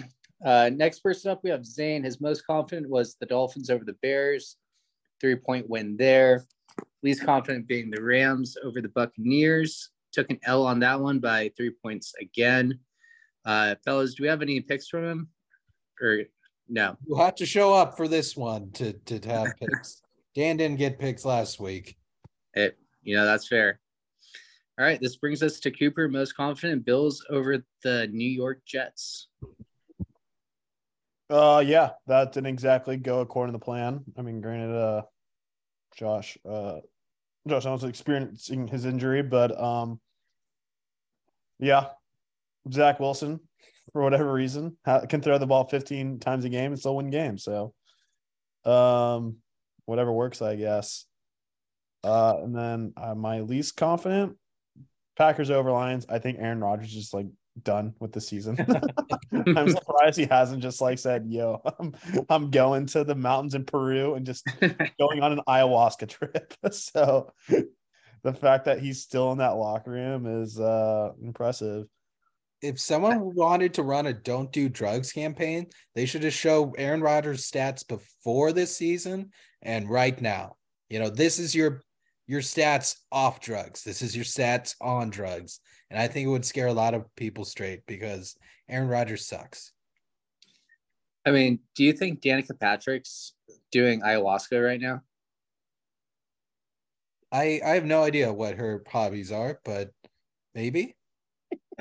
Uh, 0.46 0.70
next 0.72 1.00
person 1.00 1.32
up, 1.32 1.40
we 1.44 1.50
have 1.50 1.66
Zane. 1.66 2.04
His 2.04 2.22
most 2.22 2.46
confident 2.46 2.88
was 2.88 3.16
the 3.16 3.26
Dolphins 3.26 3.72
over 3.72 3.84
the 3.84 3.98
Bears, 4.04 4.56
three 5.20 5.36
point 5.36 5.70
win 5.70 5.98
there. 5.98 6.46
Least 7.04 7.24
confident 7.24 7.68
being 7.68 7.90
the 7.90 8.02
Rams 8.02 8.58
over 8.64 8.82
the 8.82 8.90
Buccaneers. 8.90 9.90
Took 10.12 10.30
an 10.32 10.40
L 10.44 10.66
on 10.66 10.80
that 10.80 11.00
one 11.00 11.20
by 11.20 11.52
three 11.56 11.72
points 11.84 12.14
again. 12.20 12.80
Uh, 13.46 13.76
fellas, 13.86 14.16
do 14.16 14.24
we 14.24 14.30
have 14.30 14.42
any 14.42 14.60
picks 14.60 14.88
from 14.88 15.06
him? 15.06 15.30
Or 16.02 16.24
no? 16.68 16.98
you 17.06 17.16
have 17.16 17.36
to 17.36 17.46
show 17.46 17.74
up 17.74 17.96
for 17.96 18.08
this 18.08 18.36
one 18.36 18.72
to 18.72 18.94
to 18.94 19.20
have 19.30 19.54
picks. 19.60 20.02
Dan 20.36 20.58
didn't 20.58 20.78
get 20.78 21.00
picks 21.00 21.26
last 21.26 21.60
week. 21.60 21.98
It, 22.54 22.78
you 23.02 23.16
know, 23.16 23.26
that's 23.26 23.48
fair. 23.48 23.80
All 24.80 24.86
right, 24.86 25.02
this 25.02 25.16
brings 25.16 25.42
us 25.42 25.60
to 25.62 25.72
Cooper, 25.72 26.08
most 26.08 26.34
confident 26.34 26.86
Bills 26.86 27.26
over 27.32 27.64
the 27.84 28.08
New 28.12 28.30
York 28.30 28.62
Jets. 28.64 29.30
Uh, 31.30 31.62
yeah, 31.66 31.92
that 32.08 32.32
didn't 32.32 32.48
exactly 32.48 32.98
go 32.98 33.20
according 33.20 33.54
to 33.54 33.60
the 33.60 33.64
plan. 33.66 34.04
I 34.18 34.22
mean, 34.22 34.40
granted, 34.40 34.76
uh, 34.76 35.02
Josh, 35.96 36.38
uh, 36.50 36.80
Josh 37.48 37.66
Allen's 37.66 37.84
experiencing 37.84 38.68
his 38.68 38.86
injury, 38.86 39.24
but 39.24 39.60
um, 39.62 40.00
yeah, 41.60 41.88
Zach 42.72 43.00
Wilson, 43.00 43.40
for 43.92 44.02
whatever 44.04 44.32
reason, 44.32 44.78
can 45.10 45.22
throw 45.22 45.38
the 45.38 45.48
ball 45.48 45.68
15 45.68 46.20
times 46.20 46.46
a 46.46 46.50
game 46.50 46.72
and 46.72 46.80
still 46.80 46.96
win 46.96 47.10
games. 47.10 47.44
So, 47.44 47.74
um, 48.64 49.38
whatever 49.86 50.12
works, 50.12 50.42
I 50.42 50.56
guess. 50.56 51.06
Uh, 52.04 52.36
and 52.44 52.56
then 52.56 52.94
uh, 52.96 53.16
my 53.16 53.42
least 53.42 53.76
confident 53.76 54.38
Packers 55.18 55.50
over 55.50 55.72
Lions. 55.72 56.06
I 56.08 56.20
think 56.20 56.38
Aaron 56.40 56.62
Rodgers 56.62 56.94
is 56.94 57.14
like 57.14 57.26
done 57.64 57.94
with 58.00 58.12
the 58.12 58.22
season. 58.22 58.58
I'm 59.32 59.70
surprised 59.70 60.18
he 60.18 60.26
hasn't 60.26 60.62
just 60.62 60.82
like 60.82 61.00
said, 61.00 61.26
"Yo, 61.28 61.62
I'm, 61.80 61.94
I'm 62.30 62.52
going 62.52 62.86
to 62.88 63.04
the 63.04 63.16
mountains 63.16 63.56
in 63.56 63.66
Peru 63.66 64.16
and 64.16 64.26
just 64.26 64.46
going 65.00 65.22
on 65.22 65.34
an 65.34 65.42
ayahuasca 65.48 66.10
trip." 66.10 66.54
so 66.72 67.32
the 68.24 68.34
fact 68.34 68.66
that 68.66 68.80
he's 68.80 69.02
still 69.02 69.32
in 69.32 69.38
that 69.40 69.56
locker 69.56 69.92
room 69.92 70.26
is 70.26 70.60
uh 70.60 71.12
impressive. 71.22 71.88
If 72.62 72.80
someone 72.80 73.36
wanted 73.36 73.76
to 73.76 73.84
run 73.84 74.08
a 74.08 74.14
don't 74.14 74.52
do 74.52 74.68
drugs 74.68 75.12
campaign, 75.12 75.68
they 75.94 76.08
should 76.08 76.24
just 76.24 76.38
show 76.38 76.74
Aaron 76.78 77.02
Rodgers 77.02 77.50
stats 77.50 77.88
before 77.88 78.52
this 78.52 78.76
season 78.76 79.30
and 79.62 79.88
right 79.88 80.20
now. 80.20 80.56
You 80.90 81.00
know, 81.00 81.10
this 81.10 81.38
is 81.38 81.54
your 81.54 81.84
your 82.28 82.42
stats 82.42 82.98
off 83.12 83.40
drugs. 83.40 83.84
This 83.84 84.02
is 84.02 84.16
your 84.16 84.26
stats 84.26 84.76
on 84.82 85.10
drugs. 85.10 85.60
And 85.90 86.00
I 86.00 86.08
think 86.08 86.28
it 86.28 86.32
would 86.32 86.46
scare 86.46 86.68
a 86.68 86.74
lot 86.74 86.94
of 86.94 87.14
people 87.16 87.46
straight 87.46 87.86
because 87.86 88.36
Aaron 88.70 88.90
Rodgers 88.90 89.26
sucks. 89.26 89.72
I 91.26 91.32
mean, 91.32 91.60
do 91.76 91.84
you 91.84 91.94
think 91.94 92.22
Danica 92.22 92.58
Patrick's 92.60 93.34
doing 93.72 94.02
ayahuasca 94.02 94.64
right 94.64 94.80
now? 94.80 95.02
I 97.32 97.62
I 97.66 97.70
have 97.72 97.86
no 97.86 98.04
idea 98.04 98.32
what 98.32 98.56
her 98.56 98.84
hobbies 98.88 99.32
are, 99.32 99.60
but 99.66 99.92
maybe. 100.56 100.96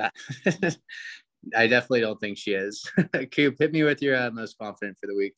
I 1.54 1.68
definitely 1.68 2.00
don't 2.00 2.18
think 2.18 2.38
she 2.38 2.52
is. 2.52 2.90
Coop, 3.32 3.56
hit 3.58 3.72
me 3.72 3.84
with 3.84 4.02
your 4.02 4.16
uh, 4.16 4.30
most 4.30 4.58
confident 4.58 4.98
for 4.98 5.06
the 5.06 5.14
week. 5.14 5.34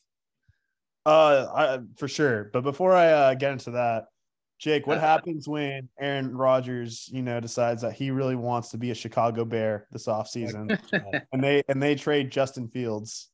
Uh, 1.04 1.46
I, 1.54 1.78
for 1.96 2.08
sure. 2.08 2.50
But 2.52 2.62
before 2.62 2.94
I 2.94 3.08
uh, 3.08 3.34
get 3.34 3.52
into 3.52 3.72
that, 3.72 4.06
Jake, 4.58 4.86
what 4.86 4.98
Uh, 4.98 5.02
happens 5.02 5.46
when 5.48 5.88
Aaron 6.00 6.36
Rodgers, 6.36 7.08
you 7.12 7.22
know, 7.22 7.38
decides 7.38 7.82
that 7.82 7.92
he 7.92 8.10
really 8.10 8.34
wants 8.34 8.70
to 8.70 8.78
be 8.78 8.90
a 8.90 8.94
Chicago 8.94 9.44
Bear 9.44 9.86
this 9.92 10.06
offseason 10.06 10.78
and 11.32 11.42
they 11.42 11.62
and 11.68 11.82
they 11.82 11.94
trade 11.94 12.30
Justin 12.30 12.68
Fields? 12.68 13.30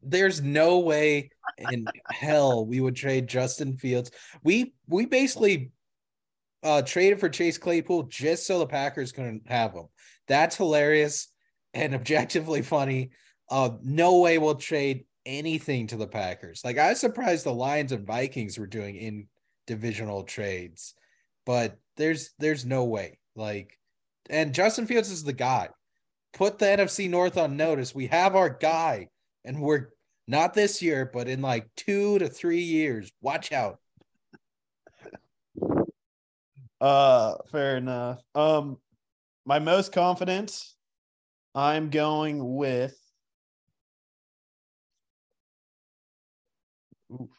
There's 0.00 0.40
no 0.40 0.78
way 0.78 1.30
in 1.58 1.86
hell 2.08 2.64
we 2.64 2.80
would 2.80 2.94
trade 2.94 3.26
Justin 3.26 3.76
Fields. 3.78 4.12
We 4.44 4.74
we 4.86 5.06
basically 5.06 5.72
uh 6.62 6.82
traded 6.82 7.18
for 7.18 7.28
Chase 7.28 7.58
Claypool 7.58 8.04
just 8.04 8.46
so 8.46 8.60
the 8.60 8.66
Packers 8.66 9.10
couldn't 9.10 9.48
have 9.50 9.72
him. 9.72 9.86
That's 10.28 10.56
hilarious 10.56 11.32
and 11.74 11.94
objectively 11.96 12.62
funny. 12.62 13.10
Uh 13.50 13.70
no 13.82 14.18
way 14.18 14.38
we'll 14.38 14.54
trade 14.54 15.04
anything 15.26 15.88
to 15.88 15.96
the 15.96 16.06
Packers. 16.06 16.60
Like 16.64 16.78
I 16.78 16.90
was 16.90 17.00
surprised 17.00 17.44
the 17.44 17.52
Lions 17.52 17.90
and 17.90 18.06
Vikings 18.06 18.56
were 18.56 18.68
doing 18.68 18.94
in 18.94 19.26
divisional 19.68 20.24
trades, 20.24 20.94
but 21.46 21.78
there's 21.96 22.30
there's 22.40 22.66
no 22.66 22.84
way. 22.84 23.20
Like 23.36 23.78
and 24.28 24.52
Justin 24.52 24.86
Fields 24.86 25.12
is 25.12 25.22
the 25.22 25.32
guy. 25.32 25.68
Put 26.32 26.58
the 26.58 26.66
NFC 26.66 27.08
North 27.08 27.36
on 27.38 27.56
notice. 27.56 27.94
We 27.94 28.08
have 28.08 28.34
our 28.34 28.50
guy 28.50 29.08
and 29.44 29.60
we're 29.60 29.88
not 30.26 30.54
this 30.54 30.82
year, 30.82 31.08
but 31.12 31.28
in 31.28 31.40
like 31.40 31.68
two 31.76 32.18
to 32.18 32.28
three 32.28 32.60
years. 32.60 33.10
Watch 33.22 33.52
out. 33.52 33.78
Uh, 36.80 37.34
fair 37.50 37.76
enough. 37.76 38.20
Um, 38.34 38.78
my 39.46 39.58
most 39.58 39.92
confident, 39.92 40.62
I'm 41.54 41.90
going 41.90 42.56
with. 42.56 42.96
Oof. 47.10 47.37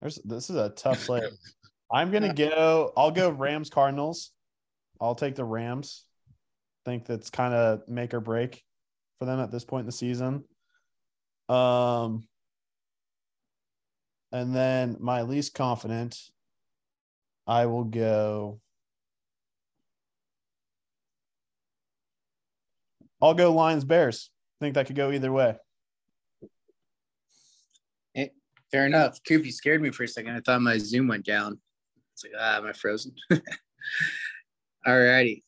There's 0.00 0.16
this 0.24 0.50
is 0.50 0.56
a 0.56 0.70
tough 0.70 1.06
play. 1.06 1.22
I'm 1.92 2.10
gonna 2.10 2.34
go. 2.34 2.92
I'll 2.96 3.10
go 3.10 3.30
Rams 3.30 3.70
Cardinals. 3.70 4.30
I'll 5.00 5.14
take 5.14 5.34
the 5.34 5.44
Rams. 5.44 6.04
Think 6.84 7.06
that's 7.06 7.30
kind 7.30 7.54
of 7.54 7.88
make 7.88 8.14
or 8.14 8.20
break 8.20 8.62
for 9.18 9.24
them 9.24 9.40
at 9.40 9.50
this 9.50 9.64
point 9.64 9.80
in 9.82 9.86
the 9.86 9.92
season. 9.92 10.44
Um, 11.48 12.28
And 14.30 14.54
then 14.54 14.96
my 15.00 15.22
least 15.22 15.54
confident, 15.54 16.18
I 17.46 17.66
will 17.66 17.84
go. 17.84 18.60
I'll 23.20 23.34
go 23.34 23.52
Lions 23.52 23.84
Bears. 23.84 24.30
think 24.60 24.74
that 24.74 24.86
could 24.86 24.96
go 24.96 25.10
either 25.10 25.32
way. 25.32 25.56
Fair 28.70 28.86
enough. 28.86 29.18
Coop, 29.26 29.44
you 29.44 29.52
scared 29.52 29.80
me 29.80 29.90
for 29.90 30.02
a 30.04 30.08
second. 30.08 30.34
I 30.34 30.40
thought 30.40 30.60
my 30.60 30.78
Zoom 30.78 31.08
went 31.08 31.24
down. 31.24 31.58
It's 32.12 32.24
like, 32.24 32.32
ah, 32.38 32.58
am 32.58 32.66
I 32.66 32.72
frozen? 32.72 33.14
All 34.86 34.98
righty. 35.00 35.44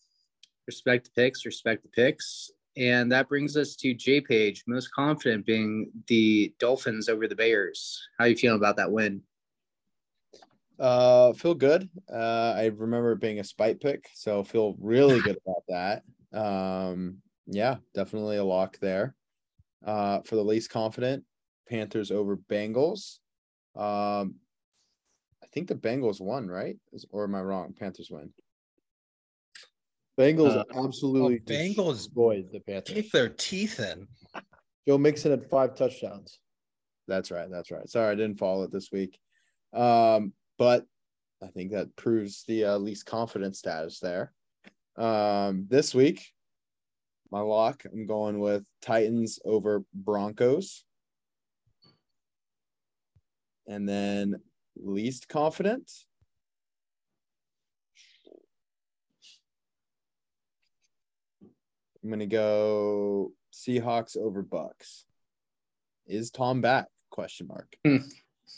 Respect 0.67 1.07
the 1.07 1.11
picks, 1.23 1.45
respect 1.45 1.83
the 1.83 1.89
picks. 1.89 2.51
And 2.77 3.11
that 3.13 3.29
brings 3.29 3.57
us 3.57 3.75
to 3.77 3.93
J 3.93 4.21
Paige, 4.21 4.63
most 4.67 4.93
confident 4.95 5.45
being 5.45 5.91
the 6.07 6.55
Dolphins 6.59 7.09
over 7.09 7.27
the 7.27 7.35
Bears. 7.35 8.01
How 8.19 8.27
you 8.27 8.37
feeling 8.37 8.59
about 8.59 8.77
that 8.77 8.91
win? 8.91 9.23
Uh, 10.79 11.35
feel 11.35 11.55
good. 11.55 11.91
Uh, 12.11 12.55
I 12.57 12.71
remember 12.75 13.13
it 13.13 13.21
being 13.21 13.41
a 13.41 13.45
spite 13.45 13.81
pick, 13.81 14.09
so 14.15 14.43
feel 14.43 14.77
really 14.81 15.21
good 15.23 15.39
about 15.45 15.65
that. 15.69 16.39
Um, 16.39 17.19
yeah, 17.47 17.77
definitely 17.93 18.39
a 18.39 18.45
lock 18.45 18.79
there. 18.79 19.15
Uh, 19.85 20.21
for 20.23 20.37
the 20.37 20.45
least 20.45 20.71
confident, 20.71 21.25
Panthers 21.71 22.11
over 22.11 22.37
Bengals. 22.37 23.19
Um, 23.77 24.35
I 25.43 25.47
think 25.53 25.69
the 25.69 25.75
Bengals 25.75 26.21
won, 26.21 26.49
right? 26.49 26.77
Or 27.11 27.25
am 27.25 27.35
I 27.35 27.43
wrong? 27.43 27.75
Panthers 27.79 28.11
win. 28.11 28.31
Bengals 30.19 30.57
Uh, 30.57 30.65
absolutely 30.85 31.37
oh, 31.37 31.51
Bengals 31.51 31.95
destroyed 31.95 32.49
the 32.53 32.61
Panthers. 32.61 32.95
Kick 32.95 33.11
their 33.13 33.29
teeth 33.29 33.81
in. 33.81 34.07
Joe 34.87 34.99
Mixon 34.99 35.31
had 35.31 35.49
five 35.49 35.77
touchdowns. 35.77 36.41
That's 37.07 37.31
right. 37.31 37.49
That's 37.51 37.71
right. 37.71 37.89
Sorry, 37.89 38.11
I 38.11 38.15
didn't 38.15 38.39
follow 38.39 38.65
it 38.65 38.73
this 38.73 38.91
week. 38.93 39.19
Um, 39.73 40.33
but 40.59 40.85
I 41.43 41.47
think 41.47 41.73
that 41.73 41.97
proves 41.97 42.45
the 42.47 42.65
uh, 42.65 42.79
least 42.79 43.07
confident 43.07 43.57
status 43.57 44.01
there. 44.01 44.33
Um, 44.97 45.67
this 45.69 45.95
week, 45.95 46.27
my 47.31 47.41
lock, 47.41 47.85
I'm 47.91 48.07
going 48.07 48.41
with 48.41 48.65
Titans 48.83 49.39
over 49.45 49.85
Broncos. 49.95 50.85
And 53.71 53.89
then 53.89 54.35
least 54.77 55.29
confident. 55.29 55.89
I'm 62.03 62.11
gonna 62.11 62.27
go 62.27 63.33
Seahawks 63.53 64.17
over 64.17 64.43
Bucs. 64.43 65.05
Is 66.05 66.33
Tom 66.33 66.61
back? 66.61 66.87
Question 67.11 67.47
mark. 67.47 67.77
Hmm. 67.87 67.99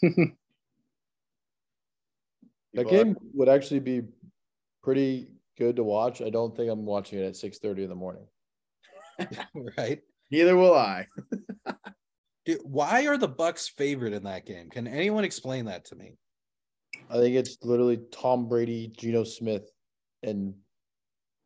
That 2.74 2.89
game 2.89 3.16
would 3.34 3.51
actually 3.51 3.80
be 3.80 4.01
pretty 4.82 5.28
good 5.59 5.76
to 5.76 5.84
watch. 5.84 6.22
I 6.22 6.30
don't 6.30 6.56
think 6.56 6.70
I'm 6.70 6.86
watching 6.86 7.18
it 7.18 7.26
at 7.26 7.36
six 7.36 7.59
thirty 7.59 7.82
in 7.82 7.90
the 7.90 7.94
morning. 7.94 8.26
right? 9.76 10.01
Neither 10.30 10.56
will 10.56 10.74
I. 10.74 11.06
Dude, 12.44 12.60
why 12.64 13.06
are 13.06 13.16
the 13.16 13.28
Bucs 13.28 13.70
favored 13.70 14.12
in 14.12 14.24
that 14.24 14.47
game? 14.47 14.69
Can 14.70 14.86
anyone 14.86 15.24
explain 15.24 15.66
that 15.66 15.85
to 15.86 15.97
me? 15.97 16.16
I 17.09 17.14
think 17.14 17.36
it's 17.36 17.59
literally 17.62 18.01
Tom 18.10 18.48
Brady, 18.48 18.93
Geno 18.97 19.24
Smith, 19.24 19.70
and 20.23 20.55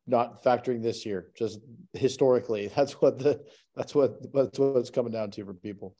not 0.06 0.42
factoring 0.42 0.82
this 0.82 1.04
year, 1.04 1.30
just 1.36 1.60
historically. 1.92 2.68
That's 2.76 2.92
what 2.94 3.18
the 3.18 3.44
that's 3.74 3.94
what 3.94 4.32
that's 4.32 4.58
what 4.58 4.76
it's 4.76 4.90
coming 4.90 5.12
down 5.12 5.30
to 5.32 5.44
for 5.44 5.54
people. 5.54 5.94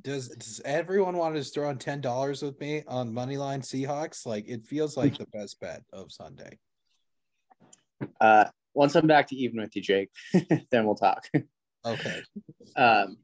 Does 0.00 0.28
does 0.28 0.60
everyone 0.64 1.16
want 1.16 1.34
to 1.34 1.40
just 1.40 1.54
throw 1.54 1.68
in 1.70 1.78
ten 1.78 2.00
dollars 2.00 2.42
with 2.42 2.60
me 2.60 2.84
on 2.86 3.10
Moneyline 3.10 3.60
Seahawks? 3.60 4.24
Like 4.24 4.46
it 4.46 4.66
feels 4.66 4.96
like 4.96 5.18
the 5.18 5.26
best 5.32 5.58
bet 5.58 5.82
of 5.92 6.12
Sunday. 6.12 6.58
Uh, 8.20 8.44
once 8.74 8.94
I'm 8.94 9.08
back 9.08 9.26
to 9.28 9.36
even 9.36 9.60
with 9.60 9.74
you, 9.74 9.82
Jake, 9.82 10.10
then 10.70 10.86
we'll 10.86 10.94
talk. 10.94 11.28
Okay. 11.84 12.22
Um, 12.76 13.16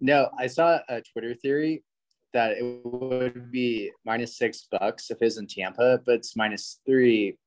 no, 0.00 0.30
I 0.38 0.46
saw 0.46 0.78
a 0.88 1.00
Twitter 1.00 1.34
theory 1.34 1.84
that 2.32 2.58
it 2.58 2.80
would 2.84 3.50
be 3.50 3.90
minus 4.04 4.36
six 4.36 4.66
bucks 4.70 5.10
if 5.10 5.18
it's 5.22 5.38
in 5.38 5.46
Tampa, 5.46 6.00
but 6.04 6.16
it's 6.16 6.36
minus 6.36 6.80
three 6.84 7.38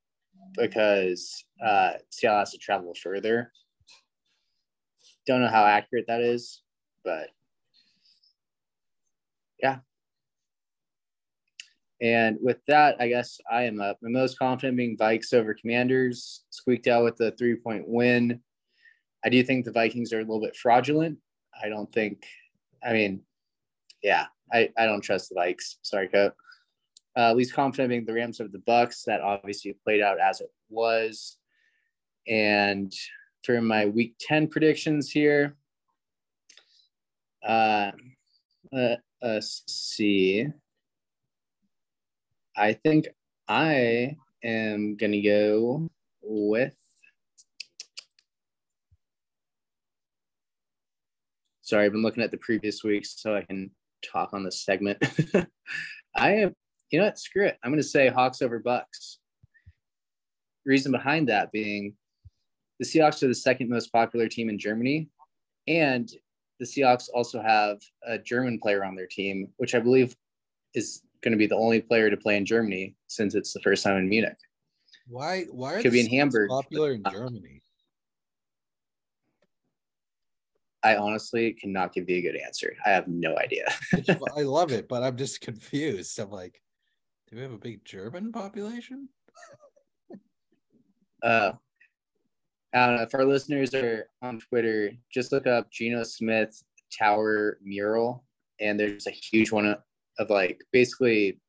because 0.58 1.44
uh, 1.64 1.92
Seattle 2.10 2.40
has 2.40 2.52
to 2.52 2.58
travel 2.58 2.94
further. 3.02 3.52
Don't 5.28 5.42
know 5.42 5.48
how 5.48 5.66
accurate 5.66 6.06
that 6.08 6.22
is, 6.22 6.64
but 7.04 7.30
yeah. 9.62 9.80
And 12.02 12.38
with 12.42 12.58
that, 12.68 12.96
I 13.00 13.10
guess 13.10 13.40
I 13.52 13.64
am 13.64 13.82
up. 13.82 13.98
My 14.02 14.10
most 14.10 14.40
confident 14.40 14.78
being 14.78 14.98
Vikes 14.98 15.34
over 15.34 15.54
Commanders, 15.54 16.46
squeaked 16.50 16.88
out 16.88 17.04
with 17.04 17.20
a 17.20 17.32
three 17.32 17.56
point 17.56 17.84
win. 17.88 18.40
I 19.24 19.30
do 19.30 19.44
think 19.44 19.66
the 19.66 19.72
Vikings 19.72 20.14
are 20.14 20.20
a 20.20 20.22
little 20.24 20.42
bit 20.42 20.56
fraudulent. 20.56 21.20
I 21.62 21.68
don't 21.68 21.92
think, 21.92 22.24
I 22.84 22.94
mean, 22.94 23.22
yeah, 24.02 24.26
I, 24.52 24.70
I 24.78 24.86
don't 24.86 25.02
trust 25.02 25.30
the 25.30 25.36
Vikes. 25.36 25.76
Sorry, 25.82 26.08
Coach. 26.08 26.34
Uh, 27.18 27.34
least 27.34 27.54
confident 27.54 27.90
being 27.90 28.06
the 28.06 28.14
Rams 28.14 28.40
over 28.40 28.50
the 28.50 28.60
Bucs. 28.60 29.04
That 29.06 29.22
obviously 29.22 29.76
played 29.84 30.02
out 30.02 30.20
as 30.20 30.42
it 30.42 30.50
was. 30.70 31.38
And 32.28 32.94
for 33.44 33.62
my 33.62 33.88
week 33.88 34.16
10 34.20 34.48
predictions 34.48 35.10
here, 35.10 35.56
uh, 37.46 37.92
uh, 38.72 38.96
let's 39.22 39.64
see. 39.68 40.48
I 42.56 42.74
think 42.74 43.08
I 43.48 44.18
am 44.44 44.96
going 44.96 45.14
to 45.14 45.22
go 45.22 45.90
with 46.22 46.76
Sorry, 51.70 51.86
I've 51.86 51.92
been 51.92 52.02
looking 52.02 52.24
at 52.24 52.32
the 52.32 52.38
previous 52.38 52.84
weeks 52.84 53.14
so 53.16 53.36
I 53.36 53.44
can 53.44 53.70
talk 54.04 54.34
on 54.34 54.44
this 54.44 54.66
segment. 54.66 54.98
I 56.16 56.32
am, 56.32 56.56
you 56.90 56.98
know 56.98 57.06
what? 57.06 57.20
Screw 57.20 57.46
it. 57.46 57.60
I'm 57.64 57.70
going 57.70 57.80
to 57.80 57.88
say 57.88 58.08
Hawks 58.08 58.42
over 58.42 58.60
Bucs. 58.60 59.18
Reason 60.66 60.92
behind 60.92 61.30
that 61.30 61.52
being 61.52 61.94
the 62.80 62.86
Seahawks 62.88 63.22
are 63.22 63.28
the 63.28 63.36
second 63.36 63.70
most 63.70 63.94
popular 63.94 64.28
team 64.28 64.50
in 64.50 64.58
Germany, 64.58 65.10
and 65.68 66.10
the 66.60 66.66
Seahawks 66.66 67.08
also 67.14 67.40
have 67.40 67.78
a 68.04 68.18
German 68.18 68.58
player 68.58 68.84
on 68.84 68.96
their 68.96 69.06
team, 69.06 69.50
which 69.58 69.76
I 69.76 69.80
believe 69.80 70.16
is 70.74 71.04
going 71.22 71.34
to 71.34 71.38
be 71.38 71.46
the 71.46 71.56
only 71.56 71.82
player 71.82 72.10
to 72.10 72.18
play 72.18 72.36
in 72.36 72.48
Germany 72.48 72.96
since 73.06 73.36
it's 73.36 73.54
the 73.54 73.60
first 73.60 73.84
time 73.84 73.98
in 73.98 74.10
Munich. 74.10 74.38
Why 75.08 75.44
why 75.52 75.76
are 75.76 75.82
Could 75.84 75.92
be 75.92 76.00
in 76.00 76.10
Hamburg, 76.10 76.50
popular 76.50 76.94
in 76.94 77.04
Germany? 77.12 77.59
I 80.84 80.96
honestly 80.96 81.54
cannot 81.54 81.94
give 81.94 82.10
you 82.10 82.18
a 82.18 82.22
good 82.22 82.38
answer. 82.38 82.76
I 82.86 82.90
have 82.90 83.08
no 83.08 83.38
idea. 83.38 83.66
I 84.38 84.42
love 84.42 84.72
it, 84.72 84.88
but 84.88 85.04
I'm 85.04 85.18
just 85.18 85.42
confused. 85.42 86.18
I'm 86.20 86.30
like, 86.30 86.62
do 87.30 87.36
we 87.36 87.42
have 87.42 87.52
a 87.52 87.58
big 87.58 87.84
German 87.84 88.32
population? 88.32 89.10
uh, 91.24 91.52
I 92.74 92.86
don't 92.86 92.96
know 92.98 93.04
if 93.04 93.14
our 93.14 93.26
listeners 93.26 93.74
are 93.74 94.10
on 94.22 94.40
Twitter, 94.40 94.92
just 95.12 95.32
look 95.32 95.48
up 95.48 95.70
Geno 95.72 96.04
Smith 96.04 96.64
Tower 96.98 97.60
mural, 97.64 98.24
and 98.60 98.80
there's 98.80 99.08
a 99.08 99.12
huge 99.12 99.52
one 99.52 99.66
of, 99.66 99.80
of 100.18 100.30
like 100.30 100.64
basically 100.72 101.40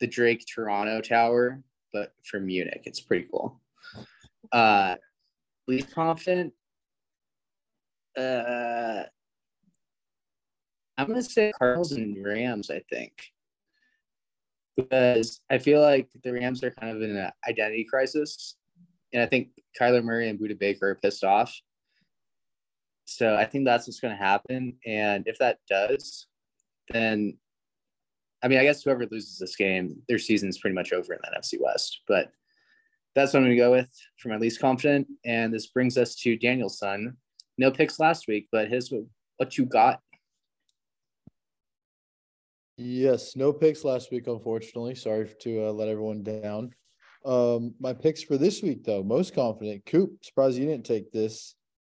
the 0.00 0.06
Drake 0.06 0.44
Toronto 0.52 1.00
Tower, 1.00 1.62
but 1.92 2.12
for 2.24 2.40
Munich. 2.40 2.82
It's 2.84 3.00
pretty 3.00 3.26
cool. 3.30 3.60
Uh, 4.52 4.96
least 5.68 5.94
confident. 5.94 6.52
Uh, 8.16 9.04
I'm 10.98 11.06
gonna 11.06 11.22
say 11.22 11.52
Cardinals 11.58 11.92
and 11.92 12.24
Rams. 12.24 12.70
I 12.70 12.82
think 12.90 13.12
because 14.76 15.40
I 15.50 15.58
feel 15.58 15.80
like 15.80 16.08
the 16.22 16.32
Rams 16.32 16.62
are 16.62 16.70
kind 16.70 16.94
of 16.96 17.02
in 17.02 17.16
an 17.16 17.30
identity 17.48 17.84
crisis 17.84 18.56
and 19.12 19.22
I 19.22 19.26
think 19.26 19.48
Kyler 19.80 20.04
Murray 20.04 20.28
and 20.28 20.38
Budda 20.38 20.58
Baker 20.58 20.90
are 20.90 20.94
pissed 20.94 21.24
off. 21.24 21.58
So 23.06 23.34
I 23.34 23.44
think 23.44 23.64
that's 23.64 23.86
what's 23.86 24.00
going 24.00 24.16
to 24.16 24.22
happen. 24.22 24.76
And 24.84 25.26
if 25.26 25.38
that 25.38 25.58
does, 25.68 26.26
then 26.90 27.38
I 28.42 28.48
mean, 28.48 28.58
I 28.58 28.64
guess 28.64 28.82
whoever 28.82 29.06
loses 29.06 29.38
this 29.38 29.56
game, 29.56 30.02
their 30.08 30.18
season's 30.18 30.58
pretty 30.58 30.74
much 30.74 30.92
over 30.92 31.14
in 31.14 31.20
the 31.22 31.38
NFC 31.38 31.60
West. 31.60 32.02
But 32.06 32.30
that's 33.14 33.32
what 33.32 33.40
I'm 33.40 33.46
going 33.46 33.56
to 33.56 33.62
go 33.62 33.70
with 33.70 33.88
for 34.18 34.28
my 34.28 34.36
least 34.36 34.60
confident. 34.60 35.06
And 35.24 35.52
this 35.52 35.68
brings 35.68 35.96
us 35.96 36.14
to 36.16 36.36
Daniel's 36.36 36.78
son. 36.78 37.16
No 37.58 37.70
picks 37.70 37.98
last 37.98 38.28
week, 38.28 38.48
but 38.52 38.68
his 38.68 38.92
what 39.38 39.56
you 39.56 39.66
got. 39.66 40.00
Yes, 42.76 43.36
no 43.36 43.52
picks 43.52 43.84
last 43.84 44.10
week, 44.10 44.26
unfortunately. 44.26 44.94
Sorry 44.94 45.30
to 45.40 45.66
uh, 45.66 45.72
let 45.72 45.88
everyone 45.88 46.22
down. 46.22 46.74
Um, 47.24 47.74
my 47.80 47.94
picks 47.94 48.22
for 48.22 48.36
this 48.36 48.62
week, 48.62 48.84
though, 48.84 49.02
most 49.02 49.34
confident. 49.34 49.86
Coop, 49.86 50.18
surprised 50.22 50.58
you 50.58 50.66
didn't 50.66 50.84
take 50.84 51.10
this. 51.10 51.54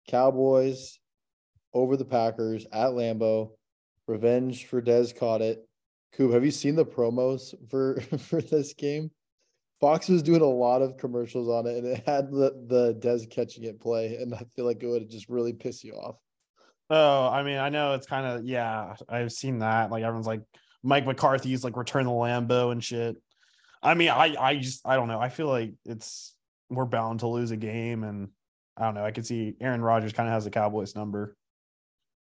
Cowboys 0.09 0.99
over 1.73 1.97
the 1.97 2.05
Packers 2.05 2.67
at 2.73 2.91
Lambeau. 2.91 3.53
Revenge 4.07 4.67
for 4.67 4.83
Dez 4.83 5.17
caught 5.17 5.41
it. 5.43 5.67
Coop, 6.13 6.33
have 6.33 6.45
you 6.45 6.51
seen 6.51 6.77
the 6.77 6.85
promos 6.85 7.55
for 7.71 8.01
for 8.19 8.41
this 8.41 8.75
game? 8.75 9.11
Fox 9.81 10.09
was 10.09 10.23
doing 10.23 10.41
a 10.41 10.47
lot 10.47 10.83
of 10.83 10.97
commercials 10.97 11.49
on 11.49 11.67
it, 11.67 11.77
and 11.77 11.87
it 11.87 12.03
had 12.07 12.31
the 12.31 12.65
the 12.67 12.95
Dez 12.95 13.29
catching 13.31 13.65
it 13.65 13.81
play, 13.81 14.17
and 14.17 14.35
I 14.35 14.45
feel 14.55 14.65
like 14.65 14.83
it 14.83 14.87
would 14.87 15.11
just 15.11 15.29
really 15.29 15.53
piss 15.53 15.85
you 15.85 15.93
off. 15.93 16.17
Oh, 16.89 17.29
I 17.29 17.43
mean, 17.43 17.59
I 17.59 17.69
know 17.69 17.95
it's 17.95 18.07
kind 18.07 18.27
of 18.27 18.45
yeah. 18.45 18.95
I've 19.09 19.33
seen 19.33 19.59
that. 19.59 19.91
Like 19.91 20.03
everyone's 20.03 20.27
like 20.27 20.43
Mike 20.83 21.05
McCarthy's 21.05 21.65
like 21.65 21.77
return 21.77 22.05
the 22.07 22.11
Lambeau 22.11 22.73
and 22.73 22.83
shit. 22.83 23.17
I 23.83 23.95
mean, 23.95 24.09
I 24.09 24.35
I 24.39 24.57
just 24.57 24.87
I 24.87 24.97
don't 24.97 25.09
know. 25.09 25.21
I 25.21 25.29
feel 25.29 25.49
like 25.49 25.75
it's 25.85 26.35
we're 26.71 26.87
bound 26.87 27.21
to 27.21 27.27
lose 27.27 27.51
a 27.51 27.57
game, 27.57 28.03
and 28.03 28.29
I 28.77 28.85
don't 28.85 28.95
know. 28.95 29.05
I 29.05 29.11
could 29.11 29.27
see 29.27 29.57
Aaron 29.61 29.83
Rodgers 29.83 30.13
kind 30.13 30.29
of 30.29 30.33
has 30.33 30.45
the 30.45 30.51
Cowboys 30.51 30.95
number. 30.95 31.37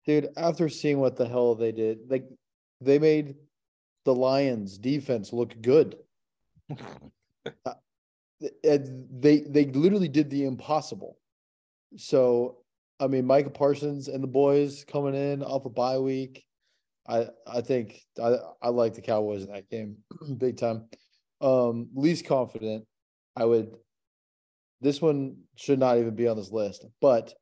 Dude, 0.04 0.28
after 0.36 0.68
seeing 0.68 0.98
what 0.98 1.16
the 1.16 1.26
hell 1.26 1.54
they 1.54 1.72
did, 1.72 2.10
like 2.10 2.28
they 2.80 2.98
made 2.98 3.36
the 4.04 4.14
Lions 4.14 4.78
defense 4.78 5.32
look 5.32 5.60
good. 5.60 5.96
Uh, 7.64 7.74
they 9.10 9.40
they 9.48 9.64
literally 9.66 10.08
did 10.08 10.30
the 10.30 10.44
impossible. 10.44 11.16
So, 11.96 12.58
I 13.00 13.06
mean, 13.06 13.26
Micah 13.26 13.50
Parsons 13.50 14.08
and 14.08 14.22
the 14.22 14.28
boys 14.28 14.84
coming 14.84 15.14
in 15.14 15.42
off 15.42 15.64
a 15.64 15.70
bye 15.70 15.98
week. 15.98 16.44
I 17.08 17.28
I 17.46 17.60
think 17.60 18.00
I 18.22 18.36
I 18.60 18.68
like 18.68 18.94
the 18.94 19.00
Cowboys 19.00 19.44
in 19.44 19.52
that 19.52 19.70
game 19.70 19.98
big 20.38 20.56
time. 20.56 20.88
Um, 21.40 21.88
least 21.94 22.26
confident, 22.26 22.84
I 23.34 23.44
would. 23.44 23.74
This 24.82 25.00
one 25.00 25.38
should 25.56 25.78
not 25.78 25.98
even 25.98 26.14
be 26.14 26.28
on 26.28 26.36
this 26.36 26.52
list, 26.52 26.84
but 27.00 27.32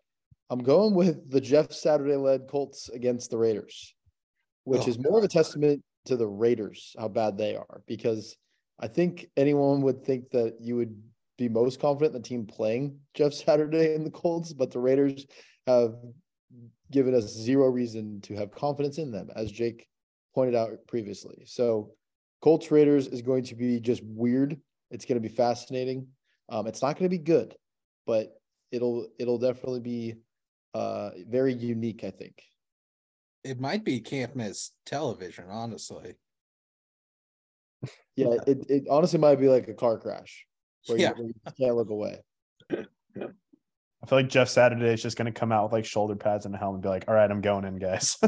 I'm 0.50 0.62
going 0.62 0.94
with 0.94 1.30
the 1.30 1.40
Jeff 1.40 1.72
Saturday 1.72 2.16
led 2.16 2.46
Colts 2.48 2.88
against 2.90 3.30
the 3.30 3.38
Raiders, 3.38 3.94
which 4.64 4.82
Oh, 4.82 4.88
is 4.88 4.98
more 4.98 5.18
of 5.18 5.24
a 5.24 5.28
testament 5.28 5.82
to 6.04 6.16
the 6.16 6.26
Raiders 6.26 6.94
how 6.98 7.08
bad 7.08 7.36
they 7.36 7.56
are 7.56 7.82
because 7.86 8.36
I 8.80 8.88
think 8.88 9.28
anyone 9.36 9.82
would 9.82 10.04
think 10.04 10.30
that 10.30 10.56
you 10.60 10.76
would 10.76 11.00
be 11.38 11.48
most 11.48 11.80
confident 11.80 12.14
in 12.14 12.22
the 12.22 12.28
team 12.28 12.46
playing 12.46 12.98
Jeff 13.14 13.32
Saturday 13.32 13.94
and 13.94 14.06
the 14.06 14.10
Colts, 14.10 14.52
but 14.52 14.70
the 14.70 14.80
Raiders 14.80 15.26
have 15.66 15.94
given 16.90 17.14
us 17.14 17.32
zero 17.32 17.68
reason 17.68 18.20
to 18.22 18.34
have 18.34 18.50
confidence 18.50 18.98
in 18.98 19.10
them, 19.10 19.30
as 19.34 19.50
Jake 19.50 19.88
pointed 20.34 20.54
out 20.54 20.70
previously. 20.86 21.42
So 21.46 21.92
Colts 22.42 22.70
Raiders 22.70 23.06
is 23.06 23.22
going 23.22 23.44
to 23.44 23.54
be 23.54 23.80
just 23.80 24.02
weird. 24.04 24.60
It's 24.90 25.04
going 25.04 25.20
to 25.20 25.28
be 25.28 25.34
fascinating. 25.34 26.06
Um, 26.48 26.66
it's 26.66 26.82
not 26.82 26.98
going 26.98 27.10
to 27.10 27.16
be 27.16 27.22
good, 27.22 27.54
but 28.06 28.28
it'll 28.70 29.08
it'll 29.18 29.38
definitely 29.38 29.80
be 29.80 30.14
uh 30.74 31.10
very 31.28 31.54
unique, 31.54 32.04
I 32.04 32.10
think. 32.10 32.42
It 33.44 33.60
might 33.60 33.84
be 33.84 34.00
can't 34.00 34.36
miss 34.36 34.72
television, 34.84 35.46
honestly. 35.48 36.16
Yeah, 38.16 38.36
it, 38.46 38.64
it 38.68 38.84
honestly 38.90 39.18
might 39.18 39.40
be 39.40 39.48
like 39.48 39.66
a 39.68 39.74
car 39.74 39.98
crash 39.98 40.46
where, 40.86 40.98
Yeah. 40.98 41.10
you, 41.16 41.24
where 41.24 41.26
you 41.26 41.34
can't 41.58 41.76
look 41.76 41.90
away. 41.90 42.22
I 42.70 44.06
feel 44.06 44.18
like 44.18 44.28
Jeff 44.28 44.48
Saturday 44.48 44.92
is 44.92 45.02
just 45.02 45.16
going 45.16 45.32
to 45.32 45.38
come 45.38 45.50
out 45.50 45.64
with 45.64 45.72
like 45.72 45.84
shoulder 45.86 46.14
pads 46.14 46.44
and 46.46 46.54
a 46.54 46.58
helmet 46.58 46.76
and 46.76 46.82
be 46.82 46.88
like, 46.90 47.04
"All 47.08 47.14
right, 47.14 47.30
I'm 47.30 47.40
going 47.40 47.64
in, 47.64 47.78
guys." 47.78 48.16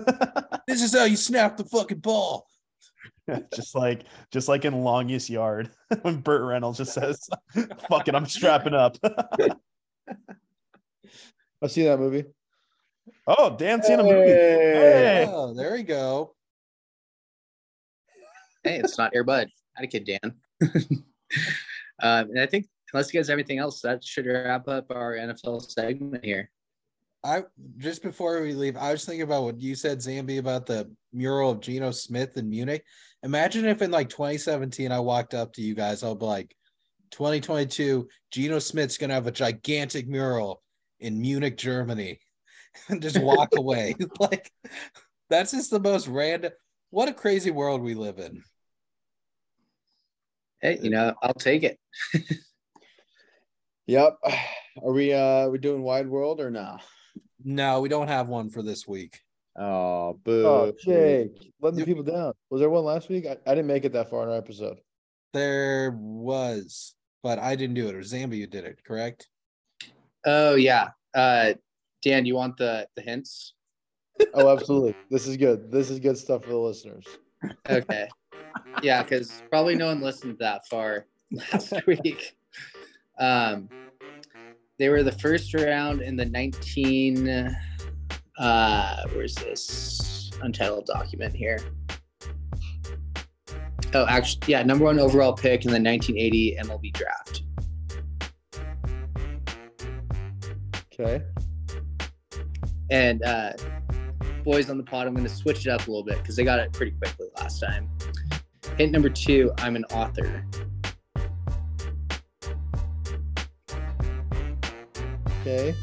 This 0.66 0.82
is 0.82 0.92
how 0.92 1.04
you 1.04 1.16
snap 1.16 1.56
the 1.56 1.62
fucking 1.64 1.98
ball. 2.00 2.44
just 3.54 3.76
like 3.76 4.02
just 4.32 4.48
like 4.48 4.64
in 4.64 4.82
longest 4.82 5.30
yard 5.30 5.70
when 6.02 6.16
Burt 6.16 6.42
Reynolds 6.42 6.78
just 6.78 6.92
says, 6.92 7.28
"Fuck 7.88 8.08
it, 8.08 8.14
I'm 8.16 8.26
strapping 8.26 8.74
up." 8.74 8.96
I've 11.62 11.70
seen 11.70 11.84
that 11.84 11.98
movie. 12.00 12.24
oh, 13.28 13.54
Dan 13.56 13.82
seen 13.82 14.00
a 14.00 14.02
movie. 14.02 14.26
Hey. 14.28 15.24
Hey. 15.24 15.26
Oh, 15.28 15.54
there 15.54 15.72
we 15.72 15.82
go. 15.84 16.34
Hey, 18.64 18.78
it's 18.78 18.98
not 18.98 19.14
Air 19.14 19.22
Bud. 19.24 19.48
Kid, 19.84 20.06
Dan. 20.06 20.34
um, 20.62 20.80
and 22.30 22.40
I 22.40 22.46
think 22.46 22.66
unless 22.92 23.12
you 23.12 23.20
guys 23.20 23.28
have 23.28 23.38
anything 23.38 23.58
else, 23.58 23.80
that 23.82 24.02
should 24.02 24.26
wrap 24.26 24.68
up 24.68 24.90
our 24.90 25.14
NFL 25.14 25.70
segment 25.70 26.24
here. 26.24 26.50
I 27.24 27.44
just 27.78 28.02
before 28.02 28.40
we 28.40 28.52
leave, 28.52 28.76
I 28.76 28.92
was 28.92 29.04
thinking 29.04 29.22
about 29.22 29.42
what 29.42 29.60
you 29.60 29.74
said, 29.74 29.98
Zambi, 29.98 30.38
about 30.38 30.66
the 30.66 30.90
mural 31.12 31.50
of 31.50 31.60
Geno 31.60 31.90
Smith 31.90 32.36
in 32.36 32.48
Munich. 32.48 32.84
Imagine 33.22 33.64
if 33.64 33.82
in 33.82 33.90
like 33.90 34.08
2017 34.08 34.92
I 34.92 35.00
walked 35.00 35.34
up 35.34 35.52
to 35.54 35.62
you 35.62 35.74
guys, 35.74 36.04
I'll 36.04 36.14
be 36.14 36.24
like, 36.24 36.54
2022, 37.10 38.08
Geno 38.30 38.58
Smith's 38.60 38.96
gonna 38.96 39.14
have 39.14 39.26
a 39.26 39.32
gigantic 39.32 40.06
mural 40.06 40.62
in 41.00 41.20
Munich, 41.20 41.56
Germany, 41.56 42.20
and 42.88 43.02
just 43.02 43.20
walk 43.20 43.50
away. 43.56 43.96
like 44.20 44.50
that's 45.28 45.50
just 45.50 45.70
the 45.70 45.80
most 45.80 46.06
random. 46.06 46.52
What 46.90 47.08
a 47.08 47.14
crazy 47.14 47.50
world 47.50 47.82
we 47.82 47.94
live 47.94 48.18
in. 48.18 48.42
Hey, 50.66 50.80
you 50.82 50.90
know, 50.90 51.14
I'll 51.22 51.32
take 51.32 51.62
it. 51.62 51.78
Yep. 53.88 54.16
Are 54.82 54.92
we 54.92 55.12
uh 55.12 55.46
we 55.46 55.58
doing 55.58 55.80
wide 55.80 56.08
world 56.08 56.40
or 56.40 56.50
no? 56.50 56.78
No, 57.44 57.80
we 57.80 57.88
don't 57.88 58.08
have 58.08 58.26
one 58.26 58.50
for 58.50 58.60
this 58.60 58.84
week. 58.84 59.20
Oh, 59.56 60.18
boo. 60.24 60.44
Oh, 60.44 60.72
Jake, 60.84 61.52
letting 61.60 61.78
the 61.78 61.84
people 61.84 62.02
down. 62.02 62.32
Was 62.50 62.58
there 62.58 62.68
one 62.68 62.82
last 62.82 63.08
week? 63.08 63.26
I, 63.26 63.36
I 63.46 63.54
didn't 63.54 63.68
make 63.68 63.84
it 63.84 63.92
that 63.92 64.10
far 64.10 64.24
in 64.24 64.28
our 64.28 64.34
episode. 64.34 64.78
There 65.32 65.96
was, 65.96 66.96
but 67.22 67.38
I 67.38 67.54
didn't 67.54 67.74
do 67.76 67.86
it. 67.86 67.94
It 67.94 67.98
was 67.98 68.12
Zambi 68.12 68.40
who 68.40 68.48
did 68.48 68.64
it, 68.64 68.82
correct? 68.84 69.28
Oh 70.24 70.56
yeah. 70.56 70.88
Uh 71.14 71.52
Dan, 72.02 72.26
you 72.26 72.34
want 72.34 72.56
the 72.56 72.88
the 72.96 73.02
hints? 73.02 73.54
Oh, 74.34 74.48
absolutely. 74.48 74.96
this 75.12 75.28
is 75.28 75.36
good. 75.36 75.70
This 75.70 75.90
is 75.90 76.00
good 76.00 76.18
stuff 76.18 76.42
for 76.42 76.50
the 76.50 76.58
listeners. 76.58 77.06
Okay. 77.70 78.08
Yeah, 78.82 79.02
because 79.02 79.42
probably 79.50 79.74
no 79.74 79.86
one 79.86 80.00
listened 80.00 80.36
that 80.38 80.66
far 80.68 81.06
last 81.30 81.72
week. 81.86 82.36
Um 83.18 83.68
they 84.78 84.88
were 84.90 85.02
the 85.02 85.12
first 85.12 85.54
round 85.54 86.02
in 86.02 86.16
the 86.16 86.26
19 86.26 87.56
uh 88.38 89.02
where's 89.14 89.34
this 89.36 90.30
untitled 90.42 90.86
document 90.86 91.34
here? 91.34 91.58
Oh, 93.94 94.04
actually, 94.08 94.42
yeah, 94.48 94.62
number 94.62 94.84
one 94.84 94.98
overall 94.98 95.32
pick 95.32 95.64
in 95.64 95.70
the 95.70 95.80
1980 95.80 96.58
MLB 96.62 96.92
draft. 96.92 97.42
Okay. 100.92 101.22
And 102.90 103.22
uh, 103.22 103.52
boys 104.44 104.70
on 104.70 104.78
the 104.78 104.84
pod, 104.84 105.06
I'm 105.06 105.14
going 105.14 105.26
to 105.26 105.34
switch 105.34 105.66
it 105.66 105.70
up 105.70 105.86
a 105.86 105.90
little 105.90 106.04
bit 106.04 106.18
because 106.18 106.36
they 106.36 106.44
got 106.44 106.58
it 106.58 106.72
pretty 106.72 106.92
quickly 106.92 107.28
last 107.36 107.60
time. 107.60 107.88
Hint 108.76 108.92
number 108.92 109.08
two 109.08 109.52
I'm 109.58 109.74
an 109.74 109.84
author. 109.86 110.44
Okay. 115.40 115.74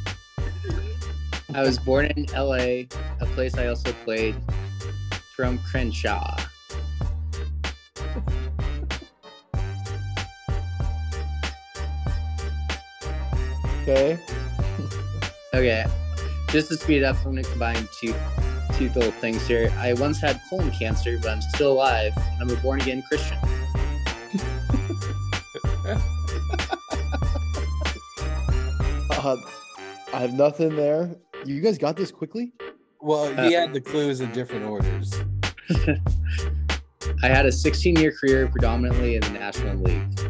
I 1.56 1.62
was 1.62 1.80
born 1.80 2.06
in 2.06 2.26
LA, 2.36 2.86
a 3.20 3.26
place 3.34 3.58
I 3.58 3.68
also 3.68 3.94
played 4.04 4.36
from 5.36 5.58
Crenshaw. 5.60 6.38
Okay. 13.82 14.20
Okay, 15.54 15.86
just 16.50 16.70
to 16.70 16.78
speed 16.78 17.04
up, 17.04 17.16
I'm 17.18 17.34
going 17.34 17.44
to 17.44 17.50
combine 17.50 17.88
two 18.00 18.14
two 18.90 19.00
little 19.00 19.12
things 19.14 19.48
here. 19.48 19.72
I 19.78 19.94
once 19.94 20.20
had 20.20 20.42
colon 20.50 20.72
cancer, 20.72 21.18
but 21.22 21.30
I'm 21.30 21.42
still 21.42 21.74
alive, 21.74 22.14
and 22.18 22.42
I'm 22.42 22.50
a 22.50 22.60
born 22.62 22.82
again 22.82 23.04
Christian. 23.08 23.38
Uh, 25.86 26.00
I 30.14 30.20
have 30.20 30.34
nothing 30.34 30.76
there. 30.76 31.16
You 31.46 31.62
guys 31.62 31.78
got 31.78 31.96
this 31.96 32.12
quickly? 32.12 32.52
Well, 33.00 33.34
he 33.46 33.54
had 33.54 33.74
the 33.74 33.82
clues 33.82 34.22
in 34.22 34.32
different 34.32 34.66
orders. 34.66 35.14
I 37.22 37.28
had 37.28 37.46
a 37.46 37.52
16 37.52 37.96
year 37.98 38.12
career 38.12 38.48
predominantly 38.48 39.16
in 39.16 39.22
the 39.22 39.30
National 39.30 39.78
League. 39.78 40.23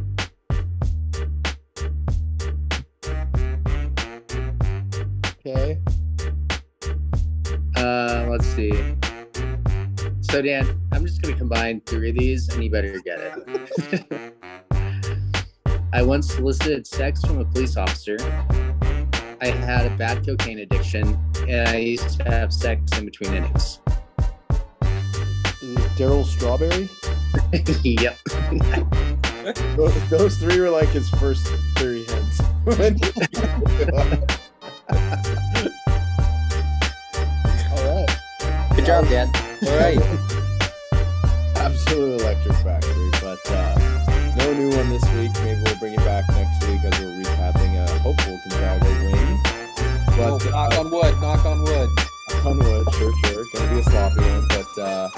So 10.33 10.41
Dan, 10.41 10.81
I'm 10.91 11.05
just 11.05 11.21
gonna 11.21 11.37
combine 11.37 11.79
three 11.81 12.09
of 12.09 12.15
these, 12.15 12.51
and 12.51 12.63
you 12.63 12.71
better 12.71 12.99
get 13.01 13.19
it. 13.19 14.33
I 15.93 16.01
once 16.01 16.33
solicited 16.33 16.87
sex 16.87 17.23
from 17.23 17.37
a 17.37 17.45
police 17.45 17.77
officer. 17.77 18.17
I 19.41 19.49
had 19.49 19.85
a 19.85 19.95
bad 19.95 20.25
cocaine 20.25 20.57
addiction, 20.57 21.19
and 21.47 21.69
I 21.69 21.75
used 21.75 22.17
to 22.17 22.23
have 22.23 22.51
sex 22.51 22.97
in 22.97 23.05
between 23.05 23.35
innings. 23.35 23.79
Is 25.61 25.75
this 25.75 25.85
Darryl 25.99 26.25
Strawberry? 26.25 26.89
yep. 27.83 28.17
Those, 29.75 30.09
those 30.09 30.37
three 30.37 30.59
were 30.59 30.69
like 30.69 30.89
his 30.89 31.09
first 31.09 31.45
three 31.77 32.05
hints. 32.05 32.39
All 32.41 32.73
right. 32.77 32.97
Good 38.75 38.85
job, 38.85 39.07
Dan. 39.09 39.52
All 39.67 39.77
right. 39.79 39.99
Absolute 41.55 42.21
Electric 42.21 42.55
Factory. 42.57 43.09
But 43.21 43.39
uh, 43.51 44.33
no 44.37 44.53
new 44.53 44.69
one 44.75 44.89
this 44.89 45.03
week. 45.13 45.31
Maybe 45.43 45.61
we'll 45.63 45.77
bring 45.77 45.93
it 45.93 45.99
back 45.99 46.27
next 46.29 46.67
week 46.67 46.83
as 46.83 46.99
we're 46.99 47.23
recapping 47.23 47.75
a 47.83 47.99
hopeful 47.99 48.39
Gonzaga 48.49 48.85
win. 48.85 49.39
Oh, 50.15 50.37
But 50.39 50.51
knock 50.51 50.73
uh, 50.73 50.79
on 50.81 50.91
wood. 50.91 51.21
Knock 51.21 51.45
on 51.45 51.63
wood. 51.63 51.89
Knock 52.29 52.45
on 52.45 52.57
wood, 52.59 52.93
sure, 52.95 53.11
sure. 53.25 53.45
Gonna 53.53 53.73
be 53.73 53.79
a 53.79 53.83
sloppy 53.83 54.21
one. 54.21 54.47
But 54.49 54.81
uh, 54.81 55.09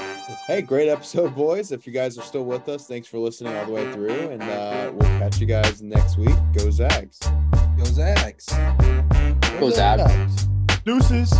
hey, 0.47 0.61
great 0.61 0.89
episode, 0.89 1.35
boys. 1.35 1.71
If 1.71 1.87
you 1.87 1.93
guys 1.93 2.17
are 2.17 2.21
still 2.23 2.45
with 2.45 2.69
us, 2.69 2.87
thanks 2.87 3.07
for 3.07 3.17
listening 3.17 3.55
all 3.55 3.65
the 3.65 3.71
way 3.71 3.91
through. 3.93 4.29
And 4.29 4.43
uh, 4.43 4.91
we'll 4.93 5.19
catch 5.19 5.39
you 5.39 5.47
guys 5.47 5.81
next 5.81 6.17
week. 6.17 6.35
Go 6.53 6.69
Zags. 6.69 7.19
Go 7.77 7.83
Zags. 7.85 8.45
Go 9.59 9.69
Zags. 9.71 10.45
Deuces. 10.85 11.33